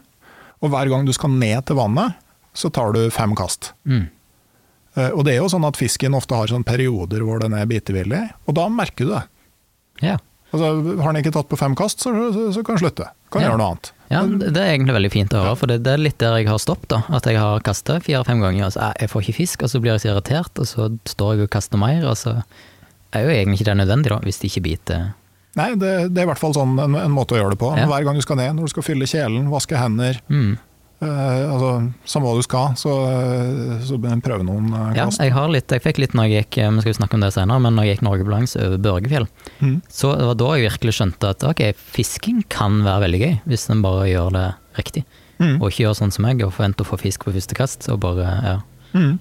og 0.60 0.72
hver 0.72 0.92
gang 0.92 1.08
du 1.08 1.12
skal 1.16 1.32
ned 1.32 1.64
til 1.68 1.78
vannet, 1.80 2.20
så 2.56 2.68
tar 2.72 2.92
du 2.96 3.02
fem 3.12 3.32
kast. 3.36 3.72
Mm. 3.88 4.06
Uh, 4.96 5.10
og 5.10 5.26
det 5.28 5.34
er 5.34 5.42
jo 5.42 5.50
sånn 5.52 5.66
at 5.68 5.76
fisken 5.76 6.16
ofte 6.16 6.36
har 6.36 6.48
sånne 6.48 6.68
perioder 6.68 7.24
hvor 7.24 7.40
den 7.44 7.56
er 7.56 7.68
bitevillig, 7.68 8.22
og 8.48 8.56
da 8.56 8.68
merker 8.72 9.08
du 9.08 9.12
det. 9.12 9.24
Ja. 10.04 10.16
Altså, 10.54 10.70
har 11.00 11.08
han 11.08 11.18
ikke 11.20 11.34
tatt 11.34 11.48
på 11.50 11.58
fem 11.58 11.74
kast, 11.76 12.04
så, 12.04 12.12
så, 12.32 12.46
så 12.54 12.62
kan 12.64 12.76
han 12.76 12.84
slutte. 12.84 13.08
Kan 13.34 13.42
ja. 13.42 13.50
gjøre 13.50 13.60
noe 13.60 13.72
annet. 13.74 13.92
Ja, 14.06 14.22
Det 14.22 14.62
er 14.62 14.70
egentlig 14.70 14.94
veldig 14.94 15.10
fint 15.10 15.34
å 15.34 15.42
høre, 15.42 15.58
for 15.58 15.70
det, 15.70 15.80
det 15.82 15.96
er 15.96 16.02
litt 16.02 16.18
der 16.22 16.36
jeg 16.38 16.46
har 16.46 16.60
stoppet. 16.62 16.88
da, 16.94 17.02
At 17.18 17.26
jeg 17.26 17.40
har 17.42 17.64
kasta 17.66 17.98
fire-fem 18.04 18.42
ganger, 18.44 18.68
og 18.68 18.74
så 18.76 18.92
jeg 18.94 19.10
får 19.10 19.24
ikke 19.24 19.38
fisk, 19.40 19.66
og 19.66 19.72
så 19.72 19.82
blir 19.82 19.96
jeg 19.96 20.04
så 20.04 20.12
irritert, 20.12 20.62
og 20.62 20.70
så 20.70 20.88
står 21.10 21.34
jeg 21.34 21.48
og 21.48 21.54
kaster 21.56 21.82
mer, 21.82 22.06
og 22.06 22.14
så 22.20 22.36
er 23.16 23.26
jo 23.26 23.34
egentlig 23.34 23.60
ikke 23.60 23.70
det 23.72 23.78
nødvendig, 23.82 24.12
da, 24.14 24.20
hvis 24.22 24.38
det 24.42 24.52
ikke 24.52 24.64
biter. 24.68 25.08
Nei, 25.56 25.70
det, 25.80 25.92
det, 26.12 26.20
er 26.20 26.26
i 26.26 26.30
hvert 26.30 26.40
fall 26.40 26.54
sånn 26.54 26.76
en, 26.76 26.96
en, 27.00 27.12
måte 27.16 27.34
å 27.34 27.40
gjøre 27.40 27.54
det 27.54 27.60
på. 27.60 27.72
Ja. 27.78 27.88
Hver 27.88 28.06
gang 28.06 28.18
du 28.18 28.24
skal 28.24 28.38
ned, 28.38 28.54
når 28.58 28.68
du 28.68 28.74
skal 28.74 28.86
fylle 28.86 29.08
kjelen, 29.08 29.48
vaske 29.50 29.78
hender, 29.80 30.20
mm. 30.28 30.56
Uh, 30.96 31.52
altså, 31.52 31.70
Samme 32.08 32.30
hva 32.30 32.38
du 32.38 32.44
skal, 32.46 32.76
så, 32.80 32.92
så 33.84 33.98
prøv 34.00 34.46
noen 34.46 34.70
uh, 34.72 34.94
kast. 34.96 35.18
Ja, 35.20 35.26
jeg, 35.28 35.34
har 35.36 35.50
litt, 35.52 35.72
jeg 35.72 35.84
fikk 35.84 36.00
litt 36.00 36.16
når 36.16 36.30
jeg 36.30 36.46
gikk 36.46 36.58
vi 36.78 36.86
skal 36.86 36.96
snakke 37.02 37.18
om 37.18 37.26
det 37.26 37.32
senere, 37.36 37.60
men 37.66 37.76
når 37.76 37.86
jeg 37.86 37.96
gikk 37.96 38.06
Norgebalangs 38.06 38.56
over 38.56 38.80
Børgefjell, 38.86 39.28
mm. 39.60 39.76
så 39.92 40.14
det 40.16 40.30
var 40.30 40.40
da 40.40 40.50
jeg 40.56 40.70
virkelig 40.70 40.96
skjønte 40.96 41.34
at 41.36 41.46
ok, 41.50 41.62
fisking 41.76 42.40
kan 42.52 42.80
være 42.86 43.04
veldig 43.06 43.22
gøy, 43.22 43.38
hvis 43.52 43.68
en 43.74 43.84
bare 43.84 44.08
gjør 44.08 44.32
det 44.38 44.46
riktig. 44.80 45.04
Mm. 45.36 45.58
Og 45.60 45.68
ikke 45.68 45.84
gjør 45.84 45.98
sånn 46.00 46.14
som 46.14 46.24
meg 46.24 46.40
og 46.44 46.54
forventer 46.56 46.86
å 46.86 46.88
få 46.88 47.00
fisk 47.00 47.26
på 47.26 47.34
første 47.34 47.56
kast. 47.58 47.88
og 47.92 48.00
bare, 48.04 48.30
ja. 48.46 48.56
Mm. 48.96 49.18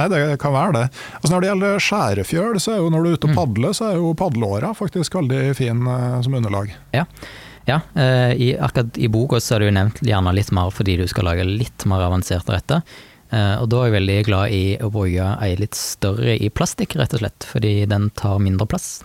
Nei, 0.00 0.08
det 0.08 0.20
kan 0.40 0.54
være 0.54 0.72
det. 0.78 0.84
Altså 1.18 1.32
Når 1.34 1.42
det 1.42 1.48
gjelder 1.50 1.86
skjærefjøl, 1.86 2.60
så 2.64 2.74
er 2.74 2.80
jo 2.80 2.90
når 2.92 3.02
du 3.02 3.08
er 3.10 3.16
ute 3.18 3.28
og 3.28 3.34
mm. 3.34 3.38
padler, 3.42 3.74
så 3.76 3.88
er 3.90 3.98
jo 4.00 4.12
padleåra 4.16 4.72
faktisk 4.76 5.18
veldig 5.18 5.42
fin 5.58 5.82
uh, 5.84 6.20
som 6.24 6.36
underlag. 6.38 6.72
Ja, 6.96 7.04
ja, 7.68 7.78
eh, 7.94 8.32
i, 8.34 8.50
akkurat 8.58 8.98
i 8.98 9.08
boka 9.12 9.40
så 9.40 9.56
er 9.56 9.62
det 9.62 9.70
jo 9.70 9.76
nevnt 9.78 10.02
gjerne 10.06 10.34
litt 10.34 10.50
mer 10.54 10.72
fordi 10.74 10.98
du 11.00 11.06
skal 11.10 11.28
lage 11.30 11.46
litt 11.46 11.86
mer 11.90 12.04
avanserte 12.08 12.54
retter. 12.54 12.82
Eh, 13.32 13.54
og 13.62 13.68
da 13.72 13.80
er 13.80 13.88
jeg 13.88 13.96
veldig 13.98 14.18
glad 14.28 14.56
i 14.56 14.64
å 14.82 14.90
bruke 14.92 15.30
ei 15.40 15.54
litt 15.60 15.78
større 15.78 16.36
i 16.36 16.50
plastikk, 16.52 16.98
rett 17.00 17.14
og 17.16 17.22
slett, 17.22 17.48
fordi 17.48 17.74
den 17.88 18.10
tar 18.18 18.42
mindre 18.42 18.68
plass. 18.68 19.00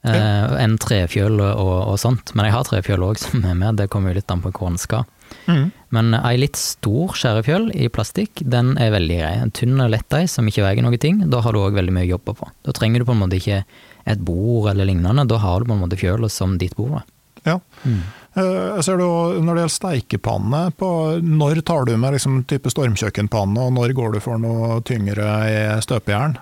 Ja. 0.00 0.14
Uh, 0.16 0.54
enn 0.56 0.78
trefjøl 0.80 1.42
og, 1.44 1.52
og, 1.60 1.96
sånt. 2.00 2.30
Men 2.32 2.46
jeg 2.48 2.54
har 2.54 2.64
trefjøl 2.64 3.02
òg 3.04 3.18
som 3.20 3.42
er 3.44 3.58
med, 3.58 3.76
det 3.76 3.90
kommer 3.92 4.14
jo 4.14 4.16
litt 4.16 4.32
an 4.32 4.40
på 4.40 4.52
hvor 4.56 4.70
en 4.70 4.80
skal. 4.80 5.04
Mm. 5.44 5.66
Men 5.94 6.14
ei 6.16 6.38
litt 6.40 6.56
stor 6.58 7.12
skjærefjøl 7.18 7.68
i 7.76 7.90
plastikk, 7.92 8.40
den 8.40 8.72
er 8.80 8.94
veldig 8.94 9.18
grei. 9.20 9.34
En 9.42 9.52
tynn 9.54 9.76
og 9.82 9.92
lett 9.92 10.16
ei 10.16 10.24
som 10.30 10.48
ikke 10.48 10.64
veier 10.64 10.86
noe 10.86 11.00
ting. 11.02 11.20
Da 11.30 11.42
har 11.44 11.52
du 11.52 11.60
òg 11.60 11.76
veldig 11.76 11.94
mye 11.94 12.08
å 12.08 12.14
jobbe 12.14 12.36
på. 12.38 12.48
Da 12.66 12.74
trenger 12.76 13.02
du 13.02 13.10
på 13.10 13.16
en 13.16 13.22
måte 13.26 13.36
ikke 13.42 13.60
et 14.08 14.24
bord 14.24 14.70
eller 14.72 14.88
lignende, 14.88 15.28
da 15.28 15.40
har 15.42 15.60
du 15.60 15.68
på 15.68 15.76
en 15.76 15.84
måte 15.84 16.00
fjøla 16.00 16.30
som 16.32 16.56
ditt 16.58 16.78
bord. 16.78 17.02
Ja. 17.46 17.58
Mm. 17.84 18.00
Jeg 18.30 18.84
ser 18.86 19.00
du, 19.00 19.06
Når 19.42 19.56
det 19.56 19.62
gjelder 19.64 19.74
steikepanne, 19.74 20.60
på, 20.78 20.88
når 21.24 21.60
tar 21.66 21.88
du 21.88 21.96
med 21.98 22.14
liksom 22.14 22.44
type 22.50 22.70
stormkjøkkenpanne, 22.70 23.58
og 23.66 23.74
når 23.74 23.94
går 23.98 24.14
du 24.14 24.20
for 24.22 24.38
noe 24.38 24.78
tyngre 24.86 25.26
i 25.50 25.60
støpejern? 25.82 26.38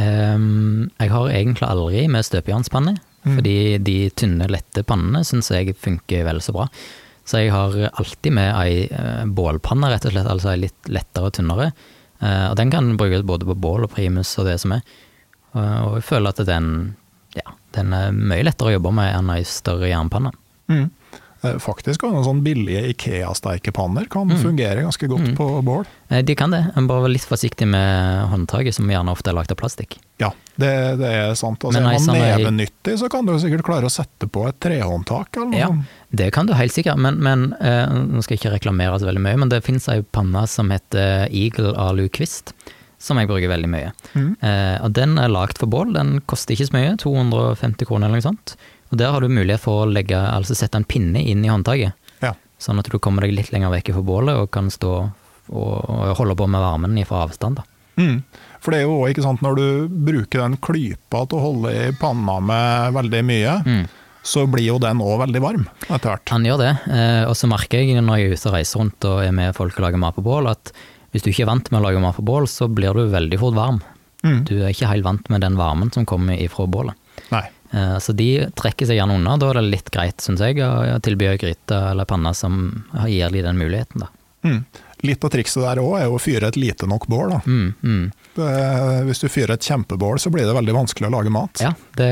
Um, 0.00 0.90
jeg 1.00 1.10
har 1.12 1.32
egentlig 1.34 1.66
aldri 1.66 2.06
med 2.08 2.24
støpejernspanne, 2.24 2.94
mm. 3.26 3.34
fordi 3.34 3.56
de 3.84 3.96
tynne, 4.16 4.48
lette 4.48 4.84
pannene 4.86 5.24
syns 5.26 5.50
jeg 5.52 5.74
funker 5.76 6.24
vel 6.28 6.40
så 6.44 6.54
bra. 6.56 6.68
Så 7.28 7.42
jeg 7.42 7.52
har 7.52 7.74
alltid 7.90 8.34
med 8.34 8.54
ei 8.54 8.86
uh, 8.90 9.26
bålpanne, 9.26 9.90
rett 9.92 10.06
og 10.08 10.14
slett, 10.14 10.30
altså 10.30 10.54
ei 10.54 10.62
litt 10.64 10.90
lettere 10.90 11.28
og 11.28 11.36
tynnere. 11.36 11.70
Uh, 12.22 12.50
og 12.52 12.56
den 12.60 12.72
kan 12.72 12.94
brukes 13.00 13.26
både 13.26 13.48
på 13.48 13.58
bål 13.58 13.86
og 13.86 13.92
primus 13.92 14.32
og 14.40 14.48
det 14.48 14.56
som 14.62 14.78
er. 14.78 14.86
Uh, 15.52 15.90
og 15.90 15.98
jeg 15.98 16.08
føler 16.08 16.32
at 16.32 16.42
den 16.48 16.70
ja, 17.36 17.46
den 17.76 17.92
er 17.96 18.14
mye 18.14 18.46
lettere 18.46 18.72
å 18.72 18.78
jobbe 18.78 18.94
med 19.00 19.12
enn 19.14 19.34
ei 19.34 19.44
større 19.48 19.90
jernpanne. 19.90 20.32
Mm. 20.70 20.88
Eh, 21.40 21.56
faktisk 21.56 22.02
noen 22.04 22.24
sånn 22.26 22.42
billige 22.44 22.82
Ikea-steikepanner 22.92 24.10
kan 24.12 24.28
mm. 24.28 24.40
fungere 24.42 24.82
ganske 24.84 25.08
godt 25.08 25.30
mm. 25.30 25.36
på 25.38 25.46
bål. 25.64 25.86
Eh, 26.12 26.20
de 26.26 26.34
kan 26.36 26.52
det, 26.52 26.60
en 26.76 26.88
bare 26.90 27.06
være 27.06 27.14
litt 27.14 27.24
forsiktig 27.24 27.68
med 27.70 28.26
håndtaket, 28.32 28.76
som 28.76 28.90
gjerne 28.92 29.14
ofte 29.14 29.32
er 29.32 29.38
lagd 29.38 29.54
av 29.54 29.60
plastikk. 29.62 29.96
Ja, 30.20 30.34
det, 30.60 30.72
det 31.00 31.12
er 31.16 31.32
sant. 31.40 31.64
Altså, 31.64 31.80
er 31.80 31.86
man 31.88 32.20
nevenyttig, 32.20 32.98
så 33.00 33.08
kan 33.12 33.24
du 33.28 33.32
sikkert 33.40 33.64
klare 33.64 33.88
å 33.88 33.92
sette 33.94 34.28
på 34.28 34.44
et 34.50 34.58
trehåndtak. 34.60 35.32
Eller 35.38 35.48
noe 35.54 35.62
ja, 35.62 35.70
det 36.12 36.28
kan 36.36 36.50
du 36.50 36.52
helt 36.58 36.76
sikkert, 36.76 37.00
men, 37.00 37.22
men 37.24 37.54
eh, 37.56 37.88
nå 37.88 38.20
skal 38.26 38.36
jeg 38.36 38.44
ikke 38.44 38.56
reklamere 38.58 39.00
så 39.00 39.08
veldig 39.08 39.24
mye, 39.24 39.40
men 39.40 39.54
det 39.54 39.64
finnes 39.64 39.88
ei 39.88 40.02
panne 40.12 40.44
som 40.50 40.68
heter 40.74 41.24
Eagle 41.30 41.72
Alu 41.80 42.10
Kvist 42.12 42.52
som 43.00 43.18
jeg 43.20 43.30
bruker 43.30 43.50
veldig 43.50 43.70
mye. 43.72 43.94
Mm. 44.12 44.32
Eh, 44.44 44.76
og 44.84 44.92
Den 44.96 45.16
er 45.20 45.32
lagd 45.32 45.60
for 45.60 45.70
bål, 45.72 45.94
den 45.96 46.18
koster 46.28 46.54
ikke 46.54 46.68
så 46.68 46.76
mye, 46.76 46.92
250 47.00 47.88
kroner 47.88 48.10
eller 48.10 48.20
noe 48.20 48.28
sånt. 48.28 48.54
Og 48.90 49.00
Der 49.00 49.14
har 49.14 49.24
du 49.24 49.32
mulighet 49.32 49.62
for 49.64 49.84
å 49.84 49.90
legge, 49.90 50.18
altså 50.18 50.56
sette 50.58 50.76
en 50.80 50.88
pinne 50.88 51.22
inn 51.22 51.44
i 51.46 51.50
håndtaket, 51.50 51.96
ja. 52.20 52.34
sånn 52.60 52.82
at 52.82 52.90
du 52.90 52.98
kommer 52.98 53.24
deg 53.24 53.36
litt 53.36 53.52
lenger 53.54 53.72
vekk 53.72 53.94
fra 53.96 54.06
bålet 54.06 54.42
og 54.42 54.50
kan 54.52 54.70
stå 54.70 54.94
og 55.50 56.14
holde 56.14 56.36
på 56.38 56.46
med 56.46 56.62
varmen 56.62 56.98
fra 57.08 57.24
avstand. 57.26 57.58
da. 57.58 57.64
Mm. 58.00 58.20
For 58.60 58.72
det 58.72 58.80
er 58.80 58.86
jo 58.86 59.00
òg 59.00 59.14
ikke 59.14 59.24
sant, 59.24 59.42
når 59.44 59.56
du 59.58 59.66
bruker 60.06 60.44
den 60.44 60.60
klypa 60.62 61.24
til 61.26 61.40
å 61.40 61.46
holde 61.48 61.72
i 61.72 61.88
panna 62.00 62.38
med 62.44 62.94
veldig 62.96 63.22
mye, 63.26 63.56
mm. 63.66 63.82
så 64.22 64.46
blir 64.50 64.68
jo 64.68 64.78
den 64.82 65.02
òg 65.04 65.18
veldig 65.24 65.42
varm 65.42 65.66
etter 65.88 66.12
hvert. 66.12 66.32
Han 66.34 66.46
gjør 66.46 66.62
det, 66.62 66.70
eh, 66.92 67.24
og 67.26 67.34
så 67.38 67.50
merker 67.50 67.82
jeg 67.82 68.00
når 68.04 68.20
jeg 68.20 68.30
er 68.30 68.36
ute 68.36 68.50
og 68.50 68.56
reiser 68.56 68.82
rundt 68.82 69.10
og 69.10 69.22
er 69.24 69.36
med 69.36 69.56
folk 69.56 69.76
og 69.76 69.86
lager 69.86 70.02
mat 70.02 70.18
på 70.18 70.26
bål, 70.26 70.50
at 70.52 70.72
hvis 71.12 71.24
du 71.24 71.30
ikke 71.32 71.44
er 71.46 71.50
vant 71.52 71.70
med 71.72 71.80
å 71.80 71.84
lage 71.88 72.02
mat 72.02 72.18
på 72.18 72.24
bål, 72.26 72.46
så 72.50 72.68
blir 72.70 72.94
du 72.94 73.08
veldig 73.12 73.38
fort 73.40 73.56
varm. 73.56 73.80
Mm. 74.22 74.44
Du 74.48 74.54
er 74.60 74.70
ikke 74.74 74.90
helt 74.90 75.06
vant 75.06 75.30
med 75.32 75.40
den 75.44 75.56
varmen 75.58 75.90
som 75.94 76.06
kommer 76.08 76.36
ifra 76.40 76.66
bålet. 76.70 76.94
Nei. 77.32 77.46
Eh, 77.72 77.96
Så 78.02 78.12
de 78.16 78.46
trekker 78.58 78.86
seg 78.86 78.98
gjerne 78.98 79.16
unna. 79.18 79.36
Da 79.40 79.50
er 79.50 79.60
det 79.60 79.70
litt 79.70 79.90
greit, 79.94 80.20
syns 80.20 80.42
jeg, 80.44 80.60
å 80.62 81.00
tilby 81.02 81.32
gryte 81.40 81.80
eller 81.92 82.04
panne 82.08 82.34
som 82.36 82.84
gir 83.06 83.30
de 83.30 83.42
den 83.42 83.58
muligheten, 83.60 84.04
da. 84.04 84.10
Mm. 84.42 84.62
Litt 85.04 85.24
av 85.24 85.30
trikset 85.32 85.62
der 85.64 85.80
òg 85.80 85.94
er 86.00 86.12
å 86.12 86.18
fyre 86.20 86.48
et 86.48 86.56
lite 86.60 86.86
nok 86.88 87.06
bål. 87.08 87.34
Mm, 87.44 87.74
mm. 87.80 88.04
Det, 88.36 88.48
hvis 89.08 89.20
du 89.22 89.28
fyrer 89.32 89.54
et 89.56 89.64
kjempebål, 89.64 90.20
så 90.20 90.32
blir 90.32 90.44
det 90.48 90.56
veldig 90.56 90.74
vanskelig 90.76 91.08
å 91.08 91.12
lage 91.14 91.32
mat. 91.32 91.60
Ja, 91.64 91.72
det 91.96 92.08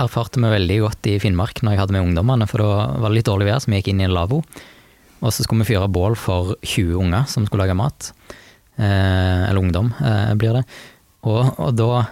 erfarte 0.00 0.40
vi 0.40 0.52
veldig 0.52 0.78
godt 0.86 1.08
i 1.12 1.18
Finnmark 1.20 1.60
når 1.64 1.74
jeg 1.76 1.82
hadde 1.82 1.96
med 1.96 2.06
ungdommene, 2.08 2.48
for 2.48 2.64
da 2.64 2.86
var 3.00 3.12
det 3.12 3.18
litt 3.18 3.28
dårlig 3.28 3.48
vær, 3.50 3.60
så 3.64 3.72
vi 3.72 3.80
gikk 3.80 3.92
inn 3.92 4.00
i 4.00 4.08
en 4.08 4.16
lavvo. 4.16 4.40
Og 5.24 5.32
så 5.32 5.44
skulle 5.44 5.64
vi 5.64 5.72
fyre 5.72 5.88
bål 5.88 6.16
for 6.20 6.54
20 6.60 6.98
unger 7.00 7.28
som 7.30 7.46
skulle 7.48 7.64
lage 7.64 7.76
mat. 7.78 8.10
Eh, 8.76 9.48
eller 9.48 9.60
ungdom, 9.62 9.92
eh, 10.04 10.34
blir 10.36 10.58
det. 10.60 10.64
Og, 11.24 11.54
og 11.58 11.74
da 11.78 12.06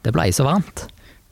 Det 0.00 0.14
blei 0.16 0.30
så 0.32 0.46
varmt. 0.46 0.86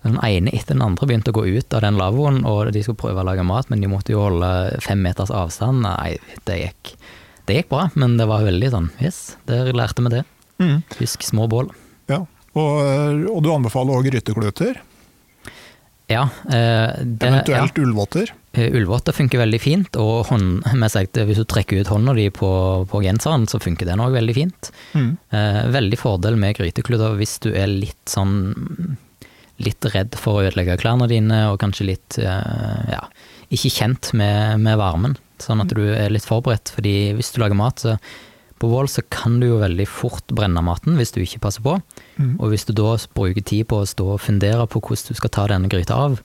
Den 0.05 0.18
ene 0.20 0.53
etter 0.53 0.76
den 0.76 0.83
andre 0.85 1.07
begynte 1.09 1.33
å 1.33 1.37
gå 1.39 1.47
ut 1.57 1.72
av 1.72 1.81
den 1.81 1.97
lavvoen, 1.97 2.43
og 2.45 2.68
de 2.74 2.83
skulle 2.85 3.01
prøve 3.01 3.22
å 3.22 3.24
lage 3.24 3.47
mat, 3.49 3.70
men 3.72 3.81
de 3.81 3.89
måtte 3.89 4.12
jo 4.12 4.20
holde 4.26 4.51
fem 4.85 5.01
meters 5.01 5.33
avstand. 5.33 5.81
Nei, 5.87 6.18
det 6.45 6.59
gikk, 6.61 6.93
det 7.49 7.57
gikk 7.57 7.70
bra, 7.72 7.87
men 7.97 8.18
det 8.20 8.29
var 8.29 8.45
veldig 8.45 8.70
sånn 8.74 8.91
Yes, 9.01 9.39
der 9.49 9.72
lærte 9.72 10.05
vi 10.05 10.12
det. 10.18 10.22
Mm. 10.61 10.83
Husk 10.99 11.24
små 11.24 11.49
bål. 11.49 11.72
Ja. 12.12 12.20
Og, 12.59 13.24
og 13.33 13.41
du 13.45 13.51
anbefaler 13.55 13.97
òg 13.97 14.11
grytekluter, 14.11 14.85
Ja, 16.09 16.29
eh, 16.49 16.93
det, 17.05 17.33
ja. 17.49 17.64
ullvotter. 17.76 18.31
Eh, 18.59 18.74
Ullvotter 18.74 19.14
funker 19.14 19.42
veldig 19.42 19.61
fint, 19.62 19.98
og 20.00 20.28
hånd, 20.32 20.64
med 20.74 20.92
sagt, 20.92 21.18
hvis 21.28 21.38
du 21.38 21.46
trekker 21.48 21.80
ut 21.80 21.90
hånda 21.92 22.14
di 22.18 22.28
på, 22.34 22.50
på 22.90 23.02
genseren, 23.04 23.46
så 23.50 23.61
funker 23.62 23.88
den 23.88 24.02
òg 24.02 24.16
veldig 24.16 24.36
fint. 24.36 24.70
Mm. 24.98 25.11
Eh, 25.30 25.61
veldig 25.74 26.00
fordel 26.00 26.38
med 26.40 26.59
grytekluder 26.59 27.18
hvis 27.20 27.38
du 27.44 27.52
er 27.54 27.70
litt 27.70 28.11
sånn 28.11 28.98
litt 29.59 29.82
redd 29.90 30.14
for 30.14 30.38
å 30.38 30.46
ødelegge 30.46 30.78
klærne 30.78 31.09
dine, 31.11 31.40
og 31.50 31.59
kanskje 31.62 31.88
litt 31.88 32.18
eh, 32.22 32.92
ja, 32.92 33.02
ikke 33.50 33.74
kjent 33.74 34.12
med, 34.18 34.62
med 34.62 34.78
varmen. 34.78 35.16
Sånn 35.42 35.62
at 35.62 35.74
du 35.74 35.82
er 35.90 36.12
litt 36.14 36.26
forberedt, 36.26 36.70
fordi 36.74 37.14
hvis 37.18 37.32
du 37.34 37.40
lager 37.42 37.59
mat 37.59 37.82
så 37.82 37.96
på 38.59 38.66
Vål, 38.70 38.88
så 38.90 39.04
kan 39.06 39.36
du 39.38 39.46
jo 39.46 39.61
veldig 39.61 39.86
fort 39.86 40.32
brenne 40.34 40.62
maten 40.66 40.96
hvis 40.98 41.12
du 41.14 41.20
ikke 41.22 41.42
passer 41.44 41.62
på. 41.62 41.76
Mm. 42.18 42.32
Og 42.40 42.50
hvis 42.50 42.66
du 42.66 42.72
da 42.74 42.96
bruker 43.14 43.44
tid 43.46 43.68
på 43.70 43.82
å 43.82 43.86
stå 43.86 44.09
og 44.16 44.22
fundere 44.24 44.66
på 44.66 44.82
hvordan 44.82 45.14
du 45.14 45.18
skal 45.20 45.34
ta 45.34 45.44
denne 45.52 45.70
gryta 45.70 45.98
av, 46.09 46.18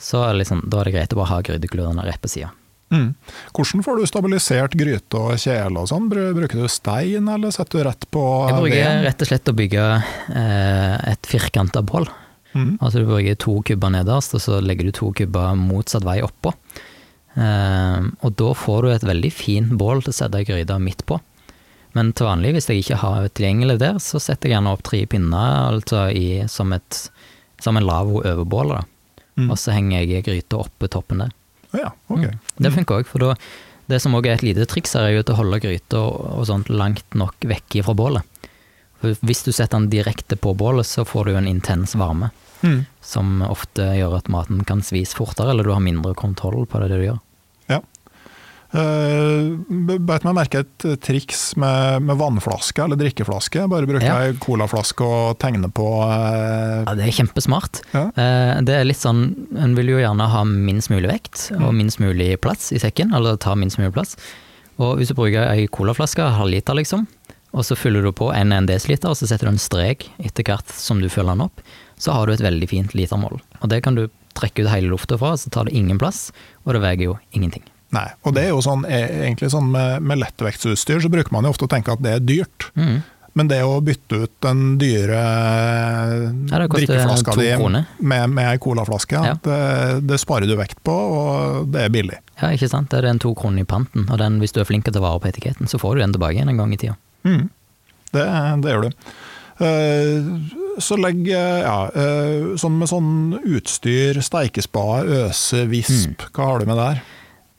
så 0.00 0.24
liksom, 0.32 0.64
da 0.72 0.80
er 0.80 0.88
det 0.88 0.94
greit 0.96 1.12
å 1.14 1.20
bare 1.20 1.32
ha 1.34 1.42
grytekludene 1.44 2.06
rett 2.06 2.20
på 2.24 2.30
sida. 2.32 2.50
Mm. 2.90 3.12
Hvordan 3.54 3.84
får 3.86 4.00
du 4.00 4.06
stabilisert 4.10 4.72
gryte 4.74 5.18
og 5.20 5.36
kjele 5.38 5.78
og 5.84 5.86
sånn? 5.92 6.08
Bruker 6.10 6.58
du 6.58 6.66
stein, 6.72 7.28
eller 7.30 7.52
setter 7.54 7.78
du 7.78 7.86
rett 7.86 8.06
på 8.10 8.22
Jeg 8.48 8.56
bruker 8.56 8.74
veden? 8.80 9.04
rett 9.06 9.22
og 9.22 9.30
slett 9.30 9.52
å 9.52 9.54
bygge 9.60 9.84
eh, 10.34 10.96
et 11.12 11.30
firkanta 11.30 11.84
bål. 11.86 12.08
Mm. 12.50 12.72
Altså 12.82 12.98
du 12.98 13.06
bruker 13.06 13.38
to 13.38 13.60
kubber 13.62 13.92
nederst, 13.94 14.34
og 14.34 14.42
så 14.42 14.58
legger 14.64 14.88
du 14.88 14.96
to 14.96 15.12
kubber 15.14 15.54
motsatt 15.60 16.02
vei 16.08 16.18
oppå. 16.26 16.50
Eh, 17.38 18.00
og 18.26 18.34
da 18.42 18.52
får 18.58 18.82
du 18.82 18.92
et 18.96 19.06
veldig 19.06 19.30
fint 19.32 19.74
bål 19.78 20.02
til 20.02 20.10
å 20.10 20.18
sette 20.24 20.42
gryta 20.48 20.80
midt 20.82 21.06
på. 21.06 21.20
Men 21.94 22.12
til 22.14 22.26
vanlig, 22.26 22.56
hvis 22.56 22.68
jeg 22.70 22.82
ikke 22.84 23.00
har 23.02 23.30
tilgjengelig 23.34 23.78
der, 23.82 23.98
så 24.02 24.18
setter 24.22 24.50
jeg 24.50 24.56
gjerne 24.58 24.74
opp 24.74 24.82
tre 24.86 25.04
pinner 25.10 25.76
altså 25.76 26.08
i, 26.14 26.42
som, 26.50 26.74
et, 26.74 27.04
som 27.62 27.78
en 27.78 27.86
lavvo 27.86 28.22
over 28.22 28.46
bålet. 28.46 28.80
da. 28.82 28.96
Mm. 29.40 29.50
Og 29.50 29.58
så 29.60 29.72
henger 29.74 30.04
jeg 30.04 30.24
gryta 30.26 30.60
oppe 30.60 30.88
toppen 30.92 31.24
der. 31.24 31.34
Ja, 31.76 31.92
ok. 32.10 32.24
Mm. 32.26 32.38
Det 32.66 32.72
funker 32.74 33.00
òg, 33.00 33.06
for 33.08 33.22
da 33.24 33.34
det 33.90 33.98
som 34.02 34.14
òg 34.14 34.26
er 34.28 34.36
et 34.38 34.44
lite 34.46 34.66
triks, 34.70 34.92
her 34.94 35.08
er 35.08 35.16
jo 35.16 35.22
til 35.26 35.34
å 35.34 35.40
holde 35.40 35.58
gryta 35.64 35.98
og, 35.98 36.18
og 36.38 36.44
sånt 36.46 36.68
langt 36.70 37.16
nok 37.18 37.42
vekk 37.50 37.80
fra 37.86 37.94
bålet. 37.98 38.22
For 39.00 39.16
hvis 39.26 39.42
du 39.46 39.50
setter 39.50 39.78
den 39.80 39.88
direkte 39.90 40.36
på 40.38 40.52
bålet, 40.54 40.86
så 40.86 41.02
får 41.08 41.30
du 41.30 41.36
en 41.40 41.48
intens 41.50 41.96
varme, 41.98 42.30
Mm. 42.60 42.82
som 43.00 43.40
ofte 43.46 43.80
gjør 43.96 44.18
at 44.18 44.26
maten 44.28 44.58
kan 44.68 44.82
svis 44.84 45.14
fortere, 45.16 45.48
eller 45.54 45.64
du 45.64 45.70
har 45.72 45.80
mindre 45.80 46.12
kontroll 46.14 46.66
på 46.68 46.82
det 46.82 46.90
du 46.92 46.98
gjør. 47.06 47.18
Uh, 48.70 49.56
Beit 49.98 50.22
meg 50.26 50.34
merke 50.36 50.60
et 50.62 50.84
triks 51.02 51.56
med, 51.60 52.04
med 52.06 52.18
vannflaske 52.20 52.84
eller 52.84 52.98
drikkeflaske. 53.00 53.64
Bare 53.70 53.88
bruke 53.88 54.04
Ja. 54.06 54.18
ei 54.28 54.36
colaflaske 54.38 55.02
og 55.06 55.38
tegne 55.42 55.70
på 55.74 55.86
uh... 56.04 56.84
Ja, 56.86 56.94
det 56.98 57.08
er 57.08 57.16
kjempesmart. 57.18 57.82
Ja. 57.94 58.04
Uh, 58.14 58.60
Det 58.66 58.76
er 58.76 58.86
litt 58.86 59.00
sånn, 59.02 59.24
En 59.58 59.74
vil 59.78 59.90
jo 59.94 59.98
gjerne 60.02 60.28
ha 60.30 60.44
minst 60.46 60.92
mulig 60.92 61.10
vekt 61.10 61.48
og 61.58 61.72
minst 61.74 61.98
mulig 62.02 62.36
plass 62.44 62.70
i 62.72 62.78
sekken, 62.82 63.14
eller 63.16 63.36
ta 63.42 63.56
minst 63.58 63.80
mulig 63.80 63.92
plass. 63.96 64.14
Og 64.80 64.96
hvis 65.00 65.10
du 65.10 65.16
bruker 65.18 65.50
ei 65.50 65.66
colaflaske, 65.68 66.22
halvliter 66.38 66.78
liksom, 66.78 67.08
og 67.50 67.66
så 67.66 67.74
fyller 67.76 68.06
du 68.06 68.12
på 68.14 68.30
en 68.32 68.54
desiliter, 68.68 69.10
og 69.10 69.18
så 69.18 69.26
setter 69.26 69.48
du 69.50 69.52
en 69.56 69.60
strek 69.60 70.06
etter 70.22 70.46
hvert 70.46 70.70
som 70.70 71.02
du 71.02 71.08
fyller 71.10 71.34
den 71.34 71.48
opp, 71.48 71.60
så 72.00 72.14
har 72.14 72.26
du 72.30 72.32
et 72.36 72.44
veldig 72.46 72.68
fint 72.70 72.94
litermål. 72.94 73.40
Og 73.60 73.68
det 73.68 73.82
kan 73.84 73.98
du 73.98 74.06
trekke 74.38 74.62
ut 74.62 74.70
hele 74.70 74.92
lufta 74.92 75.18
fra, 75.18 75.34
så 75.36 75.50
tar 75.52 75.66
det 75.68 75.74
ingen 75.76 75.98
plass, 76.00 76.30
og 76.64 76.76
det 76.78 76.84
veier 76.86 77.02
jo 77.10 77.18
ingenting. 77.34 77.66
Nei, 77.92 78.06
og 78.22 78.34
det 78.36 78.44
er 78.46 78.52
jo 78.52 78.60
sånn, 78.62 78.84
e- 78.86 79.24
egentlig 79.26 79.48
sånn 79.50 79.70
med, 79.72 80.02
med 80.06 80.20
lettvektsutstyr, 80.22 81.00
så 81.02 81.08
bruker 81.10 81.32
man 81.34 81.44
jo 81.44 81.50
ofte 81.50 81.66
å 81.66 81.70
tenke 81.72 81.90
at 81.96 82.02
det 82.04 82.12
er 82.18 82.20
dyrt. 82.22 82.68
Mm. 82.78 83.00
Men 83.38 83.46
det 83.50 83.60
å 83.62 83.76
bytte 83.82 84.24
ut 84.24 84.32
den 84.42 84.76
dyre 84.78 85.18
Ja, 86.50 86.58
drikkeflaska 86.66 87.34
di 87.38 87.48
med, 88.02 88.30
med 88.34 88.46
ei 88.50 88.58
colaflaske, 88.62 89.14
Ja. 89.18 89.34
det, 89.42 89.58
det 90.06 90.18
sparer 90.22 90.46
du 90.50 90.56
vekt 90.58 90.80
på, 90.86 90.92
og 90.94 91.68
det 91.74 91.84
er 91.86 91.92
billig. 91.94 92.18
Ja, 92.40 92.50
ikke 92.54 92.68
sant. 92.70 92.90
Det 92.90 92.98
er 93.02 93.10
en 93.10 93.18
to 93.22 93.34
kroner 93.38 93.62
i 93.62 93.68
panten, 93.68 94.06
og 94.10 94.18
den, 94.22 94.38
hvis 94.42 94.52
du 94.56 94.60
er 94.62 94.66
flink 94.68 94.84
til 94.86 94.94
å 94.94 94.98
ta 94.98 95.04
vare 95.06 95.20
på 95.22 95.30
etiketten, 95.30 95.70
så 95.70 95.78
får 95.82 95.94
du 95.98 96.02
den 96.04 96.14
tilbake 96.16 96.38
igjen 96.38 96.50
en 96.54 96.58
gang 96.62 96.72
i 96.74 96.80
tida. 96.80 96.96
Mm. 97.26 97.46
Det, 98.14 98.26
det 98.64 98.72
gjør 98.74 98.88
du. 98.88 98.90
Eh, 99.60 100.32
Så 100.80 100.96
legg 100.96 101.26
eh, 101.28 101.60
ja, 101.66 101.78
eh, 101.92 102.54
sånn 102.58 102.78
med 102.80 102.88
sånn 102.88 103.10
utstyr, 103.44 104.18
steikespade, 104.24 105.26
øse, 105.28 105.66
visp, 105.68 106.16
Mm. 106.22 106.30
hva 106.32 106.44
har 106.50 106.58
du 106.62 106.66
med 106.70 106.78
der? 106.80 107.02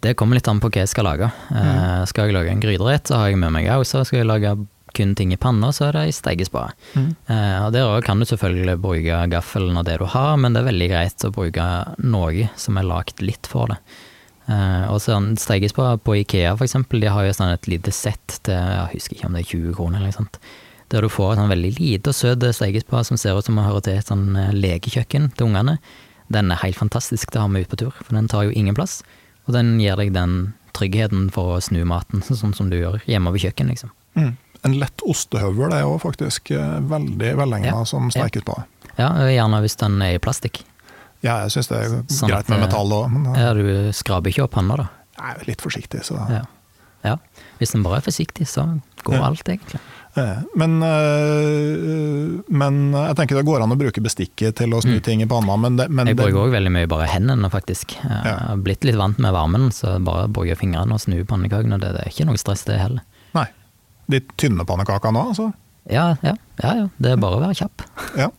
Det 0.02 0.16
kommer 0.18 0.38
litt 0.38 0.50
an 0.50 0.60
på 0.62 0.72
hva 0.72 0.84
jeg 0.84 0.90
skal 0.90 1.06
lage. 1.06 1.30
Eh, 1.54 2.04
skal 2.10 2.30
jeg 2.30 2.36
lage 2.38 2.54
en 2.54 2.62
gryterett, 2.64 3.06
så 3.08 3.22
har 3.22 3.32
jeg 3.32 3.42
med 3.42 3.54
meg 3.54 3.70
også. 3.70 4.02
Skal 4.08 4.24
jeg 4.24 4.30
lage 4.32 4.56
kun 4.98 5.16
ting 5.16 5.34
i 5.34 5.40
panna, 5.40 5.70
så 5.72 5.88
er 5.88 5.96
det 5.96 6.06
ei 6.08 6.16
stekespade. 6.16 6.74
Mm. 6.96 7.12
Eh, 7.32 7.58
og 7.66 7.74
Der 7.74 7.86
også 7.88 8.06
kan 8.08 8.20
du 8.20 8.26
selvfølgelig 8.26 8.82
bruke 8.82 9.20
gaffelen 9.32 9.78
og 9.78 9.86
det 9.86 10.00
du 10.02 10.08
har, 10.10 10.38
men 10.38 10.54
det 10.54 10.62
er 10.62 10.72
veldig 10.72 10.90
greit 10.92 11.28
å 11.28 11.34
bruke 11.36 11.68
noe 12.02 12.50
som 12.60 12.80
er 12.82 12.90
lagd 12.90 13.22
litt 13.24 13.48
for 13.48 13.72
det. 13.72 13.78
Eh, 14.52 14.90
og 14.92 15.00
sånn 15.04 15.36
stekespade 15.40 16.02
på 16.04 16.18
Ikea 16.24 16.56
for 16.58 16.66
eksempel, 16.66 17.00
de 17.04 17.14
har 17.14 17.28
jo 17.28 17.38
sånn 17.38 17.54
et 17.54 17.70
lite 17.70 17.94
sett 17.94 18.42
til 18.44 18.58
jeg 18.58 18.98
husker 18.98 19.16
ikke 19.16 19.30
om 19.30 19.38
det 19.38 19.46
er 19.46 19.52
20 19.54 19.78
kroner 19.78 20.02
eller 20.02 20.12
noe 20.12 20.18
sånt. 20.18 20.42
Der 20.92 21.06
du 21.06 21.12
får 21.14 21.34
et 21.34 21.40
sånn 21.40 21.54
veldig 21.54 21.74
lite 21.78 22.12
og 22.12 22.18
søt 22.18 22.44
stekespade 22.58 23.08
som 23.08 23.20
ser 23.22 23.38
ut 23.38 23.48
som 23.48 23.62
å 23.62 23.68
høre 23.70 23.86
til 23.86 24.00
et 24.02 24.10
sånn 24.10 24.34
eh, 24.36 24.56
lekekjøkken 24.58 25.32
til 25.38 25.52
ungene. 25.52 25.78
Den 26.32 26.52
er 26.52 26.64
helt 26.64 26.80
fantastisk 26.80 27.32
til 27.32 27.42
å 27.44 27.46
ha 27.46 27.52
med 27.52 27.68
ut 27.68 27.72
på 27.72 27.80
tur, 27.80 27.96
for 28.02 28.16
den 28.18 28.28
tar 28.32 28.48
jo 28.48 28.56
ingen 28.56 28.76
plass. 28.76 29.02
Og 29.48 29.56
den 29.56 29.76
gir 29.82 29.98
deg 30.00 30.14
den 30.16 30.54
tryggheten 30.78 31.30
for 31.34 31.58
å 31.58 31.62
snu 31.64 31.84
maten, 31.88 32.24
sånn 32.42 32.56
som 32.58 32.72
du 32.72 32.78
gjør 32.80 33.02
hjemme 33.10 33.34
ved 33.36 33.46
kjøkken, 33.48 33.72
liksom. 33.74 33.94
Mm. 34.16 34.34
En 34.68 34.76
lett 34.78 35.02
ostehøvel 35.10 35.74
er 35.74 35.86
jo 35.88 35.96
faktisk 36.02 36.52
eh, 36.54 36.76
veldig 36.86 37.32
velegna 37.40 37.72
Ja, 37.72 37.86
som 37.88 38.12
stekes 38.14 38.46
på. 38.46 38.60
Ja, 39.00 39.08
gjerne 39.32 39.62
hvis 39.64 39.78
den 39.80 39.96
er 40.06 40.18
i 40.18 40.22
plastikk. 40.22 40.62
Ja, 41.22 41.40
jeg 41.46 41.54
syns 41.54 41.70
det 41.70 41.78
er 41.80 41.96
Sånn 42.10 42.30
greit 42.30 42.46
at, 42.46 42.52
med 42.52 42.60
eh, 42.60 42.66
metall 42.68 42.94
òg, 42.94 43.16
eh, 43.34 43.40
Ja, 43.42 43.54
du 43.58 43.94
skraper 43.96 44.34
ikke 44.34 44.46
opp 44.46 44.54
panna, 44.58 44.78
da. 44.84 44.88
er 45.32 45.42
litt 45.50 45.62
forsiktig, 45.62 46.04
så 46.06 46.20
Ja. 46.30 46.44
ja. 47.06 47.16
Hvis 47.58 47.74
den 47.74 47.86
bare 47.86 48.02
er 48.02 48.06
forsiktig, 48.06 48.48
så 48.50 48.68
går 49.06 49.26
alt, 49.32 49.48
egentlig. 49.50 49.82
Eh, 50.20 50.38
Men, 50.60 50.74
eh, 50.84 52.42
men 52.52 52.80
jeg 52.92 53.16
tenker 53.16 53.38
det 53.40 53.46
går 53.48 53.64
an 53.64 53.72
å 53.72 53.78
bruke 53.80 54.02
bestikket 54.04 54.58
til 54.60 54.74
å 54.76 54.82
snu 54.84 54.98
Mm. 55.00 55.04
ting 55.04 55.22
i 55.22 55.26
panna, 55.26 55.56
men, 55.58 55.78
det, 55.78 55.90
men 55.90 56.08
Jeg 56.08 56.18
bruker 56.18 56.42
òg 56.48 56.52
veldig 56.52 56.72
mye 56.72 56.88
bare 56.88 57.08
hendene, 57.08 57.50
faktisk. 57.50 57.92
Jeg 58.04 58.26
Ja. 58.26 58.36
har 58.50 58.58
blitt 58.58 58.84
litt 58.84 58.96
vant 58.98 59.18
med 59.20 59.32
varmen, 59.34 59.70
så 59.72 60.04
bare 60.04 60.28
bruker 60.28 60.56
fingrene 60.58 60.92
og 60.92 61.00
snur 61.00 61.24
pannekakene. 61.26 61.80
Det, 61.80 61.94
det 61.94 62.02
er 62.06 62.10
ikke 62.12 62.26
noe 62.28 62.38
stress, 62.38 62.64
det 62.66 62.80
heller. 62.80 63.02
Nei. 63.34 63.48
De 64.10 64.20
tynne 64.38 64.66
pannekakene 64.66 65.16
òg, 65.16 65.28
altså. 65.32 65.54
Ja, 65.90 66.16
ja, 66.24 66.36
ja, 66.62 66.74
ja. 66.76 66.90
Det 67.00 67.12
er 67.14 67.18
bare 67.18 67.38
å 67.38 67.42
være 67.42 67.56
kjapp, 67.56 67.82
Ja. 68.18 68.30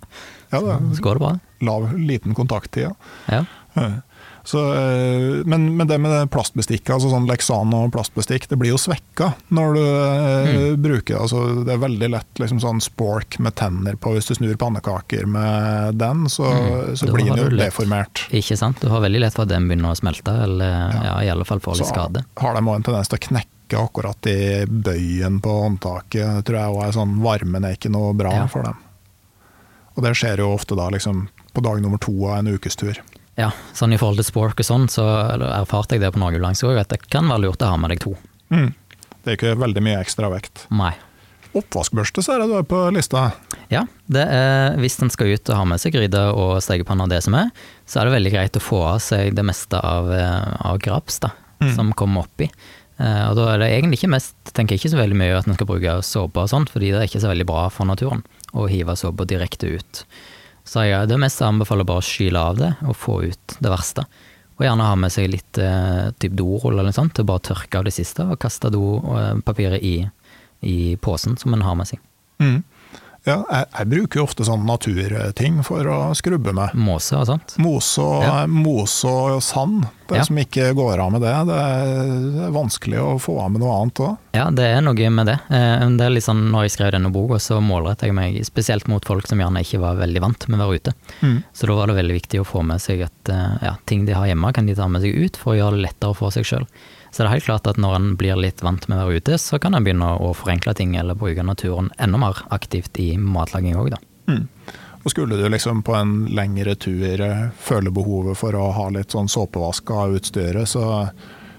ja, 0.52 0.60
det 0.60 0.96
så 0.96 1.00
går 1.02 1.14
det 1.14 1.20
bra. 1.20 1.40
lav, 1.62 1.92
liten 1.96 2.34
kontakttid. 2.34 2.94
Ja. 3.30 3.44
Ja. 3.76 4.02
Så, 4.44 4.58
eh, 4.74 5.42
men, 5.46 5.68
men 5.76 5.86
det 5.86 6.00
med 6.02 6.30
plastbestikk, 6.34 6.88
altså 6.90 7.12
sånn 7.12 7.28
Lexano 7.30 7.84
plastbestikk, 7.94 8.48
det 8.50 8.56
blir 8.58 8.72
jo 8.72 8.78
svekka 8.80 9.28
når 9.54 9.76
du 9.76 9.82
eh, 9.84 10.76
bruker 10.82 11.20
altså 11.22 11.62
Det 11.62 11.76
er 11.76 11.78
veldig 11.84 12.08
lett 12.10 12.40
liksom 12.42 12.58
sånn 12.62 12.80
spork 12.82 13.38
med 13.38 13.54
tenner 13.54 13.94
på 14.02 14.16
hvis 14.16 14.26
du 14.26 14.34
snur 14.34 14.56
pannekaker 14.58 15.28
med 15.30 15.94
den, 16.02 16.26
så, 16.32 16.48
Mm, 16.52 16.96
så 16.98 17.06
blir 17.14 17.30
den 17.30 17.38
jo 17.38 17.56
deformert. 17.56 18.24
Ikke 18.34 18.56
sant? 18.58 18.80
Du 18.82 18.88
har 18.90 19.00
veldig 19.04 19.20
lett 19.22 19.34
for 19.36 19.46
at 19.46 19.52
den 19.54 19.68
begynner 19.70 19.94
å 19.94 19.98
smelte, 19.98 20.34
eller 20.44 20.90
ja, 21.06 21.14
i 21.22 21.30
alle 21.30 21.46
fall 21.46 21.60
får 21.62 21.78
litt 21.78 21.86
Så 21.86 21.94
skade. 21.94 22.24
har 22.42 22.54
de 22.58 22.62
også 22.66 22.74
en 22.80 22.86
tendens 22.90 23.08
til 23.12 23.18
å 23.20 23.24
knekke 23.28 23.78
akkurat 23.78 24.26
i 24.28 24.36
bøyen 24.66 25.38
på 25.44 25.54
håndtaket. 25.62 26.42
Det 26.42 26.44
tror 26.50 26.58
jeg 26.58 26.74
òg 26.74 26.82
er 26.88 26.96
sånn 26.98 27.14
Varmen 27.24 27.64
er 27.70 27.78
ikke 27.78 27.90
noe 27.94 28.10
bra 28.18 28.34
Ja. 28.42 28.46
for 28.50 28.66
dem. 28.66 28.76
Og 29.96 30.02
det 30.04 30.14
skjer 30.18 30.42
jo 30.42 30.50
ofte 30.56 30.76
da 30.76 30.90
liksom 30.90 31.28
på 31.54 31.62
dag 31.64 31.80
nummer 31.84 31.98
to 32.02 32.12
av 32.26 32.38
en 32.42 32.52
ukestur. 32.56 32.98
Ja, 33.42 33.50
sånn 33.74 33.94
i 33.96 33.98
forhold 34.00 34.20
til 34.22 34.28
spork 34.28 34.60
og 34.62 34.66
sånn, 34.68 34.88
så 34.92 35.02
erfarte 35.50 35.96
jeg 35.96 36.04
det 36.04 36.12
på 36.14 36.20
Norgelangs 36.22 36.62
òg, 36.68 36.76
at 36.78 36.92
det 36.94 37.00
kan 37.10 37.26
være 37.32 37.48
lurt 37.48 37.64
å 37.66 37.72
ha 37.72 37.78
med 37.80 37.90
deg 37.94 38.02
to. 38.04 38.12
Mm. 38.54 38.68
Det 39.22 39.32
er 39.32 39.38
ikke 39.38 39.56
veldig 39.58 39.82
mye 39.82 39.98
ekstra 40.02 40.30
vekt. 40.30 40.66
Nei. 40.74 40.92
Oppvaskbørste 41.52 42.22
ser 42.24 42.40
jeg 42.40 42.48
du 42.48 42.54
er 42.56 42.64
på 42.64 42.78
lista. 42.96 43.26
Ja, 43.72 43.82
det 44.08 44.22
er, 44.24 44.76
hvis 44.80 44.96
en 45.04 45.10
skal 45.12 45.34
ut 45.34 45.50
og 45.52 45.58
ha 45.58 45.64
med 45.68 45.82
seg 45.82 45.92
gryte 45.92 46.22
og 46.32 46.54
stekepanne 46.64 47.04
og 47.04 47.10
det 47.12 47.18
som 47.26 47.36
er, 47.36 47.50
så 47.84 48.00
er 48.00 48.08
det 48.08 48.14
veldig 48.16 48.32
greit 48.32 48.56
å 48.56 48.62
få 48.64 48.78
av 48.94 49.02
seg 49.04 49.34
det 49.36 49.44
meste 49.44 49.76
av, 49.84 50.08
eh, 50.16 50.54
av 50.70 50.78
graps 50.80 51.20
da, 51.26 51.32
Mm. 51.62 51.74
som 51.76 51.92
kommer 51.94 52.24
oppi. 52.24 52.48
Eh, 52.98 53.28
og 53.28 53.36
da 53.36 53.52
er 53.52 53.58
det 53.60 53.68
egentlig 53.70 54.00
ikke 54.00 54.10
mest, 54.16 54.34
tenker 54.52 54.74
jeg 54.74 54.80
ikke 54.80 54.94
så 54.96 55.02
veldig 55.02 55.18
mye 55.20 55.36
at 55.38 55.46
en 55.46 55.54
skal 55.54 55.68
bruke 55.68 55.92
såpe 56.02 56.42
og 56.42 56.48
sånt, 56.50 56.72
fordi 56.72 56.88
det 56.90 56.98
er 57.02 57.06
ikke 57.06 57.22
så 57.22 57.30
veldig 57.30 57.46
bra 57.46 57.68
for 57.70 57.86
naturen 57.86 58.24
å 58.54 58.68
hive 58.68 58.96
såpa 58.98 59.24
direkte 59.28 59.70
ut. 59.78 60.02
Så 60.72 60.86
jeg, 60.86 61.08
det 61.10 61.18
meste 61.20 61.44
anbefaler 61.44 61.84
bare 61.84 62.00
å 62.00 62.06
skyle 62.06 62.40
av 62.40 62.56
det 62.56 62.70
og 62.86 62.96
få 62.96 63.18
ut 63.28 63.56
det 63.60 63.72
verste. 63.72 64.06
Og 64.56 64.64
gjerne 64.64 64.86
ha 64.86 64.96
med 64.96 65.12
seg 65.12 65.28
litt 65.32 65.58
eh, 65.60 66.08
typ 66.22 66.36
dorull 66.38 66.76
eller 66.78 66.88
noe 66.88 66.96
sånt 66.96 67.12
til 67.16 67.26
å 67.26 67.28
bare 67.28 67.44
tørke 67.50 67.80
av 67.80 67.88
det 67.88 67.92
siste, 67.92 68.24
og 68.24 68.40
kaste 68.40 68.70
dopapiret 68.72 69.84
i, 69.84 69.96
i 70.64 70.76
posen 71.02 71.36
som 71.40 71.52
en 71.56 71.64
har 71.66 71.76
med 71.76 71.90
seg. 71.90 72.00
Mm. 72.40 72.62
Ja, 73.22 73.36
jeg, 73.46 73.66
jeg 73.78 73.86
bruker 73.92 74.18
jo 74.18 74.24
ofte 74.26 74.42
sånne 74.46 74.66
naturting 74.66 75.60
for 75.62 75.86
å 75.86 75.98
skrubbe 76.18 76.50
med. 76.56 76.72
Måse 76.74 77.14
og 77.20 77.28
sånt. 77.28 77.52
Mose 77.62 78.02
og, 78.02 78.22
Ja. 78.24 78.46
mose 78.50 79.06
og 79.06 79.42
sand, 79.46 79.84
det 80.10 80.16
Ja. 80.18 80.24
som 80.26 80.36
ikke 80.42 80.72
går 80.74 80.98
av 80.98 81.12
med 81.14 81.22
det. 81.22 81.34
Det 81.46 81.54
er, 81.54 81.92
det 82.34 82.42
er 82.48 82.50
vanskelig 82.56 82.98
å 82.98 83.12
få 83.22 83.36
av 83.44 83.52
med 83.54 83.62
noe 83.62 83.76
annet 83.78 83.94
òg. 84.02 84.16
Ja, 84.34 84.48
det 84.50 84.66
er 84.66 84.80
noe 84.82 85.10
med 85.14 85.26
det. 85.30 85.38
Eh, 85.54 85.86
Det 85.92 86.00
er 86.06 86.10
litt 86.10 86.24
sånn, 86.26 86.50
når 86.50 86.62
jeg 86.66 86.70
skrev 86.76 86.90
denne 86.96 87.12
boka, 87.12 87.38
så 87.38 87.60
målrettet 87.62 88.08
jeg 88.10 88.14
meg 88.14 88.40
spesielt 88.44 88.88
mot 88.88 89.04
folk 89.04 89.26
som 89.28 89.38
gjerne 89.38 89.62
ikke 89.62 89.78
var 89.80 89.94
veldig 90.02 90.20
vant 90.20 90.48
med 90.48 90.58
å 90.60 90.66
være 90.68 90.80
ute. 90.80 90.92
Mm. 91.22 91.44
Så 91.54 91.66
da 91.70 91.74
var 91.78 91.86
det 91.86 91.96
veldig 92.02 92.16
viktig 92.20 92.40
å 92.42 92.46
få 92.48 92.64
med 92.66 92.80
seg 92.82 93.02
at 93.06 93.28
eh, 93.30 93.58
ja, 93.62 93.76
ting 93.86 94.04
de 94.04 94.12
har 94.18 94.26
hjemme, 94.26 94.52
kan 94.52 94.66
de 94.66 94.74
ta 94.74 94.88
med 94.88 95.00
seg 95.02 95.14
ut 95.14 95.36
for 95.36 95.54
å 95.54 95.58
gjøre 95.60 95.78
det 95.78 95.86
lettere 95.92 96.16
for 96.16 96.30
seg 96.34 96.42
sjøl. 96.44 96.66
Så 97.12 97.20
det 97.22 97.28
er 97.28 97.34
helt 97.34 97.44
klart 97.44 97.66
at 97.68 97.76
når 97.76 97.94
en 97.98 98.06
blir 98.16 98.38
litt 98.40 98.62
vant 98.64 98.86
med 98.88 98.96
å 98.96 99.04
være 99.10 99.20
ute, 99.20 99.36
så 99.38 99.58
kan 99.60 99.74
en 99.76 99.84
begynne 99.84 100.14
å 100.16 100.30
forenkle 100.34 100.72
ting 100.78 100.94
eller 100.96 101.14
bruke 101.20 101.44
naturen 101.44 101.90
enda 102.00 102.16
mer 102.22 102.38
aktivt 102.56 102.96
i 103.04 103.10
matlaging 103.20 103.76
òg, 103.76 103.90
da. 103.92 103.98
Mm. 104.32 104.46
Og 105.04 105.10
skulle 105.10 105.36
du 105.36 105.44
liksom 105.50 105.82
på 105.84 105.96
en 105.98 106.12
lengre 106.30 106.72
tur 106.80 107.20
eh, 107.20 107.46
føle 107.58 107.90
behovet 107.92 108.38
for 108.38 108.54
å 108.56 108.70
ha 108.72 108.88
litt 108.94 109.12
sånn 109.12 109.28
såpevask 109.28 109.90
av 109.90 110.14
utstyret, 110.16 110.64
så, 110.70 111.08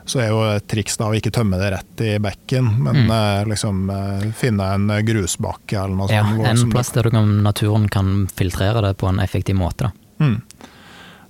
så 0.10 0.22
er 0.24 0.30
jo 0.32 0.42
et 0.56 0.66
triks 0.72 0.98
da 0.98 1.12
å 1.12 1.18
ikke 1.20 1.32
tømme 1.36 1.60
det 1.62 1.70
rett 1.76 2.02
i 2.08 2.14
bekken, 2.24 2.72
men 2.88 3.04
Mm. 3.04 3.12
eh, 3.12 3.46
liksom 3.52 3.90
eh, 3.94 4.30
finne 4.40 4.72
en 4.74 4.88
grusbakke 5.06 5.76
eller 5.84 5.96
noe 6.02 6.10
Ja, 6.10 6.24
sånt. 6.24 6.42
Ja, 6.42 6.50
en 6.56 6.72
plass 6.72 6.90
der 6.96 7.04
du 7.04 7.12
kan, 7.14 7.44
naturen 7.44 7.90
kan 7.94 8.14
filtrere 8.32 8.82
det 8.88 8.96
på 8.98 9.12
en 9.12 9.20
effektiv 9.20 9.60
måte, 9.60 9.92
da. 9.92 10.26
Mm. 10.26 10.42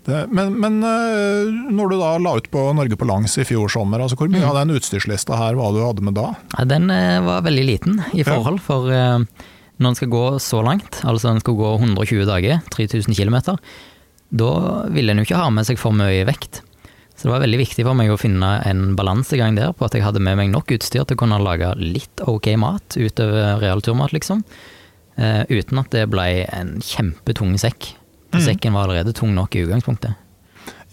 Det, 0.03 0.25
men 0.35 0.57
men 0.59 0.81
eh, 0.83 1.47
når 1.71 1.89
du 1.93 1.97
da 2.01 2.09
la 2.19 2.33
ut 2.35 2.49
på 2.51 2.63
Norge 2.75 2.97
på 2.99 3.07
langs 3.07 3.37
i 3.39 3.45
fjor 3.47 3.69
sommer, 3.71 4.01
altså 4.03 4.17
hvor 4.19 4.27
mye 4.27 4.41
Mm. 4.43 4.49
av 4.49 4.57
den 4.67 4.75
utstyrslista 4.75 5.37
her 5.39 5.55
var 5.55 5.71
du 5.71 5.79
hadde 5.79 6.03
med 6.03 6.17
da? 6.17 6.33
Ja, 6.57 6.65
den 6.67 6.89
eh, 6.91 7.21
var 7.23 7.41
veldig 7.45 7.63
liten 7.69 8.01
i 8.13 8.23
forhold, 8.27 8.59
for 8.59 8.91
eh, 8.91 9.19
når 9.79 9.87
en 9.93 9.95
skal 9.95 10.11
gå 10.11 10.25
så 10.43 10.59
langt, 10.65 10.99
altså 11.07 11.31
en 11.31 11.39
skal 11.39 11.55
gå 11.55 11.71
120 11.79 12.25
dager, 12.27 12.59
3000 12.75 13.15
km, 13.15 13.55
da 14.33 14.51
ville 14.91 15.11
en 15.15 15.21
jo 15.23 15.27
ikke 15.29 15.39
ha 15.39 15.47
med 15.55 15.65
seg 15.69 15.79
for 15.79 15.95
mye 15.95 16.25
vekt. 16.27 16.61
Så 17.15 17.27
det 17.29 17.31
var 17.35 17.43
veldig 17.45 17.59
viktig 17.61 17.83
for 17.85 17.93
meg 17.95 18.09
å 18.11 18.17
finne 18.19 18.51
en 18.67 18.95
balansegang 18.97 19.55
der, 19.55 19.71
på 19.77 19.85
at 19.85 19.93
jeg 19.95 20.03
hadde 20.03 20.19
med 20.19 20.35
meg 20.39 20.49
nok 20.51 20.71
utstyr 20.73 21.05
til 21.05 21.15
å 21.15 21.19
kunne 21.23 21.37
lage 21.39 21.69
litt 21.79 22.23
ok 22.27 22.51
mat 22.59 22.97
utover 22.97 23.59
real 23.61 23.79
turmat, 23.85 24.11
liksom. 24.11 24.43
Eh, 25.15 25.43
uten 25.47 25.77
at 25.79 25.91
det 25.93 26.07
ble 26.09 26.25
en 26.49 26.79
kjempetung 26.81 27.53
sekk. 27.61 27.93
For 28.33 28.41
Mm. 28.41 28.45
sekken 28.49 28.73
var 28.73 28.87
allerede 28.89 29.13
tung 29.13 29.35
nok 29.37 29.53
i 29.55 29.61
utgangspunktet. 29.67 30.15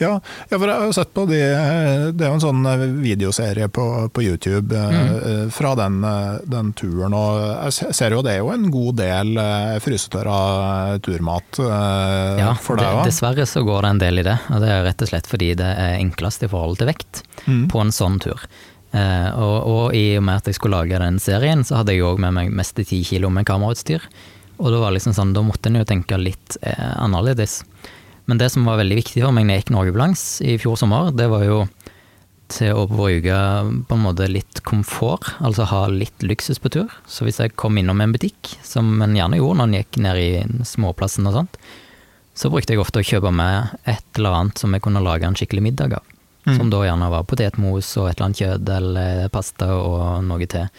Ja, 0.00 0.14
ja, 0.50 0.56
for 0.58 0.64
jeg 0.66 0.80
har 0.80 0.92
sett 0.96 1.10
på 1.14 1.26
de, 1.28 1.36
det 2.16 2.24
er 2.24 2.30
jo 2.30 2.36
en 2.38 2.40
sånn 2.40 2.62
eh, 2.66 2.84
videoserie 3.04 3.66
på, 3.68 3.84
på 4.16 4.22
YouTube 4.24 4.72
eh, 4.72 4.88
Mm. 4.96 5.10
eh, 5.44 5.50
fra 5.52 5.74
den, 5.76 5.98
den 6.48 6.70
turen, 6.72 7.12
og 7.12 7.68
jeg 7.68 7.92
ser 7.94 8.10
jo 8.16 8.22
det 8.24 8.32
er 8.32 8.38
jo 8.40 8.48
en 8.54 8.64
god 8.72 8.96
del 8.96 9.34
frysetørra 9.84 10.38
turmat 11.04 11.60
Ja, 11.60 12.54
for 12.60 12.80
deg 12.80 12.86
òg. 12.88 13.04
dessverre 13.08 13.44
så 13.46 13.62
går 13.66 13.82
det 13.84 13.90
en 13.90 14.02
del 14.02 14.18
i 14.22 14.26
det, 14.26 14.38
og 14.50 14.60
det 14.64 14.70
er 14.72 14.84
rett 14.88 15.02
og 15.04 15.08
slett 15.12 15.28
fordi 15.28 15.52
det 15.60 15.68
er 15.76 15.98
enklest 16.00 16.42
i 16.44 16.50
forhold 16.50 16.78
til 16.80 16.88
vekt. 16.90 17.22
Mm. 17.46 17.68
på 17.72 17.80
en 17.80 17.92
sånn 17.94 18.18
tur. 18.20 18.40
Og, 18.92 19.56
og 19.70 19.94
i 19.96 20.16
og 20.18 20.24
med 20.26 20.36
at 20.42 20.48
jeg 20.50 20.56
skulle 20.58 20.76
lage 20.80 20.98
den 21.00 21.18
serien, 21.22 21.62
så 21.64 21.76
hadde 21.80 21.94
jeg 21.94 22.02
òg 22.04 22.18
med 22.20 22.34
meg 22.36 22.50
mest 22.52 22.74
ti 22.76 23.02
kilo 23.06 23.30
med 23.32 23.46
kamerautstyr. 23.48 24.00
Og 24.60 24.72
da 24.74 24.82
var 24.82 24.94
liksom 24.94 25.16
sånn, 25.16 25.34
da 25.36 25.42
måtte 25.44 25.70
en 25.70 25.80
jo 25.80 25.88
tenke 25.88 26.18
litt 26.20 26.58
eh, 26.60 26.92
annerledes. 27.00 27.62
Men 28.30 28.38
det 28.38 28.50
som 28.52 28.66
var 28.68 28.78
veldig 28.78 29.00
viktig 29.00 29.24
for 29.24 29.34
meg 29.34 29.46
når 29.46 29.56
jeg 29.56 29.64
gikk 29.64 29.74
Norgebalans 29.74 30.24
i 30.46 30.58
fjor 30.60 30.76
sommer, 30.78 31.10
det 31.16 31.26
var 31.32 31.46
jo 31.46 31.62
til 32.50 32.74
å 32.74 32.86
bruke 32.90 33.36
på 33.88 33.96
en 33.96 34.02
måte 34.02 34.26
litt 34.30 34.60
komfort, 34.66 35.28
altså 35.38 35.68
ha 35.70 35.84
litt 35.90 36.24
luksus 36.26 36.58
på 36.62 36.72
tur. 36.74 36.90
Så 37.06 37.26
hvis 37.26 37.40
jeg 37.42 37.54
kom 37.58 37.78
innom 37.78 38.02
en 38.02 38.14
butikk, 38.14 38.56
som 38.66 39.00
en 39.04 39.16
gjerne 39.16 39.38
gjorde 39.38 39.60
når 39.60 39.68
en 39.68 39.76
gikk 39.78 40.00
ned 40.06 40.20
i 40.20 40.64
småplassen 40.66 41.30
og 41.30 41.36
sånt, 41.38 41.60
så 42.34 42.50
brukte 42.52 42.74
jeg 42.74 42.82
ofte 42.82 43.02
å 43.02 43.06
kjøpe 43.06 43.32
med 43.34 43.74
et 43.90 44.18
eller 44.18 44.38
annet 44.38 44.60
som 44.60 44.74
jeg 44.74 44.84
kunne 44.84 45.02
lage 45.04 45.28
en 45.28 45.36
skikkelig 45.38 45.64
middag 45.66 45.98
av. 45.98 46.16
Mm. 46.46 46.54
Som 46.56 46.70
da 46.72 46.80
gjerne 46.86 47.10
var 47.12 47.26
potetmos 47.28 47.90
og 48.00 48.08
et 48.08 48.16
eller 48.16 48.28
annet 48.28 48.42
kjøtt 48.42 48.70
eller 48.78 49.32
pasta 49.34 49.68
og 49.76 50.24
noe 50.24 50.48
til. 50.50 50.70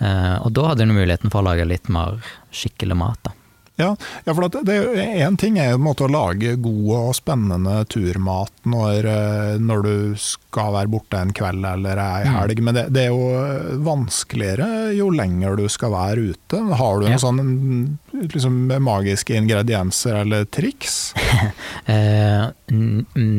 Eh, 0.00 0.36
og 0.44 0.52
da 0.54 0.68
hadde 0.72 0.86
du 0.86 0.92
muligheten 0.94 1.30
for 1.32 1.42
å 1.42 1.50
lage 1.50 1.66
litt 1.68 1.88
mer 1.90 2.20
skikkelig 2.54 2.96
mat, 2.96 3.18
da. 3.26 3.34
Ja, 3.78 3.92
ja, 4.26 4.32
for 4.34 4.48
det 4.50 4.74
én 4.74 5.36
ting 5.38 5.54
er 5.62 5.76
en 5.76 5.84
måte 5.84 6.02
å 6.02 6.10
lage 6.10 6.56
god 6.58 6.88
og 6.96 7.12
spennende 7.14 7.76
turmat 7.86 8.50
når, 8.66 9.06
eh, 9.06 9.58
når 9.62 9.84
du 9.86 9.92
skal 10.18 10.72
være 10.74 10.90
borte 10.90 11.20
en 11.22 11.30
kveld 11.30 11.62
eller 11.62 12.00
ei 12.02 12.24
Mm. 12.26 12.32
helg, 12.40 12.60
men 12.66 12.74
det, 12.74 12.84
det 12.90 13.04
er 13.04 13.12
jo 13.14 13.78
vanskeligere 13.86 14.96
jo 14.98 15.12
lenger 15.14 15.54
du 15.60 15.68
skal 15.70 15.92
være 15.94 16.26
ute. 16.32 16.58
Har 16.74 16.98
du 16.98 17.06
noen 17.06 17.14
Ja. 17.14 17.22
sånne 17.22 17.98
liksom, 18.34 18.66
magiske 18.82 19.38
ingredienser 19.38 20.22
eller 20.24 20.44
triks? 20.44 21.14
Eh, 21.88 22.50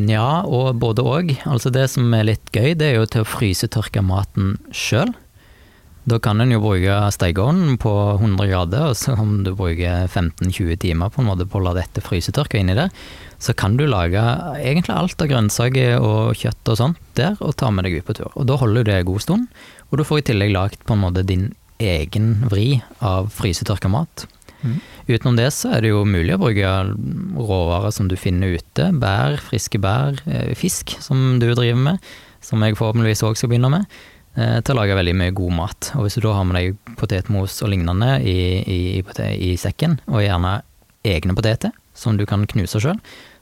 ja, 0.09 0.41
og 0.41 0.79
både 0.81 1.03
òg. 1.05 1.35
Altså 1.45 1.69
det 1.71 1.83
som 1.91 2.11
er 2.17 2.23
litt 2.31 2.49
gøy, 2.55 2.71
det 2.79 2.87
er 2.87 2.95
jo 2.95 3.05
til 3.05 3.21
å 3.21 3.27
frysetørke 3.29 4.01
maten 4.01 4.55
sjøl. 4.73 5.11
Da 6.09 6.17
kan 6.23 6.41
en 6.41 6.51
jo 6.53 6.61
bruke 6.63 6.95
stekeovnen 7.13 7.75
på 7.81 7.91
100 8.15 8.47
grader, 8.49 8.85
og 8.89 8.97
så 8.97 9.13
om 9.19 9.43
du 9.45 9.51
bruker 9.57 10.07
15-20 10.07 10.79
timer 10.81 11.11
på 11.13 11.21
en 11.21 11.27
måte 11.29 11.45
på 11.45 11.59
å 11.59 11.65
la 11.67 11.75
dette 11.77 12.01
frysetørke 12.01 12.57
inni 12.57 12.77
det, 12.77 12.87
så 13.39 13.53
kan 13.57 13.77
du 13.77 13.85
lage 13.87 14.23
egentlig 14.57 14.95
alt 14.95 15.21
av 15.21 15.29
grønnsaker 15.29 15.99
og 16.01 16.39
kjøtt 16.39 16.71
og 16.73 16.79
sånt 16.79 17.03
der, 17.19 17.37
og 17.39 17.57
ta 17.59 17.69
med 17.71 17.85
deg 17.85 17.99
ut 17.99 18.07
på 18.07 18.17
tur. 18.17 18.31
Og 18.33 18.47
da 18.49 18.57
holder 18.59 18.83
du 18.83 18.91
det 18.91 18.97
en 19.01 19.09
god 19.11 19.25
stund, 19.25 19.47
og 19.89 19.99
du 19.99 20.05
får 20.07 20.23
i 20.23 20.27
tillegg 20.31 20.55
lagd 20.55 20.83
på 20.87 20.97
en 20.97 21.03
måte 21.03 21.25
din 21.27 21.49
egen 21.79 22.31
vri 22.49 22.81
av 23.05 23.29
frysetørka 23.35 23.91
mat. 23.91 24.25
Mm. 24.63 24.79
Utenom 25.07 25.37
det 25.37 25.49
så 25.55 25.71
er 25.75 25.83
det 25.83 25.93
jo 25.93 26.03
mulig 26.07 26.35
å 26.35 26.41
bruke 26.41 26.71
råvarer 27.37 27.93
som 27.95 28.09
du 28.11 28.17
finner 28.19 28.57
ute. 28.59 28.89
Bær, 28.99 29.37
friske 29.45 29.79
bær, 29.81 30.19
eh, 30.27 30.55
fisk 30.57 30.97
som 31.03 31.37
du 31.39 31.47
driver 31.53 31.79
med, 31.79 32.09
som 32.43 32.63
jeg 32.63 32.79
forhåpentligvis 32.79 33.23
òg 33.27 33.39
skal 33.39 33.51
begynne 33.51 33.71
med, 33.71 33.99
til 34.39 34.75
å 34.75 34.79
lage 34.79 34.97
veldig 34.97 35.15
mye 35.19 35.35
god 35.35 35.55
mat. 35.57 35.91
Og 35.97 36.05
hvis 36.05 36.17
du 36.19 36.23
da 36.25 36.35
har 36.37 36.47
med 36.47 36.59
deg 36.59 36.95
potetmos 36.99 37.57
og 37.65 37.71
lignende 37.73 38.15
i, 38.21 38.39
i, 38.63 38.79
i, 38.99 39.29
i 39.49 39.53
sekken, 39.59 39.99
og 40.07 40.23
gjerne 40.23 40.59
egne 41.07 41.35
poteter 41.35 41.73
som 41.97 42.17
du 42.17 42.25
kan 42.29 42.47
knuse 42.47 42.81
sjøl, 42.81 42.99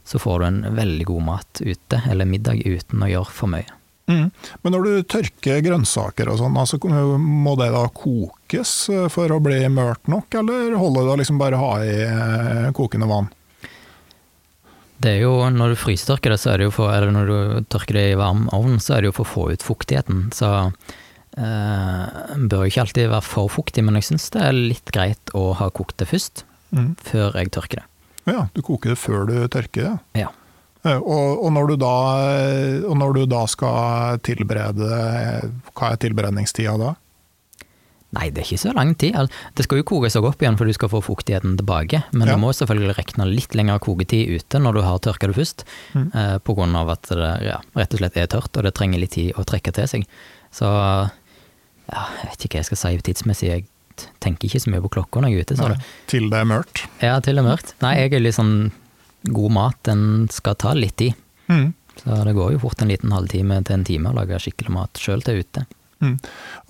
så 0.08 0.20
får 0.20 0.40
du 0.40 0.46
en 0.48 0.62
veldig 0.78 1.06
god 1.10 1.26
mat 1.28 1.62
ute, 1.62 2.02
eller 2.10 2.30
middag 2.30 2.64
uten 2.64 3.04
å 3.04 3.12
gjøre 3.12 3.36
for 3.36 3.52
mye. 3.52 3.68
Mm. 4.08 4.30
Men 4.64 4.72
når 4.72 4.86
du 4.86 5.08
tørker 5.12 5.60
grønnsaker 5.66 6.30
og 6.32 6.40
sånn, 6.40 6.56
altså, 6.56 6.80
må 7.20 7.58
det 7.60 7.74
da 7.74 7.84
kokes 7.92 8.76
eh, 8.94 9.08
for 9.12 9.34
å 9.36 9.42
bli 9.44 9.60
mørt 9.68 10.08
nok, 10.08 10.32
eller 10.40 10.78
holder 10.80 11.10
det 11.10 11.16
å 11.16 11.18
liksom 11.24 11.42
bare 11.42 11.60
ha 11.60 11.72
i 11.84 11.98
eh, 12.06 12.70
kokende 12.78 13.10
vann? 13.10 13.28
Det 15.00 15.12
er 15.12 15.20
jo, 15.22 15.34
Når 15.54 15.70
du 15.74 15.76
frysetørker 15.78 16.34
det, 16.34 16.40
så 16.42 16.54
er 16.54 16.58
det 16.58 16.68
jo 16.70 16.72
for, 16.74 16.90
eller 16.94 17.12
når 17.14 17.28
du 17.30 17.66
tørker 17.70 17.94
det 18.00 18.06
i 18.12 18.18
varm 18.18 18.48
ovn, 18.56 18.80
så 18.82 18.96
er 18.98 19.02
det 19.06 19.12
jo 19.12 19.18
for 19.20 19.28
å 19.28 19.34
få 19.34 19.44
ut 19.54 19.66
fuktigheten. 19.66 20.24
Så 20.34 20.50
eh, 21.38 22.06
bør 22.50 22.66
jo 22.66 22.72
ikke 22.72 22.84
alltid 22.86 23.12
være 23.12 23.26
for 23.26 23.52
fuktig, 23.54 23.84
men 23.86 24.00
jeg 24.00 24.08
syns 24.10 24.30
det 24.34 24.42
er 24.48 24.58
litt 24.58 24.92
greit 24.96 25.34
å 25.38 25.52
ha 25.60 25.70
kokt 25.70 25.98
det 26.02 26.10
først, 26.14 26.44
Mm. 26.76 26.98
før 27.00 27.32
jeg 27.40 27.48
tørker 27.56 27.80
det. 27.80 27.86
Ja, 28.28 28.42
du 28.54 28.60
koker 28.62 28.90
det 28.92 28.98
før 29.00 29.22
du 29.30 29.36
tørker 29.48 29.86
det. 29.86 29.94
Ja. 30.20 30.28
Eh, 30.84 30.98
Og, 31.00 31.44
og, 31.46 31.52
når 31.56 31.68
du 31.70 31.76
da, 31.80 31.94
og 32.90 32.98
når 33.00 33.14
du 33.16 33.26
da 33.26 33.46
skal 33.48 34.18
tilberede, 34.20 34.90
hva 35.74 35.92
er 35.94 36.02
tilberedningstida 36.04 36.74
da? 36.78 36.92
Nei, 38.18 38.30
det 38.34 38.42
er 38.42 38.48
ikke 38.48 38.64
så 38.64 38.72
lang 38.74 38.96
tid. 38.98 39.14
Det 39.54 39.66
skal 39.68 39.78
jo 39.82 39.86
kokes 39.86 40.16
opp 40.18 40.42
igjen 40.42 40.58
for 40.58 40.66
du 40.66 40.74
skal 40.74 40.90
få 40.90 41.04
fuktigheten 41.06 41.54
tilbake, 41.60 42.00
men 42.18 42.28
Ja. 42.28 42.34
du 42.34 42.42
må 42.42 42.50
selvfølgelig 42.56 42.96
regne 42.98 43.28
litt 43.30 43.54
lengre 43.54 43.78
koketid 43.84 44.32
ute 44.40 44.58
når 44.64 44.74
du 44.74 44.82
har 44.82 44.98
tørka 45.00 45.28
det 45.30 45.36
først, 45.38 45.64
Mm. 45.94 46.10
eh, 46.16 46.76
av 46.82 46.90
at 46.90 47.02
det 47.04 47.32
ja, 47.46 47.60
rett 47.76 47.94
og 47.94 48.00
slett 48.00 48.18
er 48.18 48.28
tørt, 48.28 48.58
og 48.58 48.64
det 48.64 48.74
trenger 48.74 49.00
litt 49.00 49.12
tid 49.12 49.34
å 49.36 49.46
trekke 49.46 49.72
til 49.72 49.86
seg. 49.88 50.08
Så 50.52 50.66
ja, 50.66 52.04
jeg 52.24 52.30
vet 52.32 52.46
ikke 52.48 52.58
hva 52.58 52.64
jeg 52.64 52.70
skal 52.72 52.78
si 52.82 52.98
tidsmessig, 52.98 53.48
jeg 53.52 53.66
tenker 54.20 54.48
ikke 54.50 54.62
så 54.62 54.72
mye 54.74 54.82
på 54.82 54.90
klokka 54.98 55.22
når 55.22 55.30
jeg 55.30 55.38
er 55.38 55.46
ute. 55.46 55.58
Så 55.58 55.70
det. 55.70 55.80
Til 56.08 56.30
det 56.30 56.40
er 56.42 56.46
mørkt? 56.50 56.86
Ja, 57.02 57.20
til 57.20 57.36
det 57.36 57.44
er 57.46 57.50
mørkt. 57.50 57.74
Nei, 57.82 57.96
jeg 58.02 58.14
er 58.14 58.20
litt 58.20 58.36
sånn 58.38 58.72
god 59.28 59.52
mat, 59.52 59.78
den 59.84 60.28
skal 60.34 60.56
ta 60.56 60.74
litt 60.74 60.98
tid. 60.98 61.14
Mm. 61.50 61.74
Så 61.98 62.24
det 62.26 62.36
går 62.38 62.52
jo 62.54 62.60
fort 62.62 62.82
en 62.82 62.90
liten 62.92 63.10
halvtime 63.12 63.64
til 63.66 63.74
en 63.80 63.84
time 63.88 64.12
å 64.12 64.16
lage 64.20 64.38
skikkelig 64.44 64.70
mat 64.76 64.94
sjøl 65.02 65.24
til 65.26 65.40
ute. 65.42 65.66
Mm. 66.00 66.18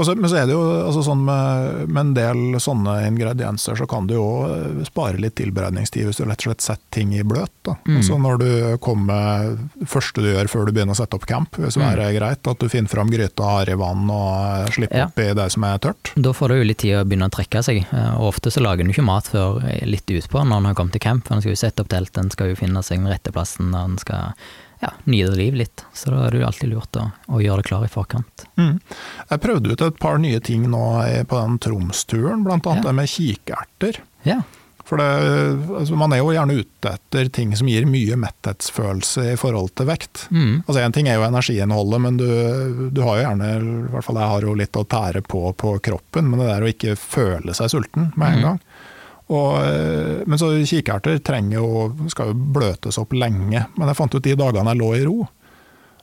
Så, 0.06 0.16
men 0.16 0.30
så 0.30 0.38
er 0.40 0.48
det 0.48 0.56
jo 0.56 0.62
altså 0.64 1.04
sånn 1.04 1.24
med, 1.28 1.88
med, 1.90 2.00
en 2.02 2.14
del 2.16 2.60
sånne 2.64 2.96
ingredienser, 3.10 3.76
så 3.80 3.88
kan 3.90 4.08
du 4.08 4.16
jo 4.16 4.28
eh, 4.48 4.84
spare 4.88 5.20
litt 5.22 5.36
tilberedningstid 5.40 6.08
hvis 6.08 6.22
du 6.22 6.26
rett 6.26 6.40
og 6.40 6.50
slett 6.50 6.64
setter 6.64 6.94
ting 7.00 7.14
i 7.18 7.26
bløt. 7.28 7.72
Mm. 7.88 7.98
Altså 8.00 8.20
når 8.22 8.42
du 8.42 8.52
kommer, 8.84 9.58
Det 9.78 9.90
første 9.90 10.24
du 10.24 10.30
gjør 10.30 10.52
før 10.52 10.68
du 10.68 10.74
begynner 10.76 10.96
å 10.96 11.00
sette 11.00 11.18
opp 11.18 11.26
camp, 11.28 11.58
hvis 11.60 11.76
det 11.76 11.84
mm. 11.84 12.02
er 12.06 12.14
greit, 12.16 12.52
at 12.52 12.62
du 12.62 12.70
finner 12.72 12.92
fram 12.92 13.12
gryta, 13.12 13.50
har 13.58 13.72
i 13.72 13.78
vann 13.80 14.06
og 14.14 14.72
slipper 14.76 15.04
ja. 15.04 15.10
oppi 15.10 15.28
det 15.38 15.50
som 15.54 15.66
er 15.68 15.82
tørt. 15.84 16.14
Da 16.16 16.34
får 16.36 16.54
du 16.54 16.62
jo 16.62 16.70
litt 16.72 16.82
tid 16.84 17.00
å 17.02 17.04
begynne 17.08 17.32
å 17.32 17.34
trekke 17.34 17.64
seg. 17.66 17.84
Eh, 17.90 18.14
og 18.20 18.32
ofte 18.34 18.54
så 18.54 18.64
lager 18.64 18.88
du 18.88 18.94
ikke 18.94 19.08
mat 19.08 19.28
før 19.32 19.60
litt 19.88 20.08
utpå 20.08 20.46
når 20.46 20.62
en 20.62 20.72
har 20.72 20.80
kommet 20.80 20.96
til 20.96 21.04
camp. 21.04 21.28
En 21.32 21.44
skal 21.44 21.56
jo 21.56 21.60
sette 21.60 21.84
opp 21.84 21.92
telt, 21.92 22.16
en 22.18 22.32
skal 22.34 22.54
jo 22.54 22.60
finne 22.60 22.86
seg 22.86 23.02
den 23.02 23.12
rette 23.12 23.34
plassen. 23.36 23.76
en 23.76 24.00
skal 24.02 24.38
ja, 24.84 24.92
nyte 25.10 25.36
liv 25.38 25.58
litt. 25.64 25.86
Så 25.94 26.12
da 26.14 26.26
er 26.26 26.36
det 26.36 26.44
jo 26.44 26.50
alltid 26.50 26.72
lurt 26.74 27.00
å, 27.00 27.08
å 27.34 27.42
gjøre 27.44 27.64
det 27.64 27.70
klar 27.70 27.88
i 27.88 27.92
forkant. 27.92 28.46
Mm. 28.60 28.78
Jeg 29.32 29.44
prøvde 29.44 29.74
ut 29.74 29.88
et 29.88 30.00
par 30.02 30.22
nye 30.22 30.40
ting 30.44 30.68
nå 30.72 30.86
på 31.30 31.42
den 31.42 31.58
Troms-turen, 31.64 32.46
annet 32.46 32.72
ja. 32.72 32.80
det 32.86 32.96
med 32.98 33.12
kikerter. 33.12 34.02
Ja. 34.28 34.42
For 34.88 35.02
det, 35.02 35.08
altså 35.76 35.98
man 36.00 36.14
er 36.16 36.22
jo 36.22 36.32
gjerne 36.32 36.62
ute 36.62 36.94
etter 36.94 37.28
ting 37.36 37.52
som 37.60 37.68
gir 37.68 37.84
mye 37.90 38.16
metthetsfølelse 38.22 39.26
i 39.34 39.40
forhold 39.40 39.74
til 39.76 39.90
vekt. 39.90 40.28
Mm. 40.32 40.62
Altså 40.64 40.80
Én 40.80 40.96
ting 40.96 41.10
er 41.12 41.18
jo 41.20 41.26
energiinnholdet, 41.28 42.04
men 42.06 42.20
du, 42.22 42.30
du, 42.96 43.02
har 43.04 43.20
jo 43.20 43.26
gjerne, 43.26 43.50
i 43.58 43.92
hvert 43.92 44.08
fall 44.08 44.22
jeg 44.22 44.32
har 44.32 44.48
jo 44.48 44.56
litt 44.62 44.80
å 44.80 44.86
tære 44.88 45.24
på 45.28 45.44
på 45.60 45.74
kroppen, 45.84 46.32
men 46.32 46.40
det 46.40 46.48
der 46.54 46.64
å 46.64 46.72
ikke 46.72 46.96
føle 47.00 47.56
seg 47.58 47.74
sulten 47.74 48.14
med 48.16 48.38
en 48.38 48.40
mm. 48.40 48.46
gang. 48.48 48.62
Og, 49.28 49.54
eh, 49.60 50.24
men 50.26 50.40
så 50.40 50.54
kikerter 50.64 51.20
trenger 51.20 51.60
jo, 51.60 52.10
skal 52.12 52.32
jo 52.32 52.52
bløtes 52.56 53.00
opp 53.02 53.16
lenge. 53.18 53.66
Men 53.76 53.92
jeg 53.92 54.00
fant 54.00 54.16
ut 54.16 54.24
de 54.24 54.36
dagene 54.40 54.74
jeg 54.74 54.82
lå 54.82 54.92
i 54.96 55.06
ro, 55.08 55.18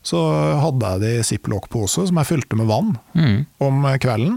så 0.04 0.20
hadde 0.60 0.90
jeg 0.94 1.00
det 1.00 1.12
i 1.16 1.28
ziplock-pose 1.30 2.04
som 2.10 2.18
jeg 2.20 2.28
fylte 2.28 2.58
med 2.60 2.68
vann 2.68 2.90
mm. 3.16 3.38
om 3.64 3.86
kvelden. 4.02 4.36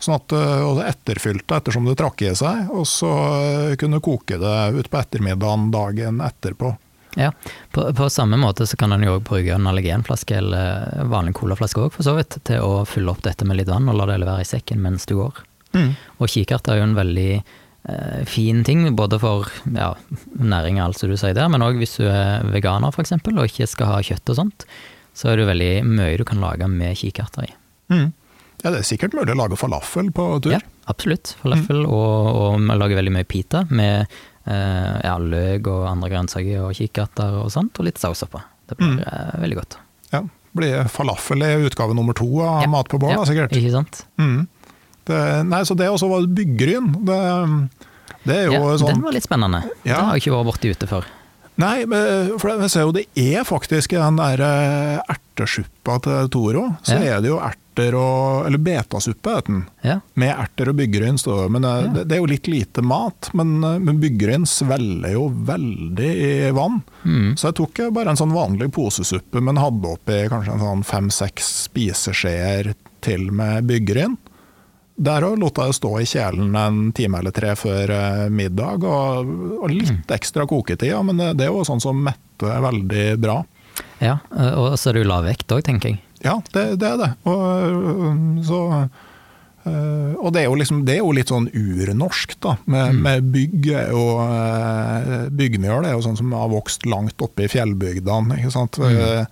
Sånn 0.00 0.16
at 0.16 0.32
eh, 0.34 0.62
og 0.64 0.80
det 0.80 0.88
etterfylte 0.90 1.60
ettersom 1.60 1.84
det 1.86 1.98
trakk 2.00 2.24
i 2.24 2.32
seg, 2.36 2.70
og 2.72 2.88
så 2.88 3.12
eh, 3.36 3.76
kunne 3.80 4.02
koke 4.04 4.40
det 4.40 4.56
utpå 4.80 4.98
ettermiddagen 5.00 5.68
dagen 5.74 6.24
etterpå. 6.24 6.72
Ja, 7.14 7.30
på, 7.70 7.84
på, 7.94 8.08
samme 8.10 8.36
måte 8.40 8.66
så 8.66 8.76
kan 8.76 8.92
en 8.92 9.04
jo 9.06 9.20
bruke 9.22 9.54
en 9.54 9.68
allergenflaske 9.70 10.34
eller 10.40 11.04
vanlig 11.12 11.36
colaflaske 11.38 11.84
òg, 11.84 11.92
for 11.94 12.06
så 12.06 12.16
vidt, 12.16 12.40
til 12.48 12.64
å 12.64 12.82
fylle 12.88 13.12
opp 13.12 13.22
dette 13.22 13.46
med 13.46 13.60
litt 13.60 13.70
vann 13.70 13.86
og 13.92 14.00
la 14.00 14.08
det 14.10 14.24
være 14.24 14.42
i 14.42 14.48
sekken 14.48 14.82
mens 14.82 15.06
du 15.06 15.14
går. 15.20 15.44
Mm. 15.78 15.92
Og 16.18 16.30
kikert 16.30 16.70
er 16.70 16.80
jo 16.80 16.88
en 16.88 16.98
veldig 16.98 17.30
fin 18.24 18.62
ting, 18.64 18.86
både 18.96 19.18
for 19.20 19.50
ja, 19.68 19.90
næringa, 20.40 20.86
som 20.96 21.10
du 21.12 21.18
sier 21.20 21.34
der, 21.36 21.50
men 21.52 21.60
òg 21.60 21.76
hvis 21.76 21.98
du 22.00 22.06
er 22.08 22.46
veganer 22.48 22.94
f.eks. 22.94 23.12
og 23.18 23.42
ikke 23.44 23.68
skal 23.68 23.90
ha 23.90 23.98
kjøtt 24.00 24.32
og 24.32 24.38
sånt, 24.38 24.64
så 25.14 25.30
er 25.30 25.38
det 25.38 25.48
veldig 25.50 25.72
mye 25.86 26.16
du 26.16 26.24
kan 26.24 26.40
lage 26.40 26.68
med 26.70 26.96
kikerter 26.98 27.44
i. 27.44 27.52
Mm. 27.92 28.06
Ja, 28.64 28.70
det 28.72 28.80
er 28.80 28.86
sikkert 28.88 29.12
mulig 29.12 29.34
å 29.34 29.36
lage 29.36 29.58
falafel 29.60 30.08
på 30.14 30.26
tur? 30.40 30.54
Ja, 30.56 30.60
absolutt. 30.88 31.34
Falafel, 31.42 31.82
mm. 31.84 31.90
og, 31.92 32.30
og 32.32 32.54
vi 32.62 32.78
lager 32.80 33.00
veldig 33.00 33.12
mye 33.18 33.28
pita 33.28 33.66
med 33.68 34.06
eh, 34.06 34.94
ja, 35.04 35.18
løk 35.20 35.68
og 35.68 35.84
andre 35.90 36.08
grønnsaker 36.14 36.64
og 36.64 36.72
kikerter 36.78 37.36
og 37.42 37.52
sånt, 37.52 37.76
og 37.76 37.88
litt 37.90 38.00
saus 38.00 38.24
oppå. 38.24 38.40
Det 38.70 38.78
blir 38.80 38.94
mm. 38.96 39.02
eh, 39.04 39.34
veldig 39.44 39.60
godt. 39.60 39.76
Ja, 40.14 40.22
blir 40.56 40.88
falafel 40.88 41.44
i 41.44 41.52
utgave 41.68 41.96
nummer 41.98 42.16
to 42.16 42.30
av 42.40 42.64
ja. 42.64 42.70
Mat 42.72 42.88
på 42.88 43.00
bål, 43.02 43.12
ja, 43.18 43.26
sikkert. 43.28 43.52
Ikke 43.58 43.74
sant. 43.74 44.04
Mm. 44.22 44.46
Det, 45.04 45.18
nei, 45.48 45.64
så 45.68 45.76
det 45.78 45.90
også 45.92 46.08
var 46.10 46.30
Byggryn. 46.38 46.92
Det, 47.04 47.18
det 48.24 48.38
er 48.38 48.48
jo 48.48 48.56
ja, 48.56 48.78
sånn 48.80 48.94
Den 48.94 49.04
var 49.04 49.16
litt 49.16 49.26
spennende. 49.26 49.60
Ja. 49.82 49.98
Det 49.98 50.00
har 50.00 50.16
jeg 50.16 50.24
ikke 50.24 50.38
vært 50.38 50.50
borti 50.52 50.72
ute 50.72 50.90
før. 50.90 51.12
Nei, 51.60 51.84
for 52.40 52.50
jeg 52.50 52.70
ser 52.72 52.88
jo 52.88 52.94
det 52.94 53.04
er 53.14 53.44
faktisk 53.46 53.94
i 53.94 54.00
den 54.00 54.16
der 54.18 54.40
eh, 54.42 55.12
ertesuppa 55.14 56.00
til 56.02 56.32
Toro, 56.34 56.64
så 56.82 56.96
ja. 56.98 57.14
er 57.14 57.22
det 57.22 57.30
jo 57.30 57.42
erter 57.42 57.60
og 57.98 58.46
Eller 58.46 58.60
betasuppe 58.62 59.32
heter 59.34 59.50
den. 59.50 59.62
Ja. 59.82 59.96
Med 60.14 60.30
erter 60.30 60.68
og 60.70 60.76
byggryn. 60.78 61.16
Men 61.50 61.64
det, 61.66 61.72
ja. 61.72 62.04
det, 62.04 62.14
er 62.14 62.20
jo 62.20 62.28
litt 62.30 62.46
lite 62.46 62.84
mat. 62.86 63.32
Men, 63.34 63.56
eh, 63.66 63.80
men 63.82 63.98
byggryn 64.02 64.46
svelger 64.46 65.16
jo 65.16 65.24
veldig 65.48 66.10
i 66.22 66.52
vann. 66.54 66.84
Mm. 67.02 67.32
Så 67.34 67.50
jeg 67.50 67.58
tok 67.58 67.82
bare 67.96 68.14
en 68.14 68.20
sånn 68.20 68.34
vanlig 68.34 68.70
posesuppe, 68.74 69.42
men 69.42 69.58
hadde 69.58 69.90
oppi 69.90 70.20
kanskje 70.30 70.54
en 70.54 70.62
sånn 70.62 70.86
fem-seks 70.86 71.50
spiseskjeer 71.64 72.76
til 73.02 73.26
med 73.34 73.66
byggryn. 73.66 74.14
Der 74.94 75.24
òg 75.26 75.40
lot 75.42 75.58
jeg 75.58 75.72
det 75.72 75.76
stå 75.78 75.90
i 75.98 76.06
kjelen 76.06 76.54
en 76.54 76.92
time 76.94 77.18
eller 77.18 77.34
tre 77.34 77.54
før 77.58 77.90
eh, 77.90 78.26
middag, 78.30 78.84
og, 78.86 79.32
og 79.58 79.72
litt 79.72 79.90
mm. 79.90 80.04
ekstra 80.14 80.46
koketid, 80.46 80.92
ja, 80.92 81.00
men 81.02 81.18
det, 81.18 81.32
det, 81.40 81.48
er 81.48 81.50
jo 81.50 81.64
sånn 81.66 81.82
som 81.82 81.98
metter 81.98 82.60
veldig 82.62 83.06
bra. 83.22 83.40
Ja, 83.98 84.20
eh, 84.36 84.52
og 84.54 84.76
så 84.78 84.92
er 84.92 84.98
det 84.98 85.02
jo 85.02 85.10
lav 85.10 85.26
vekt 85.26 85.50
òg, 85.50 85.64
tenker 85.66 85.94
jeg. 85.94 85.98
Ja, 86.24 86.38
det, 86.54 86.68
det 86.80 86.92
er 86.92 87.00
det. 87.02 87.10
Og, 87.26 88.38
så, 88.46 88.60
eh, 89.66 90.14
og 90.14 90.30
det 90.36 90.44
er, 90.44 90.46
jo 90.46 90.60
liksom, 90.62 90.84
det 90.86 90.94
er 90.94 91.02
jo 91.02 91.10
litt 91.18 91.34
sånn 91.34 91.50
urnorsk, 91.50 92.38
da. 92.46 92.54
Med, 92.64 92.94
mm. 92.94 93.02
med 93.08 93.28
bygg 93.34 93.68
og 93.98 94.22
byggmjøl. 95.42 95.90
er 95.90 95.98
jo 95.98 96.06
sånn 96.06 96.22
som 96.22 96.32
har 96.38 96.54
vokst 96.54 96.86
langt 96.86 97.18
oppe 97.26 97.48
i 97.48 97.50
fjellbygdene. 97.50 98.38
ikke 98.38 98.54
sant? 98.54 98.78
Mm. 98.78 99.26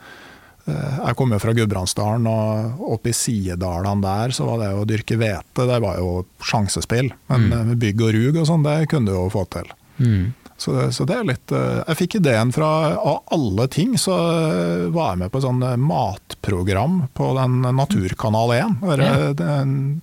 Eh, 0.64 0.98
jeg 1.06 1.16
kommer 1.18 1.42
fra 1.42 1.54
Gudbrandsdalen, 1.56 2.28
og 2.30 2.84
oppe 2.94 3.10
i 3.10 3.16
sidedalene 3.16 4.04
der 4.04 4.34
så 4.34 4.46
var 4.46 4.60
det 4.62 4.70
å 4.76 4.84
dyrke 4.86 5.18
hvete 5.18 5.66
det 5.68 5.80
var 5.82 5.98
jo 5.98 6.22
sjansespill. 6.42 7.10
Men 7.32 7.48
mm. 7.50 7.74
bygg 7.82 8.04
og 8.06 8.14
rug 8.18 8.38
og 8.44 8.46
sånn, 8.50 8.66
det 8.66 8.76
kunne 8.92 9.10
du 9.10 9.16
jo 9.16 9.26
få 9.32 9.44
til. 9.50 9.72
Mm. 9.98 10.30
Så, 10.62 10.76
så, 10.94 11.04
det 11.08 11.16
er 11.16 11.26
litt 11.26 11.52
eh, 11.54 11.80
Jeg 11.88 11.98
fikk 11.98 12.14
ideen 12.20 12.52
fra 12.54 12.66
Av 12.94 13.32
alle 13.34 13.64
ting 13.72 13.96
så 13.98 14.14
eh, 14.14 14.84
var 14.94 15.10
jeg 15.10 15.22
med 15.24 15.32
på 15.32 15.40
et 15.40 15.46
sånn 15.46 15.64
matprogram 15.82 17.00
på 17.18 17.32
den 17.40 17.58
Naturkanal 17.66 18.54
1. 18.54 18.78
Ja. 18.86 19.10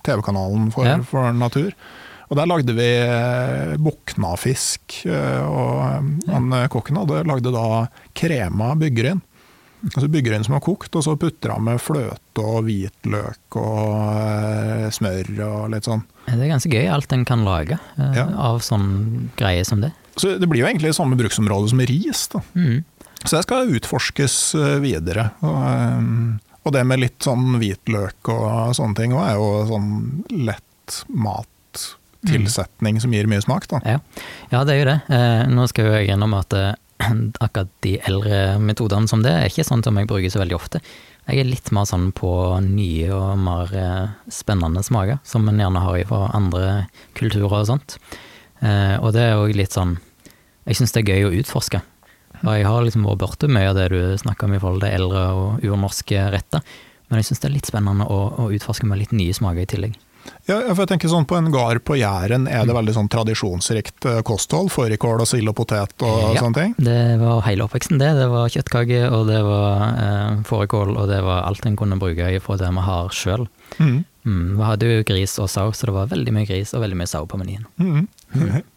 TV-kanalen 0.04 0.68
for, 0.74 0.84
ja. 0.84 0.98
for, 1.06 1.32
natur. 1.32 1.72
Og 2.28 2.36
der 2.38 2.46
lagde 2.46 2.76
vi 2.76 2.90
buknafisk, 3.82 5.00
og 5.02 6.28
han 6.30 6.54
kokken 6.70 7.00
hadde 7.00 7.24
lagde 7.26 7.50
da 7.50 7.64
krema 8.14 8.68
byggerinn. 8.78 9.24
Altså 9.80 10.08
bygger 10.12 10.34
inn 10.36 10.44
som 10.44 10.56
har 10.56 10.62
kokt, 10.64 10.92
og 10.98 11.04
så 11.06 11.14
putter 11.20 11.54
han 11.54 11.64
med 11.64 11.80
fløte 11.80 12.42
og 12.44 12.66
hvitløk 12.66 13.56
og 13.60 13.94
eh, 14.12 14.86
smør 14.92 15.30
og 15.46 15.70
litt 15.72 15.88
sånn. 15.88 16.02
Det 16.26 16.36
er 16.36 16.52
ganske 16.52 16.72
gøy, 16.72 16.84
alt 16.92 17.14
en 17.16 17.24
kan 17.28 17.44
lage 17.46 17.78
eh, 17.96 18.18
ja. 18.18 18.26
av 18.36 18.60
sånn 18.64 19.30
greier 19.40 19.64
som 19.68 19.80
det. 19.84 19.92
Så 20.20 20.36
Det 20.38 20.48
blir 20.50 20.64
jo 20.64 20.68
egentlig 20.68 20.92
samme 20.96 21.16
bruksområde 21.16 21.72
som 21.72 21.80
ris. 21.80 22.26
da. 22.32 22.42
Mm. 22.54 22.84
Så 23.24 23.36
det 23.36 23.44
skal 23.46 23.72
utforskes 23.76 24.36
eh, 24.58 24.76
videre. 24.84 25.30
Og, 25.44 26.40
og, 26.62 26.72
det 26.76 26.84
med 26.88 27.02
litt 27.02 27.24
sånn 27.24 27.56
hvitløk 27.60 28.32
og 28.32 28.76
sånne 28.76 29.00
ting 29.00 29.16
òg 29.16 29.24
er 29.26 29.40
jo 29.40 29.48
sånn 29.70 29.90
lett 30.44 31.00
mattilsetning 31.08 33.00
mm. 33.00 33.02
som 33.04 33.16
gir 33.16 33.32
mye 33.32 33.44
smak. 33.44 33.68
da. 33.72 33.80
Ja. 33.96 34.04
ja, 34.52 34.62
det 34.68 34.76
er 34.76 34.80
jo 34.82 34.88
det. 34.92 35.00
Eh, 35.08 35.42
nå 35.56 35.68
skal 35.72 35.92
jeg 35.94 36.12
gjennom 36.12 36.36
at 36.36 36.60
akkurat 37.44 37.70
de 37.84 37.96
eldre 38.08 38.58
metodene 38.62 39.08
som 39.10 39.24
det, 39.24 39.32
er 39.32 39.50
ikke 39.50 39.66
sånn 39.66 39.84
som 39.86 39.98
jeg 39.98 40.08
bruker 40.10 40.32
så 40.32 40.42
veldig 40.42 40.58
ofte. 40.58 40.82
Jeg 41.28 41.42
er 41.42 41.48
litt 41.50 41.70
mer 41.74 41.86
sånn 41.86 42.10
på 42.16 42.30
nye 42.64 43.10
og 43.14 43.38
mer 43.38 43.72
eh, 43.76 44.10
spennende 44.32 44.82
smaker, 44.82 45.20
som 45.26 45.46
en 45.48 45.60
gjerne 45.60 45.84
har 45.84 46.02
fra 46.08 46.24
andre 46.36 46.66
kulturer 47.18 47.60
og 47.60 47.68
sånt. 47.68 47.98
Eh, 48.60 48.96
og 48.98 49.12
det 49.14 49.28
er 49.28 49.40
òg 49.40 49.54
litt 49.56 49.72
sånn 49.72 49.96
Jeg 50.68 50.76
syns 50.76 50.92
det 50.92 51.00
er 51.00 51.14
gøy 51.14 51.26
å 51.26 51.36
utforske. 51.40 51.80
Og 52.40 52.50
jeg 52.52 52.66
har 52.68 52.84
liksom 52.84 53.06
vært 53.08 53.20
borti 53.22 53.48
mye 53.50 53.70
av 53.70 53.78
det 53.78 53.88
du 53.92 54.00
snakker 54.20 54.46
om 54.46 54.54
i 54.54 54.60
forhold 54.60 54.84
til 54.84 54.96
eldre 54.96 55.22
og 55.36 55.64
urnorske 55.66 56.26
retter, 56.32 56.62
men 57.08 57.20
jeg 57.20 57.30
syns 57.30 57.42
det 57.42 57.48
er 57.48 57.54
litt 57.56 57.68
spennende 57.68 58.06
å, 58.06 58.20
å 58.38 58.50
utforske 58.54 58.86
med 58.88 59.00
litt 59.00 59.14
nye 59.16 59.34
smaker 59.34 59.64
i 59.64 59.70
tillegg. 59.72 59.96
Ja, 60.48 60.58
for 60.74 60.82
jeg 60.82 60.90
tenker 60.90 61.10
sånn 61.12 61.26
På 61.28 61.36
en 61.38 61.48
gard 61.52 61.82
på 61.86 61.94
Jæren 61.96 62.46
er 62.50 62.64
det 62.64 62.72
mm. 62.72 62.76
veldig 62.76 62.94
sånn 62.96 63.08
tradisjonsrikt 63.12 64.06
eh, 64.08 64.20
kosthold? 64.26 64.70
Fårikål 64.74 65.22
og 65.24 65.28
sild 65.30 65.50
og 65.52 65.56
potet 65.60 66.04
og 66.04 66.34
ja, 66.34 66.42
sånne 66.42 66.56
ting? 66.58 66.74
det 66.80 67.18
var 67.20 67.42
hele 67.46 67.66
oppveksten 67.66 68.00
det. 68.00 68.10
Det 68.18 68.26
var 68.32 68.52
kjøttkake, 68.52 69.02
og 69.14 69.28
det 69.30 69.40
var 69.46 69.84
eh, 69.90 70.40
fårikål, 70.48 70.94
og 70.96 71.08
det 71.10 71.20
var 71.26 71.44
alt 71.48 71.66
en 71.68 71.78
kunne 71.78 72.00
bruke 72.00 72.32
fra 72.44 72.58
det 72.60 72.70
vi 72.76 72.86
har 72.88 73.14
sjøl. 73.14 73.46
Mm. 73.78 73.98
Mm, 74.26 74.46
vi 74.58 74.66
hadde 74.66 74.90
jo 74.90 75.06
gris 75.08 75.38
og 75.40 75.48
sau, 75.52 75.70
så 75.72 75.88
det 75.88 75.96
var 75.96 76.10
veldig 76.10 76.34
mye 76.36 76.48
gris 76.48 76.74
og 76.76 76.84
veldig 76.84 76.98
mye 77.00 77.10
sau 77.10 77.24
på 77.30 77.40
menyen. 77.40 77.66
Mm. 77.80 78.06
Mm. 78.34 78.60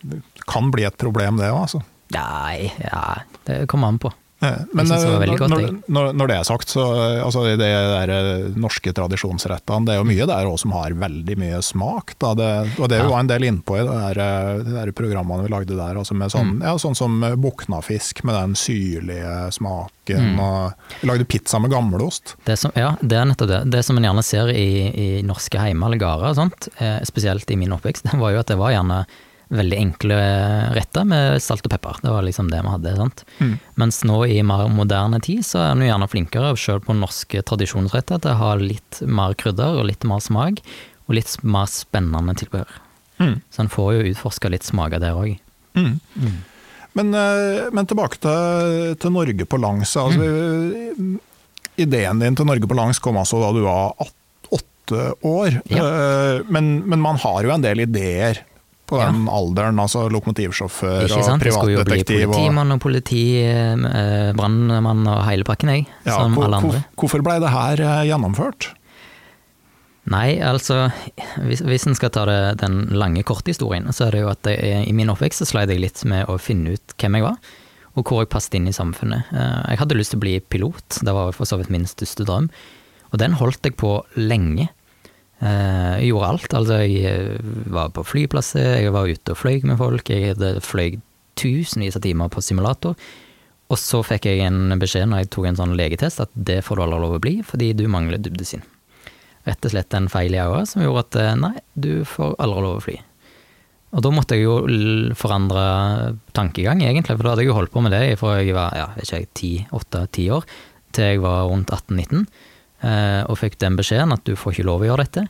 Det 0.00 0.16
kan 0.48 0.70
bli 0.72 0.86
et 0.88 0.96
problem 0.96 1.36
det 1.36 1.50
òg, 1.52 1.66
altså? 1.66 1.82
Nei, 2.14 2.70
ja, 2.80 3.20
det 3.44 3.66
kommer 3.68 3.90
an 3.92 3.98
på. 4.00 4.08
Men 4.40 4.92
eh, 4.92 5.36
når, 5.36 5.64
når, 5.86 6.12
når, 6.16 6.30
det 6.30 6.36
er 6.38 6.46
sagt, 6.48 6.72
så 6.72 6.84
altså, 7.20 7.42
de 7.44 7.56
der 7.60 8.12
eh, 8.14 8.46
norske 8.56 8.92
tradisjonsrettene, 8.96 9.84
det 9.84 9.94
er 9.94 10.00
jo 10.00 10.08
mye 10.08 10.28
der 10.30 10.48
også 10.48 10.64
som 10.64 10.74
har 10.78 10.96
veldig 10.96 11.36
mye 11.40 11.60
smak. 11.64 12.14
Det, 12.16 12.48
og 12.80 12.88
det 12.92 13.02
var 13.04 13.18
en 13.20 13.30
del 13.30 13.46
innpå 13.50 13.76
i 13.80 13.84
det 13.84 14.24
eh, 14.24 14.50
de 14.64 14.76
der 14.78 14.92
programmene 14.96 15.44
vi 15.44 15.52
lagde 15.52 15.76
der. 15.76 16.00
Altså 16.00 16.16
med 16.16 16.32
sånn, 16.32 16.56
mm. 16.56 16.66
ja, 16.66 16.74
sånn 16.80 16.96
som 16.96 17.20
buknafisk 17.40 18.24
med 18.24 18.38
den 18.38 18.56
syrlige 18.58 19.36
smaken. 19.56 20.32
Mm. 20.32 20.40
Og 20.44 21.00
vi 21.02 21.10
lagde 21.12 21.28
pizza 21.28 21.60
med 21.60 21.74
gammelost. 21.74 22.36
Det 22.48 22.56
som, 22.60 22.72
ja, 22.78 22.94
det 23.00 23.20
er 23.20 23.28
nettopp 23.28 23.52
det. 23.52 23.64
Det 23.76 23.84
som 23.84 24.00
en 24.00 24.08
gjerne 24.08 24.24
ser 24.24 24.52
i, 24.54 24.70
i 24.88 25.08
norske 25.26 25.60
heimer 25.60 25.90
eller 25.90 26.00
gårder, 26.00 26.54
spesielt 27.08 27.50
i 27.52 27.60
min 27.60 27.76
oppvekst, 27.76 28.08
det 28.08 28.20
var 28.24 28.32
jo 28.32 28.40
at 28.40 28.48
det 28.48 28.60
var 28.60 28.72
gjerne 28.72 29.04
veldig 29.50 29.78
enkle 29.80 30.16
retter 30.76 31.04
med 31.10 31.40
salt 31.42 31.64
og 31.66 31.72
pepper. 31.72 31.96
Det 32.04 32.10
var 32.14 32.22
liksom 32.22 32.50
det 32.52 32.60
vi 32.62 32.70
hadde. 32.74 32.92
sant? 32.96 33.24
Mm. 33.40 33.56
Mens 33.82 34.02
nå 34.06 34.20
i 34.30 34.42
mer 34.46 34.68
moderne 34.70 35.18
tid 35.22 35.42
så 35.46 35.58
er 35.64 35.72
en 35.74 35.82
gjerne 35.86 36.08
flinkere, 36.12 36.52
selv 36.56 36.84
på 36.86 36.94
norske 36.94 37.42
tradisjonsretter, 37.42 38.20
til 38.22 38.30
å 38.30 38.38
ha 38.38 38.52
litt 38.60 39.00
mer 39.06 39.34
krydder 39.34 39.80
og 39.80 39.88
litt 39.90 40.04
mer 40.06 40.20
smak, 40.22 40.60
og 41.08 41.16
litt 41.18 41.34
mer 41.42 41.66
spennende 41.66 42.36
tilbehør. 42.38 42.70
Mm. 43.18 43.40
Så 43.50 43.64
en 43.64 43.68
får 43.72 43.90
jo 43.96 44.06
utforska 44.12 44.48
litt 44.54 44.62
smaker 44.64 45.02
der 45.02 45.18
òg. 45.18 45.34
Mm. 45.74 45.98
Men, 46.94 47.10
eh, 47.14 47.66
men 47.74 47.86
tilbake 47.86 48.18
til, 48.22 48.94
til 49.02 49.12
Norge 49.14 49.44
på 49.46 49.58
langs. 49.60 49.96
Altså, 49.96 50.30
Mm. 51.00 51.18
Ideen 51.80 52.18
din 52.20 52.34
til 52.36 52.44
Norge 52.44 52.66
på 52.68 52.76
langs 52.76 52.98
kom 53.00 53.16
altså 53.16 53.38
da 53.40 53.52
du 53.56 53.62
var 53.64 53.94
åt- 54.02 54.50
åtte 54.52 55.14
år. 55.24 55.60
Ja. 55.70 55.84
Eh, 55.86 56.42
Men, 56.50 56.82
men 56.88 57.00
man 57.00 57.16
har 57.16 57.42
jo 57.42 57.50
en 57.54 57.62
del 57.62 57.80
ideer 57.86 58.42
på 58.90 58.98
Ja. 58.98 59.06
den 59.12 59.28
alderen. 59.30 59.78
altså 59.78 60.08
Lokomotivsjåfør 60.10 61.04
Ikke 61.06 61.16
og 61.20 61.24
sant? 61.28 61.44
Jeg 61.46 61.52
skulle 61.54 61.76
jo 61.78 61.84
bli 61.86 62.02
politimann 62.04 62.72
og 62.74 62.80
politi, 62.82 63.22
eh, 63.46 64.32
og 64.34 65.24
hele 65.28 65.44
pakken, 65.46 65.68
jeg. 65.70 65.86
Ja, 66.04 66.18
som 66.18 66.34
hvor- 66.34 66.44
alle 66.48 66.56
andre. 66.60 66.84
Hvorfor 66.98 67.22
ble 67.22 67.38
det 67.40 67.50
her 67.54 67.80
eh, 67.80 68.04
gjennomført? 68.10 68.70
Nei, 70.10 70.40
altså 70.42 70.88
hvis, 71.44 71.60
hvis 71.62 71.84
en 71.86 71.94
skal 71.94 72.10
ta 72.10 72.24
det, 72.26 72.58
den 72.62 72.86
lange, 72.98 73.22
korte 73.22 73.52
historien, 73.52 73.84
så 73.94 74.06
er 74.08 74.10
det 74.16 74.20
jo 74.24 74.30
at 74.32 74.48
jeg, 74.48 74.88
i 74.88 74.92
min 74.96 75.10
oppvekst 75.12 75.42
så 75.44 75.46
sleit 75.52 75.70
jeg 75.70 75.82
litt 75.84 76.00
med 76.08 76.26
å 76.26 76.38
finne 76.40 76.72
ut 76.74 76.94
hvem 76.98 77.18
jeg 77.18 77.22
var, 77.26 77.36
og 77.94 78.04
hvor 78.08 78.22
jeg 78.24 78.30
passet 78.32 78.54
inn 78.58 78.66
i 78.70 78.74
samfunnet. 78.74 79.28
Eh, 79.30 79.70
Jeg 79.74 79.78
hadde 79.78 79.94
lyst 79.98 80.10
til 80.14 80.18
å 80.18 80.24
bli 80.24 80.40
pilot, 80.40 81.00
det 81.04 81.14
var 81.14 81.32
for 81.36 81.44
så 81.46 81.58
vidt 81.60 81.70
min 81.70 81.84
største 81.86 82.24
drøm, 82.26 82.48
og 83.12 83.18
den 83.18 83.32
holdt 83.38 83.62
jeg 83.62 83.76
på 83.76 84.00
lenge. 84.16 84.68
Eh, 85.40 86.00
Jeg 86.00 86.10
gjorde 86.10 86.28
alt, 86.28 86.54
altså 86.54 86.80
jeg 86.84 87.04
eh, 87.08 87.52
var 87.72 87.92
på 87.96 88.04
flyplasser, 88.04 88.82
jeg 88.82 88.92
var 88.92 89.08
ute 89.08 89.32
og 89.32 89.40
fløy 89.40 89.62
med 89.64 89.78
folk, 89.80 90.10
jeg 90.10 90.34
hadde 90.34 90.60
fløy 90.64 90.98
tusenvis 91.40 91.96
av 91.96 92.04
timer 92.04 92.28
på 92.28 92.42
simulator, 92.44 92.96
og 93.70 93.78
så 93.78 94.02
fikk 94.04 94.26
jeg 94.26 94.42
en 94.44 94.74
beskjed 94.80 95.08
når 95.08 95.22
jeg 95.24 95.30
tok 95.32 95.46
en 95.48 95.60
sånn 95.62 95.76
legetest, 95.78 96.20
at 96.20 96.30
det 96.34 96.60
får 96.66 96.76
du 96.76 96.84
aldri 96.84 97.00
lov 97.00 97.16
å 97.16 97.22
bli, 97.22 97.38
fordi 97.46 97.72
du 97.78 97.86
mangler 97.88 98.20
dybdesyn 98.20 98.66
rett 99.48 99.64
og 99.64 99.72
slett 99.72 99.94
en 99.96 100.08
feil 100.12 100.34
i 100.36 100.40
øyet 100.42 100.68
som 100.68 100.82
gjorde 100.84 101.06
at 101.06 101.20
eh, 101.20 101.36
nei, 101.40 101.54
du 101.72 101.92
får 102.08 102.36
aldri 102.42 102.64
lov 102.66 102.80
å 102.80 102.84
fly. 102.84 102.96
Og 103.90 104.04
da 104.04 104.12
måtte 104.14 104.36
jeg 104.36 104.44
jo 104.46 104.58
forandre 105.18 105.62
tankegang, 106.36 106.82
egentlig, 106.84 107.16
for 107.16 107.26
da 107.26 107.32
hadde 107.32 107.42
jeg 107.42 107.50
jo 107.50 107.56
holdt 107.56 107.72
på 107.74 107.82
med 107.82 107.94
det 107.96 108.18
fra 108.20 108.36
jeg 108.38 108.54
var 108.54 108.76
ja, 108.78 108.86
ikke 109.02 109.24
10, 109.40 109.50
8-10 109.80 110.28
år 110.36 110.46
til 110.94 111.08
jeg 111.08 111.22
var 111.24 111.48
rundt 111.50 111.72
18-19, 111.74 112.20
eh, 112.20 112.49
og 112.80 113.36
fikk 113.36 113.58
den 113.60 113.74
beskjeden 113.76 114.14
at 114.14 114.22
du 114.24 114.32
får 114.40 114.54
ikke 114.54 114.64
lov 114.64 114.80
å 114.80 114.86
gjøre 114.88 115.04
dette. 115.04 115.26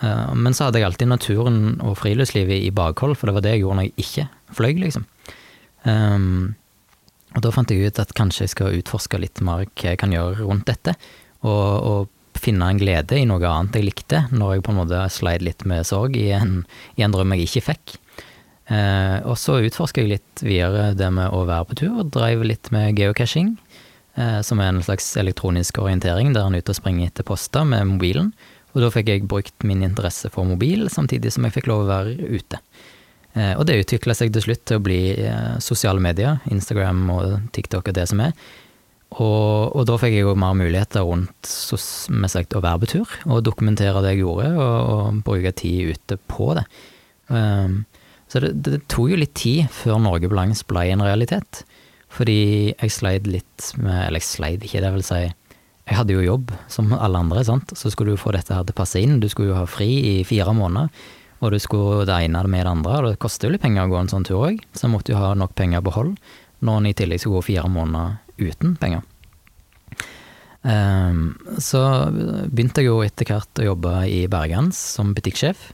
Eh, 0.00 0.34
men 0.34 0.56
så 0.56 0.66
hadde 0.66 0.80
jeg 0.80 0.88
alltid 0.88 1.10
naturen 1.10 1.58
og 1.84 1.98
friluftslivet 2.00 2.64
i 2.64 2.72
bakhold, 2.74 3.16
for 3.18 3.28
det 3.28 3.36
var 3.36 3.44
det 3.44 3.56
jeg 3.56 3.64
gjorde 3.64 3.80
når 3.80 3.88
jeg 3.88 4.06
ikke 4.06 4.28
fløy, 4.56 4.72
liksom. 4.84 5.06
Um, 5.84 6.54
og 7.32 7.44
da 7.44 7.52
fant 7.54 7.70
jeg 7.72 7.88
ut 7.88 8.00
at 8.02 8.10
kanskje 8.16 8.44
jeg 8.44 8.52
skal 8.52 8.74
utforske 8.76 9.20
litt 9.20 9.40
mer 9.44 9.64
hva 9.64 9.92
jeg 9.92 10.00
kan 10.00 10.12
gjøre 10.12 10.42
rundt 10.44 10.66
dette, 10.68 10.96
og, 11.40 11.68
og 11.90 12.40
finne 12.40 12.68
en 12.72 12.80
glede 12.80 13.16
i 13.16 13.26
noe 13.28 13.44
annet 13.48 13.78
jeg 13.78 13.86
likte, 13.86 14.24
når 14.32 14.56
jeg 14.56 14.64
på 14.66 14.74
en 14.74 14.80
måte 14.80 15.00
sleit 15.12 15.44
litt 15.44 15.64
med 15.68 15.86
sorg 15.88 16.16
i 16.16 16.30
en, 16.36 16.62
i 16.96 17.04
en 17.04 17.14
drøm 17.14 17.36
jeg 17.36 17.48
ikke 17.48 17.66
fikk. 17.70 17.96
Eh, 18.70 19.16
og 19.26 19.36
så 19.40 19.58
utforska 19.66 20.02
jeg 20.02 20.14
litt 20.14 20.44
videre 20.44 20.92
det 20.96 21.08
med 21.12 21.32
å 21.34 21.44
være 21.48 21.68
på 21.70 21.80
tur, 21.82 22.00
og 22.02 22.12
dreiv 22.14 22.44
litt 22.46 22.70
med 22.74 22.98
geocaching, 22.98 23.54
eh, 23.56 23.69
som 24.44 24.60
er 24.60 24.70
en 24.70 24.82
slags 24.84 25.06
elektronisk 25.20 25.78
orientering 25.80 26.34
der 26.34 26.46
en 26.46 26.56
er 26.56 26.64
ute 26.64 26.74
og 26.74 26.78
springer 26.78 27.08
etter 27.08 27.26
poster 27.26 27.64
med 27.68 27.88
mobilen. 27.88 28.32
Og 28.74 28.84
da 28.84 28.90
fikk 28.94 29.10
jeg 29.10 29.28
brukt 29.30 29.66
min 29.66 29.82
interesse 29.86 30.30
for 30.30 30.46
mobil, 30.46 30.86
samtidig 30.92 31.32
som 31.34 31.46
jeg 31.46 31.56
fikk 31.56 31.70
lov 31.70 31.84
å 31.84 31.90
være 31.90 32.30
ute. 32.30 32.60
Eh, 33.34 33.54
og 33.54 33.66
det 33.66 33.80
utvikla 33.84 34.14
seg 34.16 34.32
til 34.34 34.44
slutt 34.44 34.64
til 34.66 34.80
å 34.80 34.82
bli 34.82 35.00
eh, 35.14 35.54
sosiale 35.62 36.02
medier, 36.02 36.40
Instagram 36.50 37.04
og 37.14 37.36
TikTok 37.54 37.90
og 37.90 37.96
det 37.98 38.06
som 38.10 38.22
er. 38.24 38.34
Og, 39.10 39.74
og 39.74 39.86
da 39.90 39.96
fikk 39.98 40.14
jeg 40.14 40.26
jo 40.26 40.36
mer 40.38 40.54
muligheter 40.58 41.06
rundt 41.06 41.46
sos- 41.46 42.06
med 42.14 42.30
sagt, 42.30 42.54
å 42.54 42.62
være 42.62 42.82
på 42.84 42.90
tur, 42.92 43.14
og 43.26 43.42
dokumentere 43.46 44.02
det 44.04 44.14
jeg 44.14 44.22
gjorde, 44.22 44.50
og, 44.54 44.76
og 44.94 45.22
bruke 45.26 45.50
tid 45.58 45.96
ute 45.96 46.18
på 46.30 46.52
det. 46.58 46.62
Um, 47.26 47.80
så 48.30 48.42
det, 48.42 48.52
det 48.62 48.78
tok 48.90 49.10
jo 49.10 49.18
litt 49.18 49.34
tid 49.38 49.66
før 49.74 49.98
Norge 50.02 50.30
på 50.30 50.38
langs 50.38 50.62
ble 50.66 50.86
en 50.92 51.02
realitet. 51.02 51.64
Fordi 52.10 52.72
jeg 52.72 52.90
sleit 52.90 53.28
litt 53.30 53.68
med 53.78 53.94
Eller 54.08 54.18
jeg 54.18 54.26
sleit 54.26 54.64
ikke, 54.66 54.80
det 54.82 54.90
vil 54.96 55.04
si 55.06 55.20
Jeg 55.22 55.94
hadde 55.94 56.16
jo 56.16 56.24
jobb 56.24 56.50
som 56.70 56.90
alle 56.96 57.22
andre, 57.22 57.44
sant. 57.46 57.72
Så 57.78 57.90
skulle 57.90 58.14
du 58.14 58.20
få 58.20 58.34
dette 58.34 58.54
her 58.54 58.66
til 58.66 58.74
å 58.74 58.80
passe 58.82 59.00
inn. 59.02 59.20
Du 59.22 59.28
skulle 59.30 59.52
jo 59.52 59.58
ha 59.58 59.66
fri 59.66 59.88
i 60.12 60.14
fire 60.26 60.54
måneder. 60.54 60.90
Og 61.40 61.54
du 61.54 61.58
skulle 61.62 62.04
det 62.06 62.18
ene 62.26 62.42
med 62.44 62.66
det 62.66 62.70
andre, 62.70 62.98
det 63.08 63.20
koster 63.22 63.48
jo 63.48 63.54
litt 63.54 63.62
penger 63.64 63.86
å 63.86 63.92
gå 63.94 63.96
en 64.02 64.10
sånn 64.12 64.26
tur 64.28 64.42
òg. 64.44 64.60
Så 64.76 64.86
jeg 64.86 64.92
måtte 64.92 65.14
jo 65.14 65.20
ha 65.20 65.32
nok 65.38 65.54
penger 65.56 65.80
å 65.80 65.86
beholde 65.88 66.36
når 66.60 66.76
en 66.76 66.88
i 66.90 66.96
tillegg 66.96 67.22
skulle 67.22 67.40
gå 67.40 67.46
fire 67.48 67.70
måneder 67.72 68.50
uten 68.50 68.76
penger. 68.80 69.06
Um, 70.60 71.38
så 71.56 71.80
begynte 72.12 72.82
jeg 72.82 72.90
jo 72.90 72.98
etter 73.00 73.30
hvert 73.30 73.62
å 73.62 73.70
jobbe 73.70 73.94
i 74.12 74.26
Bergens 74.28 74.76
som 74.98 75.14
butikksjef. 75.16 75.70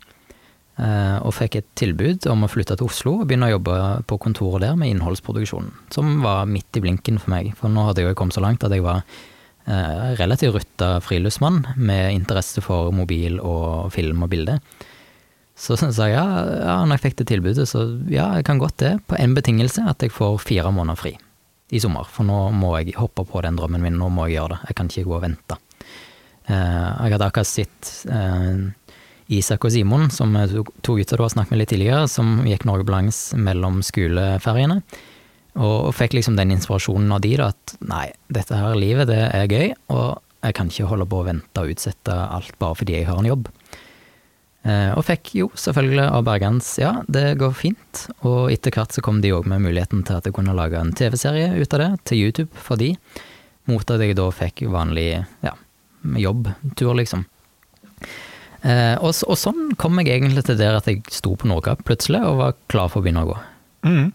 Eh, 0.82 1.16
Og 1.22 1.34
fikk 1.36 1.60
et 1.60 1.68
tilbud 1.78 2.26
om 2.32 2.44
å 2.44 2.50
flytte 2.50 2.76
til 2.78 2.88
Oslo 2.88 3.14
og 3.20 3.28
begynne 3.28 3.48
å 3.50 3.56
jobbe 3.56 3.78
på 4.10 4.18
kontoret 4.22 4.66
der 4.66 4.76
med 4.78 4.94
innholdsproduksjonen, 4.94 5.72
Som 5.94 6.20
var 6.24 6.46
midt 6.50 6.76
i 6.76 6.84
blinken 6.84 7.20
for 7.22 7.34
meg, 7.34 7.54
for 7.58 7.72
nå 7.72 7.88
hadde 7.88 8.04
jeg 8.04 8.12
jo 8.12 8.18
kommet 8.18 8.36
så 8.36 8.44
langt 8.44 8.64
at 8.66 8.74
jeg 8.74 8.84
var 8.86 9.04
eh, 9.66 10.12
relativt 10.20 10.54
rutta 10.56 10.96
friluftsmann 11.04 11.64
med 11.76 12.14
interesse 12.14 12.64
for 12.64 12.92
mobil 12.94 13.40
og 13.40 13.92
film 13.94 14.24
og 14.26 14.32
bilde. 14.32 14.60
Så 15.56 15.76
sa 15.80 16.08
jeg 16.08 16.16
ja, 16.16 16.24
ja, 16.60 16.80
når 16.84 16.98
jeg 16.98 17.06
fikk 17.06 17.20
det 17.20 17.30
tilbudet, 17.32 17.68
så 17.68 17.86
ja, 18.12 18.30
jeg 18.36 18.48
kan 18.48 18.60
godt 18.62 18.80
det, 18.82 18.96
på 19.08 19.18
en 19.18 19.36
betingelse 19.36 19.86
at 19.88 20.04
jeg 20.04 20.14
får 20.14 20.42
fire 20.44 20.72
måneder 20.74 21.00
fri 21.00 21.16
i 21.74 21.80
sommer. 21.82 22.06
For 22.10 22.26
nå 22.26 22.50
må 22.54 22.76
jeg 22.78 22.94
hoppe 23.00 23.24
på 23.26 23.42
den 23.42 23.56
drømmen 23.58 23.82
min, 23.82 23.96
nå 23.98 24.10
må 24.12 24.28
jeg 24.28 24.38
gjøre 24.38 24.54
det. 24.54 24.60
Jeg 24.70 24.78
kan 24.78 24.90
ikke 24.92 25.08
gå 25.08 25.16
og 25.16 25.24
vente. 25.24 25.58
Eh, 26.46 26.54
jeg 26.54 27.16
hadde 27.16 27.26
akkurat 27.26 27.50
sett 27.50 27.94
Isak 29.32 29.64
og 29.66 29.72
Simon, 29.74 30.08
som 30.14 30.34
er 30.38 30.52
to 30.86 30.96
gutter 30.98 31.18
du 31.18 31.24
har 31.24 31.32
snakket 31.32 31.54
med 31.54 31.60
litt 31.62 31.72
tidligere, 31.72 32.06
som 32.10 32.44
gikk 32.46 32.66
Norge 32.68 32.92
langs 32.92 33.32
mellom 33.34 33.80
skoleferiene. 33.82 34.80
Og 35.56 35.88
fikk 35.96 36.14
liksom 36.18 36.36
den 36.36 36.52
inspirasjonen 36.54 37.10
av 37.16 37.22
de 37.24 37.32
da, 37.40 37.48
at 37.54 37.76
nei, 37.88 38.10
dette 38.28 38.58
her 38.60 38.76
livet, 38.78 39.08
det 39.08 39.22
er 39.24 39.48
gøy, 39.50 39.72
og 39.90 40.20
jeg 40.44 40.54
kan 40.58 40.70
ikke 40.70 40.88
holde 40.92 41.08
på 41.10 41.22
å 41.22 41.26
vente 41.26 41.62
og 41.62 41.72
utsette 41.72 42.12
alt 42.12 42.54
bare 42.60 42.76
fordi 42.78 42.98
jeg 42.98 43.08
har 43.08 43.18
en 43.18 43.30
jobb. 43.30 43.48
Eh, 44.66 44.90
Og 44.98 45.04
fikk 45.06 45.32
jo 45.38 45.48
selvfølgelig 45.58 46.04
av 46.10 46.26
Bergens 46.26 46.68
ja, 46.78 46.92
det 47.08 47.38
går 47.40 47.54
fint, 47.56 48.06
og 48.26 48.50
etter 48.52 48.74
hvert 48.74 48.94
så 48.94 49.02
kom 49.02 49.22
de 49.24 49.32
òg 49.34 49.46
med 49.50 49.64
muligheten 49.64 50.04
til 50.06 50.18
at 50.18 50.26
jeg 50.28 50.36
kunne 50.36 50.54
lage 50.56 50.78
en 50.78 50.92
TV-serie 50.94 51.54
ut 51.56 51.74
av 51.74 51.82
det, 51.82 51.90
til 52.10 52.26
YouTube 52.26 52.52
for 52.66 52.78
de, 52.78 52.92
mot 53.66 53.90
at 53.90 54.02
jeg 54.04 54.14
da 54.18 54.28
fikk 54.34 54.66
vanlig 54.70 55.08
ja, 55.42 55.54
jobbtur, 56.04 56.92
liksom. 57.00 57.24
Eh, 58.66 58.96
og, 58.98 59.14
og 59.30 59.38
sånn 59.38 59.74
kom 59.78 60.00
jeg 60.02 60.16
egentlig 60.16 60.46
til 60.48 60.58
der 60.58 60.78
at 60.80 60.88
jeg 60.90 61.04
sto 61.14 61.36
på 61.38 61.48
Nordkapp 61.50 61.84
plutselig 61.86 62.22
og 62.26 62.40
var 62.40 62.56
klar 62.72 62.90
for 62.90 63.00
å 63.00 63.06
begynne 63.06 63.26
å 63.26 63.30
gå. 63.30 63.36
Mm. 63.86 64.06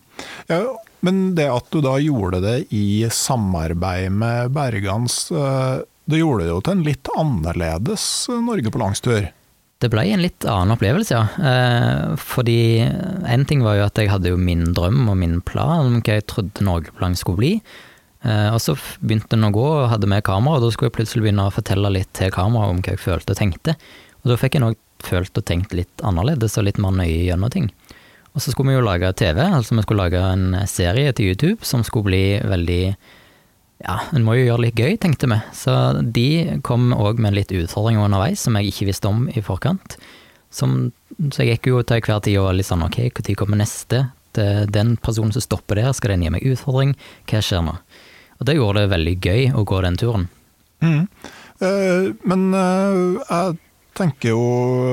Ja, 0.51 0.63
men 1.05 1.21
det 1.37 1.47
at 1.49 1.69
du 1.71 1.79
da 1.85 1.95
gjorde 2.01 2.41
det 2.43 2.57
i 2.75 3.07
samarbeid 3.07 4.11
med 4.13 4.51
Bergans, 4.55 5.23
eh, 5.31 5.83
det 6.11 6.19
gjorde 6.19 6.45
det 6.45 6.51
jo 6.51 6.63
til 6.65 6.75
en 6.75 6.87
litt 6.87 7.13
annerledes 7.17 8.07
eh, 8.29 8.41
Norge 8.43 8.73
på 8.73 8.81
langstur. 8.81 9.29
Det 9.81 9.89
ble 9.89 10.03
en 10.13 10.21
litt 10.21 10.45
annen 10.45 10.75
opplevelse, 10.75 11.15
ja. 11.15 11.51
Eh, 11.51 12.11
fordi 12.21 12.83
en 12.85 13.45
ting 13.49 13.63
var 13.65 13.79
jo 13.79 13.87
at 13.87 13.97
jeg 13.97 14.11
hadde 14.11 14.33
jo 14.33 14.37
min 14.37 14.67
drøm 14.77 15.07
og 15.09 15.17
min 15.17 15.39
plan 15.45 15.87
om 15.87 16.01
hva 16.03 16.19
jeg 16.19 16.27
trodde 16.29 16.67
Norge 16.67 16.93
på 16.93 17.01
langs 17.01 17.23
skulle 17.23 17.41
bli. 17.41 17.53
Eh, 18.21 18.49
og 18.53 18.59
så 18.61 18.75
begynte 19.01 19.33
den 19.33 19.47
å 19.47 19.53
gå 19.55 19.65
og 19.65 19.89
hadde 19.95 20.09
med 20.11 20.21
kamera, 20.27 20.59
og 20.59 20.67
da 20.67 20.69
skulle 20.73 20.91
jeg 20.91 20.99
plutselig 20.99 21.25
begynne 21.25 21.47
å 21.49 21.55
fortelle 21.55 21.95
litt 21.95 22.11
til 22.17 22.29
kamera 22.33 22.69
om 22.69 22.83
hva 22.83 22.93
jeg 22.93 23.01
følte 23.01 23.33
og 23.33 23.41
tenkte. 23.41 23.77
Og 24.21 24.31
da 24.31 24.37
fikk 24.39 24.57
jeg 24.57 24.65
nok 24.65 25.05
følt 25.05 25.37
og 25.37 25.47
tenkt 25.47 25.73
litt 25.73 26.03
annerledes 26.05 26.57
og 26.59 26.67
litt 26.67 26.81
mer 26.81 26.93
nøye 26.93 27.25
gjennom 27.25 27.51
ting. 27.53 27.71
Og 28.31 28.43
så 28.43 28.53
skulle 28.53 28.71
vi 28.71 28.77
jo 28.77 28.85
lage 28.85 29.09
TV, 29.19 29.41
altså 29.43 29.75
vi 29.75 29.83
skulle 29.83 30.05
lage 30.05 30.21
en 30.21 30.61
serie 30.69 31.11
til 31.15 31.33
YouTube 31.33 31.67
som 31.67 31.83
skulle 31.83 32.11
bli 32.11 32.23
veldig 32.47 32.83
ja, 33.81 33.97
en 34.13 34.25
må 34.25 34.35
jo 34.37 34.45
gjøre 34.45 34.67
litt 34.67 34.79
gøy, 34.79 34.95
tenkte 35.01 35.27
vi. 35.31 35.39
Så 35.57 35.73
de 36.15 36.59
kom 36.65 36.91
òg 36.93 37.21
med 37.23 37.33
litt 37.33 37.53
utfordringer 37.55 38.05
underveis 38.05 38.43
som 38.45 38.57
jeg 38.59 38.69
ikke 38.69 38.91
visste 38.91 39.09
om 39.09 39.25
i 39.33 39.41
forkant. 39.41 39.97
Som, 40.53 40.91
så 41.31 41.41
jeg 41.41 41.55
gikk 41.55 41.71
jo 41.71 41.81
til 41.87 42.03
hver 42.05 42.21
tid 42.23 42.37
og 42.41 42.53
litt 42.57 42.69
sånn 42.69 42.85
ok, 42.85 42.99
når 43.17 43.39
kommer 43.39 43.61
neste? 43.61 44.03
Den 44.31 44.95
personen 45.01 45.33
som 45.35 45.43
stopper 45.43 45.79
der, 45.79 45.91
skal 45.97 46.13
den 46.13 46.27
gi 46.27 46.33
meg 46.33 46.45
utfordring? 46.47 46.93
Hva 47.27 47.41
skjer 47.43 47.65
nå? 47.65 47.73
Og 48.39 48.47
det 48.47 48.57
gjorde 48.57 48.83
det 48.83 48.93
veldig 48.93 49.15
gøy 49.21 49.43
å 49.57 49.65
gå 49.67 49.81
den 49.85 49.99
turen. 50.01 50.29
Mm. 50.81 51.03
Uh, 51.61 52.13
men 52.25 52.47
uh, 52.55 53.19
jeg 53.21 53.57
tenker 54.01 54.33
jo 54.33 54.41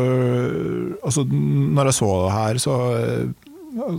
eh, 0.05 0.95
Altså, 1.03 1.25
når 1.29 1.91
jeg 1.91 1.99
så 1.99 2.11
det 2.23 2.33
her, 2.37 2.61
så 2.63 2.77
eh, 3.01 3.99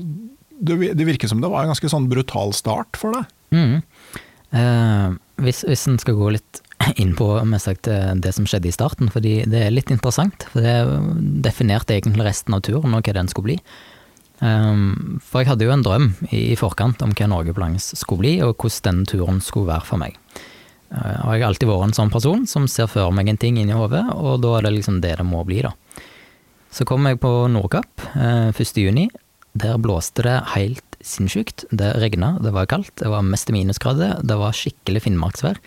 det, 0.60 0.80
vi- 0.80 0.94
virker 1.10 1.32
som 1.32 1.42
det 1.42 1.50
var 1.52 1.64
en 1.66 1.74
ganske 1.74 1.90
sånn 1.92 2.10
brutal 2.12 2.54
start 2.54 2.98
for 3.00 3.16
deg. 3.16 3.30
Mm. 3.56 3.78
Eh, 4.60 5.14
hvis, 5.46 5.64
hvis 5.68 5.86
en 5.90 6.00
skal 6.02 6.18
gå 6.20 6.32
litt 6.36 6.62
inn 7.02 7.14
på 7.18 7.28
sagt, 7.62 7.88
eh, 7.92 8.12
det 8.16 8.34
som 8.36 8.48
skjedde 8.50 8.70
i 8.72 8.76
starten, 8.76 9.12
fordi 9.14 9.40
det 9.50 9.66
er 9.68 9.74
litt 9.76 9.92
interessant. 9.94 10.48
For 10.54 10.64
det 10.66 10.76
definerte 11.46 11.96
egentlig 11.98 12.28
resten 12.28 12.56
av 12.58 12.64
turen 12.68 12.94
og 12.98 13.04
hva 13.08 13.16
den 13.20 13.32
skulle 13.32 13.54
bli. 13.54 13.60
Um, 14.40 15.20
for 15.20 15.42
jeg 15.42 15.50
hadde 15.50 15.66
jo 15.68 15.74
en 15.74 15.82
drøm 15.84 16.06
i 16.32 16.56
forkant 16.56 17.02
om 17.04 17.12
hva 17.12 17.28
Norge 17.28 17.52
på 17.52 17.60
langs 17.60 17.90
skulle 18.00 18.24
bli, 18.24 18.38
og 18.46 18.56
hvordan 18.56 18.86
denne 19.04 19.10
turen 19.12 19.42
skulle 19.44 19.68
være 19.74 19.88
for 19.90 20.00
meg. 20.00 20.16
Og 20.90 21.34
jeg 21.36 21.44
har 21.44 21.48
alltid 21.52 21.70
vært 21.70 21.90
en 21.90 21.98
sånn 21.98 22.14
person 22.14 22.46
som 22.50 22.66
ser 22.72 22.90
for 22.90 23.14
meg 23.14 23.30
en 23.30 23.38
ting 23.38 23.60
inni 23.62 23.76
hodet, 23.78 24.04
og 24.16 24.42
da 24.42 24.56
er 24.58 24.66
det 24.66 24.76
liksom 24.80 25.02
det 25.04 25.16
det 25.20 25.26
må 25.28 25.44
bli, 25.46 25.62
da. 25.66 25.76
Så 26.74 26.86
kom 26.86 27.06
jeg 27.10 27.20
på 27.22 27.32
Nordkapp 27.50 28.06
eh, 28.14 28.50
1. 28.54 28.78
juni. 28.78 29.08
Der 29.58 29.80
blåste 29.82 30.26
det 30.26 30.36
helt 30.54 30.98
sinnssykt. 31.02 31.66
Det 31.74 31.96
regna, 32.02 32.36
det 32.42 32.54
var 32.54 32.70
kaldt, 32.70 32.94
det 33.02 33.10
var 33.10 33.26
mest 33.26 33.50
minusgrader, 33.54 34.20
det 34.22 34.38
var 34.38 34.56
skikkelig 34.56 35.04
finnmarksvær. 35.08 35.62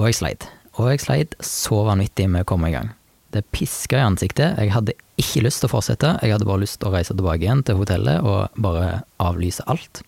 Og 0.00 0.08
jeg 0.10 0.18
sleit. 0.18 0.48
Og 0.76 0.90
jeg 0.90 1.04
sleit 1.04 1.36
så 1.44 1.84
vanvittig 1.86 2.28
med 2.30 2.44
å 2.44 2.48
komme 2.50 2.70
i 2.70 2.74
gang. 2.74 2.90
Det 3.32 3.44
piska 3.54 3.98
i 4.00 4.06
ansiktet. 4.06 4.58
Jeg 4.58 4.74
hadde 4.74 4.96
ikke 5.20 5.44
lyst 5.46 5.62
til 5.62 5.70
å 5.70 5.74
fortsette, 5.76 6.16
jeg 6.22 6.34
hadde 6.34 6.48
bare 6.48 6.64
lyst 6.64 6.80
til 6.80 6.90
å 6.90 6.94
reise 6.96 7.14
tilbake 7.14 7.46
igjen 7.46 7.62
til 7.66 7.78
hotellet 7.80 8.26
og 8.26 8.60
bare 8.60 9.00
avlyse 9.22 9.64
alt. 9.70 10.02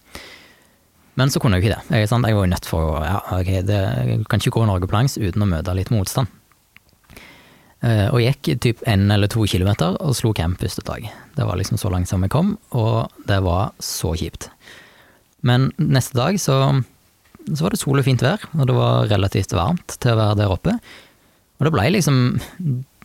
Men 1.18 1.32
så 1.34 1.40
kunne 1.42 1.58
jeg 1.58 1.64
jo 1.64 1.68
ikke 1.68 1.78
det. 1.78 1.98
Jeg, 1.98 2.08
sant? 2.10 2.26
jeg 2.28 2.36
var 2.36 2.46
jo 2.46 2.52
nødt 2.52 2.68
for 2.68 2.90
å 2.92 2.98
ja, 3.02 3.16
ok, 3.40 3.48
det, 3.66 3.78
kan 4.30 4.42
ikke 4.42 4.54
gå 4.54 4.66
Norge 4.68 4.86
på 4.86 4.94
langs 4.94 5.18
uten 5.18 5.42
å 5.42 5.48
møte 5.50 5.74
litt 5.74 5.90
motstand. 5.94 6.30
Uh, 7.78 8.10
og 8.10 8.18
gikk 8.22 8.56
typ 8.62 8.80
én 8.90 9.06
eller 9.14 9.30
to 9.30 9.44
kilometer 9.46 9.94
og 10.02 10.14
slo 10.18 10.32
camp 10.34 10.58
første 10.62 10.82
dag. 10.86 11.04
Det 11.36 11.46
var 11.46 11.58
liksom 11.58 11.78
så 11.78 11.90
langt 11.94 12.10
som 12.10 12.22
jeg 12.26 12.32
kom, 12.34 12.56
og 12.74 13.10
det 13.30 13.38
var 13.46 13.74
så 13.82 14.14
kjipt. 14.18 14.48
Men 15.46 15.68
neste 15.78 16.18
dag 16.18 16.38
så, 16.42 16.56
så 17.46 17.66
var 17.66 17.74
det 17.74 17.82
sol 17.82 18.00
og 18.00 18.06
fint 18.06 18.22
vær, 18.22 18.42
og 18.58 18.66
det 18.70 18.78
var 18.78 19.10
relativt 19.10 19.54
varmt 19.54 19.94
til 20.02 20.14
å 20.14 20.18
være 20.18 20.40
der 20.40 20.54
oppe. 20.54 20.74
Og 21.58 21.66
det 21.66 21.74
blei 21.74 21.88
liksom 21.90 22.38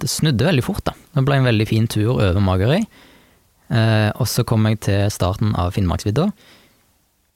Det 0.02 0.10
snudde 0.10 0.46
veldig 0.46 0.66
fort, 0.66 0.84
da. 0.86 0.94
Det 1.14 1.24
ble 1.26 1.40
en 1.40 1.48
veldig 1.48 1.66
fin 1.70 1.86
tur 1.90 2.16
over 2.16 2.42
Magerøy. 2.42 2.82
Uh, 3.74 4.10
og 4.20 4.26
så 4.30 4.46
kom 4.46 4.66
jeg 4.70 4.82
til 4.86 5.06
starten 5.14 5.54
av 5.58 5.72
Finnmarksvidda, 5.74 6.28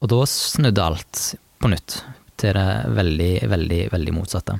og 0.01 0.11
da 0.11 0.21
snudde 0.29 0.83
alt 0.83 1.23
på 1.61 1.71
nytt. 1.71 2.01
Til 2.37 2.53
det 2.53 2.93
veldig, 2.93 3.31
veldig, 3.49 3.81
veldig 3.93 4.13
motsatte. 4.13 4.59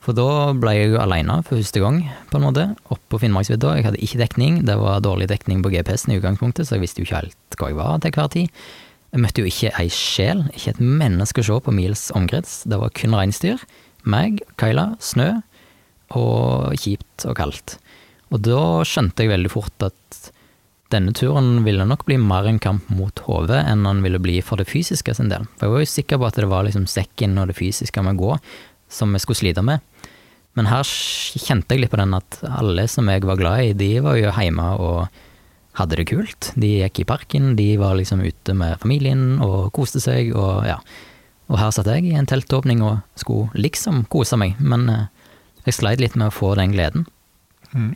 For 0.00 0.16
da 0.16 0.52
ble 0.56 0.72
jeg 0.76 0.92
jo 0.92 1.00
aleine 1.02 1.40
for 1.44 1.58
første 1.58 1.82
gang, 1.82 1.98
på 2.30 2.38
en 2.38 2.46
måte, 2.46 2.68
oppe 2.88 3.02
på 3.12 3.20
Finnmarksvidda. 3.24 3.74
Jeg 3.76 3.88
hadde 3.88 4.00
ikke 4.06 4.20
dekning, 4.22 4.62
det 4.68 4.78
var 4.80 5.02
dårlig 5.04 5.28
dekning 5.28 5.60
på 5.64 5.72
GPS-en 5.74 6.14
i 6.14 6.20
utgangspunktet, 6.20 6.68
så 6.68 6.78
jeg 6.78 6.86
visste 6.86 7.02
jo 7.02 7.08
ikke 7.08 7.20
helt 7.20 7.58
hvor 7.58 7.72
jeg 7.72 7.80
var 7.80 8.00
til 8.00 8.14
hver 8.16 8.30
tid. 8.32 8.62
Jeg 9.10 9.24
møtte 9.24 9.42
jo 9.42 9.50
ikke 9.50 9.74
ei 9.82 9.90
sjel, 9.92 10.46
ikke 10.54 10.72
et 10.76 10.82
menneske 11.02 11.42
å 11.42 11.48
se 11.50 11.58
på 11.66 11.74
mils 11.74 12.06
omkrets. 12.16 12.60
Det 12.70 12.78
var 12.80 12.94
kun 12.96 13.16
reinsdyr, 13.18 13.60
meg, 14.08 14.40
Kaila, 14.60 14.92
snø, 15.02 15.32
og 16.16 16.78
kjipt 16.80 17.26
og 17.28 17.36
kaldt. 17.38 17.76
Og 18.30 18.40
da 18.46 18.62
skjønte 18.86 19.26
jeg 19.26 19.34
veldig 19.34 19.52
fort 19.52 19.84
at 19.90 20.30
denne 20.90 21.14
turen 21.16 21.62
ville 21.64 21.86
nok 21.86 22.04
bli 22.08 22.16
mer 22.20 22.48
en 22.50 22.60
kamp 22.62 22.88
mot 22.92 23.22
hodet 23.26 23.62
enn 23.68 23.86
han 23.86 24.02
ville 24.04 24.20
bli 24.22 24.40
for 24.44 24.60
det 24.60 24.68
fysiske 24.70 25.14
sin 25.16 25.30
del. 25.30 25.46
For 25.56 25.68
jeg 25.68 25.74
var 25.74 25.84
jo 25.84 25.92
sikker 25.94 26.20
på 26.20 26.28
at 26.28 26.40
det 26.40 26.50
var 26.50 26.66
liksom 26.66 26.86
sekken 26.90 27.38
og 27.40 27.50
det 27.50 27.58
fysiske 27.58 28.02
med 28.04 28.18
å 28.18 28.22
gå 28.24 28.38
som 28.90 29.14
jeg 29.14 29.24
skulle 29.24 29.40
slite 29.44 29.64
med. 29.66 29.84
Men 30.58 30.66
her 30.66 30.82
kjente 30.82 31.76
jeg 31.76 31.84
litt 31.84 31.92
på 31.92 32.00
den 32.00 32.16
at 32.16 32.40
alle 32.48 32.88
som 32.90 33.08
jeg 33.10 33.22
var 33.22 33.38
glad 33.38 33.68
i, 33.68 33.74
de 33.78 33.90
var 34.02 34.18
jo 34.18 34.32
hjemme 34.34 34.66
og 34.82 35.20
hadde 35.78 36.00
det 36.00 36.08
kult. 36.10 36.50
De 36.58 36.72
gikk 36.80 37.02
i 37.04 37.06
parken, 37.08 37.52
de 37.58 37.68
var 37.80 37.94
liksom 37.98 38.24
ute 38.24 38.56
med 38.58 38.80
familien 38.82 39.38
og 39.44 39.70
koste 39.76 40.02
seg, 40.02 40.34
og 40.34 40.66
ja. 40.66 40.80
Og 41.50 41.58
her 41.58 41.70
satt 41.74 41.88
jeg 41.90 42.10
i 42.10 42.16
en 42.18 42.28
teltåpning 42.30 42.82
og 42.86 43.00
skulle 43.18 43.50
liksom 43.58 44.04
kose 44.10 44.38
meg, 44.38 44.58
men 44.62 44.86
eh, 44.90 45.06
jeg 45.66 45.78
sleit 45.80 46.02
litt 46.02 46.18
med 46.18 46.30
å 46.30 46.34
få 46.34 46.52
den 46.58 46.74
gleden. 46.74 47.06
Mm. 47.74 47.94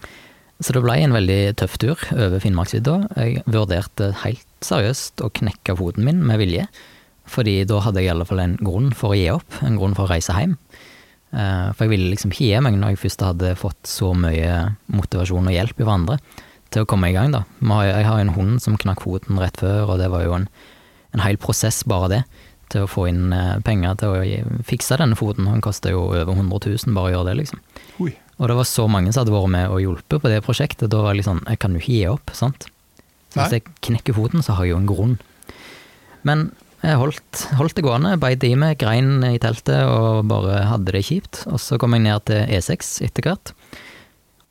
Så 0.65 0.73
det 0.73 0.81
ble 0.81 0.97
en 0.97 1.13
veldig 1.13 1.39
tøff 1.61 1.77
tur 1.77 2.01
over 2.15 2.41
Finnmarksvidda. 2.41 2.97
Jeg 3.21 3.43
vurderte 3.45 4.15
helt 4.23 4.47
seriøst 4.65 5.21
å 5.21 5.29
knekke 5.37 5.77
foten 5.77 6.07
min 6.07 6.23
med 6.25 6.41
vilje, 6.41 6.65
fordi 7.29 7.59
da 7.69 7.83
hadde 7.85 8.01
jeg 8.01 8.09
i 8.09 8.13
alle 8.15 8.25
fall 8.29 8.41
en 8.41 8.57
grunn 8.65 8.89
for 8.97 9.13
å 9.13 9.19
gi 9.19 9.27
opp, 9.33 9.59
en 9.65 9.77
grunn 9.81 9.97
for 9.97 10.07
å 10.07 10.15
reise 10.15 10.33
hjem. 10.39 10.57
Eh, 11.35 11.69
for 11.75 11.85
jeg 11.85 11.93
ville 11.93 12.15
liksom 12.15 12.33
ikke 12.33 12.49
gi 12.49 12.63
meg 12.65 12.79
når 12.79 12.95
jeg 12.95 13.03
først 13.05 13.27
hadde 13.27 13.53
fått 13.61 13.91
så 13.91 14.13
mye 14.17 14.57
motivasjon 14.95 15.53
og 15.53 15.57
hjelp 15.57 15.81
i 15.81 15.87
hverandre 15.87 16.19
til 16.73 16.85
å 16.85 16.89
komme 16.89 17.13
i 17.13 17.17
gang, 17.17 17.35
da. 17.35 17.45
Jeg 17.85 18.09
har 18.09 18.23
en 18.23 18.35
hund 18.35 18.59
som 18.65 18.81
knakk 18.81 19.05
foten 19.05 19.39
rett 19.43 19.61
før, 19.61 19.95
og 19.95 20.01
det 20.01 20.09
var 20.15 20.25
jo 20.25 20.35
en, 20.39 20.49
en 21.13 21.25
hel 21.27 21.39
prosess, 21.41 21.85
bare 21.91 22.11
det. 22.13 22.25
Til 22.73 22.87
å 22.87 22.91
få 22.91 23.11
inn 23.13 23.29
eh, 23.37 23.61
penger 23.67 24.01
til 24.01 24.17
å 24.17 24.61
fikse 24.65 24.97
denne 24.97 25.19
foten. 25.19 25.51
Han 25.53 25.63
koster 25.65 25.93
jo 25.93 26.07
over 26.09 26.33
100 26.33 26.49
000 26.73 26.97
bare 26.97 27.13
å 27.13 27.17
gjøre 27.19 27.33
det, 27.33 27.41
liksom. 27.45 27.61
Oi. 28.01 28.15
Og 28.41 28.51
det 28.51 28.57
var 28.59 28.67
så 28.67 28.87
mange 28.91 29.13
som 29.13 29.23
hadde 29.23 29.35
vært 29.35 29.53
med 29.55 29.71
og 29.71 29.83
hjulpet 29.83 30.23
på 30.23 30.31
det 30.33 30.43
prosjektet. 30.47 30.91
Da 30.91 31.03
var 31.05 31.15
jeg 31.15 31.23
litt 31.23 31.31
sånn, 31.31 31.45
Jeg 31.47 31.61
kan 31.63 31.73
jo 31.75 31.83
ikke 31.83 31.95
gi 31.95 32.05
opp, 32.11 32.35
sant. 32.35 32.67
Så 33.31 33.41
hvis 33.41 33.57
jeg 33.57 33.67
knekker 33.83 34.15
foten, 34.17 34.43
så 34.43 34.55
har 34.55 34.67
jeg 34.67 34.75
jo 34.75 34.81
en 34.83 34.91
grunn. 34.91 35.17
Men 36.27 36.49
jeg 36.85 37.01
holdt, 37.01 37.45
holdt 37.57 37.77
det 37.79 37.85
gående, 37.87 38.17
beit 38.21 38.45
i 38.45 38.55
meg, 38.59 38.79
grein 38.79 39.25
i 39.25 39.39
teltet 39.41 39.87
og 39.89 40.27
bare 40.29 40.65
hadde 40.69 40.93
det 40.93 41.05
kjipt. 41.07 41.45
Og 41.51 41.61
så 41.63 41.79
kom 41.81 41.97
jeg 41.97 42.05
ned 42.05 42.27
til 42.29 42.45
E6 42.45 42.99
etter 43.07 43.29
hvert, 43.29 43.55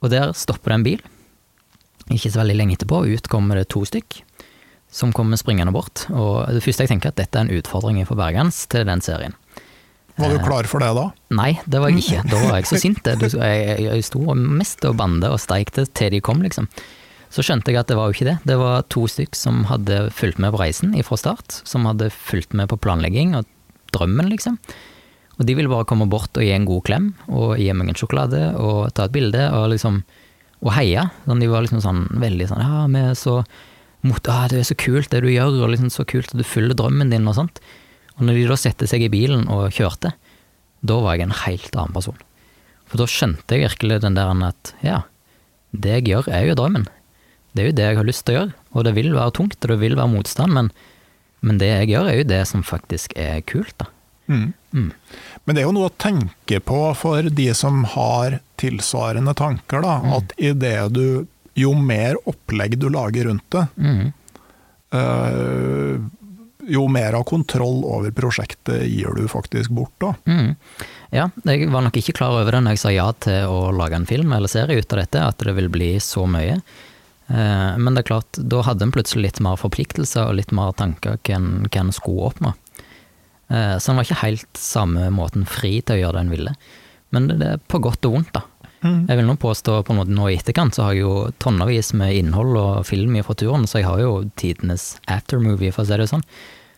og 0.02 0.12
der 0.12 0.34
stopper 0.36 0.74
det 0.74 0.80
en 0.80 0.88
bil. 0.88 1.04
Ikke 2.12 2.32
så 2.32 2.42
veldig 2.42 2.58
lenge 2.58 2.78
etterpå, 2.78 3.04
ut 3.08 3.30
kommer 3.32 3.60
det 3.60 3.70
to 3.72 3.86
stykk 3.88 4.24
som 4.94 5.14
kommer 5.16 5.40
springende 5.42 5.74
bort. 5.74 6.06
Og 6.14 6.46
det 6.54 6.62
første 6.62 6.86
jeg 6.86 6.92
tenker 6.92 7.10
at 7.10 7.18
dette 7.18 7.40
er 7.40 7.48
en 7.48 7.56
utfordring 7.56 8.04
for 8.06 8.20
Bergens 8.20 8.66
til 8.70 8.86
den 8.86 9.02
serien. 9.02 9.34
Var 10.20 10.30
du 10.30 10.40
klar 10.46 10.68
for 10.70 10.84
det 10.84 10.92
da? 10.94 11.08
Nei, 11.34 11.52
det 11.66 11.80
var 11.82 11.90
jeg 11.90 12.04
ikke. 12.04 12.24
Da 12.32 12.42
var 12.44 12.60
jeg 12.60 12.70
så 12.70 12.82
sint. 12.82 13.08
Jeg, 13.08 13.32
jeg, 13.34 13.86
jeg 13.88 14.06
sto 14.06 14.36
mest 14.38 14.86
og 14.86 14.98
bandet 15.00 15.32
og 15.34 15.42
steikte 15.42 15.88
til 15.90 16.14
de 16.14 16.22
kom, 16.24 16.44
liksom. 16.46 16.70
Så 17.34 17.42
skjønte 17.42 17.74
jeg 17.74 17.82
at 17.82 17.90
det 17.90 17.98
var 17.98 18.12
jo 18.12 18.14
ikke 18.14 18.28
det. 18.30 18.38
Det 18.46 18.60
var 18.62 18.86
to 18.94 19.08
stykk 19.10 19.34
som 19.38 19.64
hadde 19.72 20.04
fulgt 20.14 20.38
med 20.44 20.54
på 20.54 20.62
reisen 20.62 20.94
fra 21.08 21.18
start. 21.18 21.62
Som 21.66 21.88
hadde 21.90 22.12
fulgt 22.14 22.54
med 22.54 22.70
på 22.70 22.78
planlegging 22.78 23.34
og 23.40 23.48
drømmen, 23.96 24.30
liksom. 24.30 24.60
Og 25.40 25.48
de 25.50 25.56
ville 25.58 25.72
bare 25.72 25.88
komme 25.90 26.06
bort 26.12 26.38
og 26.38 26.46
gi 26.46 26.54
en 26.54 26.68
god 26.70 26.84
klem, 26.86 27.08
og 27.34 27.56
gi 27.58 27.72
meg 27.74 27.90
en 27.90 27.98
sjokolade 27.98 28.42
og 28.62 28.92
ta 28.94 29.08
et 29.08 29.16
bilde, 29.16 29.48
og 29.56 29.72
liksom 29.74 30.04
Og 30.64 30.72
heie. 30.78 31.02
Sånn, 31.26 31.42
de 31.42 31.48
var 31.52 31.66
liksom 31.66 31.82
sånn 31.84 32.06
veldig 32.22 32.46
sånn 32.48 32.62
Ja, 32.64 32.86
vi 32.88 33.02
er 33.02 33.18
så 33.20 33.42
mot, 34.04 34.28
ah, 34.32 34.46
det 34.48 34.62
er 34.62 34.68
så 34.68 34.78
kult 34.80 35.10
det 35.12 35.20
du 35.26 35.28
gjør, 35.32 35.58
og 35.66 35.74
liksom 35.74 35.90
så 35.92 36.06
kult 36.08 36.32
at 36.32 36.40
du 36.40 36.44
følger 36.48 36.76
drømmen 36.80 37.12
din, 37.12 37.28
og 37.28 37.36
sånt. 37.36 37.60
Og 38.18 38.28
når 38.28 38.38
de 38.38 38.46
da 38.52 38.60
satte 38.60 38.88
seg 38.90 39.06
i 39.06 39.12
bilen 39.14 39.48
og 39.52 39.74
kjørte, 39.74 40.14
da 40.84 41.00
var 41.02 41.18
jeg 41.18 41.28
en 41.28 41.38
helt 41.46 41.76
annen 41.76 41.96
person. 41.96 42.20
For 42.90 43.02
da 43.02 43.08
skjønte 43.10 43.56
jeg 43.56 43.66
virkelig 43.66 44.02
den 44.04 44.18
der 44.18 44.30
at 44.46 44.74
ja, 44.86 45.00
det 45.72 45.98
jeg 45.98 46.10
gjør 46.12 46.30
er 46.30 46.50
jo 46.50 46.58
drømmen. 46.60 46.86
Det 47.54 47.64
er 47.64 47.70
jo 47.70 47.78
det 47.78 47.88
jeg 47.88 48.00
har 48.00 48.08
lyst 48.08 48.26
til 48.26 48.34
å 48.34 48.38
gjøre, 48.40 48.54
og 48.74 48.86
det 48.86 48.94
vil 48.98 49.14
være 49.14 49.36
tungt, 49.38 49.60
og 49.62 49.72
det 49.72 49.80
vil 49.82 49.98
være 49.98 50.12
motstand, 50.14 50.54
men, 50.54 50.70
men 51.46 51.60
det 51.62 51.70
jeg 51.70 51.92
gjør, 51.94 52.10
er 52.10 52.18
jo 52.20 52.30
det 52.32 52.42
som 52.50 52.66
faktisk 52.66 53.14
er 53.20 53.44
kult, 53.50 53.76
da. 53.82 53.90
Mm. 54.32 54.54
Mm. 54.72 54.92
Men 55.44 55.56
det 55.56 55.62
er 55.62 55.68
jo 55.68 55.76
noe 55.76 55.90
å 55.90 55.98
tenke 56.00 56.62
på 56.64 56.80
for 56.96 57.28
de 57.28 57.50
som 57.58 57.84
har 57.94 58.40
tilsvarende 58.62 59.36
tanker, 59.38 59.84
da. 59.84 60.00
Mm. 60.02 60.14
At 60.20 60.36
i 60.40 60.54
det 60.58 60.78
du 60.96 61.06
Jo 61.54 61.76
mer 61.78 62.18
opplegg 62.26 62.80
du 62.82 62.88
lager 62.90 63.28
rundt 63.28 63.44
det, 63.54 63.68
øh, 64.98 66.00
jo 66.68 66.88
mer 66.92 67.18
av 67.18 67.26
kontroll 67.30 67.84
over 67.86 68.14
prosjektet 68.16 68.86
gir 68.88 69.16
du 69.18 69.28
faktisk 69.32 69.74
bort, 69.76 69.94
da. 70.02 70.14
Mm. 70.30 70.56
Ja, 71.14 71.28
jeg 71.46 71.70
var 71.74 71.86
nok 71.86 71.98
ikke 72.00 72.16
klar 72.18 72.40
over 72.40 72.56
det 72.56 72.64
når 72.66 72.76
jeg 72.76 72.84
sa 72.84 72.94
ja 72.94 73.08
til 73.26 73.50
å 73.50 73.72
lage 73.76 74.00
en 74.00 74.10
film 74.10 74.34
eller 74.34 74.52
serie 74.52 74.80
ut 74.80 74.96
av 74.96 75.04
dette, 75.04 75.22
at 75.22 75.46
det 75.46 75.56
vil 75.58 75.70
bli 75.74 75.92
så 76.02 76.26
mye. 76.30 76.60
Eh, 77.28 77.72
men 77.78 77.94
det 77.94 78.04
er 78.04 78.12
klart, 78.14 78.40
da 78.40 78.64
hadde 78.66 78.88
en 78.88 78.94
plutselig 78.96 79.28
litt 79.28 79.44
mer 79.46 79.60
forpliktelser 79.62 80.30
og 80.30 80.40
litt 80.40 80.56
mer 80.56 80.74
tanker 80.80 81.20
hvem 81.28 81.68
en 81.70 81.94
skulle 81.96 82.32
opp 82.32 82.44
med. 82.44 82.60
så 83.54 83.92
en 83.92 84.00
var 84.00 84.08
ikke 84.08 84.24
helt 84.24 84.58
samme 84.58 85.10
måten 85.14 85.44
fri 85.46 85.76
til 85.84 85.98
å 85.98 86.00
gjøre 86.00 86.16
det 86.16 86.22
en 86.24 86.32
ville. 86.34 86.54
Men 87.14 87.28
det 87.30 87.46
er 87.46 87.60
på 87.70 87.78
godt 87.84 88.08
og 88.08 88.16
vondt, 88.16 88.32
da. 88.34 88.42
Mm. 88.84 89.06
Jeg 89.08 89.20
vil 89.20 89.30
nå 89.30 89.38
påstå 89.40 89.78
på 89.88 89.94
en 89.94 90.02
måte 90.02 90.16
nå 90.16 90.28
i 90.30 90.36
etterkant 90.38 90.76
så 90.76 90.88
har 90.88 90.98
jeg 90.98 91.06
jo 91.06 91.14
tonnevis 91.44 91.94
med 91.98 92.18
innhold 92.18 92.58
og 92.60 92.84
film 92.88 93.16
fra 93.24 93.36
turen, 93.40 93.64
så 93.70 93.80
jeg 93.80 93.88
har 93.88 94.04
jo 94.04 94.18
tidenes 94.40 94.98
aftermovie, 95.08 95.72
for 95.72 95.86
å 95.86 95.90
si 95.90 96.00
det 96.02 96.12
sånn. 96.12 96.26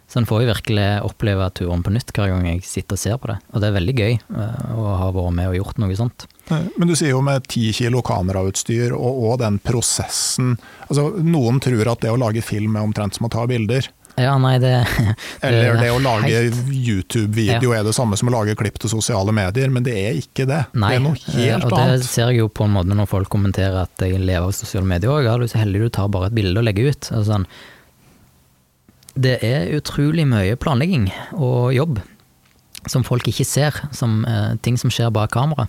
Så 0.05 0.19
en 0.19 0.27
får 0.29 0.43
jo 0.43 0.49
virkelig 0.51 0.85
oppleve 1.01 1.47
turen 1.57 1.81
på 1.83 1.89
nytt 1.89 2.11
hver 2.13 2.29
gang 2.29 2.45
jeg 2.45 2.61
sitter 2.67 2.93
og 2.93 3.01
ser 3.01 3.17
på 3.21 3.31
det. 3.31 3.39
Og 3.51 3.61
det 3.61 3.67
er 3.67 3.77
veldig 3.79 3.95
gøy 3.97 4.11
eh, 4.13 4.67
å 4.77 4.83
ha 5.01 5.07
vært 5.15 5.33
med 5.39 5.49
og 5.49 5.57
gjort 5.57 5.81
noe 5.81 5.97
sånt. 5.97 6.27
Men 6.51 6.85
du 6.85 6.93
sier 6.93 7.15
jo 7.15 7.23
med 7.25 7.47
ti 7.49 7.71
kilo 7.73 8.03
kamerautstyr 8.05 8.93
og, 8.93 9.23
og, 9.25 9.33
den 9.41 9.57
prosessen 9.65 10.51
altså 10.85 11.07
Noen 11.25 11.57
tror 11.63 11.89
at 11.89 12.03
det 12.05 12.11
å 12.13 12.19
lage 12.21 12.45
film 12.45 12.77
er 12.77 12.85
omtrent 12.85 13.17
som 13.17 13.25
å 13.25 13.33
ta 13.33 13.47
bilder. 13.49 13.89
Ja, 14.15 14.37
nei, 14.39 14.55
det, 14.63 14.71
det 15.41 15.47
Eller 15.49 15.79
det 15.79 15.89
å 15.91 15.99
lage 15.99 16.41
YouTube-video 16.71 17.73
ja. 17.73 17.81
er 17.81 17.87
det 17.87 17.93
samme 17.97 18.15
som 18.19 18.31
å 18.31 18.35
lage 18.37 18.55
klipp 18.55 18.79
til 18.79 18.91
sosiale 18.93 19.33
medier, 19.35 19.71
men 19.73 19.83
det 19.83 19.95
er 19.99 20.19
ikke 20.21 20.47
det. 20.47 20.61
Nei, 20.71 20.93
det 20.93 20.99
er 21.01 21.03
noe 21.03 21.19
helt 21.35 21.67
og 21.67 21.75
annet. 21.75 22.03
Det 22.05 22.09
ser 22.09 22.31
jeg 22.31 22.45
jo 22.45 22.49
på 22.49 22.67
en 22.67 22.75
måte 22.77 22.95
når 22.95 23.09
folk 23.11 23.31
kommenterer 23.33 23.81
at 23.83 24.05
jeg 24.05 24.21
lever 24.21 24.47
av 24.47 24.55
sosiale 24.55 24.87
medier 24.87 25.11
òg. 25.11 25.27
Ja, 25.27 25.35
du 25.35 25.47
er 25.47 25.51
så 25.51 25.59
heldig 25.59 25.83
du 25.83 25.89
tar 25.99 26.11
bare 26.13 26.31
et 26.31 26.37
bilde 26.37 26.61
og 26.61 26.67
legger 26.67 26.93
ut. 26.93 27.11
Altså, 27.11 27.25
sånn, 27.33 27.47
det 29.15 29.37
er 29.47 29.69
utrolig 29.75 30.25
mye 30.27 30.57
planlegging 30.59 31.09
og 31.35 31.71
jobb 31.75 31.99
som 32.91 33.03
folk 33.07 33.27
ikke 33.31 33.47
ser, 33.47 33.77
som 33.95 34.23
eh, 34.29 34.55
ting 34.63 34.77
som 34.79 34.91
skjer 34.93 35.11
bak 35.13 35.33
kamera. 35.35 35.67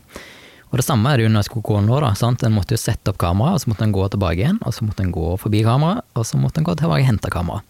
Og 0.72 0.80
det 0.80 0.84
samme 0.86 1.08
er 1.12 1.20
det 1.20 1.26
jo 1.26 1.30
når 1.30 1.44
jeg 1.44 1.48
skulle 1.50 1.66
gå 1.68 1.80
nå, 1.86 2.00
da. 2.02 2.10
sant? 2.18 2.42
En 2.42 2.54
måtte 2.56 2.74
jo 2.74 2.80
sette 2.80 3.12
opp 3.12 3.20
kamera, 3.22 3.54
og 3.54 3.62
så 3.62 3.70
måtte 3.70 3.86
en 3.86 3.94
gå 3.94 4.08
tilbake 4.12 4.40
igjen, 4.40 4.58
og 4.66 4.74
så 4.74 4.86
måtte 4.86 5.04
en 5.06 5.12
gå 5.14 5.36
forbi 5.38 5.62
kamera, 5.66 6.02
og 6.18 6.26
så 6.26 6.40
måtte 6.42 6.60
en 6.60 6.66
gå 6.66 6.74
tilbake 6.80 7.04
og 7.04 7.10
hente 7.12 7.30
kamera. 7.30 7.62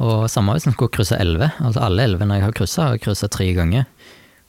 Og 0.00 0.24
samme 0.32 0.56
hvis 0.56 0.66
en 0.66 0.72
skulle 0.72 0.94
krysse 0.96 1.18
elleve. 1.20 1.50
Altså 1.60 1.84
alle 1.84 2.08
elvene 2.08 2.40
jeg 2.40 2.46
har 2.46 2.56
kryssa, 2.56 2.86
har 2.88 2.96
jeg 2.96 3.04
kryssa 3.04 3.28
tre 3.28 3.50
ganger. 3.58 3.84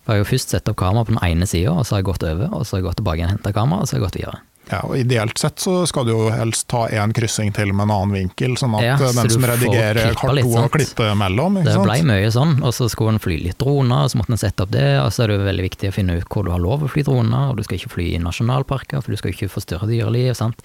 For 0.03 0.13
jeg 0.13 0.19
har 0.19 0.25
jo 0.25 0.31
først 0.31 0.55
satt 0.55 0.71
opp 0.71 0.79
kamera 0.79 1.03
på 1.07 1.15
den 1.15 1.21
ene 1.27 1.45
sida, 1.47 1.75
og 1.75 1.83
så 1.85 1.95
har 1.97 2.03
jeg 2.03 2.09
gått 2.13 2.23
over, 2.31 2.49
og 2.55 2.63
så 2.65 2.77
har 2.77 2.81
jeg 2.81 2.87
gått 2.89 2.99
tilbake 3.03 3.19
igjen 3.19 3.31
og 3.31 3.37
henta 3.37 3.53
kamera, 3.59 3.83
og 3.83 3.87
så 3.87 3.95
har 3.95 4.01
jeg 4.01 4.07
gått 4.07 4.19
videre. 4.21 4.41
Ja, 4.71 4.79
og 4.87 4.95
Ideelt 4.95 5.37
sett 5.41 5.59
så 5.59 5.81
skal 5.89 6.05
du 6.07 6.13
jo 6.13 6.29
helst 6.31 6.69
ta 6.71 6.85
én 6.87 7.11
kryssing 7.15 7.51
til 7.55 7.73
med 7.75 7.89
en 7.89 7.91
annen 7.97 8.13
vinkel, 8.15 8.55
sånn 8.59 8.77
at 8.79 8.85
Ja, 8.85 8.95
så 9.01 9.09
den 9.17 9.33
som 9.33 9.43
redigerer 9.49 10.13
har 10.15 10.39
to 10.39 10.53
å 10.61 10.69
klippe 10.71 11.09
mellom. 11.19 11.57
Ikke 11.59 11.67
Det 11.67 11.75
sant? 11.75 12.07
mye 12.07 12.31
sånn, 12.31 12.53
og 12.63 12.71
så 12.77 12.87
skulle 12.91 13.17
en 13.17 13.19
fly 13.23 13.37
litt 13.43 13.59
droner, 13.59 14.05
og 14.05 14.13
så 14.13 14.21
måtte 14.21 14.31
en 14.37 14.39
sette 14.39 14.63
opp 14.63 14.71
det, 14.71 14.87
og 15.01 15.11
så 15.11 15.25
er 15.25 15.33
det 15.33 15.37
jo 15.37 15.45
veldig 15.49 15.65
viktig 15.67 15.91
å 15.91 15.95
finne 15.99 16.15
ut 16.17 16.27
hvor 16.31 16.47
du 16.47 16.51
har 16.55 16.63
lov 16.63 16.83
å 16.87 16.89
fly 16.89 17.03
droner, 17.03 17.49
og 17.51 17.59
du 17.59 17.63
skal 17.67 17.77
ikke 17.81 17.91
fly 17.97 18.07
i 18.15 18.23
nasjonalparker, 18.23 19.03
for 19.03 19.11
du 19.11 19.19
skal 19.19 19.35
ikke 19.35 19.51
forstyrre 19.51 19.89
dyreliv, 19.91 20.31
sant. 20.39 20.63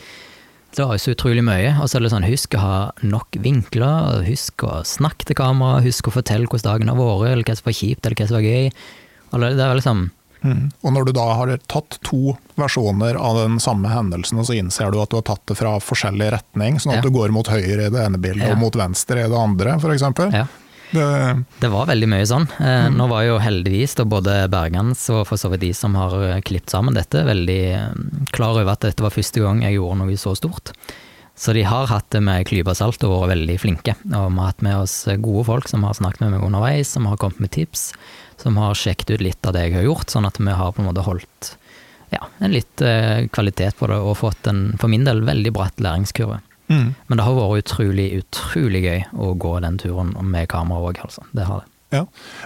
Det 0.77 0.85
var 0.85 0.95
jo 0.95 1.03
så 1.03 1.15
utrolig 1.17 1.43
mye, 1.43 1.75
og 1.81 1.89
så 1.89 1.97
er 1.99 2.05
det 2.05 2.13
sånn, 2.13 2.27
husk 2.29 2.55
å 2.55 2.61
ha 2.63 2.79
nok 3.03 3.39
vinkler, 3.41 4.23
husk 4.29 4.63
å 4.69 4.83
snakke 4.87 5.25
til 5.27 5.39
kamera, 5.41 5.83
husk 5.83 6.07
å 6.11 6.15
fortelle 6.15 6.47
hvordan 6.47 6.71
dagen 6.71 6.93
har 6.93 6.99
vært, 7.01 7.33
eller 7.33 7.49
hva 7.49 7.57
som 7.57 7.67
var 7.71 7.79
kjipt, 7.81 8.05
eller 8.07 8.21
hva 8.21 8.29
som 8.29 8.37
var 8.39 8.47
gøy. 8.47 8.71
Eller 9.35 9.57
det 9.57 9.65
er 9.65 9.75
liksom, 9.81 10.11
Mm. 10.45 10.71
Og 10.85 10.93
når 10.95 11.07
du 11.09 11.13
da 11.17 11.25
har 11.35 11.51
tatt 11.67 11.99
to 12.07 12.37
versjoner 12.61 13.17
av 13.19 13.37
den 13.43 13.59
samme 13.63 13.89
hendelsen, 13.91 14.39
og 14.39 14.47
så 14.47 14.55
innser 14.59 14.93
du 14.95 15.01
at 15.03 15.11
du 15.11 15.17
har 15.19 15.27
tatt 15.27 15.45
det 15.51 15.57
fra 15.59 15.77
forskjellig 15.83 16.31
retning, 16.37 16.79
sånn 16.79 16.93
at 16.99 17.03
Ja. 17.03 17.09
du 17.09 17.11
går 17.11 17.31
mot 17.35 17.47
høyre 17.51 17.87
i 17.87 17.91
det 17.91 18.05
ene 18.07 18.19
bildet 18.19 18.47
Ja. 18.49 18.53
og 18.55 18.59
mot 18.59 18.75
venstre 18.75 19.25
i 19.25 19.29
det 19.29 19.37
andre, 19.39 19.77
f.eks. 19.81 20.33
ja. 20.33 20.47
Det, 20.91 21.45
Det 21.61 21.69
var 21.69 21.85
veldig 21.87 22.09
mye 22.09 22.25
sånn. 22.25 22.47
Eh, 22.65 22.89
Nå 22.89 23.09
var 23.11 23.23
jo 23.27 23.35
heldigvis 23.39 23.95
da 23.99 24.05
både 24.09 24.49
Bergans 24.49 25.03
og 25.13 25.27
for 25.29 25.37
så 25.37 25.51
vidt 25.53 25.61
de 25.61 25.73
som 25.75 25.93
har 25.95 26.15
eh, 26.23 26.41
klippet 26.41 26.71
sammen 26.73 26.95
dette, 26.97 27.27
veldig 27.29 27.59
eh, 27.75 27.93
klar 28.33 28.57
over 28.57 28.73
at 28.73 28.81
dette 28.81 29.03
var 29.05 29.11
første 29.13 29.43
gang 29.43 29.61
jeg 29.67 29.77
gjorde 29.77 29.99
noe 30.01 30.17
så 30.17 30.33
stort. 30.35 30.73
Så 31.37 31.53
de 31.55 31.63
har 31.63 31.87
hatt 31.87 32.09
det 32.11 32.23
med 32.25 32.47
klypa 32.49 32.73
salt 32.75 33.05
og 33.05 33.21
vært 33.29 33.37
veldig 33.37 33.59
flinke. 33.61 33.95
Og 34.11 34.33
vi 34.33 34.39
har 34.41 34.47
hatt 34.49 34.63
med 34.65 34.77
oss 34.81 35.05
gode 35.21 35.45
folk 35.47 35.69
som 35.69 35.85
har 35.85 35.93
snakket 35.95 36.21
med 36.25 36.33
meg 36.33 36.43
underveis, 36.49 36.89
som 36.97 37.05
har 37.07 37.17
kommet 37.21 37.39
med 37.45 37.51
tips, 37.55 37.93
som 38.39 38.57
har 38.61 38.75
sjekket 38.79 39.11
ut 39.17 39.25
litt 39.25 39.47
av 39.49 39.57
det 39.57 39.67
jeg 39.69 39.77
har 39.81 39.87
gjort, 39.89 40.11
sånn 40.13 40.27
at 40.29 40.39
vi 40.41 40.55
har 40.55 40.73
på 40.75 40.83
en 40.83 40.89
måte 40.91 41.05
holdt 41.07 41.55
ja, 42.15 42.23
en 42.41 42.55
litt 42.55 42.81
eh, 42.81 43.27
kvalitet 43.35 43.77
på 43.77 43.89
det 43.91 43.99
og 44.01 44.15
fått 44.17 44.47
en, 44.49 44.61
for 44.81 44.89
min 44.89 45.05
del, 45.05 45.21
veldig 45.27 45.51
bratt 45.53 45.83
læringskurve. 45.85 46.39
mm. 46.71 46.87
Men 47.09 47.19
det 47.21 47.25
har 47.27 47.35
vært 47.37 47.65
utrolig, 47.67 48.07
utrolig 48.23 48.85
gøy 48.87 49.03
å 49.19 49.33
gå 49.35 49.57
den 49.65 49.77
turen 49.83 50.15
med 50.31 50.49
kamera 50.49 50.89
òg, 50.93 51.03
altså. 51.05 51.27
Det 51.37 51.45
har 51.51 51.65
det. 51.65 51.73
Ja, 51.99 52.03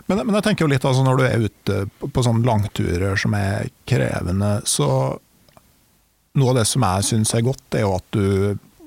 men, 0.06 0.20
men 0.26 0.34
jeg 0.38 0.44
tenker 0.46 0.64
jo 0.64 0.70
litt 0.70 0.84
altså 0.86 1.02
når 1.02 1.16
du 1.18 1.22
er 1.26 1.46
ute 1.48 1.78
på, 1.98 2.22
sånne 2.22 2.46
langturer 2.46 3.16
som 3.18 3.34
er 3.34 3.70
krevende, 3.90 4.60
så 4.70 4.88
noe 6.38 6.52
av 6.52 6.60
det 6.60 6.66
som 6.70 6.84
jeg 6.86 7.08
syns 7.10 7.34
er 7.36 7.42
godt, 7.44 7.64
er 7.76 7.82
jo 7.84 7.96
at 7.98 8.06
du 8.14 8.24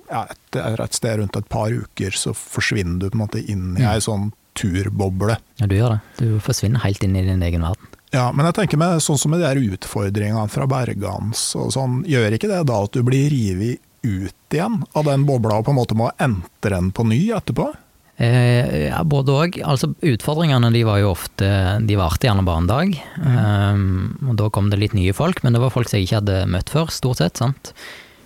ja, 0.09 0.21
etter 0.31 0.81
et 0.83 0.95
sted 0.95 1.19
rundt 1.19 1.35
et 1.39 1.47
par 1.51 1.73
uker 1.73 2.15
så 2.15 2.31
forsvinner 2.37 2.99
du 3.01 3.09
på 3.09 3.17
en 3.17 3.23
måte 3.25 3.41
inn 3.43 3.73
i 3.77 3.83
Mm. 3.83 3.89
ei 3.91 3.99
sånn 4.05 4.31
turboble. 4.57 5.37
Ja, 5.59 5.67
du 5.69 5.75
gjør 5.77 5.97
det. 5.97 5.99
Du 6.19 6.39
forsvinner 6.43 6.83
helt 6.85 7.03
inn 7.05 7.17
i 7.19 7.25
din 7.25 7.43
egen 7.45 7.65
verden. 7.65 7.91
Ja, 8.15 8.29
men 8.31 8.47
jeg 8.47 8.55
tenker 8.59 8.79
med 8.79 9.03
sånn 9.03 9.19
som 9.19 9.33
med 9.33 9.41
de 9.43 9.49
her 9.49 9.59
utfordringene 9.75 10.47
fra 10.51 10.67
Bergans 10.69 11.49
og 11.59 11.73
sånn, 11.75 12.03
gjør 12.07 12.37
ikke 12.37 12.51
det 12.51 12.61
da 12.69 12.83
at 12.85 12.95
du 12.95 13.03
blir 13.03 13.27
revet 13.33 13.81
ut 14.05 14.53
igjen 14.53 14.83
av 14.93 15.07
den 15.07 15.25
bobla 15.27 15.57
og 15.59 15.65
på 15.67 15.73
en 15.73 15.79
måte 15.79 15.97
må 15.97 16.11
entre 16.21 16.77
den 16.77 16.93
på 16.95 17.07
ny 17.09 17.19
etterpå? 17.35 17.71
Eh, 18.15 18.85
ja, 18.85 19.01
både 19.03 19.33
òg. 19.35 19.57
Altså, 19.67 19.89
utfordringene 19.99 20.69
de 20.71 20.85
var 20.87 21.01
jo 21.01 21.09
ofte 21.11 21.47
De 21.83 21.97
varte 21.99 22.29
gjerne 22.29 22.45
bare 22.47 22.61
en 22.63 22.69
dag. 22.69 22.93
Um, 23.19 24.29
og 24.29 24.37
da 24.39 24.47
kom 24.55 24.69
det 24.71 24.79
litt 24.79 24.95
nye 24.95 25.15
folk, 25.15 25.41
men 25.43 25.55
det 25.55 25.59
var 25.63 25.73
folk 25.73 25.91
som 25.91 25.99
jeg 25.99 26.07
ikke 26.07 26.21
hadde 26.21 26.45
møtt 26.53 26.71
før, 26.71 26.93
stort 26.95 27.19
sett. 27.19 27.41
sant? 27.41 27.73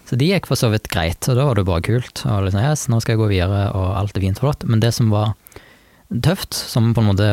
Så 0.10 0.18
de 0.18 0.30
gikk 0.30 0.50
for 0.50 0.58
så 0.58 0.70
vidt 0.74 0.90
greit, 0.94 1.26
og 1.30 1.38
da 1.38 1.48
var 1.48 1.58
det 1.58 1.66
bare 1.70 1.86
kult. 1.86 2.22
Og 2.26 2.46
liksom, 2.46 2.62
yes, 2.62 2.86
nå 2.90 3.02
skal 3.02 3.16
jeg 3.16 3.24
gå 3.24 3.32
videre, 3.34 3.66
og 3.78 3.90
alt 3.98 4.18
er 4.18 4.26
fint 4.26 4.42
og 4.42 4.46
flott. 4.46 4.68
Men 4.70 4.82
det 4.82 4.94
som 4.98 5.10
var 5.14 5.34
tøft, 6.10 6.58
som 6.58 6.94
på 6.96 7.04
en 7.04 7.12
måte 7.12 7.28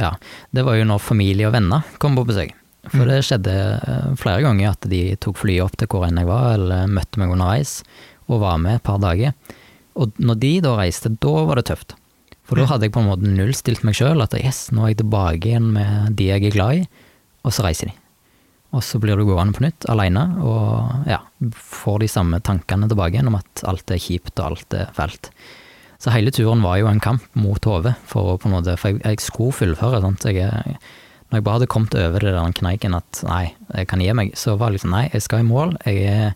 Ja, 0.00 0.14
det 0.56 0.64
var 0.66 0.78
jo 0.78 0.88
når 0.88 1.02
familie 1.04 1.48
og 1.48 1.54
venner 1.56 1.86
kom 2.02 2.16
på 2.18 2.26
besøk. 2.28 2.54
For 2.88 3.04
det 3.04 3.20
skjedde 3.26 3.54
eh, 3.54 4.12
flere 4.18 4.40
ganger 4.46 4.72
at 4.72 4.86
de 4.88 5.02
tok 5.20 5.42
flyet 5.42 5.66
opp 5.66 5.76
til 5.76 5.90
hvor 5.92 6.06
enn 6.06 6.16
jeg 6.16 6.28
var, 6.30 6.54
eller 6.56 6.88
møtte 6.88 7.20
meg 7.20 7.34
underveis, 7.34 7.80
og 8.30 8.40
var 8.44 8.60
med 8.62 8.78
et 8.78 8.86
par 8.86 9.00
dager. 9.02 9.34
Og 10.00 10.16
når 10.22 10.38
de 10.40 10.52
da 10.64 10.76
reiste, 10.78 11.12
da 11.20 11.34
var 11.44 11.60
det 11.60 11.68
tøft. 11.68 11.96
For 12.48 12.58
da 12.58 12.66
hadde 12.66 12.88
jeg 12.88 12.94
på 12.96 13.02
en 13.04 13.10
måte 13.12 13.30
nullstilt 13.30 13.84
meg 13.86 13.94
sjøl, 13.94 14.24
at 14.24 14.34
yes, 14.38 14.70
nå 14.74 14.82
er 14.82 14.94
jeg 14.94 15.02
tilbake 15.04 15.52
igjen 15.52 15.68
med 15.76 16.16
de 16.18 16.30
jeg 16.32 16.48
er 16.48 16.54
glad 16.56 16.80
i, 16.80 16.86
og 17.46 17.54
så 17.54 17.66
reiser 17.66 17.92
de. 17.92 17.94
Og 18.74 18.82
så 18.86 18.98
blir 19.02 19.18
du 19.18 19.26
gående 19.26 19.54
på 19.54 19.62
nytt, 19.64 19.86
aleine, 19.90 20.24
og 20.46 21.06
ja, 21.10 21.20
får 21.52 22.02
de 22.02 22.08
samme 22.10 22.40
tankene 22.46 22.88
tilbake 22.90 23.18
igjen 23.18 23.30
om 23.30 23.38
at 23.38 23.64
alt 23.70 23.92
er 23.92 24.02
kjipt 24.02 24.34
og 24.38 24.48
alt 24.48 24.78
er 24.78 24.90
fælt. 24.96 25.30
Så 26.00 26.12
hele 26.14 26.32
turen 26.32 26.62
var 26.64 26.78
jo 26.80 26.88
en 26.88 27.02
kamp 27.02 27.26
mot 27.36 27.64
hodet, 27.68 27.92
for 28.08 28.38
for 28.40 28.88
jeg, 28.88 29.00
jeg 29.04 29.20
skulle 29.20 29.52
fullføre. 29.52 30.00
Sant? 30.00 30.24
Jeg, 30.24 30.78
når 31.28 31.38
jeg 31.38 31.44
bare 31.44 31.58
hadde 31.58 31.68
kommet 31.70 31.94
over 31.94 32.24
det 32.24 32.32
den 32.34 32.56
kneiken 32.56 32.96
at 32.96 33.20
nei, 33.26 33.52
jeg 33.74 33.90
kan 33.90 34.00
gi 34.00 34.14
meg, 34.16 34.32
så 34.38 34.56
var 34.56 34.70
det 34.70 34.80
liksom 34.80 34.94
nei, 34.96 35.04
jeg 35.12 35.26
skal 35.26 35.44
i 35.44 35.50
mål. 35.50 35.76
Jeg 35.84 36.08
er, 36.08 36.32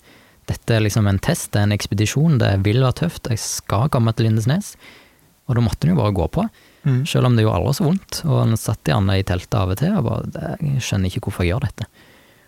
dette 0.51 0.77
er 0.77 0.85
liksom 0.85 1.09
en 1.09 1.19
test, 1.19 1.51
det 1.55 1.63
er 1.63 1.71
en 1.71 1.77
ekspedisjon, 1.77 2.37
det 2.43 2.53
vil 2.67 2.85
være 2.85 3.01
tøft, 3.01 3.33
jeg 3.33 3.41
skal 3.41 3.89
komme 3.89 4.13
til 4.13 4.29
Lindesnes. 4.29 4.75
Og 5.49 5.57
da 5.57 5.65
måtte 5.65 5.89
en 5.89 5.95
jo 5.95 6.01
bare 6.01 6.15
gå 6.17 6.29
på, 6.33 6.45
selv 7.09 7.29
om 7.29 7.37
det 7.37 7.45
gjorde 7.45 7.59
aldri 7.59 7.75
så 7.77 7.87
vondt. 7.89 8.21
Og 8.29 8.39
en 8.43 8.61
satt 8.61 8.89
gjerne 8.89 9.17
i 9.17 9.25
teltet 9.25 9.57
av 9.61 9.73
og 9.73 9.81
til 9.81 9.97
og 9.97 10.07
bare 10.07 10.55
Jeg 10.61 10.85
skjønner 10.85 11.09
ikke 11.09 11.25
hvorfor 11.27 11.45
jeg 11.45 11.55
gjør 11.55 11.67
dette. 11.67 11.89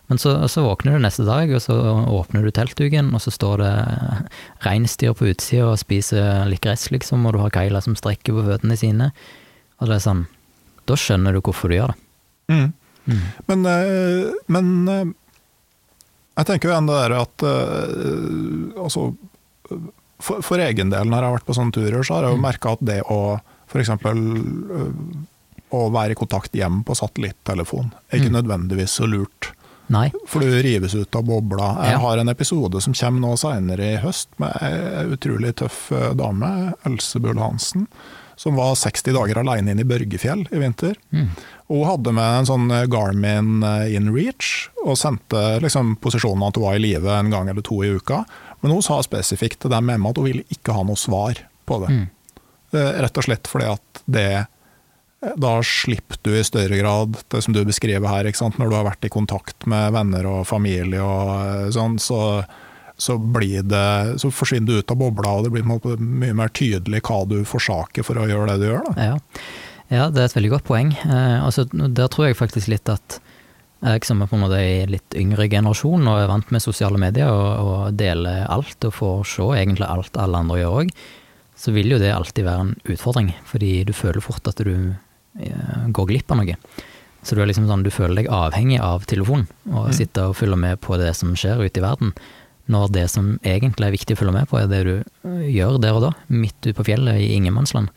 Men 0.09 0.19
så, 0.23 0.37
så 0.49 0.63
våkner 0.63 0.95
du 0.95 1.03
neste 1.03 1.25
dag, 1.27 1.51
og 1.51 1.61
så 1.65 1.75
åpner 2.15 2.45
du 2.47 2.53
teltduken, 2.55 3.09
og 3.17 3.21
så 3.25 3.33
står 3.35 3.59
det 3.65 3.73
reinsdyr 4.63 5.17
på 5.19 5.27
utsida 5.33 5.67
og 5.73 5.81
spiser 5.83 6.45
litt 6.47 6.63
gress, 6.63 6.89
liksom, 6.95 7.25
og 7.27 7.35
du 7.35 7.41
har 7.43 7.51
Kaila 7.55 7.81
som 7.83 7.97
strekker 7.99 8.37
på 8.37 8.45
føttene 8.47 8.77
sine. 8.79 9.09
Og 9.81 9.91
det 9.91 9.97
er 9.99 10.05
sånn 10.07 10.27
Da 10.87 10.95
skjønner 10.95 11.35
du 11.35 11.41
hvorfor 11.43 11.69
du 11.73 11.75
gjør 11.81 11.91
det. 11.91 11.99
Mm. 12.55 12.69
Mm. 13.11 13.23
Men, 13.51 13.65
eh, 13.67 14.29
men 14.55 14.71
eh, 14.93 15.09
jeg 16.39 16.47
tenker 16.53 16.69
jo 16.69 16.75
igjen 16.77 16.87
det 16.91 17.01
der 17.03 17.15
at 17.19 17.45
eh, 17.51 18.83
altså, 18.85 19.09
for, 20.23 20.41
for 20.47 20.63
egen 20.63 20.91
del, 20.95 21.11
når 21.11 21.19
jeg 21.19 21.27
har 21.29 21.35
vært 21.41 21.49
på 21.51 21.57
sånne 21.59 21.75
turer, 21.75 21.99
så 22.07 22.15
har 22.21 22.29
jeg 22.29 22.37
jo 22.37 22.45
merka 22.47 22.77
at 22.77 22.85
det 22.87 23.01
å 23.11 23.19
f.eks. 23.67 23.91
å 25.75 25.81
være 25.91 26.15
i 26.15 26.19
kontakt 26.19 26.55
hjem 26.55 26.83
på 26.87 26.95
satellittelefon 26.95 27.91
er 28.09 28.21
ikke 28.21 28.31
Mm. 28.31 28.37
nødvendigvis 28.39 28.95
så 29.01 29.09
lurt. 29.11 29.51
Nei. 29.93 30.09
For 30.27 30.43
du 30.43 30.51
rives 30.65 30.95
ut 30.95 31.15
av 31.15 31.27
bobla. 31.29 31.71
Jeg 31.87 32.01
har 32.03 32.19
en 32.19 32.33
episode 32.33 32.81
som 32.83 32.95
kommer 32.97 33.23
nå 33.23 33.35
seinere 33.39 33.91
i 33.95 33.99
høst, 34.03 34.33
med 34.43 34.55
ei 34.65 35.05
utrolig 35.15 35.55
tøff 35.63 35.91
eh, 35.95 36.13
dame, 36.19 36.73
Else 36.89 37.21
Bull 37.23 37.39
Hansen, 37.39 37.87
som 38.37 38.59
var 38.59 38.75
60 38.77 39.15
dager 39.17 39.39
aleine 39.41 39.73
inn 39.73 39.81
i 39.81 39.87
Børgefjell 39.89 40.43
i 40.53 40.59
vinter. 40.61 40.99
Mm. 41.15 41.31
Hun 41.71 41.87
hadde 41.89 42.13
med 42.19 42.41
en 42.41 42.49
sånn 42.51 42.67
Garmin 42.93 43.63
in 43.63 43.95
InReach, 44.03 44.69
og 44.85 44.99
sendte 45.01 45.57
liksom 45.65 45.95
posisjonen 46.03 46.45
at 46.49 46.59
hun 46.59 46.67
var 46.67 46.77
i 46.77 46.83
live 46.83 47.15
en 47.17 47.33
gang 47.33 47.49
eller 47.49 47.65
to 47.65 47.81
i 47.87 47.95
uka. 47.97 48.25
Men 48.61 48.75
hun 48.77 48.85
sa 48.85 48.99
spesifikt 49.05 49.63
til 49.63 49.73
dem 49.73 49.89
hjemme 49.89 50.13
at 50.13 50.21
hun 50.21 50.29
ville 50.29 50.45
ikke 50.53 50.77
ha 50.77 50.85
noe 50.85 51.01
svar 51.01 51.41
på 51.67 51.81
det. 51.85 51.95
Mm. 51.95 52.05
Eh, 52.77 52.93
Rett 53.07 53.23
og 53.23 53.27
slett 53.29 53.49
fordi 53.51 53.71
at 53.73 54.05
det 54.05 54.29
da 55.21 55.63
slipper 55.63 56.19
du 56.23 56.35
i 56.37 56.45
større 56.45 56.77
grad 56.77 57.17
det 57.29 57.43
som 57.43 57.55
du 57.57 57.65
beskriver 57.65 58.09
her, 58.09 58.29
når 58.59 58.69
du 58.69 58.77
har 58.77 58.87
vært 58.87 59.07
i 59.09 59.13
kontakt 59.13 59.67
med 59.67 59.95
venner 59.97 60.29
og 60.29 60.47
familie 60.49 61.03
og 61.03 61.31
eh, 61.37 61.69
sånn, 61.73 61.97
så, 62.03 62.43
så, 63.01 63.17
det, 63.17 63.87
så 64.21 64.31
forsvinner 64.31 64.69
du 64.69 64.83
ut 64.83 64.93
av 64.93 65.01
bobla, 65.01 65.39
og 65.39 65.47
det 65.47 65.55
blir 65.55 65.65
mye 65.67 66.35
mer 66.37 66.53
tydelig 66.53 67.01
hva 67.09 67.25
du 67.29 67.41
forsaker 67.49 68.05
for 68.07 68.21
å 68.21 68.29
gjøre 68.29 68.53
det 68.53 68.59
du 68.61 68.69
gjør. 68.69 68.91
Ja. 69.01 69.17
ja, 69.89 70.11
det 70.13 70.21
er 70.21 70.29
et 70.29 70.37
veldig 70.37 70.53
godt 70.59 70.69
poeng. 70.69 70.93
Eh, 70.93 71.39
altså, 71.41 71.65
der 71.73 72.13
tror 72.13 72.29
jeg 72.29 72.39
faktisk 72.43 72.71
litt 72.73 72.93
at 72.93 73.21
jeg 73.87 74.07
som 74.09 74.23
er 74.25 74.29
på 74.29 74.39
en 74.39 74.45
måte 74.47 74.61
i 74.61 74.85
litt 74.89 75.15
yngre 75.17 75.49
generasjon 75.53 76.07
og 76.09 76.21
er 76.21 76.31
vant 76.31 76.53
med 76.53 76.65
sosiale 76.65 76.99
medier 77.01 77.29
og, 77.29 77.49
og 77.61 77.97
deler 77.97 78.47
alt 78.51 78.85
og 78.89 78.95
får 78.97 79.27
se 79.33 79.49
egentlig 79.57 79.89
alt 79.89 80.17
alle 80.21 80.45
andre 80.45 80.61
gjør 80.63 80.79
òg, 80.83 80.95
så 81.57 81.73
vil 81.73 81.93
jo 81.93 81.99
det 82.01 82.13
alltid 82.13 82.45
være 82.45 82.65
en 82.67 82.73
utfordring, 82.93 83.33
fordi 83.49 83.73
du 83.89 83.93
føler 83.97 84.25
fort 84.25 84.49
at 84.49 84.61
du 84.65 84.97
går 85.93 86.07
glipp 86.11 86.31
av 86.33 86.41
noe. 86.43 86.57
Så 87.27 87.35
du 87.35 87.43
er 87.43 87.49
liksom 87.51 87.67
sånn, 87.67 87.83
du 87.83 87.91
føler 87.91 88.23
deg 88.23 88.29
avhengig 88.31 88.79
av 88.81 89.07
telefonen 89.11 89.49
og 89.73 89.89
Mm. 89.89 89.95
sitter 89.99 90.29
og 90.31 90.37
følger 90.37 90.57
med 90.57 90.81
på 90.81 90.97
det 90.99 91.15
som 91.17 91.35
skjer 91.35 91.59
ute 91.65 91.81
i 91.81 91.83
verden. 91.83 92.13
Når 92.69 92.93
det 92.93 93.11
som 93.11 93.39
egentlig 93.45 93.87
er 93.87 93.95
viktig 93.97 94.15
å 94.17 94.19
følge 94.21 94.33
med 94.33 94.49
på, 94.49 94.59
er 94.63 94.67
det 94.71 94.85
du 94.87 94.95
eh, 95.25 95.49
gjør 95.55 95.81
der 95.81 95.93
og 95.99 96.03
da, 96.03 96.13
midt 96.29 96.55
ute 96.67 96.75
på 96.75 96.85
fjellet 96.87 97.19
i 97.23 97.35
ingenmannsland. 97.37 97.89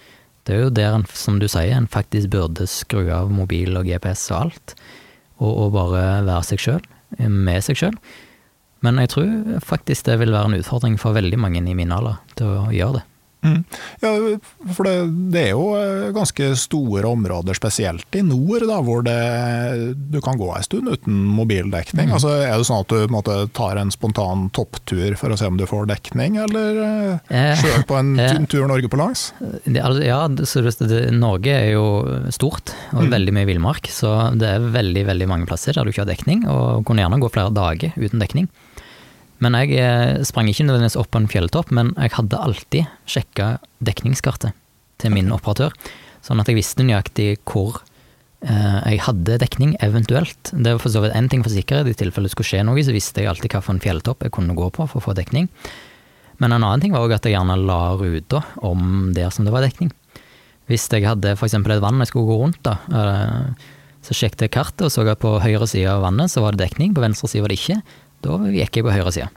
Det 0.45 0.55
er 0.55 0.61
jo 0.63 0.69
der 0.69 0.93
en, 0.95 1.05
som 1.13 1.37
du 1.39 1.47
sier, 1.47 1.75
en 1.77 1.87
faktisk 1.87 2.29
burde 2.33 2.65
skru 2.69 3.09
av 3.13 3.29
mobil 3.33 3.77
og 3.77 3.85
GPS 3.85 4.31
og 4.31 4.41
alt, 4.47 4.75
og, 5.39 5.51
og 5.57 5.71
bare 5.73 6.23
være 6.25 6.43
seg 6.43 6.59
sjøl, 6.59 6.81
med 7.29 7.61
seg 7.63 7.77
sjøl. 7.77 7.97
Men 8.81 8.97
jeg 8.97 9.09
tror 9.09 9.59
faktisk 9.61 10.05
det 10.05 10.19
vil 10.21 10.31
være 10.31 10.45
en 10.53 10.57
utfordring 10.61 10.97
for 10.97 11.13
veldig 11.13 11.37
mange 11.37 11.61
i 11.67 11.75
min 11.75 11.91
alder 11.91 12.17
til 12.39 12.47
å 12.47 12.69
gjøre 12.73 13.01
det. 13.01 13.03
Mm. 13.41 13.63
Ja, 14.01 14.09
for 14.75 14.83
det, 14.83 14.93
det, 15.31 15.43
er 15.47 15.53
jo 15.53 15.69
eh, 15.79 16.09
ganske 16.15 16.49
store 16.59 17.07
områder, 17.07 17.55
spesielt 17.55 18.15
i 18.15 18.23
nord, 18.25 18.65
da, 18.67 18.79
hvor 18.83 19.03
det, 19.05 19.15
du 20.11 20.19
kan 20.23 20.39
gå 20.39 20.49
en 20.51 20.65
stund 20.65 20.91
uten 20.91 21.21
mobildekning. 21.37 22.09
Mm. 22.09 22.15
Altså, 22.17 22.33
er 22.43 22.57
det 22.59 22.67
sånn 22.67 22.83
at 22.83 22.91
du 22.91 23.13
måte, 23.13 23.37
tar 23.55 23.79
en 23.79 23.93
spontan 23.95 24.49
topptur 24.55 25.15
for 25.19 25.31
å 25.31 25.39
se 25.39 25.47
om 25.47 25.59
du 25.59 25.63
får 25.69 25.87
dekning, 25.91 26.35
eller 26.43 26.81
eh, 27.31 27.63
kjør 27.63 27.87
på 27.87 27.99
en 28.01 28.13
eh, 28.25 28.35
tur 28.51 28.67
Norge 28.69 28.91
på 28.91 28.99
langs? 28.99 29.29
Det, 29.39 29.79
ja, 30.03 30.25
det, 30.27 31.03
Norge 31.15 31.55
er 31.55 31.71
jo 31.77 31.85
stort 32.35 32.75
og 32.91 33.05
mm. 33.05 33.13
veldig 33.15 33.37
mye 33.39 33.49
villmark, 33.53 33.87
så 33.93 34.33
det 34.35 34.55
er 34.57 34.71
veldig 34.75 35.07
veldig 35.13 35.31
mange 35.31 35.47
plasser 35.49 35.77
der 35.77 35.87
du 35.87 35.93
ikke 35.93 36.03
har 36.03 36.11
dekning, 36.11 36.43
og 36.51 36.83
kunne 36.87 37.05
gjerne 37.05 37.23
gå 37.23 37.31
flere 37.31 37.55
dager 37.55 37.95
uten 37.95 38.19
dekning. 38.19 38.51
Men 39.43 39.55
jeg 39.55 39.77
eh, 39.79 40.21
sprang 40.27 40.49
ikke 40.51 40.65
nødvendigvis 40.67 40.97
opp 40.99 41.11
på 41.13 41.21
en 41.21 41.29
fjelltopp, 41.31 41.71
men 41.75 41.93
jeg 41.95 42.15
hadde 42.17 42.41
alltid 42.43 42.89
sjekka 43.09 43.51
dekningskartet 43.85 44.55
til 44.99 45.13
min 45.15 45.31
operatør, 45.31 45.75
sånn 46.25 46.41
at 46.43 46.49
jeg 46.51 46.59
visste 46.59 46.83
nøyaktig 46.83 47.29
hvor 47.47 47.79
eh, 48.43 48.79
jeg 48.83 49.03
hadde 49.05 49.39
dekning, 49.39 49.77
eventuelt. 49.85 50.51
Det 50.51 50.75
var 50.75 50.83
for 50.83 50.91
så 50.91 51.03
vidt 51.05 51.15
én 51.15 51.29
ting 51.31 51.45
for 51.45 51.55
sikkerhet, 51.55 51.87
i 51.87 51.95
tilfelle 52.01 52.27
det 52.27 52.35
skulle 52.35 52.51
skje 52.51 52.65
noe, 52.67 52.83
så 52.83 52.95
visste 52.95 53.23
jeg 53.23 53.31
alltid 53.31 53.55
hvilken 53.55 53.79
fjelltopp 53.85 54.27
jeg 54.27 54.35
kunne 54.35 54.57
gå 54.59 54.67
på 54.75 54.89
for 54.91 54.99
å 54.99 55.07
få 55.07 55.15
dekning. 55.17 55.47
Men 56.39 56.55
en 56.55 56.63
annen 56.63 56.83
ting 56.83 56.95
var 56.95 57.03
òg 57.03 57.15
at 57.15 57.27
jeg 57.27 57.35
gjerne 57.35 57.55
la 57.63 57.95
ruta 57.99 58.43
om 58.63 59.11
der 59.15 59.31
som 59.35 59.47
det 59.47 59.55
var 59.55 59.63
dekning. 59.63 59.91
Hvis 60.69 60.85
jeg 60.91 61.07
hadde 61.07 61.33
f.eks. 61.33 61.55
et 61.57 61.81
vann 61.83 61.99
jeg 62.03 62.11
skulle 62.11 62.29
gå 62.29 62.37
rundt, 62.43 62.59
da, 62.67 62.75
eh, 62.91 63.71
så 64.05 64.15
sjekket 64.15 64.45
jeg 64.45 64.53
kartet 64.55 64.85
og 64.87 64.93
så 64.93 65.03
at 65.07 65.19
på 65.19 65.33
høyre 65.43 65.67
side 65.67 65.89
av 65.91 66.05
vannet 66.05 66.31
så 66.31 66.43
var 66.43 66.55
det 66.55 66.63
dekning, 66.67 66.93
på 66.95 67.03
venstre 67.03 67.27
side 67.31 67.43
var 67.43 67.51
det 67.51 67.59
ikke. 67.59 67.79
Da 68.25 68.37
gikk 68.51 68.79
jeg 68.79 68.85
på 68.85 68.93
høyre 68.93 69.13
side. 69.15 69.29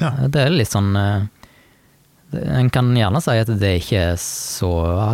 Ja. 0.00 0.12
Det 0.32 0.40
er 0.40 0.54
litt 0.54 0.72
sånn 0.72 0.94
eh, 0.96 1.26
En 2.56 2.70
kan 2.72 2.86
gjerne 2.96 3.20
si 3.20 3.34
at 3.36 3.50
det 3.60 3.74
ikke 3.82 4.04
er 4.14 4.14
så 4.20 4.70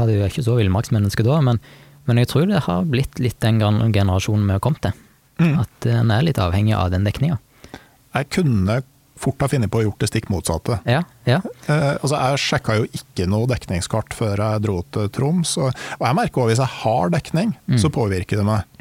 Du 0.06 0.12
er 0.14 0.28
ikke 0.28 0.44
så 0.46 0.54
villmarksmenneske 0.54 1.26
da, 1.26 1.40
men, 1.42 1.58
men, 2.06 2.20
jeg 2.22 2.30
tror 2.30 2.46
det 2.46 2.62
har 2.68 2.86
blitt 2.86 3.18
litt 3.18 3.40
den 3.42 3.58
generasjonen 3.58 4.46
vi 4.46 4.54
har 4.54 4.62
kommet 4.62 4.84
til. 4.86 4.94
Mm. 5.42 5.56
At 5.64 5.88
en 5.90 6.14
er 6.14 6.22
litt 6.26 6.38
avhengig 6.42 6.76
av 6.78 6.92
den 6.94 7.06
dekninga. 7.06 7.40
Jeg 8.14 8.30
kunne 8.34 8.80
fort 9.18 9.42
ha 9.42 9.48
funnet 9.50 9.70
på 9.70 9.80
å 9.80 9.84
gjort 9.88 10.02
det 10.02 10.10
stikk 10.12 10.28
motsatte. 10.32 10.78
Ja, 10.88 11.02
ja. 11.28 11.40
Eh, 11.66 11.94
altså 11.98 12.14
jeg 12.14 12.42
sjekka 12.42 12.78
jo 12.78 12.86
ikke 12.94 13.26
noe 13.30 13.50
dekningskart 13.50 14.14
før 14.16 14.38
jeg 14.44 14.64
dro 14.64 14.78
til 14.94 15.10
Troms. 15.14 15.56
Og, 15.58 15.74
og 15.98 16.04
jeg 16.06 16.18
merker 16.20 16.44
òg 16.44 16.52
hvis 16.52 16.62
jeg 16.62 16.74
har 16.84 17.14
dekning, 17.14 17.54
mm. 17.66 17.80
så 17.82 17.90
påvirker 17.94 18.40
det 18.40 18.46
meg. 18.46 18.77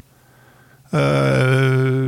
Uh, 0.88 2.06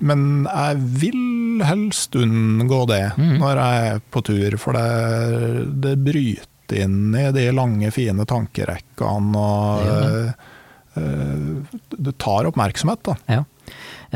men 0.00 0.22
jeg 0.46 0.78
vil 1.02 1.64
helst 1.66 2.16
unngå 2.16 2.84
det 2.88 3.02
mm. 3.18 3.34
når 3.42 3.60
jeg 3.60 3.90
er 3.90 4.00
på 4.14 4.22
tur, 4.24 4.56
for 4.62 4.78
det, 4.78 5.66
det 5.84 5.96
bryter 6.06 6.84
inn 6.84 7.12
i 7.16 7.26
de 7.34 7.48
lange, 7.56 7.90
fine 7.92 8.24
tankerekkene. 8.28 9.44
og 9.44 9.84
det, 9.84 10.24
uh, 10.96 11.76
det 11.98 12.16
tar 12.22 12.48
oppmerksomhet, 12.48 13.04
da. 13.06 13.16
Ja. 13.28 13.44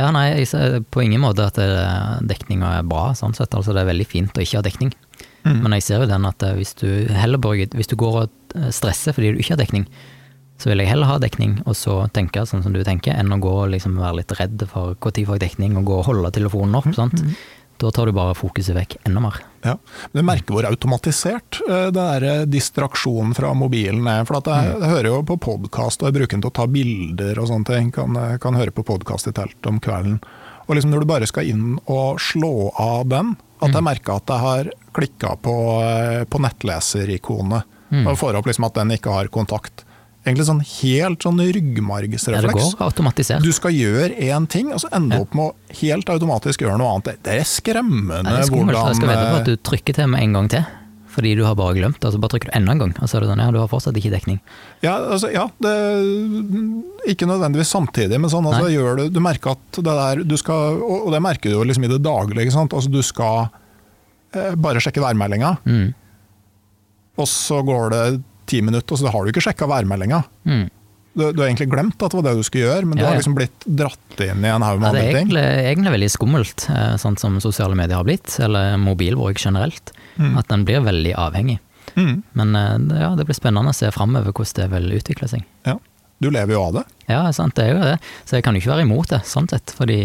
ja 0.01 0.09
nei, 0.15 0.27
jeg 0.39 0.51
ser 0.55 0.81
på 0.89 1.05
ingen 1.05 1.23
måte 1.25 1.51
at 1.51 1.61
dekninga 2.27 2.79
er 2.79 2.89
bra, 2.89 3.11
sånn 3.19 3.37
sett. 3.37 3.53
Altså, 3.53 3.77
det 3.77 3.85
er 3.85 3.93
veldig 3.93 4.09
fint 4.09 4.39
å 4.39 4.45
ikke 4.45 4.63
ha 4.63 4.67
dekning. 4.67 4.95
Mm. 5.43 5.59
Men 5.65 5.77
jeg 5.77 5.89
ser 5.89 6.03
jo 6.03 6.11
den 6.11 6.27
at 6.29 6.45
hvis 6.57 6.77
du 6.79 6.89
heller 7.11 7.43
hvis 7.75 7.91
du 7.91 7.97
går 7.99 8.21
og 8.23 8.59
stresser 8.75 9.15
fordi 9.17 9.33
du 9.35 9.41
ikke 9.43 9.57
har 9.57 9.63
dekning, 9.65 9.89
så 10.63 10.71
vil 10.71 10.83
jeg 10.85 10.93
heller 10.93 11.11
ha 11.11 11.17
dekning, 11.19 11.57
og 11.67 11.75
så 11.75 12.05
tenke 12.15 12.45
sånn 12.47 12.63
som 12.63 12.75
du 12.75 12.85
tenker, 12.87 13.17
enn 13.19 13.35
å 13.35 13.41
gå 13.43 13.51
og 13.65 13.73
liksom 13.73 13.97
være 13.99 14.21
litt 14.21 14.35
redd 14.39 14.63
for 14.71 14.95
når 14.95 15.25
får 15.27 15.41
jeg 15.41 15.45
dekning, 15.49 15.75
og 15.81 15.89
gå 15.89 15.97
og 15.99 16.07
holde 16.13 16.31
telefonen 16.37 16.79
opp. 16.79 16.93
sant? 16.95 17.19
Mm. 17.19 17.35
Da 17.83 17.91
tar 17.91 18.07
du 18.07 18.15
bare 18.15 18.37
fokuset 18.39 18.77
vekk 18.77 19.01
enda 19.09 19.19
mer. 19.25 19.41
Ja, 19.65 19.75
Du 20.13 20.21
merker 20.23 20.55
hvor 20.55 20.67
automatisert 20.69 21.59
eh, 21.67 21.89
det 21.91 21.97
der 21.97 22.27
eh, 22.29 22.45
distraksjonen 22.47 23.35
fra 23.35 23.51
mobilen 23.59 24.07
er. 24.07 24.23
For 24.29 24.39
jeg, 24.39 24.77
jeg, 24.77 24.91
hører 24.93 25.09
jo 25.09 25.17
på 25.27 25.39
podkast, 25.49 26.03
og 26.03 26.11
jeg 26.11 26.19
bruker 26.21 26.37
den 26.37 26.45
til 26.45 26.53
å 26.53 26.57
ta 26.61 26.69
bilder 26.71 27.43
og 27.43 27.51
sånne 27.51 27.71
ting. 27.73 27.91
Kan, 27.95 28.19
eh, 28.21 28.37
kan 28.43 28.59
høre 28.59 28.75
på 28.75 28.87
podkast 28.87 29.33
i 29.33 29.35
telt 29.35 29.67
om 29.67 29.83
kvelden. 29.83 30.21
Og 30.69 30.77
liksom 30.79 30.95
når 30.95 31.03
du 31.03 31.11
bare 31.11 31.27
skal 31.27 31.51
inn 31.51 31.75
og 31.91 32.23
slå 32.23 32.71
av 32.79 33.09
den, 33.11 33.35
at 33.59 33.73
jeg 33.73 33.83
mm. 33.83 33.89
merker 33.89 34.15
at 34.21 34.31
jeg 34.31 34.47
har 34.47 34.71
klikka 34.95 35.35
på, 35.43 35.57
på 36.31 36.43
nettleserikonet. 36.43 37.67
Mm. 37.93 38.07
Og 38.07 38.15
får 38.19 38.39
opp 38.39 38.47
liksom 38.47 38.71
at 38.71 38.79
den 38.79 38.95
ikke 38.95 39.15
har 39.15 39.31
kontakt 39.33 39.82
egentlig 40.23 40.47
sånn 40.47 40.61
helt 40.63 41.25
sånn 41.25 41.41
ryggmargsrefleks. 41.43 42.43
Ja, 42.43 42.43
det 42.47 42.77
går 42.79 42.85
automatisert. 42.87 43.47
Du 43.47 43.55
skal 43.55 43.75
gjøre 43.75 44.13
én 44.15 44.47
ting, 44.51 44.71
og 44.75 44.83
så 44.85 44.91
ende 44.95 45.19
ja. 45.19 45.25
opp 45.25 45.35
med 45.39 45.51
å 45.51 45.81
helt 45.81 46.13
automatisk 46.13 46.63
gjøre 46.63 46.79
noe 46.81 46.93
annet. 46.95 47.19
Det 47.27 47.41
er 47.41 47.49
skremmende 47.49 48.23
ja, 48.23 48.39
det 48.39 48.47
er 48.47 48.55
hvordan 48.55 48.93
Jeg 48.93 49.01
skal 49.01 49.13
vedde 49.13 49.27
på 49.27 49.41
at 49.41 49.51
du 49.51 49.67
trykker 49.71 49.99
til 49.99 50.15
med 50.15 50.25
en 50.27 50.39
gang 50.39 50.55
til. 50.55 50.71
Fordi 51.13 51.35
du 51.37 51.43
har 51.45 51.57
bare 51.59 51.77
glemt 51.77 52.01
altså 52.01 52.17
bare 52.23 52.33
trykker 52.33 52.49
du 52.49 52.55
enda 52.57 52.73
en 52.73 52.81
gang, 52.81 52.93
og 52.97 53.09
så 53.11 53.19
er 53.19 53.25
det 53.25 53.29
sånn, 53.29 53.41
ja, 53.45 53.53
du 53.53 53.59
har 53.61 53.69
fortsatt 53.69 53.99
ikke 54.01 54.15
dekning. 54.15 54.39
Ja, 54.81 54.95
altså, 54.97 55.29
ja 55.29 55.43
det, 55.61 55.73
ikke 57.13 57.29
nødvendigvis 57.29 57.73
samtidig, 57.75 58.17
men 58.17 58.33
sånn, 58.33 58.49
altså, 58.49 58.71
gjør 58.73 59.03
du, 59.03 59.05
du 59.13 59.21
merker 59.21 59.59
at 59.59 59.81
det 59.83 59.97
der 59.99 60.23
du 60.25 60.37
skal, 60.41 60.81
Og 60.81 61.11
det 61.13 61.21
merker 61.21 61.53
du 61.53 61.59
jo 61.59 61.67
liksom 61.69 61.85
i 61.85 61.91
det 61.93 62.01
daglige, 62.07 62.47
ikke 62.47 62.57
sant? 62.57 62.77
Altså, 62.79 62.89
du 62.93 63.03
skal 63.05 63.51
eh, 64.33 64.55
bare 64.57 64.81
sjekke 64.81 65.05
værmeldinga, 65.05 65.53
mm. 65.69 65.87
og 67.21 67.29
så 67.29 67.61
går 67.67 67.93
det 67.93 68.07
ti 68.51 68.63
minutter, 68.65 68.99
så 68.99 69.09
da 69.09 69.13
har 69.15 69.25
du 69.25 69.33
ikke 69.33 69.45
sjekka 69.45 69.69
værmeldinga. 69.71 70.23
Mm. 70.49 70.65
Du, 71.13 71.27
du, 71.29 71.43
har 71.43 71.51
egentlig 71.51 71.69
glemt 71.69 72.01
at 72.01 72.15
det 72.15 72.17
var 72.17 72.25
det 72.25 72.39
du 72.39 72.47
skulle 72.47 72.71
gjøre, 72.71 72.89
men 72.89 72.97
ja, 72.97 73.05
du 73.05 73.09
har 73.11 73.19
liksom 73.19 73.35
blitt 73.37 73.67
dratt 73.69 74.23
inn 74.25 74.47
i 74.47 74.49
en 74.49 74.65
haug 74.65 74.81
med 74.81 74.87
ja, 74.87 74.93
andre 74.93 75.03
ting. 75.19 75.35
Det 75.35 75.43
er 75.43 75.67
egentlig, 75.69 75.93
veldig 75.99 76.09
skummelt, 76.15 76.65
sånn 77.03 77.19
som 77.21 77.37
sosiale 77.45 77.77
medier 77.77 78.01
har 78.01 78.09
blitt, 78.09 78.33
eller 78.41 78.79
mobilbruk 78.81 79.41
generelt. 79.43 79.93
Mm. 80.17 80.39
At 80.41 80.49
den 80.49 80.65
blir 80.69 80.81
veldig 80.87 81.13
avhengig. 81.21 81.59
Mm. 81.95 82.23
Men 82.33 82.57
eh, 82.57 83.01
ja, 83.03 83.13
det 83.19 83.27
blir 83.29 83.37
spennende 83.37 83.73
å 83.73 83.77
se 83.77 83.91
framover 83.93 84.33
hvordan 84.33 84.59
det 84.61 84.69
vil 84.73 84.97
utvikle 84.99 85.29
seg. 85.29 85.45
Ja. 85.69 85.77
Du 86.23 86.31
lever 86.31 86.55
jo 86.55 86.63
av 86.63 86.77
det. 86.79 86.83
Ja, 87.11 87.23
sant, 87.35 87.57
det 87.59 87.67
er 87.67 87.73
jo 87.75 87.81
det. 87.83 87.97
Så 88.25 88.39
jeg 88.39 88.47
kan 88.47 88.55
jo 88.55 88.63
ikke 88.63 88.73
være 88.77 88.87
imot 88.87 89.11
det, 89.11 89.25
sånn 89.27 89.49
sett. 89.51 89.75
fordi 89.75 90.05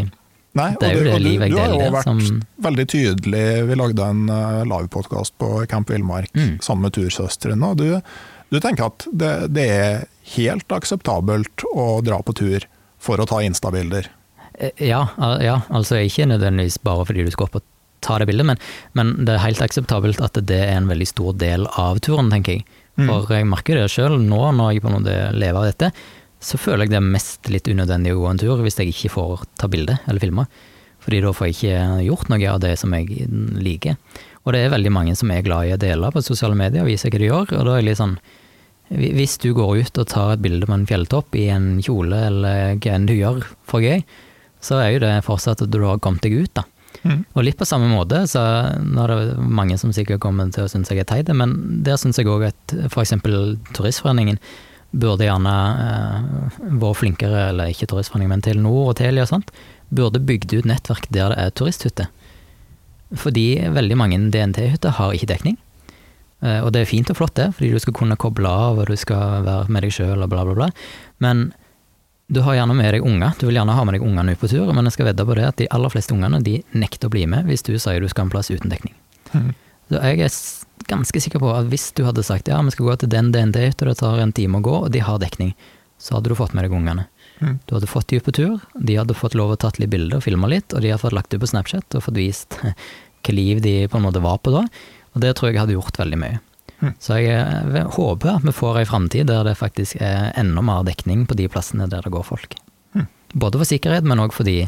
Nei, 0.58 0.72
det 0.82 0.88
er 0.90 0.98
jo 0.98 1.04
det 1.06 1.20
livet 1.22 1.52
jeg 1.52 1.56
deler. 1.56 1.74
Du 1.74 1.78
har 1.78 1.86
jo 1.90 1.94
vært 1.98 2.10
som... 2.10 2.40
veldig 2.66 2.88
tydelig. 2.94 3.44
Vi 3.70 3.78
lagde 3.78 4.08
en 4.16 4.26
uh, 4.32 4.64
livepodkast 4.68 5.36
på 5.42 5.52
Camp 5.70 5.94
Villmark 5.94 6.34
mm. 6.34 6.58
sammen 6.66 6.88
med 6.88 6.98
tursøstrene. 6.98 7.72
og 7.72 7.80
du 7.84 8.02
du 8.50 8.60
tenker 8.64 8.88
at 8.88 9.08
det, 9.12 9.32
det 9.56 9.66
er 9.68 10.06
helt 10.38 10.72
akseptabelt 10.72 11.66
å 11.74 11.88
dra 12.06 12.22
på 12.24 12.36
tur 12.38 12.68
for 13.02 13.20
å 13.20 13.28
ta 13.28 13.42
instabilder? 13.44 14.08
Eh, 14.58 14.86
ja, 14.88 15.04
ja, 15.44 15.62
altså 15.68 16.00
ikke 16.02 16.30
nødvendigvis 16.32 16.80
bare 16.86 17.06
fordi 17.10 17.28
du 17.28 17.34
skal 17.34 17.50
opp 17.50 17.60
og 17.60 17.66
ta 18.06 18.20
det 18.22 18.30
bildet, 18.30 18.48
men, 18.48 18.62
men, 18.96 19.16
det 19.26 19.36
er 19.36 19.44
helt 19.44 19.64
akseptabelt 19.66 20.22
at 20.24 20.38
det 20.48 20.60
er 20.64 20.78
en 20.78 20.90
veldig 20.90 21.08
stor 21.10 21.36
del 21.42 21.66
av 21.82 22.00
turen, 22.06 22.32
tenker 22.32 22.60
jeg. 22.60 22.68
Mm. 22.98 23.10
For 23.10 23.34
jeg 23.36 23.50
merker 23.50 23.78
det 23.78 23.90
sjøl 23.94 24.16
nå 24.24 24.40
når 24.58 24.72
jeg 24.74 24.84
på 24.86 24.90
en 24.90 24.98
måte 25.00 25.18
lever 25.36 25.60
av 25.60 25.68
dette, 25.68 25.92
så 26.44 26.60
føler 26.62 26.86
jeg 26.86 26.94
det 26.94 27.00
er 27.00 27.12
mest 27.16 27.50
litt 27.50 27.68
unødvendig 27.68 28.14
å 28.14 28.20
gå 28.22 28.32
en 28.32 28.42
tur 28.42 28.64
hvis 28.64 28.78
jeg 28.80 28.94
ikke 28.94 29.14
får 29.16 29.46
ta 29.58 29.70
bilde 29.72 29.98
eller 30.06 30.22
filme. 30.22 30.48
Fordi 31.04 31.22
da 31.24 31.32
får 31.34 31.48
jeg 31.48 31.56
ikke 31.56 32.04
gjort 32.08 32.32
noe 32.34 32.50
av 32.52 32.60
det 32.64 32.74
som 32.82 32.94
jeg 32.94 33.30
liker. 33.64 33.96
Og 34.44 34.54
det 34.54 34.64
er 34.64 34.74
veldig 34.74 34.92
mange 34.94 35.16
som 35.18 35.32
er 35.32 35.46
glad 35.46 35.70
i 35.70 35.74
å 35.76 35.80
dele 35.82 36.12
på 36.12 36.24
sosiale 36.26 36.58
medier 36.58 36.84
og 36.84 36.92
vise 36.92 37.10
hva 37.10 37.22
de 37.22 37.30
gjør, 37.30 37.56
og 37.58 37.66
da 37.68 37.78
er 37.78 37.82
det 37.82 37.90
litt 37.90 38.02
sånn 38.02 38.18
hvis 38.88 39.36
du 39.44 39.50
går 39.52 39.82
ut 39.84 40.00
og 40.00 40.08
tar 40.08 40.30
et 40.32 40.44
bilde 40.44 40.68
på 40.68 40.72
en 40.72 40.86
fjelltopp 40.88 41.36
i 41.36 41.50
en 41.52 41.66
kjole 41.84 42.22
eller 42.30 42.78
hva 42.80 42.94
enn 42.96 43.08
du 43.10 43.18
gjør 43.18 43.42
for 43.68 43.84
gøy, 43.84 44.00
så 44.64 44.80
er 44.80 44.94
jo 44.94 45.02
det 45.04 45.12
fortsatt 45.26 45.66
at 45.66 45.74
du 45.74 45.82
har 45.84 46.00
kommet 46.04 46.24
deg 46.24 46.38
ut, 46.40 46.54
da. 46.56 46.64
Mm. 47.04 47.20
Og 47.36 47.44
litt 47.46 47.60
på 47.60 47.68
samme 47.68 47.90
måte, 47.92 48.24
så 48.32 48.42
nå 48.82 49.04
er 49.04 49.12
det 49.12 49.36
mange 49.44 49.76
som 49.80 49.92
sikkert 49.94 50.22
kommer 50.24 50.48
til 50.56 50.66
å 50.66 50.72
synes 50.72 50.90
jeg 50.92 51.04
er 51.04 51.10
teit, 51.10 51.30
men 51.36 51.84
der 51.86 52.00
syns 52.00 52.20
jeg 52.20 52.32
òg 52.32 52.48
at 52.48 52.78
f.eks. 52.88 53.14
Turistforeningen 53.76 54.40
burde 55.02 55.28
gjerne 55.28 55.54
eh, 55.84 56.58
vært 56.82 57.02
flinkere, 57.02 57.48
eller 57.52 57.74
ikke 57.74 57.90
Turistforeningen, 57.92 58.36
men 58.36 58.46
Telenor 58.46 58.92
og 58.92 58.98
Telia 59.00 59.26
og 59.26 59.32
sånt, 59.32 59.54
burde 59.94 60.24
bygd 60.24 60.58
ut 60.58 60.68
nettverk 60.68 61.08
der 61.14 61.34
det 61.34 61.40
er 61.44 61.54
turisthytter. 61.56 62.10
Fordi 63.16 63.46
veldig 63.72 63.98
mange 64.00 64.20
DNT-hytter 64.34 64.98
har 64.98 65.16
ikke 65.16 65.30
dekning. 65.32 65.56
Eh, 66.44 66.60
og 66.62 66.74
det 66.74 66.84
er 66.84 66.90
fint 66.90 67.10
og 67.14 67.20
flott, 67.20 67.38
det, 67.40 67.52
fordi 67.58 67.72
du 67.74 67.80
skal 67.82 67.96
kunne 67.98 68.20
koble 68.20 68.52
av, 68.52 68.82
og 68.82 68.92
du 68.92 68.98
skal 69.00 69.46
være 69.48 69.72
med 69.72 69.88
deg 69.88 69.96
sjøl 69.96 70.26
og 70.26 70.32
bla, 70.34 70.44
bla, 70.48 70.58
bla. 70.58 70.70
Men 71.24 71.50
du 72.28 72.42
har 72.44 72.58
gjerne 72.58 72.76
med 72.76 72.92
deg 72.92 73.06
unger. 73.08 73.38
Du 73.40 73.48
vil 73.48 73.56
gjerne 73.56 73.76
ha 73.78 73.86
med 73.88 73.96
deg 73.96 74.04
ungene 74.04 74.36
ut 74.36 74.42
på 74.42 74.50
tur, 74.52 74.68
men 74.76 74.90
jeg 74.90 74.98
skal 74.98 75.12
vedde 75.12 75.26
på 75.28 75.38
det 75.40 75.48
at 75.48 75.62
de 75.62 75.70
aller 75.72 75.94
fleste 75.94 76.16
ungene 76.16 76.42
de 76.44 76.60
nekter 76.76 77.08
å 77.08 77.14
bli 77.14 77.24
med 77.30 77.48
hvis 77.48 77.64
du 77.64 77.78
sier 77.80 78.04
du 78.04 78.10
skal 78.12 78.26
ha 78.26 78.28
en 78.28 78.34
plass 78.34 78.52
uten 78.52 78.74
dekning. 78.74 78.98
Mm. 79.32 79.54
Så 79.88 80.02
jeg 80.04 80.26
er 80.26 80.34
ganske 80.88 81.22
sikker 81.22 81.42
på 81.44 81.52
at 81.54 81.70
hvis 81.72 81.92
du 81.98 82.04
hadde 82.08 82.26
sagt 82.26 82.50
ja, 82.52 82.60
vi 82.64 82.74
skal 82.74 82.90
gå 82.90 82.96
til 83.02 83.12
den 83.12 83.32
DND-hytta, 83.36 83.88
det 83.88 84.00
tar 84.02 84.22
en 84.24 84.34
time 84.36 84.60
å 84.60 84.66
gå, 84.66 84.76
og 84.88 84.92
de 84.94 85.04
har 85.04 85.22
dekning, 85.22 85.54
så 86.02 86.18
hadde 86.18 86.32
du 86.32 86.38
fått 86.38 86.56
med 86.58 86.68
deg 86.68 86.76
ungene. 86.78 87.08
Mm. 87.40 87.60
Du 87.66 87.76
hadde 87.76 87.90
fått 87.90 88.10
de 88.10 88.20
ut 88.20 88.26
på 88.26 88.34
tur, 88.34 88.60
de 88.74 88.98
hadde 88.98 89.18
fått 89.18 89.38
lov 89.38 89.54
å 89.54 89.60
tatt 89.60 89.80
litt 89.82 89.92
bilder 89.94 90.20
og 90.20 90.26
filma 90.26 90.50
litt, 90.50 90.74
og 90.74 90.84
de 90.84 90.94
har 90.94 91.02
fått 91.02 91.16
lagt 91.18 91.34
det 91.34 91.42
på 91.42 91.50
Snapchat 91.50 91.98
og 91.98 92.06
fått 92.06 92.18
vist 92.18 92.60
hva 93.28 93.36
liv 93.36 93.62
de 93.62 93.80
på 93.92 94.00
en 94.00 94.08
måte 94.08 94.24
var 94.24 94.40
på 94.42 94.54
da. 94.54 94.66
Og 95.16 95.24
det 95.24 95.34
tror 95.38 95.52
jeg 95.52 95.60
hadde 95.60 95.76
gjort 95.76 96.00
veldig 96.00 96.20
mye. 96.22 96.40
Mm. 96.78 96.94
Så 97.02 97.18
jeg, 97.18 97.34
eh, 97.34 97.88
håper 97.98 98.36
at 98.36 98.46
vi 98.46 98.54
får 98.54 98.82
ei 98.82 98.86
framtid 98.86 99.28
der 99.32 99.44
det 99.48 99.58
faktisk 99.58 99.98
er 99.98 100.32
enda 100.38 100.62
mer 100.62 100.86
dekning 100.86 101.26
på 101.28 101.38
de 101.38 101.48
plassene 101.50 101.90
der 101.90 102.06
det 102.06 102.14
går 102.14 102.26
folk. 102.28 102.54
Mm. 102.94 103.08
Både 103.34 103.62
for 103.62 103.70
sikkerhet, 103.70 104.06
men 104.06 104.22
òg 104.22 104.36
fordi 104.36 104.60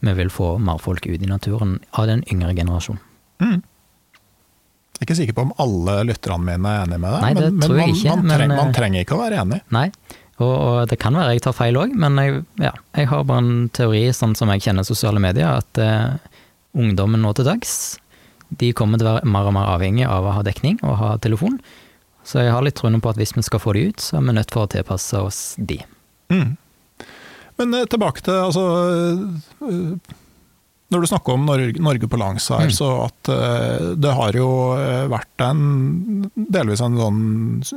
vi 0.00 0.14
vil 0.16 0.32
få 0.32 0.54
mer 0.58 0.80
folk 0.80 1.04
ut 1.06 1.20
i 1.20 1.28
naturen 1.28 1.78
av 1.92 2.08
den 2.08 2.24
yngre 2.32 2.54
generasjonen. 2.56 3.02
Jeg 5.00 5.06
er 5.06 5.08
ikke 5.08 5.18
sikker 5.22 5.36
på 5.38 5.44
om 5.46 5.52
alle 5.64 5.94
lytterne 6.10 6.44
mine 6.44 6.72
er 6.74 6.82
enig 6.84 6.98
med 7.00 7.14
deg, 7.14 7.22
Nei, 7.24 7.30
det 7.38 7.44
men, 7.46 7.62
tror 7.64 7.72
men 7.72 7.80
jeg 7.80 7.88
man, 7.88 7.96
ikke, 7.96 8.16
man, 8.16 8.26
men, 8.28 8.52
man 8.52 8.66
eh, 8.66 8.74
trenger 8.76 9.06
ikke 9.06 9.16
å 9.16 9.20
være 9.22 9.38
enig. 9.40 9.60
Nei, 9.72 9.86
og, 10.40 10.52
og 10.52 10.76
det 10.90 10.98
kan 11.00 11.16
være 11.16 11.38
jeg 11.38 11.44
tar 11.46 11.56
feil 11.56 11.78
òg, 11.80 11.94
men 12.04 12.20
jeg, 12.20 12.42
ja, 12.60 12.74
jeg 12.98 13.08
har 13.08 13.24
bare 13.28 13.44
en 13.46 13.64
teori, 13.76 14.02
sånn 14.16 14.36
som 14.36 14.52
jeg 14.52 14.66
kjenner 14.66 14.84
sosiale 14.84 15.22
medier, 15.24 15.56
at 15.64 15.80
eh, 15.80 16.36
ungdommen 16.76 17.24
nå 17.24 17.32
til 17.38 17.48
dags 17.48 17.72
de 18.58 18.72
kommer 18.76 18.98
til 18.98 19.08
å 19.08 19.14
være 19.16 19.30
mer 19.30 19.48
og 19.48 19.54
mer 19.54 19.70
avhengig 19.76 20.06
av 20.10 20.26
å 20.26 20.34
ha 20.34 20.42
dekning 20.46 20.80
og 20.82 20.96
ha 20.98 21.14
telefon. 21.22 21.60
Så 22.26 22.42
jeg 22.42 22.52
har 22.52 22.64
litt 22.64 22.76
troen 22.80 23.00
på 23.00 23.12
at 23.12 23.20
hvis 23.20 23.32
vi 23.36 23.44
skal 23.46 23.62
få 23.62 23.74
de 23.76 23.86
ut, 23.90 24.02
så 24.02 24.18
er 24.18 24.26
vi 24.26 24.34
nødt 24.36 24.52
for 24.52 24.66
å 24.66 24.70
tilpasse 24.70 25.20
oss 25.22 25.40
de. 25.56 25.78
Mm. 26.32 26.56
Men 27.60 27.76
eh, 27.76 27.86
tilbake 27.90 28.24
til 28.26 28.36
altså 28.40 28.64
eh, 29.68 30.18
Når 30.90 31.00
du 31.04 31.06
snakker 31.06 31.32
om 31.36 31.44
Norge, 31.46 32.08
på 32.10 32.18
langs 32.18 32.48
her, 32.50 32.66
Mm. 32.66 32.74
så 32.74 32.88
at 33.06 33.28
eh, 33.30 33.94
det 33.94 34.12
har 34.16 34.32
jo 34.34 34.48
eh, 34.74 35.06
vært 35.06 35.44
en 35.46 36.30
delvis 36.34 36.80
en 36.82 36.96
sånn 36.98 37.20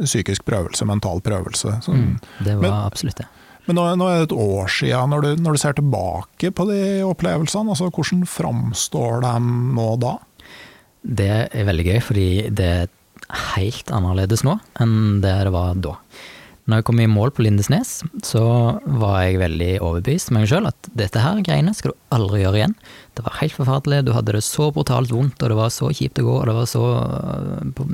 psykisk 0.05 0.45
prøvelse, 0.45 0.85
mental 0.89 1.21
prøvelse. 1.21 1.75
Sånn. 1.85 1.93
Mm, 2.17 2.19
det 2.43 2.55
var 2.57 2.61
Men- 2.61 2.79
absolutt 2.91 3.15
det. 3.21 3.27
Men 3.67 3.77
nå, 3.77 3.83
nå 3.95 4.07
er 4.09 4.17
det 4.25 4.31
et 4.31 4.37
år 4.37 4.67
siden, 4.67 5.09
når 5.13 5.21
du, 5.21 5.35
når 5.43 5.51
du 5.53 5.57
ser 5.61 5.73
tilbake 5.77 6.49
på 6.51 6.65
de 6.67 6.81
opplevelsene, 7.07 7.69
altså 7.71 7.87
hvordan 7.93 8.25
framstår 8.27 9.21
de 9.21 9.33
nå 9.77 9.87
da? 10.01 10.17
Det 11.05 11.29
er 11.53 11.65
veldig 11.69 11.85
gøy, 11.85 11.99
fordi 12.03 12.27
det 12.49 12.67
er 12.81 12.87
helt 13.55 13.85
annerledes 13.91 14.43
nå 14.43 14.57
enn 14.83 15.21
det 15.23 15.35
det 15.47 15.51
var 15.53 15.75
da. 15.75 15.95
Når 16.67 16.79
jeg 16.79 16.85
kom 16.87 16.99
i 17.03 17.07
mål 17.11 17.31
på 17.35 17.43
Lindesnes, 17.43 18.03
så 18.23 18.43
var 18.87 19.23
jeg 19.25 19.39
veldig 19.41 19.71
overbevist 19.83 20.31
med 20.31 20.43
meg 20.45 20.51
sjøl 20.51 20.67
at 20.69 20.87
dette 20.95 21.19
her 21.19 21.41
greiene 21.43 21.73
skal 21.75 21.91
du 21.91 21.97
aldri 22.15 22.43
gjøre 22.45 22.59
igjen. 22.61 22.75
Det 23.13 23.23
var 23.25 23.39
helt 23.39 23.55
forferdelig, 23.55 24.03
du 24.07 24.13
hadde 24.15 24.35
det 24.35 24.43
så 24.45 24.71
brutalt 24.73 25.11
vondt, 25.13 25.41
og 25.41 25.51
det 25.51 25.57
var 25.57 25.73
så 25.73 25.89
kjipt 25.93 26.21
å 26.21 26.27
gå, 26.27 26.37
og 26.41 26.47
det 26.49 26.55
var 26.57 26.69
så 26.69 26.83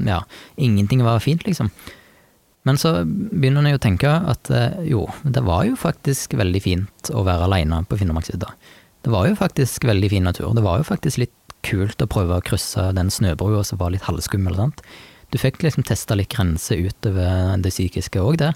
Ja, 0.08 0.22
ingenting 0.56 1.04
var 1.04 1.20
fint, 1.24 1.46
liksom. 1.48 1.72
Men 2.68 2.78
så 2.80 3.02
begynner 3.06 3.66
jeg 3.70 3.80
å 3.80 3.84
tenke 3.84 4.10
at 4.12 4.50
eh, 4.52 4.82
jo, 4.92 5.06
det 5.24 5.42
var 5.48 5.64
jo 5.66 5.78
faktisk 5.80 6.36
veldig 6.38 6.62
fint 6.62 7.12
å 7.16 7.24
være 7.26 7.48
aleine 7.48 7.82
på 7.88 7.98
Finnmarksvidda. 8.02 8.52
Det 9.08 9.14
var 9.14 9.30
jo 9.30 9.38
faktisk 9.40 9.88
veldig 9.88 10.10
fin 10.12 10.28
natur. 10.28 10.52
Det 10.56 10.64
var 10.66 10.82
jo 10.82 10.88
faktisk 10.90 11.22
litt 11.22 11.36
kult 11.66 12.04
å 12.04 12.10
prøve 12.12 12.38
å 12.38 12.44
krysse 12.46 12.90
den 12.96 13.12
snøbrua 13.12 13.64
som 13.68 13.80
var 13.80 13.94
litt 13.96 14.06
halvskummel. 14.08 14.58
sant? 14.60 14.84
Du 15.32 15.38
fikk 15.40 15.64
liksom 15.64 15.86
testa 15.88 16.18
litt 16.18 16.32
grenser 16.34 16.84
utover 16.84 17.58
det 17.64 17.72
psykiske 17.72 18.22
òg 18.22 18.40
der. 18.44 18.56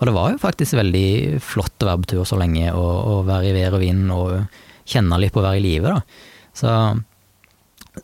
Og 0.00 0.08
det 0.08 0.14
var 0.16 0.32
jo 0.32 0.42
faktisk 0.42 0.76
veldig 0.78 1.40
flott 1.44 1.84
å 1.84 1.90
være 1.90 2.02
på 2.02 2.10
tur 2.12 2.24
så 2.28 2.38
lenge, 2.40 2.72
og, 2.74 2.94
og 3.12 3.28
være 3.28 3.50
i 3.50 3.54
vær 3.56 3.76
og 3.76 3.84
vind, 3.84 4.08
og 4.12 4.32
kjenne 4.88 5.20
litt 5.20 5.34
på 5.34 5.42
å 5.42 5.46
være 5.46 5.60
i 5.60 5.64
live, 5.64 5.92
da. 5.94 6.02
Så, 6.54 6.72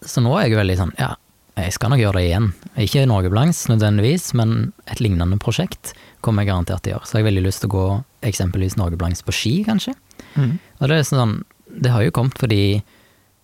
så 0.02 0.22
nå 0.24 0.32
er 0.38 0.48
jeg 0.48 0.58
veldig 0.58 0.78
sånn, 0.78 0.94
ja, 0.98 1.14
jeg 1.60 1.74
skal 1.76 1.92
nok 1.92 2.00
gjøre 2.00 2.20
det 2.20 2.28
igjen. 2.28 2.46
Ikke 2.80 3.06
Norgeblanks 3.10 3.64
nødvendigvis, 3.70 4.30
men 4.38 4.72
et 4.90 5.02
lignende 5.02 5.38
prosjekt 5.42 5.92
kommer 6.24 6.44
jeg 6.44 6.52
garantert 6.52 6.84
til 6.84 6.92
å 6.92 6.96
gjøre. 6.96 7.08
Så 7.08 7.16
jeg 7.16 7.24
har 7.24 7.28
veldig 7.30 7.44
lyst 7.46 7.64
til 7.64 7.70
å 7.70 7.74
gå 7.74 7.86
eksempelvis 8.30 8.78
Norgeblanks 8.80 9.24
på 9.26 9.34
ski, 9.34 9.54
kanskje. 9.66 9.94
Og 10.78 10.88
det 10.88 11.00
er 11.00 11.08
sånn, 11.08 11.40
det 11.70 11.92
har 11.92 12.04
jo 12.06 12.14
kommet 12.16 12.38
fordi 12.40 12.62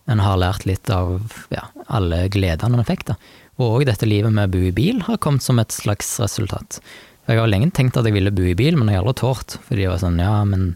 en 0.07 0.23
har 0.23 0.39
lært 0.39 0.65
litt 0.65 0.89
av 0.93 1.19
ja, 1.51 1.67
alle 1.91 2.25
gledene 2.31 2.79
en 2.79 2.87
fikk, 2.87 3.05
da. 3.11 3.17
Og 3.57 3.79
òg 3.79 3.87
dette 3.89 4.07
livet 4.07 4.31
med 4.33 4.47
å 4.47 4.53
bo 4.53 4.63
i 4.69 4.73
bil 4.75 5.01
har 5.07 5.19
kommet 5.21 5.43
som 5.43 5.59
et 5.59 5.73
slags 5.73 6.15
resultat. 6.21 6.79
Jeg 7.27 7.41
har 7.41 7.49
lenge 7.49 7.73
tenkt 7.75 7.97
at 7.99 8.05
jeg 8.07 8.15
ville 8.15 8.31
bo 8.31 8.45
i 8.47 8.55
bil, 8.55 8.77
men 8.77 8.87
jeg 8.87 9.01
har 9.01 9.03
aldri 9.03 9.19
tort. 9.19 9.57
Fordi 9.67 9.83
det 9.83 9.89
var 9.91 9.99
sånn, 9.99 10.21
ja, 10.21 10.35
men 10.47 10.69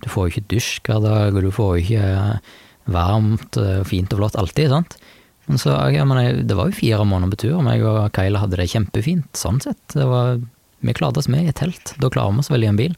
du 0.00 0.08
får 0.10 0.26
jo 0.26 0.34
ikke 0.34 0.50
dusj 0.54 0.72
hver 0.86 1.00
dag, 1.04 1.36
og 1.36 1.46
du 1.46 1.50
får 1.54 1.72
jo 1.76 1.84
ikke 1.84 2.10
varmt, 2.90 3.58
og 3.60 3.88
fint 3.88 4.12
og 4.14 4.22
flott 4.22 4.38
alltid, 4.40 4.72
sant. 4.72 4.96
Men 5.50 5.58
så, 5.58 5.74
jeg 5.90 6.06
mener, 6.06 6.42
det 6.46 6.56
var 6.56 6.70
jo 6.70 6.78
fire 6.78 7.04
måneder 7.08 7.34
på 7.34 7.42
tur, 7.44 7.56
og 7.58 7.66
meg 7.66 7.82
og 7.86 8.04
Kyla 8.16 8.44
hadde 8.44 8.60
det 8.60 8.68
kjempefint, 8.70 9.28
sånn 9.36 9.60
sett. 9.64 9.82
Det 9.92 10.06
var, 10.06 10.38
vi 10.86 10.96
klarte 10.96 11.22
oss 11.22 11.30
med 11.32 11.46
i 11.46 11.50
et 11.50 11.58
telt, 11.58 11.94
da 12.00 12.10
klarer 12.12 12.36
vi 12.36 12.44
oss 12.44 12.52
vel 12.52 12.66
i 12.66 12.70
en 12.70 12.78
bil. 12.78 12.94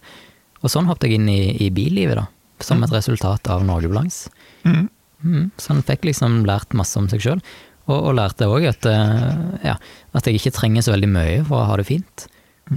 Og 0.63 0.71
sånn 0.71 0.89
hoppet 0.91 1.11
jeg 1.11 1.21
inn 1.21 1.31
i, 1.33 1.55
i 1.65 1.71
billivet, 1.75 2.21
da, 2.21 2.27
som 2.63 2.83
et 2.85 2.93
resultat 2.95 3.49
av 3.51 3.65
Norgeblanks. 3.67 4.27
Mm. 4.69 4.87
Mm, 5.23 5.47
så 5.57 5.73
han 5.73 5.85
fikk 5.87 6.07
liksom 6.11 6.43
lært 6.49 6.75
masse 6.77 6.99
om 6.99 7.09
seg 7.11 7.23
sjøl, 7.25 7.43
og, 7.89 7.97
og 7.97 8.13
lærte 8.19 8.47
òg 8.51 8.69
at, 8.71 8.87
eh, 8.87 9.33
ja, 9.67 9.79
at 10.15 10.29
jeg 10.29 10.39
ikke 10.39 10.55
trenger 10.59 10.85
så 10.85 10.95
veldig 10.95 11.11
mye 11.11 11.41
for 11.49 11.63
å 11.63 11.67
ha 11.71 11.79
det 11.81 11.89
fint. 11.89 12.27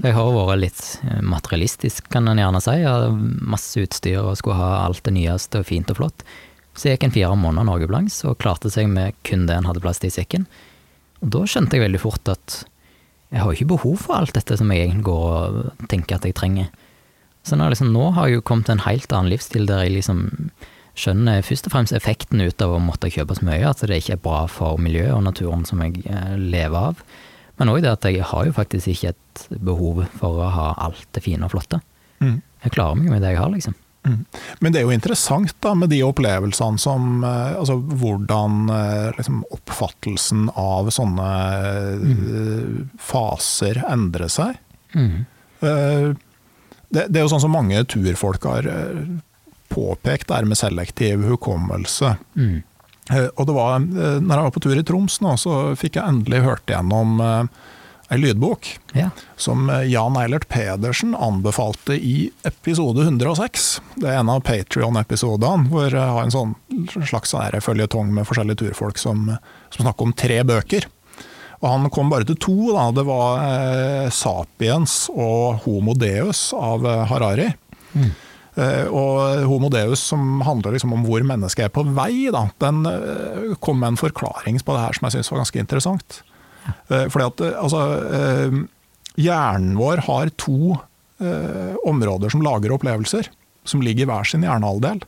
Jeg 0.03 0.15
har 0.17 0.31
vært 0.35 0.61
litt 0.63 0.83
eh, 1.05 1.21
materialistisk, 1.23 2.09
kan 2.11 2.27
en 2.27 2.41
gjerne 2.41 2.61
si. 2.63 2.75
Jeg 2.81 2.91
hadde 2.91 3.47
masse 3.53 3.79
utstyr 3.81 4.21
og 4.23 4.37
skulle 4.39 4.59
ha 4.59 4.85
alt 4.85 5.03
det 5.05 5.15
nyeste 5.15 5.61
og 5.61 5.67
fint 5.69 5.91
og 5.93 5.99
flott. 6.01 6.25
Så 6.75 6.89
jeg 6.89 6.97
gikk 6.97 7.07
en 7.07 7.15
fire 7.15 7.35
måneder 7.39 7.67
norgeblanks 7.69 8.19
og 8.27 8.39
klarte 8.41 8.71
seg 8.73 8.89
med 8.91 9.15
kun 9.27 9.45
det 9.47 9.55
en 9.55 9.67
hadde 9.69 9.83
plass 9.83 10.01
til 10.01 10.11
i 10.11 10.15
sekken. 10.17 10.47
Og 11.23 11.31
da 11.31 11.45
skjønte 11.47 11.77
jeg 11.77 11.85
veldig 11.85 12.01
fort 12.03 12.33
at 12.33 12.63
jeg 13.31 13.41
har 13.41 13.55
ikke 13.55 13.71
behov 13.71 13.99
for 14.03 14.19
alt 14.19 14.35
dette 14.35 14.57
som 14.59 14.71
jeg 14.71 14.83
egentlig 14.83 15.07
går 15.07 15.59
og 15.61 15.85
tenker 15.91 16.17
at 16.17 16.27
jeg 16.27 16.35
trenger. 16.37 16.69
Så 17.45 17.57
nå, 17.57 17.67
liksom, 17.71 17.91
nå 17.93 18.09
har 18.15 18.29
jeg 18.29 18.39
jo 18.39 18.45
kommet 18.47 18.67
til 18.69 18.77
en 18.77 18.87
helt 18.87 19.11
annen 19.13 19.31
livsstil 19.31 19.67
der 19.69 19.85
jeg 19.85 19.99
liksom 19.99 20.25
skjønner 20.95 21.43
først 21.43 21.67
og 21.67 21.73
fremst 21.75 21.95
effekten 21.95 22.41
ut 22.41 22.61
av 22.63 22.75
å 22.75 22.81
måtte 22.83 23.11
kjøpe 23.11 23.35
så 23.37 23.45
mye, 23.47 23.67
at 23.67 23.83
det 23.83 23.99
ikke 23.99 24.15
er 24.15 24.23
bra 24.23 24.45
for 24.51 24.79
miljøet 24.81 25.13
og 25.17 25.25
naturen 25.27 25.65
som 25.67 25.81
jeg 25.83 26.05
eh, 26.07 26.35
lever 26.39 26.91
av. 26.91 27.01
Men 27.59 27.71
òg 27.71 27.81
det 27.85 27.93
at 27.93 28.05
jeg 28.09 28.25
har 28.27 28.45
jo 28.47 28.53
faktisk 28.55 28.91
ikke 28.91 29.13
et 29.13 29.45
behov 29.63 30.03
for 30.19 30.41
å 30.43 30.51
ha 30.51 30.67
alt 30.87 31.07
det 31.15 31.23
fine 31.23 31.47
og 31.47 31.53
flotte. 31.53 31.79
Mm. 32.19 32.41
Jeg 32.65 32.73
klarer 32.75 32.99
meg 32.99 33.11
med 33.13 33.21
det 33.23 33.35
jeg 33.35 33.41
har, 33.41 33.51
liksom. 33.53 33.75
Men 34.61 34.69
det 34.69 34.77
er 34.79 34.83
jo 34.85 34.93
interessant 34.93 35.55
da, 35.65 35.71
med 35.73 35.89
de 35.89 36.03
opplevelsene 36.05 36.77
som 36.77 37.23
eh, 37.25 37.55
Altså 37.57 37.79
hvordan 37.81 38.67
eh, 38.69 39.07
liksom, 39.17 39.39
oppfattelsen 39.55 40.43
av 40.53 40.91
sånne 40.93 41.29
mm. 42.03 42.83
faser 43.01 43.81
endrer 43.89 44.29
seg. 44.29 44.59
Mm. 44.93 45.25
Eh, 45.65 46.13
Det, 46.95 47.07
det 47.09 47.17
er 47.17 47.25
jo 47.25 47.31
sånn 47.33 47.41
som 47.41 47.51
mange 47.51 47.81
turfolk 47.89 48.45
har 48.45 48.67
eh, 48.69 48.99
påpekt, 49.73 50.29
det 50.29 50.35
er 50.37 50.45
med 50.47 50.59
selektiv 50.59 51.25
hukommelse. 51.25 52.13
Mm. 52.37 52.61
Eh, 53.11 53.27
Og 53.37 53.45
det 53.47 53.53
var, 53.53 53.75
eh, 53.77 54.19
når 54.19 54.35
jeg 54.39 54.43
var 54.47 54.51
på 54.55 54.61
tur 54.65 54.77
i 54.79 54.83
Troms 54.83 55.19
nå, 55.21 55.35
så 55.37 55.75
fikk 55.77 55.95
jeg 55.99 56.07
endelig 56.09 56.43
hørt 56.45 56.65
gjennom 56.71 57.19
eh, 57.21 57.43
ei 58.13 58.17
lydbok 58.21 58.67
Ja. 58.93 59.09
som 59.37 59.69
eh, 59.69 59.83
Jan 59.89 60.17
Eilert 60.17 60.47
Pedersen 60.49 61.15
anbefalte 61.17 61.93
i 61.97 62.31
episode 62.45 63.01
106. 63.05 63.79
Det 63.97 64.09
er 64.09 64.19
en 64.19 64.29
av 64.29 64.41
Patrion-episodene, 64.45 65.69
hvor 65.69 65.89
jeg 65.89 66.01
har 66.01 66.23
en 66.23 66.33
sånn 66.33 66.55
slags 67.05 67.29
sånn 67.33 67.61
føljetong 67.61 68.11
med 68.13 68.25
forskjellige 68.29 68.61
turfolk 68.65 68.97
som, 69.01 69.37
som 69.69 69.85
snakker 69.85 70.05
om 70.09 70.13
tre 70.13 70.41
bøker. 70.45 70.85
Og 71.63 71.69
han 71.71 71.89
kom 71.89 72.09
bare 72.11 72.25
til 72.27 72.35
to. 72.37 72.55
Da. 72.75 72.89
Det 72.91 73.05
var 73.07 73.39
eh, 73.41 74.09
'Sapiens' 74.13 75.09
og 75.09 75.61
'Homo 75.63 75.93
Deus' 75.97 76.53
av 76.53 76.85
eh, 76.85 77.05
Harari. 77.09 77.47
Eh, 77.95 78.09
og 78.55 79.43
'Homo 79.43 79.69
Deus', 79.69 80.03
som 80.11 80.41
handler 80.41 80.75
liksom 80.75 80.93
om 80.95 81.03
hvor 81.03 81.23
mennesket 81.27 81.65
er 81.67 81.73
på 81.75 81.83
vei, 81.95 82.31
da, 82.31 82.47
den 82.63 82.85
eh, 82.87 83.55
kom 83.59 83.81
med 83.81 83.93
en 83.93 83.99
forklaring 83.99 84.61
på 84.63 84.75
det 84.75 84.83
her 84.85 84.95
som 84.95 85.07
jeg 85.07 85.17
syns 85.17 85.31
var 85.31 85.43
ganske 85.43 85.59
interessant. 85.59 86.21
Eh, 86.89 87.07
fordi 87.11 87.25
at 87.25 87.43
eh, 87.43 87.57
altså, 87.61 87.81
eh, 88.15 88.59
hjernen 89.19 89.75
vår 89.79 90.05
har 90.07 90.31
to 90.39 90.77
eh, 91.19 91.75
områder 91.85 92.31
som 92.31 92.45
lager 92.45 92.75
opplevelser, 92.75 93.29
som 93.67 93.83
ligger 93.83 94.05
i 94.05 94.09
hver 94.09 94.27
sin 94.29 94.45
hjernehalvdel. 94.45 95.03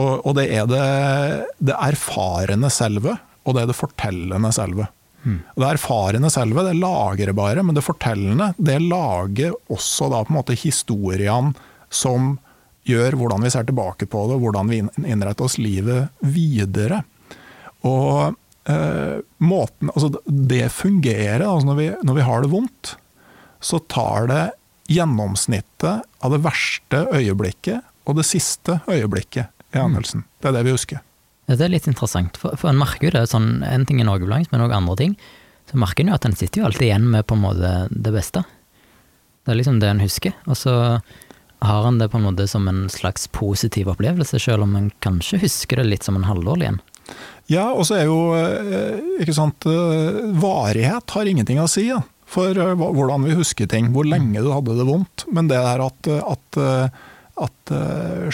Og, 0.00 0.26
og 0.26 0.36
det 0.38 0.48
er 0.54 0.66
det, 0.70 0.84
det 1.60 1.76
erfarende 1.76 2.70
selve, 2.72 3.18
og 3.44 3.54
det 3.54 3.62
er 3.62 3.70
det 3.70 3.78
fortellende 3.78 4.52
selve. 4.54 4.88
Mm. 5.22 5.40
Det 5.58 5.66
erfarende 5.68 6.30
selve, 6.32 6.64
det 6.64 6.78
lagrer 6.80 7.34
men 7.62 7.76
det 7.76 7.84
fortellende, 7.84 8.54
det 8.56 8.78
lager 8.80 9.52
også 9.68 10.08
da 10.12 10.22
på 10.24 10.32
en 10.32 10.38
måte 10.38 10.56
historiene 10.56 11.52
som 11.90 12.36
gjør 12.88 13.18
hvordan 13.20 13.44
vi 13.44 13.52
ser 13.52 13.66
tilbake 13.68 14.08
på 14.10 14.24
det, 14.30 14.38
hvordan 14.40 14.70
vi 14.70 14.80
innretter 15.04 15.46
oss 15.46 15.58
livet 15.60 16.08
videre. 16.24 17.02
Og 17.86 18.32
eh, 18.70 19.20
måten, 19.44 19.92
altså 19.92 20.12
det 20.26 20.70
fungerer 20.74 21.44
altså 21.44 21.70
når, 21.70 21.78
vi, 21.78 21.90
når 22.06 22.18
vi 22.18 22.26
har 22.26 22.42
det 22.44 22.52
vondt, 22.54 22.94
så 23.60 23.82
tar 23.92 24.30
det 24.30 24.42
gjennomsnittet 24.90 26.08
av 26.24 26.34
det 26.34 26.42
verste 26.42 27.04
øyeblikket 27.14 27.86
og 28.08 28.16
det 28.18 28.26
siste 28.26 28.80
øyeblikket 28.90 29.52
i 29.76 29.78
hendelsen. 29.78 30.24
Det 30.40 30.50
er 30.50 30.58
det 30.58 30.66
vi 30.66 30.74
husker. 30.74 31.04
Det 31.50 31.64
er 31.66 31.72
litt 31.72 31.88
interessant, 31.90 32.36
for, 32.38 32.54
for 32.58 32.70
en 32.70 32.78
merker 32.78 33.08
jo 33.08 33.14
det 33.16 33.26
sånn, 33.30 33.64
en 33.66 33.84
ting 33.86 34.00
i 34.02 34.06
Norgeblanks, 34.06 34.52
men 34.52 34.62
òg 34.62 34.74
andre 34.74 34.96
ting. 34.98 35.16
Så 35.70 35.78
merker 35.78 36.04
en 36.04 36.12
jo 36.12 36.18
at 36.18 36.26
en 36.26 36.36
sitter 36.38 36.62
jo 36.62 36.68
alltid 36.68 36.86
igjen 36.88 37.08
med 37.10 37.26
på 37.26 37.36
en 37.36 37.42
måte 37.42 37.72
det 37.90 38.12
beste. 38.14 38.44
Det 39.42 39.52
er 39.52 39.58
liksom 39.58 39.80
det 39.82 39.90
en 39.90 40.02
husker, 40.02 40.34
og 40.46 40.58
så 40.58 40.74
har 41.60 41.86
en 41.86 41.98
det 42.00 42.08
på 42.08 42.18
en 42.18 42.26
måte 42.28 42.46
som 42.48 42.68
en 42.68 42.86
slags 42.92 43.28
positiv 43.36 43.90
opplevelse, 43.92 44.40
selv 44.40 44.64
om 44.64 44.76
en 44.78 44.90
kanskje 45.04 45.42
husker 45.44 45.80
det 45.80 45.90
litt 45.90 46.06
som 46.06 46.16
en 46.16 46.28
halvdårlig 46.28 46.70
en. 46.72 46.80
Ja, 47.50 47.70
og 47.74 47.84
så 47.88 47.98
er 47.98 48.06
jo 48.06 48.20
eh, 48.38 49.00
ikke 49.22 49.34
sant, 49.34 49.66
eh, 49.66 50.22
Varighet 50.40 51.16
har 51.16 51.30
ingenting 51.30 51.60
å 51.62 51.68
si 51.70 51.88
ja, 51.88 52.00
for 52.30 52.54
eh, 52.54 52.74
hvordan 52.78 53.26
vi 53.26 53.38
husker 53.38 53.70
ting. 53.70 53.90
Hvor 53.94 54.06
lenge 54.06 54.42
du 54.42 54.52
hadde 54.54 54.78
det 54.78 54.86
vondt. 54.86 55.26
Men 55.34 55.50
det 55.50 55.58
der 55.58 55.82
at, 55.82 56.10
at, 56.20 56.60
at 57.40 57.72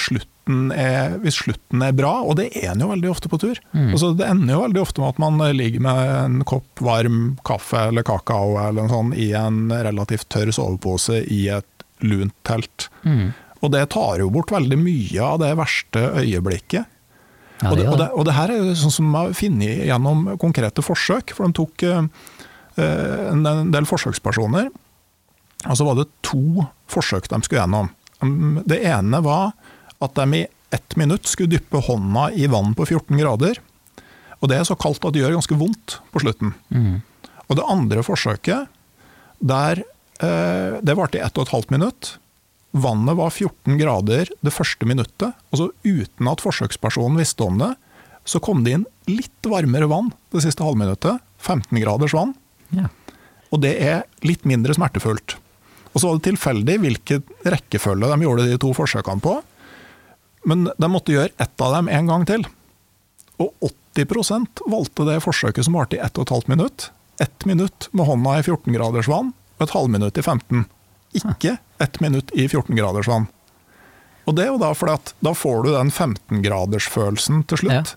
slutten 0.00 0.68
er, 0.76 1.16
hvis 1.24 1.40
slutten 1.40 1.80
er 1.82 1.96
bra, 1.96 2.18
og 2.22 2.36
det 2.38 2.50
er 2.60 2.74
en 2.74 2.84
jo 2.84 2.90
veldig 2.92 3.08
ofte 3.10 3.30
på 3.32 3.40
tur. 3.42 3.62
Altså, 3.72 4.12
det 4.18 4.28
ender 4.28 4.54
jo 4.54 4.64
veldig 4.66 4.82
ofte 4.84 5.02
med 5.02 5.14
at 5.14 5.22
man 5.24 5.40
ligger 5.56 5.86
med 5.88 6.12
en 6.12 6.36
kopp 6.46 6.84
varm 6.84 7.22
kaffe 7.46 7.88
eller 7.88 8.06
kakao 8.06 8.58
eller 8.60 8.84
noe 8.84 8.92
sånt, 8.92 9.16
i 9.18 9.32
en 9.38 9.72
relativt 9.72 10.28
tørr 10.30 10.52
sovepose 10.54 11.24
i 11.24 11.46
et 11.56 11.75
lunt 12.04 12.34
telt. 12.46 12.88
Mm. 13.06 13.30
Og 13.64 13.72
det 13.72 13.86
tar 13.94 14.20
jo 14.20 14.30
bort 14.32 14.52
veldig 14.52 14.78
mye 14.80 15.22
av 15.24 15.40
det 15.42 15.54
verste 15.58 16.02
øyeblikket. 16.20 16.92
Ja, 17.62 17.70
og, 17.70 17.78
det 17.78 17.84
det, 17.84 17.88
og, 17.88 17.98
det, 18.00 18.08
og 18.12 18.26
det 18.28 18.34
her 18.36 18.52
er 18.52 18.58
jo 18.60 18.74
sånn 18.76 18.92
som 18.92 19.06
de 19.08 19.16
har 19.16 19.36
funnet 19.36 19.86
gjennom 19.88 20.26
konkrete 20.40 20.84
forsøk, 20.84 21.32
for 21.32 21.48
de 21.48 21.56
tok 21.56 21.86
eh, 21.88 22.02
en, 23.32 23.46
del 23.72 23.88
forsøkspersoner, 23.88 24.68
og 25.64 25.78
så 25.78 25.86
var 25.86 25.96
det 25.96 26.10
to 26.26 26.66
forsøk 26.92 27.30
de 27.32 27.40
skulle 27.42 27.62
gjennom. 27.62 27.88
Um, 28.20 28.60
Det 28.68 28.82
ene 28.84 29.22
var 29.24 29.54
at 30.04 30.20
de 30.20 30.42
i 30.42 30.46
ett 30.76 30.96
minutt 31.00 31.26
skulle 31.26 31.56
dyppe 31.56 31.80
hånda 31.86 32.28
i 32.36 32.46
vann 32.52 32.74
på 32.76 32.84
14 32.84 33.16
grader. 33.16 33.60
Og 34.42 34.50
det 34.50 34.60
er 34.60 34.68
så 34.68 34.76
kaldt 34.76 35.04
at 35.06 35.14
det 35.14 35.22
gjør 35.22 35.38
ganske 35.38 35.56
vondt 35.56 35.98
på 36.12 36.20
slutten. 36.20 36.52
Mm. 36.68 37.00
Og 37.46 37.56
det 37.56 37.68
andre 37.72 38.02
forsøket, 38.04 38.68
der, 39.40 39.80
det 40.20 40.94
varte 40.96 41.18
i 41.18 41.24
ett 41.24 41.36
og 41.36 41.46
et 41.46 41.52
halvt 41.52 41.72
minutt. 41.74 42.12
Vannet 42.76 43.16
var 43.16 43.32
14 43.32 43.78
grader 43.80 44.30
det 44.44 44.52
første 44.52 44.88
minuttet, 44.88 45.36
og 45.52 45.60
så 45.60 45.66
uten 45.84 46.30
at 46.30 46.42
forsøkspersonen 46.44 47.20
visste 47.20 47.44
om 47.46 47.60
det, 47.60 47.72
så 48.26 48.40
kom 48.42 48.64
det 48.66 48.74
inn 48.76 48.86
litt 49.08 49.48
varmere 49.48 49.88
vann 49.90 50.10
det 50.34 50.42
siste 50.44 50.64
halvminuttet. 50.66 51.22
15 51.38 51.78
graders 51.78 52.14
vann. 52.16 52.34
Ja. 52.74 52.88
Og 53.54 53.62
det 53.62 53.76
er 53.78 54.04
litt 54.26 54.44
mindre 54.48 54.74
smertefullt. 54.74 55.36
Og 55.92 56.02
så 56.02 56.08
var 56.08 56.18
det 56.18 56.26
tilfeldig 56.26 56.78
hvilken 56.82 57.22
rekkefølge 57.46 58.10
de 58.10 58.26
gjorde 58.26 58.48
de 58.50 58.58
to 58.60 58.72
forsøkene 58.76 59.22
på. 59.24 59.38
Men 60.46 60.66
de 60.68 60.90
måtte 60.90 61.14
gjøre 61.14 61.32
ett 61.42 61.62
av 61.62 61.78
dem 61.78 61.88
en 61.88 62.10
gang 62.10 62.26
til. 62.28 62.44
Og 63.40 63.54
80% 63.96 64.66
valgte 64.68 65.06
det 65.08 65.22
forsøket 65.24 65.66
som 65.66 65.78
varte 65.78 65.96
i 65.96 66.02
1 66.02 66.18
12 66.20 66.50
minutt. 66.52 66.90
Ett 67.22 67.46
minutt 67.48 67.88
med 67.96 68.10
hånda 68.10 68.36
i 68.40 68.44
14 68.44 68.74
graders 68.74 69.08
vann, 69.08 69.32
og 69.58 69.66
et 69.66 69.74
halvminutt 69.76 70.18
i 70.18 70.22
15. 70.22 70.64
Ikke 71.16 71.56
ett 71.80 72.00
minutt 72.00 72.30
i 72.34 72.46
14 72.48 72.74
graders 72.76 73.08
vann. 73.08 73.28
Og 74.26 74.34
det 74.36 74.44
er 74.46 74.50
jo 74.50 74.58
da 74.58 74.72
fordi 74.74 74.96
at 74.98 75.12
da 75.22 75.32
får 75.38 75.62
du 75.64 75.70
den 75.76 75.90
15-gradersfølelsen 75.94 77.44
til 77.50 77.60
slutt. 77.62 77.94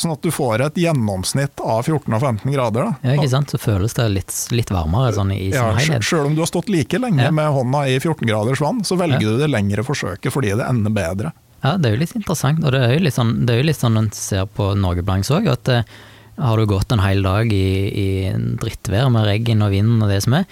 Sånn 0.00 0.14
at 0.14 0.22
du 0.24 0.30
får 0.32 0.62
et 0.64 0.78
gjennomsnitt 0.80 1.60
av 1.60 1.82
14 1.84 2.14
og 2.16 2.22
15 2.22 2.52
grader. 2.54 2.86
Da. 2.86 2.92
ja, 3.10 3.16
ikke 3.18 3.28
sant. 3.34 3.50
Så 3.52 3.58
føles 3.60 3.92
det 3.98 4.06
litt, 4.14 4.32
litt 4.56 4.70
varmere 4.72 5.10
sånn 5.12 5.32
i 5.34 5.50
sin 5.50 5.58
Ja, 5.58 5.66
helhet. 5.76 6.06
Sjøl 6.06 6.30
om 6.30 6.36
du 6.38 6.40
har 6.40 6.48
stått 6.48 6.70
like 6.72 6.96
lenge 7.02 7.26
Ja. 7.26 7.30
med 7.34 7.50
hånda 7.52 7.82
i 7.90 7.98
14 8.00 8.24
graders 8.30 8.62
vann, 8.64 8.80
så 8.84 8.96
velger 8.96 9.20
Ja. 9.20 9.28
du 9.34 9.38
det 9.42 9.50
lengre 9.52 9.84
forsøket 9.84 10.32
fordi 10.32 10.54
det 10.56 10.64
ender 10.64 10.90
bedre. 10.90 11.32
Ja, 11.62 11.76
det 11.76 11.90
er 11.90 11.96
jo 11.96 12.00
litt 12.00 12.16
interessant, 12.16 12.64
og 12.64 12.72
det 12.72 12.80
er 12.80 12.94
jo 12.94 13.00
litt 13.04 13.12
sånn, 13.18 13.44
det 13.44 13.52
er 13.52 13.58
jo 13.60 13.66
litt 13.68 13.76
sånn 13.82 13.98
en 13.98 14.10
ser 14.16 14.46
på 14.46 14.70
Norgeblanks 14.80 15.28
òg, 15.30 15.46
at 15.52 15.68
eh, 15.68 15.82
har 16.40 16.56
du 16.56 16.64
gått 16.64 16.90
en 16.92 17.00
hel 17.04 17.20
dag 17.22 17.52
i, 17.52 17.92
i 17.92 18.32
drittvær 18.56 19.10
med 19.12 19.26
regn 19.28 19.60
og 19.66 19.70
vind 19.70 20.02
og 20.02 20.08
det 20.08 20.22
som 20.24 20.32
er, 20.40 20.46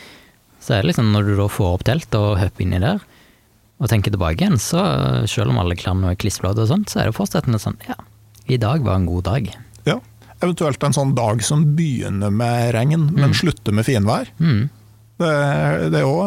så 0.68 0.76
er 0.76 0.82
det 0.84 0.90
liksom 0.90 1.08
når 1.14 1.24
du 1.24 1.34
da 1.38 1.46
får 1.48 1.78
opp 1.78 1.86
teltet 1.88 2.18
og 2.20 2.36
hopper 2.36 2.66
inni 2.66 2.82
der, 2.82 3.00
og 3.78 3.88
tenker 3.88 4.12
tilbake 4.12 4.42
igjen, 4.42 4.58
så 4.60 4.82
selv 5.30 5.54
om 5.54 5.60
alle 5.62 5.78
klærne 5.78 6.12
er 6.12 6.18
klissblåte 6.20 6.66
og 6.66 6.68
sånt, 6.68 6.92
så 6.92 7.00
er 7.00 7.08
det 7.08 7.16
fortsatt 7.16 7.48
en 7.48 7.56
sånn, 7.62 7.78
ja, 7.88 7.96
i 8.50 8.58
dag 8.60 8.84
var 8.84 8.98
en 8.98 9.06
god 9.08 9.24
dag. 9.30 9.48
Ja. 9.88 9.96
Eventuelt 10.42 10.82
en 10.84 10.96
sånn 10.96 11.14
dag 11.16 11.40
som 11.46 11.64
begynner 11.78 12.34
med 12.34 12.74
regn, 12.76 13.08
men 13.16 13.32
slutter 13.38 13.74
med 13.74 13.88
finvær. 13.88 14.28
Mm. 14.42 14.66
Det, 15.18 15.30
det 15.90 15.98
er 15.98 16.04
jo, 16.04 16.18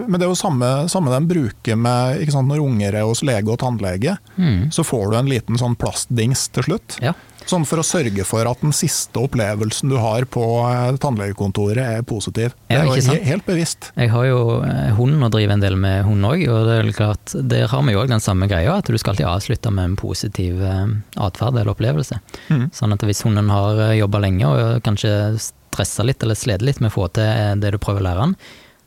men 0.00 0.16
det 0.16 0.24
er 0.26 0.30
jo 0.32 0.38
samme, 0.38 0.70
samme 0.90 1.12
den 1.12 1.28
bruker 1.30 1.76
med 1.78 2.24
ikke 2.24 2.34
sant, 2.34 2.50
når 2.50 2.64
unger 2.64 2.96
er 2.98 3.06
hos 3.06 3.22
lege 3.26 3.52
og 3.52 3.60
tannlege. 3.62 4.16
Mm. 4.34 4.72
Så 4.74 4.82
får 4.86 5.12
du 5.12 5.18
en 5.20 5.30
liten 5.30 5.60
sånn 5.60 5.76
plastdings 5.78 6.48
til 6.56 6.66
slutt. 6.66 6.96
Ja. 7.04 7.12
Sånn 7.50 7.64
for 7.68 7.82
å 7.82 7.84
sørge 7.86 8.24
for 8.26 8.48
at 8.48 8.62
den 8.64 8.74
siste 8.76 9.20
opplevelsen 9.20 9.90
du 9.92 9.96
har 10.00 10.26
på 10.30 10.44
eh, 10.66 10.96
tannlegekontoret 11.02 11.82
er 11.82 12.06
positiv. 12.06 12.54
Det 12.68 12.78
er 12.78 12.88
jo 12.88 13.16
helt 13.26 13.46
bevisst. 13.46 13.90
Jeg 13.96 14.12
har 14.12 14.26
jo 14.28 14.40
eh, 14.66 14.92
hund 14.96 15.18
og 15.18 15.32
driver 15.34 15.56
en 15.56 15.64
del 15.64 15.78
med 15.80 16.04
hund 16.06 16.28
òg, 16.28 16.44
og 16.52 16.68
det 16.68 16.78
er 16.78 16.90
klart, 16.96 17.34
der 17.52 17.68
har 17.72 17.84
vi 17.86 17.96
jo 17.96 18.02
òg 18.02 18.12
den 18.12 18.24
samme 18.24 18.48
greia, 18.50 18.78
at 18.78 18.88
du 18.90 18.98
skal 18.98 19.14
alltid 19.14 19.30
avslutte 19.30 19.74
med 19.74 19.90
en 19.90 19.98
positiv 20.00 20.62
eh, 20.62 20.84
atferd 21.22 21.56
eller 21.56 21.74
opplevelse. 21.74 22.20
Mm. 22.52 22.66
Sånn 22.74 22.96
at 22.96 23.06
hvis 23.08 23.24
hunden 23.26 23.52
har 23.52 23.84
jobba 23.98 24.22
lenge 24.24 24.48
og 24.48 24.82
kanskje 24.86 25.12
stressa 25.42 26.06
litt 26.06 26.22
eller 26.22 26.38
slitt 26.38 26.64
litt 26.64 26.82
med 26.82 26.92
å 26.92 26.96
få 27.00 27.08
til 27.16 27.60
det 27.62 27.74
du 27.74 27.80
prøver 27.82 28.04
å 28.04 28.08
lære 28.10 28.26
han, 28.26 28.34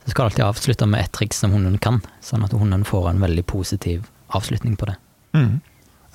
så 0.05 0.11
skal 0.13 0.25
du 0.25 0.27
alltid 0.29 0.45
avslutte 0.45 0.89
med 0.89 1.01
et 1.01 1.15
triks 1.17 1.39
som 1.41 1.53
hunden 1.55 1.79
kan, 1.81 2.03
sånn 2.21 2.45
at 2.45 2.53
hunden 2.53 2.85
får 2.85 3.09
en 3.09 3.23
veldig 3.23 3.45
positiv 3.49 4.05
avslutning 4.37 4.75
på 4.77 4.91
det. 4.91 4.99
Mm. 5.35 5.55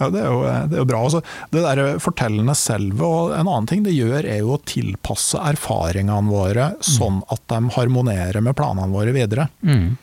Ja, 0.01 0.09
det 0.09 0.21
er 0.23 0.31
jo, 0.33 0.43
det 0.71 0.79
er 0.79 0.81
jo 0.81 0.89
bra. 0.89 1.01
Altså, 1.05 1.21
det 1.53 1.65
der 1.67 1.99
fortellende 2.01 2.55
selve 2.57 3.05
og 3.05 3.35
en 3.37 3.45
annen 3.45 3.69
ting 3.69 3.83
det 3.85 3.93
gjør, 3.93 4.25
er 4.25 4.41
jo 4.41 4.55
å 4.57 4.63
tilpasse 4.65 5.41
erfaringene 5.51 6.33
våre 6.33 6.71
sånn 6.85 7.21
at 7.29 7.43
de 7.53 7.61
harmonerer 7.77 8.41
med 8.45 8.57
planene 8.57 8.89
våre 8.95 9.13
videre. 9.17 9.51
Mm. 9.61 9.99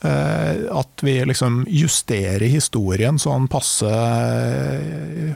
Eh, 0.00 0.56
at 0.76 1.02
vi 1.06 1.14
liksom 1.24 1.62
justerer 1.72 2.44
historien 2.52 3.16
sånn 3.16 3.46
passe 3.48 3.88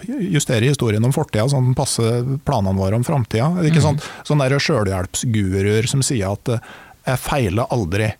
Justerer 0.04 0.66
historien 0.68 1.04
om 1.06 1.14
fortida 1.16 1.46
sånn 1.48 1.72
passe 1.78 2.04
planene 2.44 2.76
våre 2.76 2.98
om 2.98 3.06
framtida. 3.06 3.48
Ikke 3.64 3.80
sånn, 3.84 4.00
sånne 4.28 4.50
sjølhjelpsguruer 4.60 5.88
som 5.88 6.04
sier 6.04 6.34
at 6.34 6.52
eh, 6.52 6.66
'jeg 7.06 7.22
feiler 7.24 7.72
aldri'. 7.72 8.12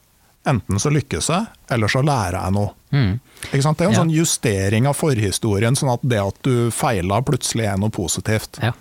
Enten 0.49 0.79
så 0.81 0.89
lykkes 0.93 1.27
jeg, 1.29 1.47
eller 1.71 1.91
så 1.93 2.01
lærer 2.05 2.39
jeg 2.39 2.55
noe. 2.57 2.71
Mm. 2.97 3.19
Det 3.53 3.59
er 3.61 3.67
en 3.69 3.93
Ja. 3.93 3.99
sånn 4.01 4.13
justering 4.15 4.87
av 4.89 4.97
forhistorien, 4.97 5.77
sånn 5.77 5.93
at 5.93 6.01
det 6.03 6.21
at 6.21 6.39
du 6.43 6.71
feila 6.71 7.21
plutselig 7.23 7.67
er 7.69 7.77
noe 7.79 7.91
positivt. 7.93 8.59
Ja. 8.63 8.73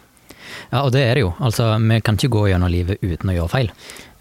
ja, 0.72 0.84
og 0.84 0.92
det 0.96 1.02
er 1.04 1.16
det 1.16 1.22
jo. 1.26 1.34
Altså, 1.40 1.68
vi 1.84 2.00
kan 2.02 2.16
ikke 2.16 2.32
gå 2.32 2.46
gjennom 2.50 2.72
livet 2.72 3.00
uten 3.04 3.30
å 3.30 3.36
gjøre 3.36 3.50
feil. 3.52 3.72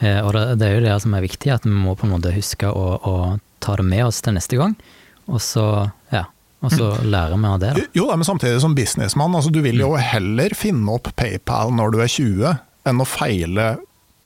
Eh, 0.01 0.19
og 0.25 0.33
det, 0.35 0.59
det 0.59 0.67
er 0.69 0.75
jo 0.81 0.87
det 0.89 0.97
som 1.03 1.15
er 1.15 1.23
viktig, 1.23 1.53
at 1.55 1.63
vi 1.65 1.71
må 1.75 1.95
på 1.99 2.07
en 2.09 2.15
måte 2.17 2.35
huske 2.35 2.67
å, 2.67 2.87
å 2.99 3.15
ta 3.61 3.77
det 3.79 3.87
med 3.87 4.05
oss 4.07 4.21
til 4.23 4.35
neste 4.35 4.59
gang. 4.59 4.75
Og 5.29 5.41
så, 5.41 5.91
ja, 6.11 6.25
og 6.63 6.73
så 6.75 6.91
lærer 7.07 7.39
vi 7.39 7.47
av 7.47 7.59
det, 7.63 7.73
da. 7.77 7.87
Jo, 7.95 8.09
men 8.17 8.27
samtidig 8.27 8.61
som 8.65 8.75
businessmann, 8.75 9.35
altså, 9.39 9.51
du 9.55 9.61
vil 9.63 9.79
jo 9.79 9.95
heller 9.95 10.55
finne 10.59 10.91
opp 10.99 11.11
PayPal 11.15 11.71
når 11.71 11.95
du 11.95 12.01
er 12.03 12.11
20, 12.11 12.59
enn 12.89 13.03
å 13.03 13.07
feile 13.07 13.77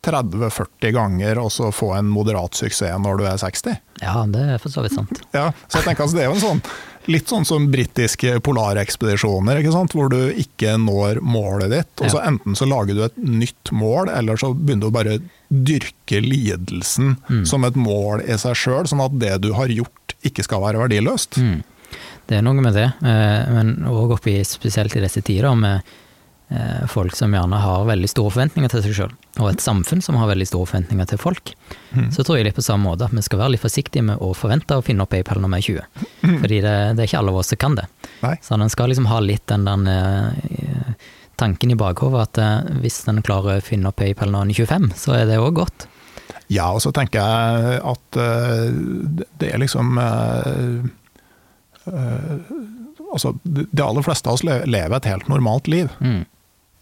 30-40 0.02 0.92
ganger 0.96 1.38
og 1.38 1.50
så 1.54 1.68
få 1.74 1.92
en 1.98 2.08
moderat 2.10 2.56
suksess 2.58 2.98
når 3.02 3.20
du 3.20 3.26
er 3.28 3.36
60. 3.38 3.76
Ja, 4.02 4.24
det 4.26 4.46
er 4.56 4.58
for 4.62 4.72
så 4.74 4.82
vidt 4.84 4.96
sant. 4.96 5.20
Ja, 5.36 5.50
så 5.68 5.78
jeg 5.78 5.86
tenker 5.86 6.04
altså, 6.06 6.16
Det 6.18 6.24
er 6.24 6.30
jo 6.30 6.34
en 6.38 6.42
sånn, 6.42 6.62
litt 7.10 7.30
sånn 7.30 7.46
som 7.46 7.68
britiske 7.70 8.36
polarekspedisjoner, 8.46 9.60
ikke 9.62 9.74
sant? 9.74 9.94
hvor 9.96 10.10
du 10.12 10.18
ikke 10.38 10.74
når 10.82 11.20
målet 11.22 11.70
ditt. 11.72 11.92
og 12.02 12.10
så 12.10 12.18
Ja. 12.20 12.26
Enten 12.32 12.58
så 12.58 12.66
lager 12.70 12.94
du 12.98 13.04
et 13.06 13.16
nytt 13.18 13.72
mål, 13.74 14.10
eller 14.10 14.36
så 14.38 14.52
begynner 14.54 14.86
du 14.86 14.90
å 14.90 14.96
bare 14.98 15.18
dyrke 15.52 16.20
lidelsen 16.22 17.16
Mm. 17.28 17.44
som 17.46 17.64
et 17.64 17.74
mål 17.76 18.22
i 18.26 18.36
seg 18.38 18.54
sjøl, 18.58 18.86
sånn 18.88 19.04
at 19.04 19.18
det 19.18 19.40
du 19.42 19.52
har 19.54 19.68
gjort 19.68 20.14
ikke 20.24 20.44
skal 20.46 20.62
være 20.62 20.78
verdiløst. 20.82 21.38
Mm. 21.38 21.62
Det 22.26 22.38
er 22.38 22.42
noe 22.46 22.54
med 22.62 22.74
det, 22.74 22.86
eh, 23.02 23.50
men 23.52 23.84
òg 23.90 24.14
spesielt 24.46 24.94
i 24.96 25.00
disse 25.02 25.22
tider 25.22 25.54
med 25.58 25.82
eh, 26.50 26.86
folk 26.86 27.14
som 27.16 27.32
gjerne 27.32 27.58
har 27.60 27.84
veldig 27.88 28.08
store 28.08 28.30
forventninger 28.30 28.70
til 28.70 28.82
seg 28.82 28.94
sjøl, 28.94 29.12
og 29.40 29.48
et 29.50 29.62
samfunn 29.64 30.02
som 30.04 30.16
har 30.20 30.28
veldig 30.28 30.46
store 30.50 30.66
forventninger 30.68 31.06
til 31.08 31.18
folk, 31.18 31.54
Mm. 31.92 32.10
så 32.12 32.24
tror 32.24 32.36
jeg 32.38 32.46
litt 32.46 32.54
på 32.56 32.62
samme 32.64 32.84
måte 32.88 33.04
at 33.04 33.12
vi 33.12 33.20
skal 33.24 33.38
være 33.38 33.50
litt 33.52 33.60
forsiktige 33.60 34.02
med 34.04 34.16
å 34.24 34.30
forvente 34.36 34.76
å 34.76 34.82
finne 34.84 35.02
opp 35.04 35.10
PayPal 35.12 35.40
når 35.40 35.50
vi 35.52 35.56
er 35.58 35.66
20. 35.68 36.38
Fordi 36.40 36.60
det, 36.64 36.72
det 36.96 37.02
er 37.02 37.08
ikke 37.10 37.18
alle 37.18 37.32
av 37.34 37.36
oss 37.42 37.48
som 37.52 37.58
kan 37.60 37.74
det. 37.76 37.84
Nei. 38.22 38.34
Så 38.40 38.54
en 38.56 38.68
skal 38.72 38.88
liksom 38.88 39.06
ha 39.10 39.18
litt 39.20 39.44
den 39.46 39.64
der 39.64 39.88
eh, 39.92 40.94
tanken 41.36 41.70
i 41.72 41.76
bakhodet 41.76 42.22
at 42.22 42.38
eh, 42.40 42.72
hvis 42.80 43.02
en 43.08 43.20
klarer 43.24 43.58
å 43.60 43.64
finne 43.64 43.88
opp 43.92 43.96
PayPal 44.00 44.32
når 44.32 44.42
en 44.46 44.50
er 44.54 44.60
25, 44.64 44.92
så 44.96 45.16
er 45.20 45.26
det 45.28 45.36
òg 45.40 45.52
godt. 45.60 45.86
Ja, 46.52 46.70
og 46.72 46.80
så 46.84 46.92
tenker 46.92 47.20
jeg 47.20 47.80
at 47.92 48.16
eh, 48.20 48.70
det- 49.38 49.52
er 49.52 49.58
liksom 49.60 49.96
Altså, 53.12 53.34
de 53.44 53.82
aller 53.84 54.04
fleste 54.06 54.28
av 54.30 54.38
oss 54.38 54.44
lever 54.46 54.94
et 54.96 55.04
helt 55.10 55.26
normalt 55.28 55.66
liv. 55.68 55.90
Mm. 56.00 56.22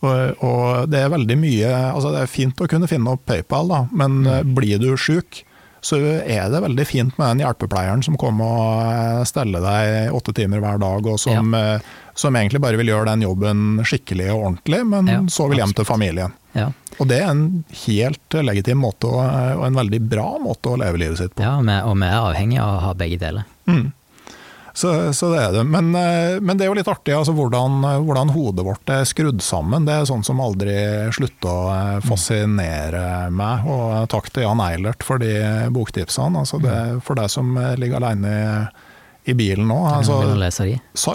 Og, 0.01 0.43
og 0.47 0.89
det 0.89 1.03
er 1.05 1.13
veldig 1.13 1.37
mye 1.37 1.71
altså 1.91 2.15
Det 2.15 2.23
er 2.25 2.31
fint 2.33 2.61
å 2.65 2.69
kunne 2.71 2.89
finne 2.89 3.13
opp 3.13 3.27
PayPal, 3.29 3.69
da, 3.69 3.81
men 3.93 4.23
mm. 4.25 4.55
blir 4.57 4.81
du 4.81 4.95
sjuk, 4.97 5.43
så 5.85 5.97
er 6.01 6.49
det 6.53 6.61
veldig 6.65 6.87
fint 6.89 7.19
med 7.21 7.35
den 7.35 7.43
hjelpepleieren 7.45 8.03
som 8.05 8.17
kommer 8.21 8.49
og 8.49 8.81
eh, 8.85 9.23
steller 9.29 9.65
deg 9.65 10.17
åtte 10.17 10.35
timer 10.37 10.61
hver 10.65 10.81
dag, 10.81 11.07
og 11.09 11.21
som, 11.21 11.55
ja. 11.57 11.79
som 12.17 12.37
egentlig 12.37 12.61
bare 12.65 12.81
vil 12.81 12.93
gjøre 12.93 13.13
den 13.13 13.25
jobben 13.29 13.63
skikkelig 13.85 14.29
og 14.35 14.45
ordentlig, 14.51 14.83
men 14.89 15.09
Ja, 15.13 15.21
så 15.33 15.49
vil 15.53 15.63
hjem 15.63 15.77
til 15.77 15.89
familien. 15.89 16.37
Ja. 16.57 16.71
Og 16.99 17.09
det 17.09 17.21
er 17.23 17.31
en 17.31 17.45
helt 17.87 18.37
legitim 18.45 18.83
måte, 18.83 19.09
å- 19.09 19.57
og 19.61 19.65
en 19.69 19.79
veldig 19.79 20.01
bra 20.11 20.29
måte 20.43 20.73
å 20.73 20.81
leve 20.81 21.01
livet 21.01 21.21
sitt 21.21 21.35
på. 21.37 21.45
ja 21.45 21.57
og 21.57 21.97
vi 21.97 22.09
er 22.09 22.19
avhengig 22.19 22.61
av 22.61 22.77
å 22.77 22.81
ha 22.89 22.95
begge 22.95 23.21
deler. 23.21 23.45
Mm. 23.67 23.93
Så, 24.81 25.13
så 25.17 25.29
det 25.35 25.41
er 25.43 25.55
det. 25.59 25.65
Men, 25.69 25.91
eh, 25.95 26.39
men 26.41 26.57
det 26.57 26.65
er 26.65 26.71
jo 26.71 26.77
litt 26.79 26.89
artig 26.89 27.13
altså, 27.17 27.35
hvordan, 27.37 27.83
hvordan 28.07 28.33
hodet 28.33 28.65
vårt 28.65 28.93
er 28.93 29.09
skrudd 29.09 29.43
sammen. 29.45 29.85
Det 29.89 29.93
er 29.97 30.09
sånn 30.09 30.25
som 30.25 30.41
aldri 30.41 30.77
slutter 31.13 31.51
å 31.51 31.73
eh, 31.75 31.97
fascinere 32.07 33.05
meg. 33.35 33.69
Og 33.69 34.09
takk 34.13 34.31
til 34.33 34.47
Jan 34.47 34.63
Eilert 34.65 35.05
for 35.05 35.21
de 35.21 35.35
boktipsene. 35.75 36.45
Altså, 36.45 36.63
det, 36.65 36.77
for 37.05 37.21
deg 37.21 37.29
som 37.33 37.53
ligger 37.81 38.01
alene 38.01 38.33
i, 38.33 38.45
i 39.31 39.37
bilen 39.37 39.69
nå. 39.69 39.79
Altså, 39.91 40.23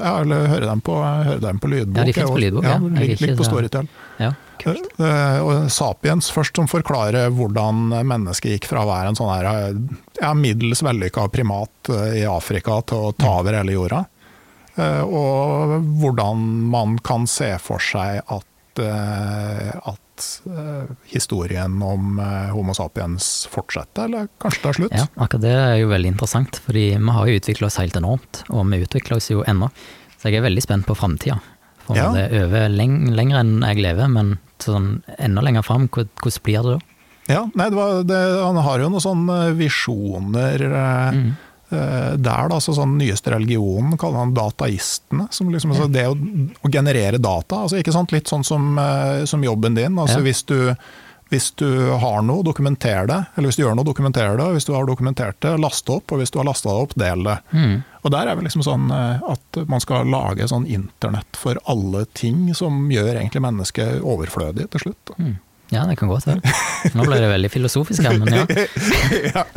ja, 0.05 0.17
eller 0.21 0.49
høre 0.51 0.69
dem 0.69 0.85
på, 0.85 0.99
høre 1.01 1.41
dem 1.43 1.61
på 1.63 1.73
lydbok. 1.73 2.01
Ja, 2.03 2.05
de 2.05 2.17
finnes 2.19 2.35
på 2.37 2.43
lydbok, 2.45 2.69
ja. 2.69 2.77
ja. 2.77 3.05
Er 3.05 3.15
Ligger 3.25 3.39
på 3.41 3.49
Storytel. 3.49 3.89
Ja, 4.21 4.35
kult. 4.65 4.87
Eh, 4.99 5.37
Og 5.45 5.69
Sapiens 5.73 6.27
først, 6.33 6.57
som 6.57 6.67
forklarer 6.69 7.31
hvordan 7.35 7.87
mennesket 8.07 8.55
gikk 8.55 8.67
fra 8.71 8.83
å 8.83 8.89
være 8.89 9.11
en 9.13 9.19
sånn 9.19 9.31
her, 9.31 9.47
eh, 9.51 9.79
ja, 10.21 10.33
middels 10.37 10.83
vellykka 10.85 11.27
primat 11.33 11.91
eh, 11.93 12.19
i 12.21 12.25
Afrika 12.29 12.81
til 12.89 13.09
å 13.09 13.13
ta 13.15 13.37
over 13.39 13.57
hele 13.57 13.77
jorda. 13.77 14.03
Og 14.75 15.77
hvordan 16.01 16.41
man 16.67 16.97
kan 16.99 17.23
se 17.31 17.47
for 17.63 17.79
seg 17.79 18.17
at, 18.27 18.81
at 18.83 20.25
historien 21.07 21.77
om 21.79 22.19
Homo 22.51 22.75
sapiens 22.75 23.47
fortsetter, 23.53 24.09
eller 24.09 24.27
kanskje 24.43 24.65
tar 24.65 24.75
slutt. 24.75 24.97
Ja, 24.99 25.05
akkurat 25.15 25.45
det 25.47 25.53
er 25.55 25.77
jo 25.79 25.93
veldig 25.93 26.11
interessant, 26.11 26.59
fordi 26.67 26.89
vi 26.99 27.15
har 27.15 27.31
jo 27.31 27.39
utvikla 27.39 27.69
oss 27.69 27.79
helt 27.79 27.95
enormt, 27.95 28.43
og 28.49 28.67
vi 28.73 28.83
utvikler 28.83 29.15
oss 29.21 29.31
jo 29.31 29.47
ennå. 29.47 29.71
Så 30.19 30.27
jeg 30.27 30.41
er 30.41 30.49
veldig 30.49 30.65
spent 30.67 30.89
på 30.91 30.97
framtida. 30.99 31.39
For 31.85 31.95
Ja. 31.97 32.11
det 32.13 32.31
øver 32.33 32.69
leng 32.73 33.13
lenger 33.15 33.39
enn 33.43 33.61
jeg 33.61 33.77
lever, 33.83 34.07
men 34.09 34.37
sånn 34.59 35.01
enda 35.19 35.41
lenger 35.45 35.61
fram, 35.63 35.87
hvordan 35.89 36.43
blir 36.43 36.63
det 36.63 36.79
da? 36.79 36.79
Ja, 37.27 37.41
nei, 37.55 37.69
det 37.69 37.77
var, 37.77 38.03
det, 38.05 38.19
han 38.43 38.55
har 38.61 38.79
jo 38.79 38.89
noen 38.89 39.01
sånne 39.01 39.55
visjoner 39.57 40.61
Mm. 41.13 41.35
eh, 41.71 42.15
der, 42.17 42.47
da. 42.49 42.59
Så 42.61 42.75
sånn 42.77 42.97
nyeste 42.99 43.31
religionen 43.33 43.97
kaller 43.97 44.17
han 44.21 44.33
dataistene. 44.35 45.27
Som 45.33 45.49
liksom, 45.51 45.71
altså 45.73 45.87
det 45.91 46.05
å, 46.07 46.13
å 46.15 46.71
generere 46.71 47.17
data. 47.17 47.63
Altså, 47.65 47.79
ikke 47.81 47.93
sant? 47.95 48.11
Litt 48.13 48.29
sånn 48.29 48.45
som, 48.45 48.77
eh, 48.79 49.25
som 49.25 49.41
jobben 49.43 49.75
din. 49.75 49.97
Altså, 49.97 50.19
Ja. 50.19 50.23
hvis, 50.23 50.43
du, 50.45 50.75
hvis 51.33 51.47
du 51.57 51.67
har 52.01 52.21
noe, 52.21 52.43
dokumenter 52.45 53.07
det. 53.09 53.17
Eller 53.35 53.49
hvis 53.49 53.57
du 53.57 53.63
gjør 53.63 53.75
noe, 53.79 53.87
dokumenter 53.87 54.37
det. 54.37 54.45
Hvis 54.55 54.67
du 54.69 54.73
har 54.75 54.85
dokumentert 54.85 55.39
det, 55.41 55.55
last 55.59 55.85
det 55.87 55.95
opp. 55.97 56.11
Og 56.13 56.21
hvis 56.21 56.31
du 56.31 56.37
har 56.41 56.45
lasta 56.47 56.69
det 56.69 56.83
opp, 56.85 56.93
del 57.01 57.23
det. 57.25 57.37
Mm. 57.55 57.79
Og 58.05 58.13
der 58.13 58.29
er 58.29 58.37
vel 58.37 58.45
liksom 58.45 58.61
sånn 58.67 58.85
eh, 58.93 59.25
at 59.33 59.59
man 59.71 59.81
skal 59.81 60.05
lage 60.13 60.45
sånn 60.51 60.67
internett 60.69 61.39
for 61.41 61.57
alle 61.65 62.05
ting 62.13 62.51
som 62.55 62.85
gjør 62.93 63.15
egentlig 63.17 63.41
mennesket 63.41 64.05
overflødig 64.05 64.69
til 64.75 64.85
slutt. 64.85 65.15
Mm. 65.17 65.35
Ja, 65.73 65.81
det 65.89 65.95
kan 65.97 66.11
godt 66.11 66.27
være. 66.29 66.45
Nå 66.93 67.07
ble 67.07 67.17
det 67.23 67.29
veldig 67.31 67.49
filosofisk 67.49 68.05
her, 68.05 68.19
men 68.21 68.35
ja. 68.37 68.43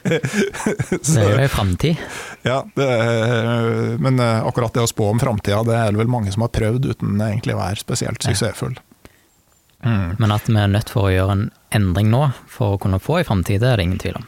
Det 0.00 1.16
er 1.20 1.26
jo 1.34 1.40
ei 1.42 1.48
framtid. 1.52 2.00
Ja, 2.48 2.62
det, 2.74 2.86
er- 2.88 3.98
men 4.00 4.16
eh, 4.24 4.46
akkurat 4.48 4.72
det 4.74 4.84
å 4.86 4.88
spå 4.90 5.10
om 5.12 5.20
framtida, 5.20 5.60
det 5.68 5.76
er 5.76 5.92
det 5.92 6.00
vel 6.00 6.08
mange 6.12 6.32
som 6.32 6.46
har 6.46 6.52
prøvd 6.54 6.88
uten 6.94 7.20
egentlig 7.28 7.54
å 7.56 7.60
være 7.60 7.82
spesielt 7.82 8.24
suksessfull. 8.24 8.78
Mm. 9.84 10.16
Men 10.18 10.32
at 10.34 10.48
vi 10.50 10.58
er 10.60 10.68
nødt 10.68 10.90
for 10.92 11.08
å 11.08 11.14
gjøre 11.14 11.36
en 11.38 11.46
endring 11.72 12.10
nå 12.12 12.26
for 12.50 12.74
å 12.76 12.80
kunne 12.82 13.00
få 13.00 13.20
en 13.20 13.28
framtid, 13.30 13.62
er 13.64 13.76
det 13.80 13.86
ingen 13.88 14.02
tvil 14.02 14.18
om. 14.20 14.26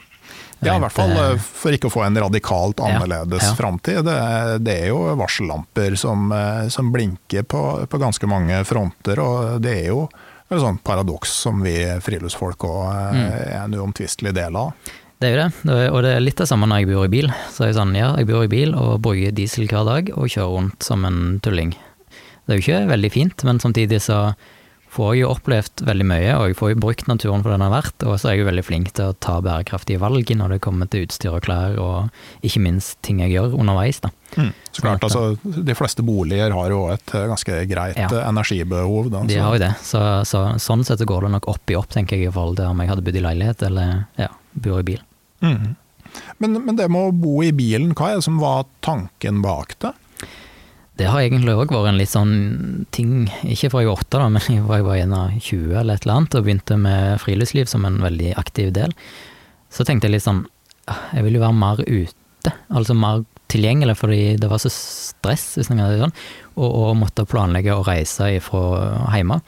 Ja, 0.63 0.77
i 0.77 0.81
hvert 0.85 0.95
fall 0.95 1.11
eh, 1.19 1.39
for 1.43 1.75
ikke 1.75 1.89
å 1.91 1.93
få 1.93 2.05
en 2.07 2.19
radikalt 2.23 2.79
annerledes 2.87 3.49
ja. 3.49 3.55
framtid. 3.59 4.05
Det, 4.07 4.15
er- 4.15 4.87
jo 4.93 5.01
varsellamper 5.19 5.97
som, 5.99 6.29
eh, 6.33 6.69
som 6.71 6.93
blinker 6.95 7.43
på, 7.43 7.63
på 7.91 7.99
ganske 7.99 8.29
mange 8.31 8.61
fronter, 8.69 9.19
og 9.19 9.59
det 9.65 9.75
er 9.81 9.89
jo 9.91 10.05
et 10.53 10.61
sånt 10.61 10.83
paradoks 10.85 11.33
som 11.47 11.63
vi 11.65 11.75
friluftsfolk 12.05 12.67
òg 12.69 13.13
Mm. 13.13 13.27
er 13.33 13.55
en 13.65 13.75
uomtvistelig 13.75 14.35
del 14.37 14.57
av. 14.57 14.73
Det 15.19 15.29
er 15.31 15.37
jo 15.37 15.43
det, 15.71 15.77
og 15.91 16.01
det 16.03 16.11
er 16.17 16.23
litt 16.23 16.37
det 16.37 16.49
samme 16.51 16.67
når 16.67 16.83
jeg 16.83 16.91
bor 16.93 17.05
i 17.07 17.13
bil. 17.13 17.29
Så 17.55 17.67
jeg 17.69 17.77
sånn, 17.77 17.95
ja, 17.97 18.13
jeg 18.19 18.27
bor 18.27 18.43
i 18.45 18.51
bil 18.51 18.75
og 18.75 19.01
bruker 19.05 19.35
diesel 19.35 19.67
hver 19.71 19.87
dag 19.87 20.11
og 20.17 20.27
kjører 20.29 20.55
rundt 20.57 20.83
som 20.83 21.05
en 21.07 21.39
tulling. 21.43 21.71
Det 22.43 22.51
er 22.55 22.59
jo 22.59 22.65
ikke 22.65 22.81
veldig 22.91 23.11
fint, 23.15 23.45
men 23.47 23.61
samtidig 23.63 24.01
så 24.03 24.35
får 24.93 25.15
jeg 25.15 25.23
jo 25.23 25.31
opplevd 25.33 25.83
veldig 25.89 26.05
mye, 26.05 26.33
og 26.37 26.51
jeg 26.51 26.57
får 26.59 26.73
jo 26.75 26.81
brukt 26.85 27.09
naturen 27.09 27.41
for 27.45 27.55
den 27.55 27.63
den 27.63 27.69
er 27.71 27.77
verdt, 27.77 28.05
og 28.09 28.19
så 28.19 28.29
er 28.29 28.35
jeg 28.37 28.43
jo 28.43 28.49
veldig 28.51 28.65
flink 28.67 28.91
til 28.97 29.11
å 29.11 29.17
ta 29.23 29.39
bærekraftige 29.45 30.01
valg 30.03 30.33
når 30.37 30.57
det 30.57 30.61
kommer 30.65 30.89
til 30.91 31.07
utstyr 31.07 31.37
og 31.37 31.45
klær, 31.47 31.77
og 31.81 32.47
ikke 32.47 32.63
minst 32.65 32.99
ting 33.07 33.23
jeg 33.23 33.35
gjør 33.37 33.55
underveis, 33.61 34.03
da. 34.03 34.11
Så 34.73 34.81
klart, 34.81 35.05
altså, 35.05 35.37
De 35.45 35.75
fleste 35.77 36.05
boliger 36.07 36.55
har 36.57 36.73
jo 36.73 36.87
et 36.89 37.15
eh, 37.15 37.27
ganske 37.29 37.59
greit 37.69 37.99
Ja. 38.01 38.09
eh, 38.09 38.29
energibehov. 38.31 39.11
Da, 39.13 39.23
De 39.29 39.37
har 39.37 39.59
jo 39.59 39.61
det, 39.61 39.75
så, 39.85 40.01
så 40.25 40.45
sånn 40.63 40.85
sett 40.89 41.03
så 41.03 41.09
går 41.09 41.27
det 41.29 41.35
nok 41.37 41.49
opp 41.53 41.71
i 41.71 41.77
opp, 41.77 41.91
tenker 41.93 42.17
jeg, 42.17 42.31
i 42.31 42.33
forhold 42.33 42.57
til 42.57 42.73
om 42.73 42.81
jeg 42.81 42.89
hadde 42.93 43.05
bodd 43.05 43.21
i 43.21 43.25
leilighet 43.27 43.63
eller 43.69 44.07
ja, 44.19 44.31
bor 44.55 44.81
i 44.81 44.87
bil. 44.89 45.03
Mm. 45.45 45.77
Men, 46.41 46.59
men 46.65 46.77
det 46.77 46.89
med 46.93 47.09
å 47.09 47.13
bo 47.17 47.43
i 47.45 47.53
bilen, 47.57 47.93
hva 47.97 48.11
er 48.13 48.21
det 48.21 48.27
som 48.27 48.41
var 48.41 48.65
tanken 48.85 49.41
bak 49.45 49.77
det? 49.85 49.93
Det 51.01 51.09
har 51.09 51.23
egentlig 51.25 51.55
òg 51.57 51.71
vært 51.73 51.89
en 51.89 51.99
litt 51.99 52.13
sånn 52.13 52.33
ting, 52.93 53.27
ikke 53.49 53.71
fra 53.73 53.81
jeg 53.83 53.89
var 53.89 54.01
åtte, 54.03 54.19
da, 54.21 54.27
men 54.29 54.43
fra 54.67 54.79
jeg 54.81 54.87
var 54.89 54.99
en 55.01 55.15
av 55.17 55.37
20 55.39 55.77
eller 55.81 55.97
et 55.97 56.07
eller 56.07 56.19
annet, 56.19 56.37
og 56.37 56.47
begynte 56.49 56.79
med 56.81 57.21
friluftsliv 57.23 57.71
som 57.71 57.87
en 57.89 58.01
veldig 58.05 58.35
aktiv 58.41 58.73
del. 58.77 58.93
Så 59.73 59.87
tenkte 59.89 60.09
jeg 60.09 60.19
litt 60.19 60.27
sånn, 60.27 60.45
ah, 60.93 61.01
jeg 61.17 61.25
vil 61.27 61.39
jo 61.39 61.45
være 61.47 61.57
mer 61.57 61.81
ute, 61.87 62.53
altså 62.69 62.97
mer 62.99 63.25
tilgjengelig, 63.53 63.97
fordi 64.01 64.21
det 64.41 64.49
var 64.53 64.61
så 64.61 64.71
stress, 64.73 65.55
hvis 65.59 65.69
man 65.73 65.81
kan 65.83 65.99
sånn, 66.07 66.15
og, 66.57 66.69
og 66.69 66.97
måtte 67.01 67.27
planlegge 67.29 67.75
å 67.77 67.85
reise 67.87 68.29
fra 68.45 68.63
hjemme. 69.17 69.41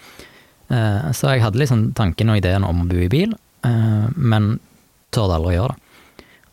Eh, 0.73 1.13
Så 1.17 1.33
jeg 1.33 1.45
hadde 1.45 1.61
liksom 1.61 1.91
tanken 1.97 2.33
og 2.33 2.41
ideen 2.41 2.65
om 2.65 2.85
å 2.85 2.89
bo 2.89 3.01
i 3.05 3.11
bil, 3.13 3.33
eh, 3.69 4.05
men 4.17 4.55
tørde 5.15 5.39
aldri 5.39 5.55
å 5.55 5.59
gjøre 5.59 5.77
det. 5.77 5.81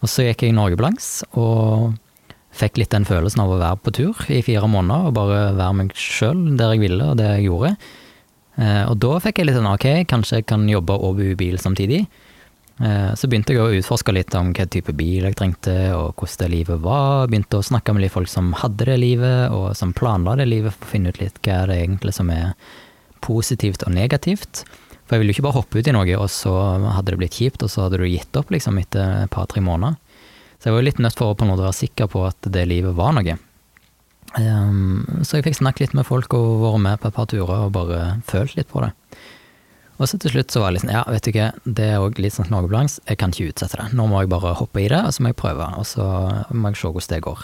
Og 0.01 0.09
så 0.09 0.25
gikk 0.25 0.47
jeg 0.47 0.55
Norgeblanks, 0.57 1.09
og 1.37 1.91
fikk 2.55 2.81
litt 2.81 2.91
den 2.93 3.07
følelsen 3.07 3.43
av 3.43 3.53
å 3.53 3.59
være 3.61 3.79
på 3.85 3.93
tur 3.95 4.25
i 4.31 4.41
fire 4.45 4.67
måneder 4.69 5.09
og 5.09 5.15
bare 5.15 5.43
være 5.57 5.77
meg 5.77 5.93
sjøl 5.97 6.51
der 6.59 6.75
jeg 6.75 6.83
ville 6.83 7.11
og 7.13 7.19
det 7.19 7.29
jeg 7.37 7.47
gjorde. 7.47 7.75
Eh, 8.59 8.83
og 8.89 8.97
da 9.01 9.15
fikk 9.23 9.39
jeg 9.39 9.49
litt 9.49 9.57
sånn 9.57 9.71
ok, 9.71 9.87
kanskje 10.11 10.41
jeg 10.41 10.49
kan 10.51 10.67
jobbe 10.69 10.97
og 10.97 11.17
bo 11.19 11.31
i 11.31 11.37
bil 11.39 11.57
samtidig. 11.61 12.03
Eh, 12.81 13.11
så 13.15 13.29
begynte 13.29 13.55
jeg 13.55 13.63
å 13.63 13.71
utforske 13.79 14.13
litt 14.15 14.35
om 14.37 14.51
hva 14.57 14.65
type 14.65 14.93
bil 14.97 15.27
jeg 15.27 15.37
trengte 15.39 15.75
og 15.95 16.15
hvordan 16.19 16.43
det 16.43 16.51
livet 16.55 16.83
var. 16.83 17.27
Begynte 17.31 17.61
å 17.61 17.65
snakke 17.65 17.95
med 17.95 18.05
litt 18.05 18.15
folk 18.15 18.31
som 18.31 18.51
hadde 18.57 18.89
det 18.89 18.99
livet 18.99 19.55
og 19.55 19.71
som 19.77 19.95
planla 19.95 20.35
det 20.39 20.49
livet 20.49 20.75
for 20.75 20.87
å 20.87 20.93
finne 20.95 21.13
ut 21.13 21.21
litt 21.21 21.39
hva 21.45 21.61
er 21.61 21.71
det 21.71 21.81
egentlig 21.85 22.15
som 22.17 22.31
er 22.33 22.55
positivt 23.21 23.85
og 23.85 23.93
negativt. 23.95 24.65
For 25.05 25.15
jeg 25.15 25.23
ville 25.23 25.33
jo 25.33 25.37
ikke 25.39 25.47
bare 25.49 25.59
hoppe 25.59 25.81
ut 25.81 25.87
i 25.91 25.93
noe, 25.93 26.13
og 26.17 26.29
så 26.31 26.51
hadde 26.95 27.11
det 27.11 27.19
blitt 27.19 27.35
kjipt, 27.35 27.63
og 27.65 27.69
så 27.69 27.85
hadde 27.85 27.99
du 27.99 28.05
gitt 28.07 28.37
opp 28.39 28.53
liksom 28.53 28.77
etter 28.79 29.25
et 29.25 29.33
par-tre 29.33 29.59
måneder. 29.59 29.99
Så 30.61 30.69
jeg 30.69 30.75
var 30.75 30.83
jo 30.83 30.89
litt 30.91 31.01
nødt 31.01 31.17
for 31.17 31.33
å 31.33 31.37
på 31.37 31.45
en 31.47 31.55
måte 31.55 31.65
være 31.65 31.79
sikker 31.79 32.09
på 32.11 32.21
at 32.27 32.51
det 32.53 32.67
livet 32.69 32.93
var 32.93 33.15
noe. 33.17 33.33
Um, 34.37 35.23
så 35.25 35.39
jeg 35.39 35.49
fikk 35.49 35.57
snakket 35.57 35.89
litt 35.89 35.95
med 35.97 36.07
folk 36.07 36.31
og 36.37 36.61
vært 36.61 36.83
med 36.85 37.01
på 37.01 37.09
et 37.09 37.15
par 37.17 37.27
turer 37.31 37.65
og 37.65 37.73
bare 37.75 38.01
følt 38.29 38.53
litt 38.55 38.69
på 38.69 38.83
det. 38.85 38.91
Og 39.97 40.09
så 40.09 40.17
til 40.21 40.33
slutt 40.33 40.53
så 40.53 40.61
var 40.61 40.73
jeg 40.73 40.83
sånn, 40.83 40.93
ja, 40.93 41.01
vet 41.09 41.25
du 41.25 41.31
ikke, 41.33 41.49
det 41.65 41.87
er 41.91 42.01
òg 42.01 42.21
litt 42.21 42.37
sånn 42.37 42.49
Norgeblanks, 42.53 42.99
jeg 43.09 43.19
kan 43.21 43.33
ikke 43.33 43.51
utsette 43.51 43.77
det. 43.81 43.89
Nå 43.97 44.07
må 44.09 44.21
jeg 44.21 44.31
bare 44.31 44.55
hoppe 44.57 44.81
i 44.81 44.87
det, 44.89 45.01
og 45.01 45.13
så 45.13 45.21
må 45.21 45.33
jeg 45.33 45.41
prøve, 45.41 45.67
og 45.77 45.85
så 45.85 46.05
må 46.53 46.71
jeg 46.71 46.79
se 46.79 46.93
hvordan 46.93 47.11
det 47.11 47.21
går. 47.27 47.43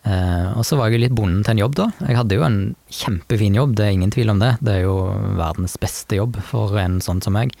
Uh, 0.00 0.46
og 0.56 0.64
så 0.64 0.78
var 0.80 0.88
jeg 0.88 0.96
jo 0.96 1.02
litt 1.02 1.16
bonden 1.16 1.42
til 1.44 1.56
en 1.56 1.64
jobb, 1.64 1.76
da. 1.76 1.90
Jeg 2.06 2.16
hadde 2.20 2.38
jo 2.38 2.46
en 2.46 2.62
kjempefin 3.00 3.58
jobb, 3.58 3.74
det 3.76 3.86
er 3.88 3.96
ingen 3.96 4.14
tvil 4.14 4.32
om 4.32 4.40
det. 4.40 4.54
Det 4.64 4.78
er 4.78 4.86
jo 4.86 4.96
verdens 5.40 5.76
beste 5.80 6.20
jobb 6.20 6.40
for 6.48 6.76
en 6.80 7.00
sånn 7.04 7.20
som 7.24 7.36
meg. 7.36 7.52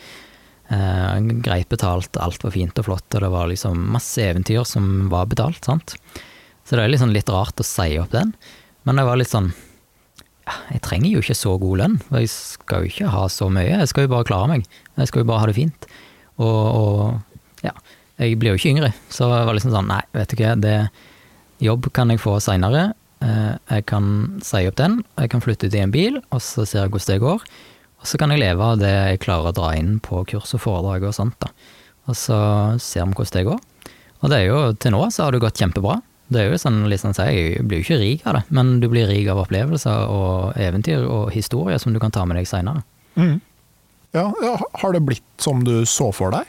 Eh, 0.70 1.20
greit 1.42 1.68
betalt, 1.68 2.14
alt 2.22 2.44
var 2.44 2.52
fint 2.54 2.78
og 2.78 2.86
flott, 2.86 3.08
og 3.16 3.24
det 3.24 3.30
var 3.32 3.48
liksom 3.50 3.78
masse 3.90 4.22
eventyr 4.22 4.62
som 4.68 5.08
var 5.10 5.26
betalt, 5.26 5.64
sant. 5.66 5.96
Så 6.62 6.76
det 6.76 6.84
er 6.84 6.92
liksom 6.92 7.10
litt 7.14 7.30
rart 7.32 7.58
å 7.58 7.66
si 7.66 7.96
opp 7.98 8.12
den, 8.14 8.30
men 8.86 9.00
det 9.00 9.06
var 9.08 9.18
litt 9.18 9.32
sånn 9.32 9.50
ja, 10.46 10.54
jeg 10.70 10.82
trenger 10.86 11.10
jo 11.10 11.22
ikke 11.24 11.36
så 11.36 11.56
god 11.58 11.80
lønn, 11.82 11.96
for 12.06 12.22
jeg 12.22 12.30
skal 12.30 12.84
jo 12.84 12.92
ikke 12.92 13.10
ha 13.10 13.24
så 13.30 13.48
mye, 13.52 13.80
jeg 13.82 13.90
skal 13.90 14.06
jo 14.06 14.12
bare 14.14 14.28
klare 14.28 14.50
meg. 14.50 14.68
Jeg 14.98 15.10
skal 15.10 15.22
jo 15.22 15.28
bare 15.28 15.42
ha 15.42 15.48
det 15.50 15.56
fint. 15.58 15.88
Og, 16.40 16.62
og 16.80 17.66
ja, 17.66 17.74
jeg 18.22 18.38
blir 18.40 18.54
jo 18.54 18.60
ikke 18.60 18.72
yngre, 18.72 18.92
så 19.12 19.28
jeg 19.28 19.50
var 19.50 19.58
liksom 19.58 19.74
sånn, 19.74 19.90
nei, 19.90 20.00
vet 20.16 20.32
du 20.32 20.40
hva, 20.40 20.54
det 20.58 20.76
jobb 21.66 21.90
kan 21.96 22.14
jeg 22.14 22.22
få 22.22 22.38
seinere. 22.42 22.92
Jeg 23.20 23.84
kan 23.90 24.06
si 24.46 24.62
opp 24.70 24.78
den, 24.80 25.00
jeg 25.18 25.34
kan 25.34 25.42
flytte 25.44 25.68
ut 25.68 25.76
i 25.76 25.82
en 25.82 25.92
bil, 25.94 26.22
og 26.30 26.42
så 26.42 26.64
ser 26.64 26.86
jeg 26.86 26.94
hvordan 26.94 27.10
det 27.10 27.22
går. 27.26 27.46
Og 28.00 28.08
så 28.08 28.20
kan 28.20 28.32
jeg 28.32 28.40
leve 28.40 28.64
av 28.64 28.78
det 28.80 28.90
jeg 28.90 29.20
klarer 29.24 29.50
å 29.50 29.56
dra 29.56 29.74
inn 29.76 29.98
på 30.04 30.22
kurs 30.30 30.54
og 30.56 30.62
foredrag 30.64 31.04
og 31.08 31.16
sånt, 31.16 31.36
da. 31.42 31.50
Og 32.08 32.16
så 32.16 32.38
ser 32.80 33.04
vi 33.06 33.18
hvordan 33.18 33.36
det 33.36 33.48
går. 33.50 33.60
Og 34.20 34.32
det 34.32 34.38
er 34.38 34.46
jo, 34.48 34.60
til 34.80 34.94
nå 34.94 35.02
så 35.12 35.26
har 35.26 35.36
det 35.36 35.42
gått 35.44 35.60
kjempebra. 35.60 36.00
Det 36.30 36.40
er 36.42 36.52
jo 36.52 36.58
sånn, 36.62 36.82
liksom, 36.90 37.12
jeg 37.18 37.64
blir 37.66 37.80
jo 37.80 37.86
ikke 37.86 38.00
rik 38.00 38.26
av 38.28 38.38
det, 38.38 38.42
men 38.54 38.76
du 38.82 38.86
blir 38.90 39.08
rik 39.10 39.28
av 39.32 39.40
opplevelser 39.42 40.12
og 40.12 40.58
eventyr 40.60 41.02
og 41.04 41.32
historier 41.34 41.80
som 41.82 41.94
du 41.94 42.00
kan 42.02 42.12
ta 42.14 42.22
med 42.28 42.38
deg 42.38 42.48
seinere. 42.48 42.84
Mm. 43.18 43.40
Ja, 44.14 44.28
har 44.80 44.94
det 44.94 45.02
blitt 45.06 45.26
som 45.42 45.64
du 45.66 45.82
så 45.86 46.10
for 46.14 46.34
deg? 46.34 46.48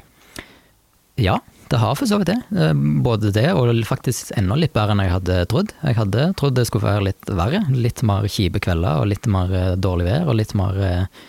Ja, 1.21 1.39
det 1.71 1.79
har 1.79 1.95
for 1.95 2.09
så 2.09 2.17
vidt 2.19 2.31
det. 2.31 2.39
Eh, 2.57 2.73
Både 3.05 3.31
det 3.33 3.47
og 3.55 3.69
faktisk 3.87 4.33
enda 4.37 4.57
litt 4.59 4.73
bedre 4.75 4.95
enn 4.95 5.03
jeg 5.05 5.13
hadde 5.13 5.37
trodd. 5.51 5.73
Jeg 5.85 5.97
hadde 5.97 6.29
trodd 6.39 6.57
det 6.57 6.65
skulle 6.67 6.89
være 6.89 7.05
litt 7.09 7.29
verre. 7.31 7.61
Litt 7.71 8.01
mer 8.07 8.27
kjipe 8.29 8.61
kvelder 8.63 9.01
og 9.01 9.11
litt 9.11 9.29
mer 9.31 9.53
eh, 9.55 9.75
dårlig 9.79 10.09
vær 10.09 10.31
og 10.31 10.37
litt 10.41 10.53
mer 10.57 10.81
eh, 10.83 11.21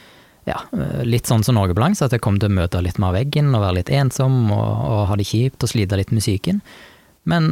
ja, 0.48 0.58
litt 1.06 1.28
sånn 1.30 1.44
som 1.46 1.54
Norge 1.58 1.76
Blanks, 1.78 2.02
at 2.02 2.14
jeg 2.14 2.22
kom 2.24 2.40
til 2.42 2.50
å 2.50 2.56
møte 2.56 2.80
litt 2.82 2.98
mer 3.02 3.14
veggen 3.14 3.52
og 3.54 3.62
være 3.62 3.78
litt 3.80 3.92
ensom 3.94 4.50
og, 4.50 4.70
og 4.88 5.04
ha 5.10 5.18
det 5.18 5.28
kjipt 5.28 5.62
og 5.62 5.70
slite 5.70 5.98
litt 6.00 6.10
med 6.10 6.22
musikken. 6.22 6.62
Men 7.30 7.44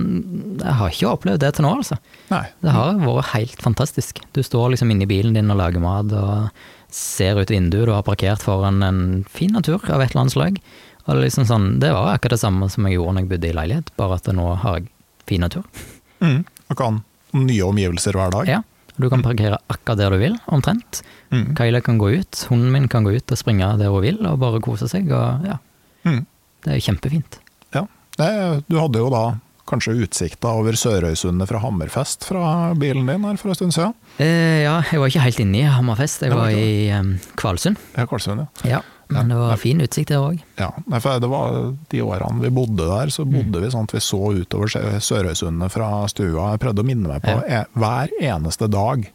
jeg 0.59 0.75
har 0.81 0.91
ikke 0.91 1.12
opplevd 1.12 1.45
det 1.45 1.53
til 1.55 1.67
nå, 1.67 1.77
altså. 1.79 2.01
Nei. 2.33 2.43
Det 2.59 2.75
har 2.75 2.97
vært 2.99 3.33
helt 3.37 3.61
fantastisk. 3.62 4.19
Du 4.35 4.43
står 4.43 4.73
liksom 4.73 4.91
inne 4.91 5.07
i 5.07 5.11
bilen 5.11 5.37
din 5.39 5.53
og 5.53 5.61
lager 5.61 5.83
mat 5.85 6.11
og 6.11 6.49
ser 6.91 7.39
ut 7.39 7.53
vinduet, 7.53 7.87
du 7.87 7.95
har 7.95 8.03
parkert 8.03 8.43
foran 8.43 8.83
en 8.83 9.03
fin 9.31 9.53
natur 9.55 9.79
av 9.87 10.03
et 10.03 10.11
eller 10.11 10.25
annet 10.25 10.35
slag. 10.35 10.59
Og 11.07 11.23
liksom 11.23 11.47
sånn, 11.47 11.69
det 11.83 11.93
var 11.95 12.11
akkurat 12.11 12.35
det 12.35 12.43
samme 12.43 12.67
som 12.71 12.87
jeg 12.87 12.99
gjorde 12.99 13.15
når 13.15 13.25
jeg 13.25 13.31
bodde 13.31 13.51
i 13.51 13.55
leilighet, 13.61 13.95
bare 13.99 14.19
at 14.19 14.33
nå 14.35 14.49
har 14.65 14.81
jeg 14.81 14.91
fin 15.31 15.47
natur. 15.47 15.87
Mm. 16.19 16.43
Og 16.67 16.79
kan 16.79 17.01
nye 17.39 17.62
omgivelser 17.69 18.19
hver 18.19 18.35
dag. 18.35 18.51
Ja, 18.51 18.61
Du 19.01 19.09
kan 19.12 19.22
parkere 19.24 19.59
akkurat 19.72 19.98
der 19.98 20.10
du 20.14 20.18
vil, 20.20 20.39
omtrent. 20.52 21.02
Mm. 21.32 21.55
Kyla 21.59 21.81
kan 21.85 21.98
gå 22.01 22.10
ut, 22.20 22.44
hunden 22.51 22.72
min 22.74 22.89
kan 22.93 23.05
gå 23.06 23.14
ut 23.16 23.32
og 23.32 23.39
springe 23.40 23.68
der 23.81 23.90
hun 23.93 24.02
vil, 24.05 24.18
og 24.27 24.39
bare 24.43 24.60
kose 24.64 24.89
seg. 24.90 25.10
og 25.12 25.47
ja, 25.48 25.59
Mm. 26.05 26.24
Det 26.64 26.72
er 26.74 26.81
kjempefint. 26.81 27.39
Ja. 27.74 27.82
Du 28.68 28.77
hadde 28.81 29.01
jo 29.01 29.10
da 29.12 29.24
kanskje 29.70 29.94
utsikta 30.05 30.51
over 30.59 30.72
Sørøysundet 30.77 31.48
fra 31.48 31.60
Hammerfest 31.62 32.24
fra 32.27 32.72
bilen 32.78 33.06
din 33.06 33.24
her 33.24 33.36
for 33.40 33.52
en 33.52 33.59
stund 33.59 33.74
siden? 33.77 33.94
Eh, 34.18 34.64
ja, 34.64 34.81
jeg 34.90 35.01
var 35.01 35.12
ikke 35.12 35.22
helt 35.24 35.43
inne 35.44 35.60
i 35.62 35.68
Hammerfest, 35.70 36.24
jeg 36.27 36.32
var 36.35 36.48
var 36.48 36.56
i 36.56 36.90
um, 36.97 37.12
Kvalsund. 37.39 37.78
Ja, 37.97 38.06
Kvalsund, 38.10 38.43
ja. 38.43 38.48
Ja, 38.78 38.81
men 39.11 39.28
det 39.28 39.37
var 39.37 39.57
fin 39.61 39.81
utsikt 39.85 40.09
der 40.12 40.23
òg. 40.23 40.41
Ja, 40.59 40.70
for 41.01 41.20
det 41.20 41.28
var 41.31 41.74
De 41.91 42.01
årene 42.03 42.41
vi 42.45 42.51
bodde 42.55 42.87
der, 42.89 43.07
så 43.11 43.24
Mm. 43.27 43.32
bodde 43.37 43.61
vi 43.65 43.70
sånn 43.74 43.85
at 43.89 43.93
vi 43.93 44.01
så 44.01 44.20
utover 44.41 44.69
Sø- 44.70 45.01
Sørøysundet 45.01 45.70
fra 45.70 46.07
stua. 46.09 46.51
Jeg 46.53 46.61
prøvde 46.61 46.82
å 46.85 46.87
minne 46.87 47.09
meg 47.09 47.23
på 47.23 47.35
ja. 47.51 47.65
hver 47.77 48.09
eneste 48.20 48.69
dag 48.70 49.09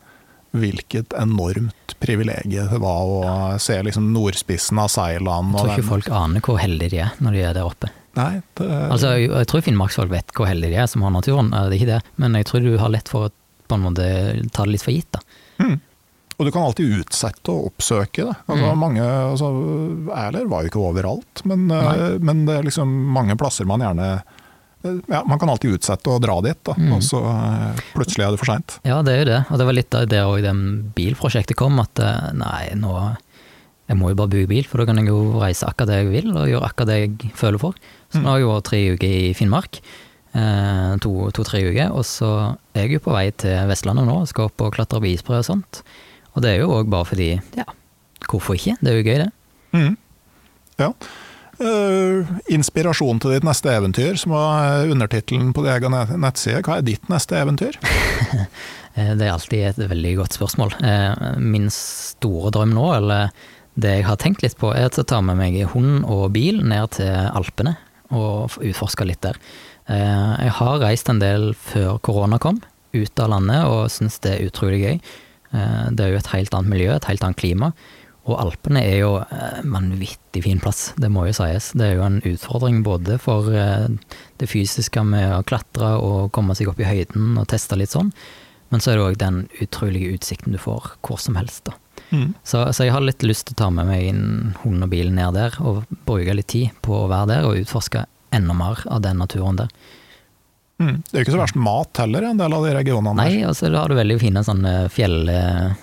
hvilket 0.55 1.11
enormt 1.19 1.95
privilegium 1.99 2.69
det 2.71 2.79
var 2.79 3.01
å 3.03 3.59
se 3.59 3.75
liksom 3.83 4.13
nordspissen 4.13 4.79
av 4.79 4.87
Seiland. 4.93 5.51
Jeg 5.51 5.59
tror 5.59 5.69
ikke 5.71 5.81
den- 5.81 5.89
folk 5.89 6.09
aner 6.09 6.39
hvor 6.41 6.57
heldige 6.59 6.89
de 6.91 6.99
er 6.99 7.11
når 7.19 7.31
de 7.31 7.41
er 7.43 7.53
der 7.53 7.63
oppe. 7.67 7.89
Nei, 8.15 8.41
det, 8.55 8.69
Altså, 8.69 9.17
jeg, 9.19 9.29
jeg 9.29 9.47
tror 9.47 9.61
finnmarksfolk 9.61 10.09
vet 10.09 10.31
hvor 10.33 10.47
heldige 10.47 10.69
de 10.71 10.75
er 10.79 10.87
som 10.87 11.01
har 11.01 11.11
naturen, 11.11 11.49
det 11.51 11.59
er 11.73 11.75
ikke 11.85 11.91
det. 11.99 12.01
Men 12.17 12.33
jeg 12.33 12.45
tror 12.45 12.63
du 12.63 12.77
har 12.77 12.89
lett 12.89 13.09
for 13.09 13.27
å 13.27 13.31
på 13.67 13.75
en 13.75 13.81
måte 13.81 14.51
ta 14.53 14.63
det 14.63 14.71
litt 14.71 14.83
for 14.85 14.93
gitt, 14.93 15.11
da. 15.11 15.19
Og 16.37 16.45
du 16.47 16.51
kan 16.51 16.65
alltid 16.67 16.97
utsette 16.99 17.51
og 17.53 17.69
oppsøke 17.71 18.25
det. 18.27 18.35
Altså, 18.51 18.71
Mm. 18.73 18.79
mange, 18.79 19.03
altså, 19.05 19.49
Erler 20.11 20.47
var 20.51 20.63
jo 20.63 20.69
ikke 20.69 20.83
overalt, 20.83 21.45
men, 21.45 21.69
eh, 21.71 22.17
men 22.19 22.45
det 22.45 22.57
er 22.57 22.63
liksom 22.63 22.89
mange 23.13 23.37
plasser 23.39 23.65
man 23.65 23.79
gjerne 23.79 24.21
eh, 24.85 24.99
ja, 25.09 25.23
Man 25.25 25.39
kan 25.39 25.49
alltid 25.49 25.79
utsette 25.79 26.05
å 26.11 26.19
dra 26.21 26.41
dit, 26.41 26.59
da, 26.63 26.73
Mm. 26.77 26.91
og 26.93 27.01
så 27.01 27.21
eh, 27.23 27.79
plutselig 27.95 28.25
er 28.27 28.31
det 28.35 28.39
for 28.39 28.45
seint. 28.51 28.79
Ja, 28.83 29.01
det 29.01 29.13
er 29.13 29.19
jo 29.23 29.29
det. 29.31 29.45
Og 29.49 29.57
det 29.57 29.65
var 29.65 29.73
litt 29.73 29.95
av 29.95 30.07
det 30.07 30.19
òg 30.21 30.41
det 30.43 30.53
bilprosjektet 30.93 31.55
kom, 31.55 31.79
at 31.79 31.95
nei, 32.33 32.69
nå 32.75 33.17
Jeg 33.87 33.97
må 33.97 34.09
jo 34.09 34.15
bare 34.15 34.29
bygge 34.29 34.47
bil, 34.49 34.63
for 34.65 34.77
da 34.79 34.85
kan 34.85 34.97
jeg 34.97 35.05
jo 35.05 35.37
reise 35.39 35.61
akkurat 35.63 35.87
det 35.87 35.97
jeg 36.01 36.09
vil, 36.23 36.31
og 36.35 36.47
gjøre 36.49 36.65
akkurat 36.65 36.87
det 36.87 36.95
jeg 37.21 37.31
føler 37.37 37.59
for. 37.59 37.73
Så 38.09 38.17
nå 38.19 38.25
har 38.25 38.39
jeg 38.39 38.45
jo 38.47 38.53
vært 38.55 38.63
tre 38.65 38.79
uker 38.95 39.07
i 39.07 39.33
Finnmark. 39.37 39.77
To-tre 40.35 41.61
to, 41.61 41.69
uker. 41.69 41.91
Og 41.93 42.03
så 42.03 42.29
er 42.75 42.87
jeg 42.87 42.97
jo 42.97 43.03
på 43.05 43.13
vei 43.13 43.29
til 43.37 43.55
Vestlandet 43.69 44.07
nå, 44.09 44.17
skal 44.27 44.49
opp 44.49 44.59
og 44.65 44.73
klatre 44.73 44.99
på 45.03 45.11
isbre 45.13 45.37
og 45.39 45.45
sånt. 45.47 45.83
Og 46.35 46.43
det 46.43 46.51
er 46.55 46.63
jo 46.63 46.73
òg 46.75 46.89
bare 46.91 47.07
fordi, 47.07 47.29
ja, 47.57 47.65
hvorfor 48.29 48.57
ikke? 48.57 48.75
Det 48.81 48.91
er 48.91 48.99
jo 48.99 49.05
gøy, 49.07 49.21
det. 49.23 49.29
Mm. 49.75 49.93
Ja. 50.81 50.89
Uh, 51.55 52.27
inspirasjon 52.51 53.21
til 53.23 53.31
ditt 53.31 53.45
neste 53.47 53.71
eventyr, 53.71 54.17
som 54.19 54.33
var 54.35 54.89
undertittelen 54.91 55.53
på 55.55 55.63
din 55.63 55.71
egen 55.71 55.95
nettside. 56.19 56.59
Hva 56.67 56.81
er 56.81 56.87
ditt 56.89 57.11
neste 57.11 57.39
eventyr? 57.43 57.79
Eh, 58.95 59.09
Det 59.19 59.25
er 59.25 59.33
alltid 59.33 59.59
et 59.67 59.79
veldig 59.91 60.11
godt 60.21 60.35
spørsmål. 60.37 60.69
Uh, 60.79 61.33
Min 61.43 61.65
store 61.67 62.47
drøm 62.55 62.69
nå, 62.77 62.85
eller 62.95 63.27
det 63.75 63.89
jeg 63.97 64.05
har 64.07 64.15
tenkt 64.23 64.39
litt 64.45 64.55
på, 64.55 64.69
er 64.71 64.87
å 64.87 65.03
ta 65.03 65.17
med 65.19 65.35
meg 65.35 65.57
hund 65.73 66.05
og 66.07 66.29
bil 66.31 66.61
ned 66.63 66.93
til 66.95 67.11
Alpene 67.11 67.73
og 68.15 68.55
utforske 68.63 69.03
litt 69.03 69.19
der. 69.27 69.35
Uh, 69.91 70.39
Jeg 70.45 70.53
har 70.61 70.79
reist 70.79 71.11
en 71.11 71.19
del 71.19 71.49
før 71.59 71.99
korona 72.07 72.39
kom, 72.39 72.61
ut 72.95 73.19
av 73.19 73.33
landet, 73.35 73.67
og 73.67 73.91
syns 73.91 74.15
det 74.23 74.37
er 74.37 74.47
utrolig 74.47 74.79
gøy. 74.85 74.95
Eh, 75.53 75.91
Det 75.91 76.05
er 76.05 76.11
jo 76.13 76.17
et 76.23 76.33
helt 76.33 76.53
annet 76.53 76.69
miljø, 76.71 76.95
et 76.95 77.05
helt 77.09 77.23
annet 77.23 77.37
klima. 77.37 77.73
Og 78.25 78.39
Alpene 78.41 78.81
er 78.81 78.97
jo 79.03 79.11
en 79.21 79.69
vanvittig 79.75 80.41
fin 80.43 80.59
plass, 80.59 80.93
det 80.97 81.11
må 81.13 81.27
jo 81.27 81.35
sies. 81.37 81.71
Det 81.77 81.91
er 81.91 81.99
jo 81.99 82.05
en 82.07 82.21
utfordring 82.25 82.81
både 82.83 83.19
for 83.21 83.51
eh, 83.53 83.85
det 84.41 84.49
fysiske 84.49 85.03
med 85.05 85.29
å 85.29 85.43
klatre 85.45 85.91
og 86.01 86.31
komme 86.33 86.55
seg 86.57 86.71
opp 86.71 86.81
i 86.81 86.89
høyden 86.89 87.37
og 87.37 87.45
teste 87.51 87.77
litt 87.77 87.93
sånn, 87.93 88.09
men 88.73 88.81
så 88.81 88.91
er 88.91 88.97
det 88.97 89.05
òg 89.05 89.17
den 89.21 89.43
utrolige 89.61 90.15
utsikten 90.17 90.55
du 90.55 90.57
får 90.57 90.95
hvor 91.05 91.21
som 91.21 91.37
helst, 91.37 91.67
da. 91.69 91.77
Mm. 92.09 92.33
Så, 92.43 92.63
så 92.73 92.85
jeg 92.85 92.93
har 92.93 93.05
litt 93.05 93.23
lyst 93.25 93.47
til 93.47 93.55
å 93.55 93.61
ta 93.61 93.69
med 93.73 93.87
meg 93.89 94.09
en 94.09 94.55
hund 94.63 94.83
og 94.85 94.89
bil 94.89 95.13
ned 95.13 95.37
der, 95.37 95.53
og 95.61 95.85
bruke 96.09 96.33
litt 96.33 96.49
tid 96.49 96.73
på 96.85 97.03
å 97.03 97.09
være 97.11 97.29
der 97.29 97.45
og 97.45 97.61
utforske 97.61 98.07
enda 98.35 98.57
mer 98.57 98.81
av 98.89 99.05
den 99.05 99.21
naturen 99.21 99.61
der. 99.61 99.69
Mm. 100.81 100.97
Det 101.07 101.13
er 101.13 101.21
jo 101.21 101.25
ikke 101.25 101.35
så 101.37 101.41
verst 101.43 101.55
mat 101.55 101.97
heller, 102.03 102.25
i 102.25 102.29
en 102.33 102.37
del 102.41 102.53
av 102.53 102.65
de 102.65 102.73
regionene. 102.75 103.15
Nei, 103.15 103.43
altså 103.47 103.69
da 103.71 103.81
har 103.85 103.89
du 103.93 103.95
veldig 103.95 104.17
fine 104.19 104.43
sånne 104.43 104.73
fjell... 104.91 105.21
eh, 105.29 105.75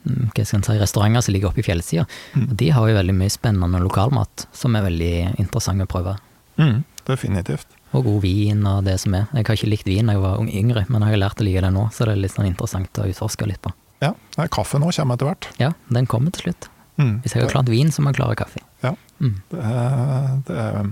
Hva 0.00 0.44
skal 0.46 0.56
en 0.58 0.64
si, 0.64 0.74
restauranter 0.80 1.20
som 1.26 1.34
ligger 1.34 1.50
oppe 1.50 1.60
i 1.60 1.66
fjellsida. 1.66 2.06
Mm. 2.34 2.46
Og 2.48 2.54
de 2.62 2.70
har 2.72 2.88
jo 2.88 2.96
veldig 2.96 3.14
mye 3.18 3.30
spennende 3.34 3.80
lokalmat 3.84 4.46
som 4.56 4.74
er 4.78 4.86
veldig 4.86 5.12
interessant 5.42 5.84
å 5.84 5.86
prøve. 5.90 6.16
Mm. 6.56 6.78
Definitivt. 7.06 7.66
Og 7.92 8.04
god 8.06 8.20
vin 8.24 8.64
og 8.70 8.84
det 8.86 8.94
som 9.02 9.14
er. 9.18 9.26
Jeg 9.34 9.44
har 9.46 9.58
ikke 9.58 9.68
likt 9.70 9.86
vin 9.90 10.08
da 10.08 10.14
jeg 10.16 10.22
var 10.24 10.38
ung- 10.40 10.48
yngre, 10.50 10.86
men 10.88 11.02
jeg 11.04 11.14
har 11.16 11.20
lært 11.26 11.42
å 11.42 11.46
like 11.46 11.60
det 11.66 11.72
nå, 11.74 11.84
så 11.92 12.06
det 12.08 12.14
er 12.16 12.22
litt 12.24 12.32
sånn 12.32 12.48
interessant 12.48 13.00
å 13.02 13.06
utforske 13.12 13.48
litt 13.50 13.60
på. 13.62 13.72
Ja, 14.00 14.14
Kaffe 14.48 14.80
nå 14.80 14.88
kommer 14.96 15.18
etter 15.18 15.28
hvert. 15.28 15.48
Ja, 15.60 15.72
den 15.92 16.06
kommer 16.08 16.32
til 16.32 16.48
slutt. 16.48 16.70
Mm. 16.96 17.20
Hvis 17.24 17.34
jeg 17.36 17.44
har 17.44 17.52
klart 17.52 17.68
vin, 17.68 17.90
så 17.92 18.00
må 18.00 18.10
jeg 18.14 18.20
klare 18.22 18.38
kaffe. 18.40 18.64
Ja, 18.82 18.94
Mm. 19.20 19.34
det 19.52 19.60
er, 19.60 20.28
det 20.48 20.56
er 20.56 20.86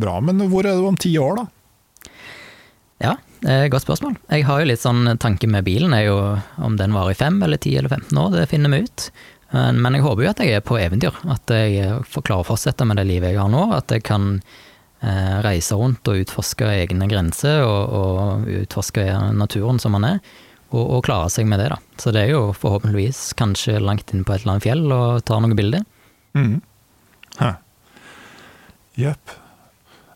bra. 0.00 0.14
Men 0.24 0.38
hvor 0.48 0.64
er 0.64 0.78
du 0.80 0.86
om 0.88 0.96
ti 0.96 1.10
år, 1.20 1.36
da? 1.36 1.44
Ja, 3.02 3.16
eh, 3.44 3.66
godt 3.68 3.84
spørsmål. 3.84 4.14
Jeg 4.32 4.46
har 4.48 4.60
jo 4.62 4.68
litt 4.70 4.80
sånn 4.82 5.04
tanke 5.20 5.48
med 5.50 5.66
bilen, 5.66 5.92
er 5.94 6.06
jo 6.08 6.18
om 6.64 6.76
den 6.80 6.94
varer 6.96 7.12
i 7.12 7.18
fem 7.18 7.42
eller 7.44 7.60
ti 7.60 7.74
eller 7.76 7.92
15 7.92 8.16
år, 8.22 8.30
det 8.32 8.46
finner 8.48 8.72
vi 8.72 8.84
ut. 8.86 9.10
Eh, 9.52 9.72
Men 9.72 9.94
jeg 9.98 10.02
håper 10.06 10.24
jo 10.24 10.30
at 10.30 10.40
jeg 10.40 10.54
er 10.56 10.64
på 10.64 10.78
eventyr, 10.80 11.12
at 11.28 11.46
jeg 11.52 12.00
får 12.08 12.22
klare 12.24 12.44
å 12.46 12.48
fortsette 12.48 12.86
med 12.88 12.96
det 12.96 13.06
livet 13.06 13.34
jeg 13.34 13.40
har 13.42 13.52
nå. 13.52 13.66
At 13.76 13.92
jeg 13.92 14.02
kan 14.08 14.40
eh, 15.02 15.36
reise 15.44 15.76
rundt 15.76 16.08
og 16.08 16.24
utforske 16.24 16.64
egne 16.72 17.08
grenser, 17.08 17.62
og, 17.62 17.92
og 17.92 18.48
utforske 18.64 19.04
naturen 19.36 19.78
som 19.78 19.92
man 19.92 20.04
er. 20.04 20.20
Og, 20.72 20.82
og 20.96 21.04
klare 21.06 21.28
seg 21.30 21.46
med 21.46 21.60
det, 21.62 21.68
da. 21.70 21.76
Så 22.00 22.10
det 22.12 22.24
er 22.24 22.32
jo 22.32 22.48
forhåpentligvis 22.56 23.34
kanskje 23.38 23.76
langt 23.78 24.10
inn 24.12 24.24
på 24.26 24.34
et 24.34 24.42
eller 24.42 24.56
annet 24.56 24.64
fjell 24.66 24.88
og 24.90 25.22
tar 25.28 25.40
noen 25.44 25.54
bilder. 25.56 25.84
Mm. 26.34 26.56
Jepp. 28.96 29.36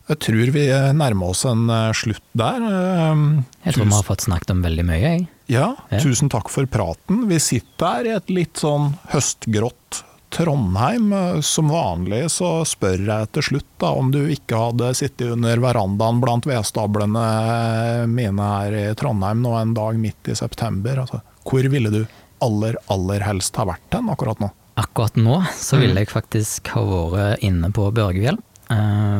Jeg 0.09 0.19
tror 0.19 0.49
vi 0.51 0.65
nærmer 0.97 1.29
oss 1.31 1.45
en 1.45 1.69
eh, 1.69 1.91
slutt 1.95 2.23
der. 2.35 2.57
Eh, 2.61 3.43
Jeg 3.67 3.73
tror 3.75 3.85
vi 3.85 3.93
har 3.95 4.03
fått 4.07 4.25
snakket 4.27 4.51
om 4.51 4.61
veldig 4.65 4.85
mye, 4.87 5.01
jeg. 5.01 5.27
Ja, 5.51 5.75
Ja. 5.91 5.99
tusen 5.99 6.29
takk 6.29 6.49
for 6.49 6.65
praten. 6.65 7.27
Vi 7.27 7.37
sitter 7.39 7.85
her 7.85 8.05
i 8.05 8.15
et 8.15 8.29
litt 8.29 8.53
sånn 8.59 8.93
høstgrått 9.11 10.03
Trondheim. 10.31 11.11
Som 11.43 11.67
vanlig 11.69 12.29
så 12.31 12.63
spør 12.65 13.03
jeg 13.05 13.31
til 13.35 13.43
slutt 13.43 13.67
da, 13.83 13.89
om 13.91 14.11
du 14.11 14.21
ikke 14.31 14.55
hadde 14.55 14.93
sittet 14.95 15.31
under 15.33 15.57
verandaen 15.59 16.21
blant 16.23 16.47
vedstablene 16.47 18.07
mine 18.07 18.39
her 18.55 18.71
i 18.79 18.85
Trondheim 18.95 19.41
nå 19.43 19.55
en 19.59 19.73
dag 19.75 19.99
midt 19.99 20.31
i 20.31 20.35
september. 20.39 21.03
Altså, 21.03 21.21
hvor 21.43 21.67
ville 21.73 21.91
du 21.91 22.01
aller, 22.41 22.75
aller 22.89 23.19
helst 23.27 23.55
ha 23.59 23.65
vært 23.69 23.91
hen 23.99 24.07
akkurat 24.11 24.39
nå? 24.39 24.51
Akkurat 24.79 25.15
nå 25.19 25.41
så 25.59 25.75
Mm. 25.77 25.81
ville 25.81 25.99
jeg 25.99 26.07
faktisk 26.09 26.67
ha 26.73 26.81
vært 26.81 27.39
inne 27.43 27.69
på 27.75 27.91
Børgefjell, 27.93 28.39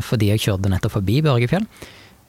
fordi 0.05 0.31
jeg 0.31 0.43
kjørte 0.45 0.71
nettopp 0.71 0.95
forbi 0.99 1.21
Børgefjell, 1.25 1.65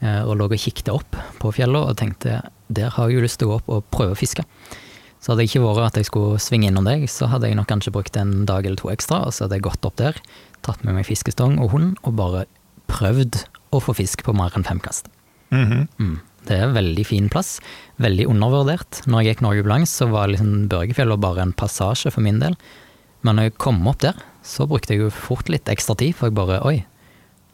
eh, 0.03 0.23
og 0.23 0.37
lå 0.39 0.49
og 0.49 0.57
kikket 0.59 0.91
opp 0.93 1.19
på 1.43 1.53
fjellet 1.55 1.93
og 1.93 1.99
tenkte 2.01 2.41
der 2.73 2.95
har 2.95 3.11
jeg 3.11 3.19
jo 3.19 3.27
lyst 3.27 3.39
til 3.41 3.51
å 3.51 3.53
gå 3.53 3.61
opp 3.61 3.71
og 3.73 3.87
prøve 3.93 4.17
å 4.17 4.19
fiske. 4.19 4.45
Så 5.23 5.31
hadde 5.31 5.45
det 5.45 5.51
ikke 5.51 5.63
vært 5.63 5.93
at 5.93 6.01
jeg 6.01 6.09
skulle 6.09 6.41
svinge 6.43 6.71
innom 6.71 6.89
deg, 6.89 7.05
så 7.11 7.29
hadde 7.31 7.47
jeg 7.47 7.59
nok 7.59 7.69
kanskje 7.71 7.93
brukt 7.95 8.17
en 8.19 8.47
dag 8.49 8.67
eller 8.67 8.81
to 8.81 8.91
ekstra, 8.91 9.21
og 9.29 9.35
så 9.35 9.45
hadde 9.45 9.61
jeg 9.61 9.67
gått 9.69 9.87
opp 9.87 10.01
der, 10.01 10.19
tatt 10.67 10.83
med 10.83 10.97
meg 10.97 11.07
fiskestong 11.07 11.61
og 11.63 11.77
hund, 11.77 11.95
og 12.03 12.17
bare 12.19 12.47
prøvd 12.91 13.45
å 13.73 13.81
få 13.83 13.95
fisk 13.97 14.25
på 14.27 14.35
mer 14.37 14.55
enn 14.57 14.67
fem 14.67 14.83
kast. 14.83 15.13
Mhm. 15.55 15.89
Mm. 16.01 16.21
Det 16.43 16.57
er 16.57 16.65
en 16.67 16.75
veldig 16.75 17.05
fin 17.07 17.29
plass, 17.31 17.61
veldig 18.03 18.27
undervurdert. 18.27 19.05
Når 19.07 19.23
jeg 19.23 19.37
gikk 19.37 19.43
Norge 19.45 19.69
langs, 19.71 19.93
så 19.95 20.09
var 20.11 20.27
liksom 20.33 20.67
Børgefjellet 20.73 21.23
bare 21.23 21.45
en 21.45 21.55
passasje 21.55 22.11
for 22.11 22.25
min 22.25 22.41
del. 22.43 22.57
Men 23.23 23.39
når 23.39 23.47
jeg 23.47 23.59
kom 23.63 23.79
opp 23.87 24.01
der, 24.03 24.19
så 24.43 24.67
brukte 24.67 24.97
jeg 24.97 25.05
jo 25.05 25.13
fort 25.15 25.53
litt 25.53 25.71
ekstra 25.71 25.95
tid, 25.95 26.17
for 26.19 26.27
jeg 26.27 26.35
bare 26.35 26.59
oi, 26.67 26.81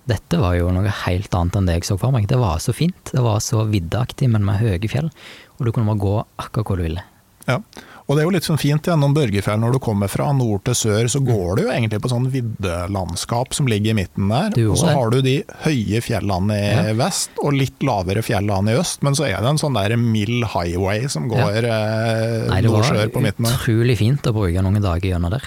dette 0.09 0.41
var 0.41 0.57
jo 0.57 0.71
noe 0.73 0.93
helt 1.05 1.35
annet 1.37 1.59
enn 1.59 1.69
det 1.69 1.79
jeg 1.79 1.89
så 1.91 1.99
for 2.01 2.15
meg. 2.15 2.29
Det 2.31 2.39
var 2.41 2.63
så 2.65 2.73
fint, 2.77 3.13
det 3.13 3.23
var 3.25 3.43
så 3.45 3.67
viddeaktig, 3.69 4.31
men 4.33 4.47
med 4.47 4.61
høye 4.63 4.91
fjell, 4.91 5.11
og 5.59 5.67
du 5.67 5.73
kunne 5.73 5.91
bare 5.91 6.05
gå 6.05 6.15
akkurat 6.41 6.71
hvor 6.71 6.81
du 6.81 6.87
ville. 6.87 7.05
Ja. 7.49 7.61
Og 8.09 8.17
det 8.17 8.23
er 8.23 8.25
jo 8.25 8.33
litt 8.33 8.47
sånn 8.47 8.57
fint 8.57 8.87
gjennom 8.89 9.13
Børgefjell, 9.13 9.59
når 9.61 9.75
du 9.77 9.79
kommer 9.85 10.09
fra 10.09 10.31
nord 10.33 10.63
til 10.65 10.73
sør, 10.81 11.09
så 11.13 11.21
går 11.21 11.59
du 11.59 11.63
jo 11.67 11.73
egentlig 11.75 11.99
på 12.01 12.09
sånn 12.09 12.31
viddelandskap 12.33 13.53
som 13.53 13.69
ligger 13.69 13.93
i 13.93 13.97
midten 13.99 14.31
der. 14.33 14.55
Og 14.71 14.79
så 14.81 14.95
har 14.97 15.11
du 15.13 15.19
de 15.23 15.35
høye 15.67 16.01
fjellene 16.01 16.57
i 16.57 16.71
Ja. 16.89 16.95
vest, 16.97 17.31
og 17.45 17.53
litt 17.53 17.85
lavere 17.85 18.23
fjellene 18.25 18.73
i 18.73 18.79
øst, 18.81 19.03
men 19.05 19.13
så 19.15 19.27
er 19.29 19.37
det 19.43 19.51
en 19.51 19.61
sånn 19.61 19.77
der 19.77 19.97
mild 20.01 20.47
highway 20.55 21.07
som 21.09 21.29
går 21.29 21.63
ja. 21.69 22.49
Nei, 22.49 22.61
nord-sør 22.65 23.13
på 23.13 23.21
midten 23.21 23.45
der. 23.45 23.53
utrolig 23.61 23.99
fint 23.99 24.23
å 24.25 24.33
bruke 24.33 24.63
noen 24.65 24.81
dager 24.81 25.11
gjennom 25.13 25.31
der. 25.31 25.45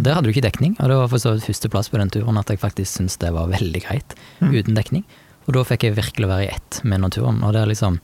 Der 0.00 0.14
hadde 0.14 0.24
du 0.28 0.32
ikke 0.32 0.46
dekning, 0.50 0.76
og 0.78 0.88
det 0.88 0.96
var 1.02 1.08
for 1.08 1.18
så 1.18 1.34
vidt 1.34 1.48
førsteplass 1.50 1.90
på 1.90 1.98
den 1.98 2.10
turen 2.14 2.38
at 2.38 2.46
jeg 2.46 2.60
faktisk 2.62 2.94
syntes 3.00 3.18
det 3.18 3.32
var 3.34 3.48
veldig 3.50 3.82
greit 3.82 4.14
uten 4.40 4.74
dekning. 4.78 5.04
Og 5.48 5.54
da 5.54 5.64
fikk 5.66 5.82
jeg 5.90 5.96
virkelig 5.98 6.28
være 6.30 6.46
i 6.46 6.54
ett 6.54 6.80
med 6.84 7.00
naturen. 7.02 7.42
Og 7.42 7.52
det 7.52 7.62
er 7.62 7.66
liksom 7.74 7.98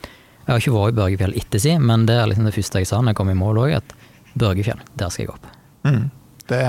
Jeg 0.49 0.55
har 0.57 0.59
ikke 0.59 0.73
vært 0.73 0.91
i 0.91 0.97
Børgefjell 0.99 1.35
ettersi, 1.39 1.79
men 1.79 2.07
det 2.07 2.17
er 2.19 2.27
liksom 2.27 2.45
det 2.49 2.55
første 2.57 2.81
jeg 2.81 2.87
sa 2.89 2.97
når 2.99 3.13
jeg 3.13 3.17
kom 3.21 3.31
i 3.31 3.35
mål 3.39 3.59
òg, 3.61 3.77
at 3.77 3.93
Børgefjell, 4.39 4.81
der 5.01 5.13
skal 5.13 5.27
jeg 5.27 5.35
opp. 5.35 5.51
Mm. 5.87 6.07
Det, 6.51 6.63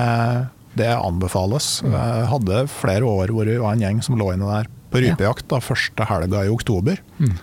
det 0.80 0.90
anbefales. 0.96 1.70
Jeg 1.86 2.28
hadde 2.32 2.66
flere 2.72 3.08
år 3.08 3.34
hvor 3.36 3.50
vi 3.50 3.60
var 3.62 3.76
en 3.76 3.86
gjeng 3.86 4.04
som 4.06 4.20
lå 4.20 4.34
inne 4.36 4.50
der 4.50 4.70
på 4.92 5.02
rypejakt 5.04 5.48
da, 5.52 5.62
første 5.64 6.06
helga 6.10 6.46
i 6.46 6.52
oktober. 6.52 7.00
Mm. 7.22 7.36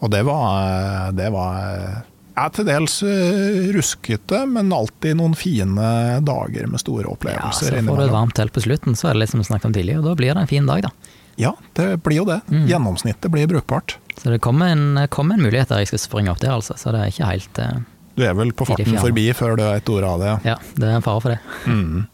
Og 0.00 0.12
det 0.12 0.22
var, 0.24 1.12
det 1.16 1.28
var 1.32 2.04
ja, 2.40 2.46
til 2.54 2.66
dels 2.68 3.00
eh, 3.04 3.70
ruskete, 3.76 4.44
men 4.48 4.72
alltid 4.72 5.18
noen 5.18 5.34
fine 5.36 6.20
dager 6.24 6.68
med 6.70 6.80
store 6.80 7.10
opplevelser. 7.10 7.74
Ja, 7.74 7.80
så 7.82 7.88
får 7.88 8.00
du 8.00 8.04
et 8.06 8.14
varmt 8.14 8.36
telt 8.38 8.54
på 8.56 8.64
slutten, 8.64 8.96
så 8.96 9.10
er 9.10 9.16
det 9.16 9.24
litt 9.24 9.34
som 9.34 9.42
vi 9.42 9.48
snakket 9.50 9.70
om 9.70 9.76
tidligere, 9.76 10.00
og 10.00 10.08
da 10.08 10.14
blir 10.20 10.32
det 10.32 10.44
en 10.44 10.50
fin 10.50 10.68
dag, 10.70 10.86
da. 10.88 11.16
Ja, 11.40 11.54
det 11.76 11.88
blir 12.04 12.20
jo 12.20 12.26
det. 12.28 12.40
Mm. 12.52 12.66
Gjennomsnittet 12.68 13.32
blir 13.32 13.48
brukbart. 13.48 13.96
Så 14.20 14.32
det 14.32 14.40
kommer 14.44 14.72
en, 14.72 15.00
kom 15.12 15.32
en 15.32 15.40
mulighet 15.40 15.70
der 15.72 15.84
jeg 15.84 15.92
skal 15.92 16.02
springe 16.02 16.32
opp 16.32 16.40
der, 16.42 16.52
altså. 16.56 16.76
Så 16.80 16.92
det 16.94 17.00
er 17.00 17.12
ikke 17.12 17.28
helt 17.28 17.60
eh, 17.60 17.80
Du 18.16 18.24
er 18.26 18.34
vel 18.36 18.52
på 18.56 18.66
farten 18.68 18.96
forbi 19.00 19.28
før 19.36 19.56
du 19.58 19.64
vet 19.64 19.92
ordet 19.92 20.08
av 20.10 20.22
det. 20.24 20.32
Ja, 20.50 20.56
det 20.76 20.88
er 20.88 20.96
en 20.98 21.04
fare 21.06 21.22
for 21.24 21.34
det. 21.34 21.40
Mm. 21.70 22.06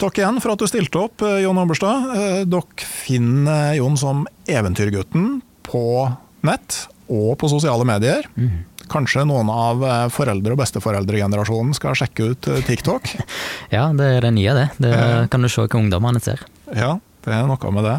Takk 0.00 0.16
igjen 0.16 0.40
for 0.40 0.54
at 0.54 0.62
du 0.62 0.66
stilte 0.70 1.02
opp, 1.02 1.20
eh, 1.26 1.42
Jon 1.44 1.58
Oberstad. 1.60 2.08
Eh, 2.16 2.40
Dere 2.48 2.86
finner 2.88 3.74
Jon 3.76 3.98
som 4.00 4.24
Eventyrgutten 4.48 5.42
på 5.66 5.82
nett 6.46 6.86
og 7.10 7.34
på 7.38 7.50
sosiale 7.52 7.84
medier. 7.84 8.24
Mm. 8.40 8.64
Kanskje 8.90 9.26
noen 9.28 9.50
av 9.52 9.84
eh, 9.84 10.06
foreldre- 10.10 10.56
og 10.56 10.62
besteforeldregenerasjonen 10.62 11.76
skal 11.76 11.98
sjekke 11.98 12.30
ut 12.32 12.50
TikTok? 12.66 13.12
Ja, 13.76 13.90
det 13.94 14.08
er 14.16 14.24
det 14.24 14.32
nye, 14.34 14.56
det. 14.56 14.66
Det 14.82 14.94
kan 15.30 15.44
du 15.44 15.48
se 15.52 15.62
hva 15.62 15.78
ungdommene 15.78 16.18
ser. 16.24 16.40
Ja, 16.74 16.96
det 17.26 17.36
er 17.36 17.44
noe 17.46 17.70
med 17.76 17.86
det. 17.86 17.98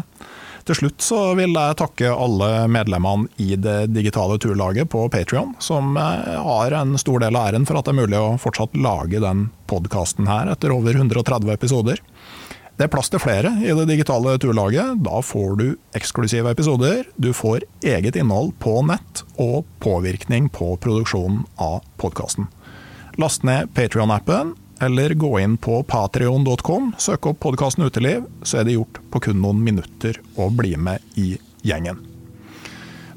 Til 0.62 0.78
slutt 0.78 1.02
så 1.02 1.20
vil 1.34 1.56
jeg 1.56 1.78
takke 1.80 2.12
alle 2.14 2.68
medlemmene 2.70 3.26
i 3.42 3.56
det 3.58 3.88
digitale 3.90 4.38
turlaget 4.42 4.90
på 4.92 5.08
Patrion, 5.10 5.56
som 5.58 5.96
eh, 5.98 6.36
har 6.38 6.76
en 6.78 6.94
stor 7.00 7.24
del 7.24 7.34
av 7.34 7.50
æren 7.50 7.66
for 7.66 7.80
at 7.80 7.88
det 7.88 7.94
er 7.96 7.98
mulig 7.98 8.20
å 8.20 8.36
fortsatt 8.42 8.78
lage 8.78 9.22
den 9.24 9.48
podkasten 9.70 10.30
her 10.30 10.52
etter 10.52 10.74
over 10.74 10.94
130 10.94 11.50
episoder. 11.56 12.02
Det 12.78 12.86
er 12.86 12.92
plass 12.94 13.10
til 13.12 13.20
flere 13.20 13.50
i 13.60 13.74
det 13.76 13.88
digitale 13.90 14.36
turlaget. 14.40 15.02
Da 15.04 15.18
får 15.22 15.58
du 15.60 15.66
eksklusive 15.98 16.54
episoder, 16.54 17.04
du 17.20 17.32
får 17.36 17.66
eget 17.84 18.16
innhold 18.16 18.54
på 18.62 18.78
nett 18.86 19.26
og 19.42 19.66
påvirkning 19.82 20.48
på 20.54 20.72
produksjonen 20.82 21.44
av 21.60 21.82
podkasten. 22.00 22.48
Last 23.20 23.44
ned 23.44 23.74
Patrion-appen, 23.76 24.54
eller 24.82 25.14
gå 25.14 25.30
inn 25.40 25.56
på 25.62 25.80
patrion.com, 25.86 26.92
søk 26.98 27.28
opp 27.30 27.38
podkasten 27.44 27.86
Uteliv, 27.86 28.24
så 28.42 28.60
er 28.60 28.66
det 28.66 28.74
gjort 28.76 28.98
på 29.12 29.20
kun 29.28 29.38
noen 29.42 29.60
minutter 29.62 30.18
å 30.40 30.48
bli 30.54 30.74
med 30.80 31.02
i 31.20 31.36
gjengen. 31.66 32.00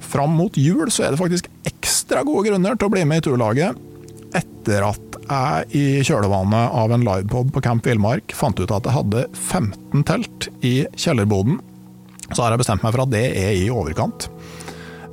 Fram 0.05 0.35
mot 0.37 0.57
jul 0.59 0.91
så 0.93 1.07
er 1.07 1.15
det 1.15 1.21
faktisk 1.21 1.49
ekstra 1.65 2.21
gode 2.27 2.51
grunner 2.51 2.77
til 2.77 2.87
å 2.87 2.93
bli 2.93 3.01
med 3.09 3.23
i 3.23 3.25
turlaget. 3.25 3.79
Etter 4.37 4.85
at 4.85 5.17
jeg 5.25 5.79
i 5.79 6.03
kjølvannet 6.05 6.75
av 6.77 6.93
en 6.93 7.05
livepod 7.07 7.49
på 7.55 7.63
Camp 7.65 7.87
Villmark 7.87 8.35
fant 8.37 8.59
ut 8.61 8.69
at 8.69 8.85
jeg 8.85 8.93
hadde 8.99 9.25
15 9.33 10.05
telt 10.05 10.49
i 10.61 10.75
kjellerboden, 10.93 11.57
så 12.29 12.43
har 12.45 12.53
jeg 12.53 12.61
bestemt 12.61 12.85
meg 12.85 12.93
for 12.93 13.05
at 13.07 13.13
det 13.13 13.25
er 13.41 13.57
i 13.57 13.67
overkant. 13.73 14.29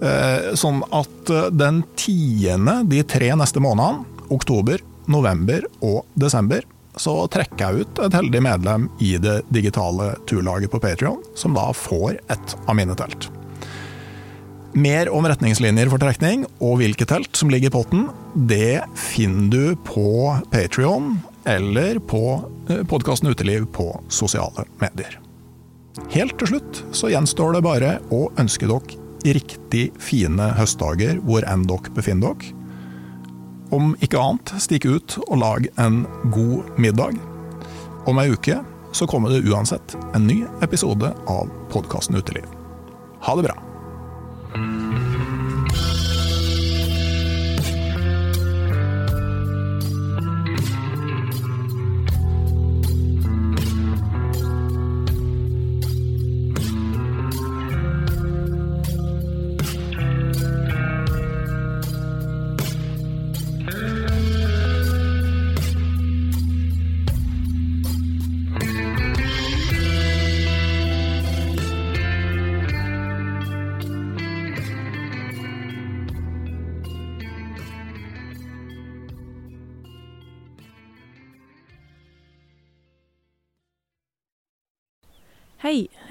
Eh, 0.02 0.52
Sånn 0.58 0.82
at 0.92 1.32
eh, 1.32 1.48
den 1.54 1.82
tiende 1.96 2.82
de 2.90 3.00
tre 3.08 3.32
neste 3.38 3.62
månedene, 3.64 4.04
oktober, 4.32 4.80
november 5.10 5.66
og 5.80 6.04
desember, 6.18 6.64
så 6.96 7.14
trekker 7.32 7.62
jeg 7.62 7.86
ut 7.86 8.00
et 8.04 8.16
heldig 8.16 8.42
medlem 8.44 8.88
i 9.00 9.14
det 9.20 9.40
digitale 9.52 10.12
turlaget 10.28 10.72
på 10.72 10.80
Patrion, 10.82 11.22
som 11.38 11.56
da 11.56 11.70
får 11.76 12.18
et 12.32 12.56
av 12.66 12.76
mine 12.76 12.96
telt. 12.98 13.30
Mer 14.72 15.10
om 15.12 15.26
retningslinjer 15.28 15.90
for 15.92 16.00
trekning 16.00 16.46
og 16.64 16.78
hvilke 16.80 17.04
telt 17.08 17.36
som 17.36 17.50
ligger 17.52 17.68
i 17.68 17.74
potten, 17.74 18.06
det 18.48 18.80
finner 18.96 19.50
du 19.52 19.82
på 19.84 20.32
Patrion 20.52 21.18
eller 21.48 22.00
på 22.08 22.22
podkasten 22.88 23.28
Uteliv 23.28 23.66
på 23.74 23.90
sosiale 24.08 24.64
medier. 24.80 25.18
Helt 26.12 26.38
til 26.40 26.54
slutt 26.54 26.82
så 26.96 27.10
gjenstår 27.12 27.58
det 27.58 27.64
bare 27.66 27.92
å 28.14 28.26
ønske 28.40 28.68
dere 28.70 29.34
riktig 29.36 29.90
fine 30.02 30.48
høstdager 30.56 31.20
hvor 31.26 31.44
enn 31.48 31.66
dere 31.68 31.92
befinner 31.94 32.32
dere. 32.32 32.61
Om 33.72 33.94
ikke 34.04 34.20
annet, 34.20 34.52
stikk 34.60 34.84
ut 34.84 35.16
og 35.22 35.38
lag 35.40 35.66
en 35.80 36.02
god 36.34 36.76
middag. 36.76 37.16
Om 38.04 38.20
ei 38.20 38.28
uke 38.34 38.58
så 38.92 39.08
kommer 39.08 39.32
det 39.32 39.48
uansett 39.48 39.96
en 40.12 40.26
ny 40.28 40.42
episode 40.60 41.14
av 41.24 41.48
podkasten 41.72 42.18
Uteliv. 42.20 42.44
Ha 43.24 43.36
det 43.38 43.48
bra. 43.48 43.56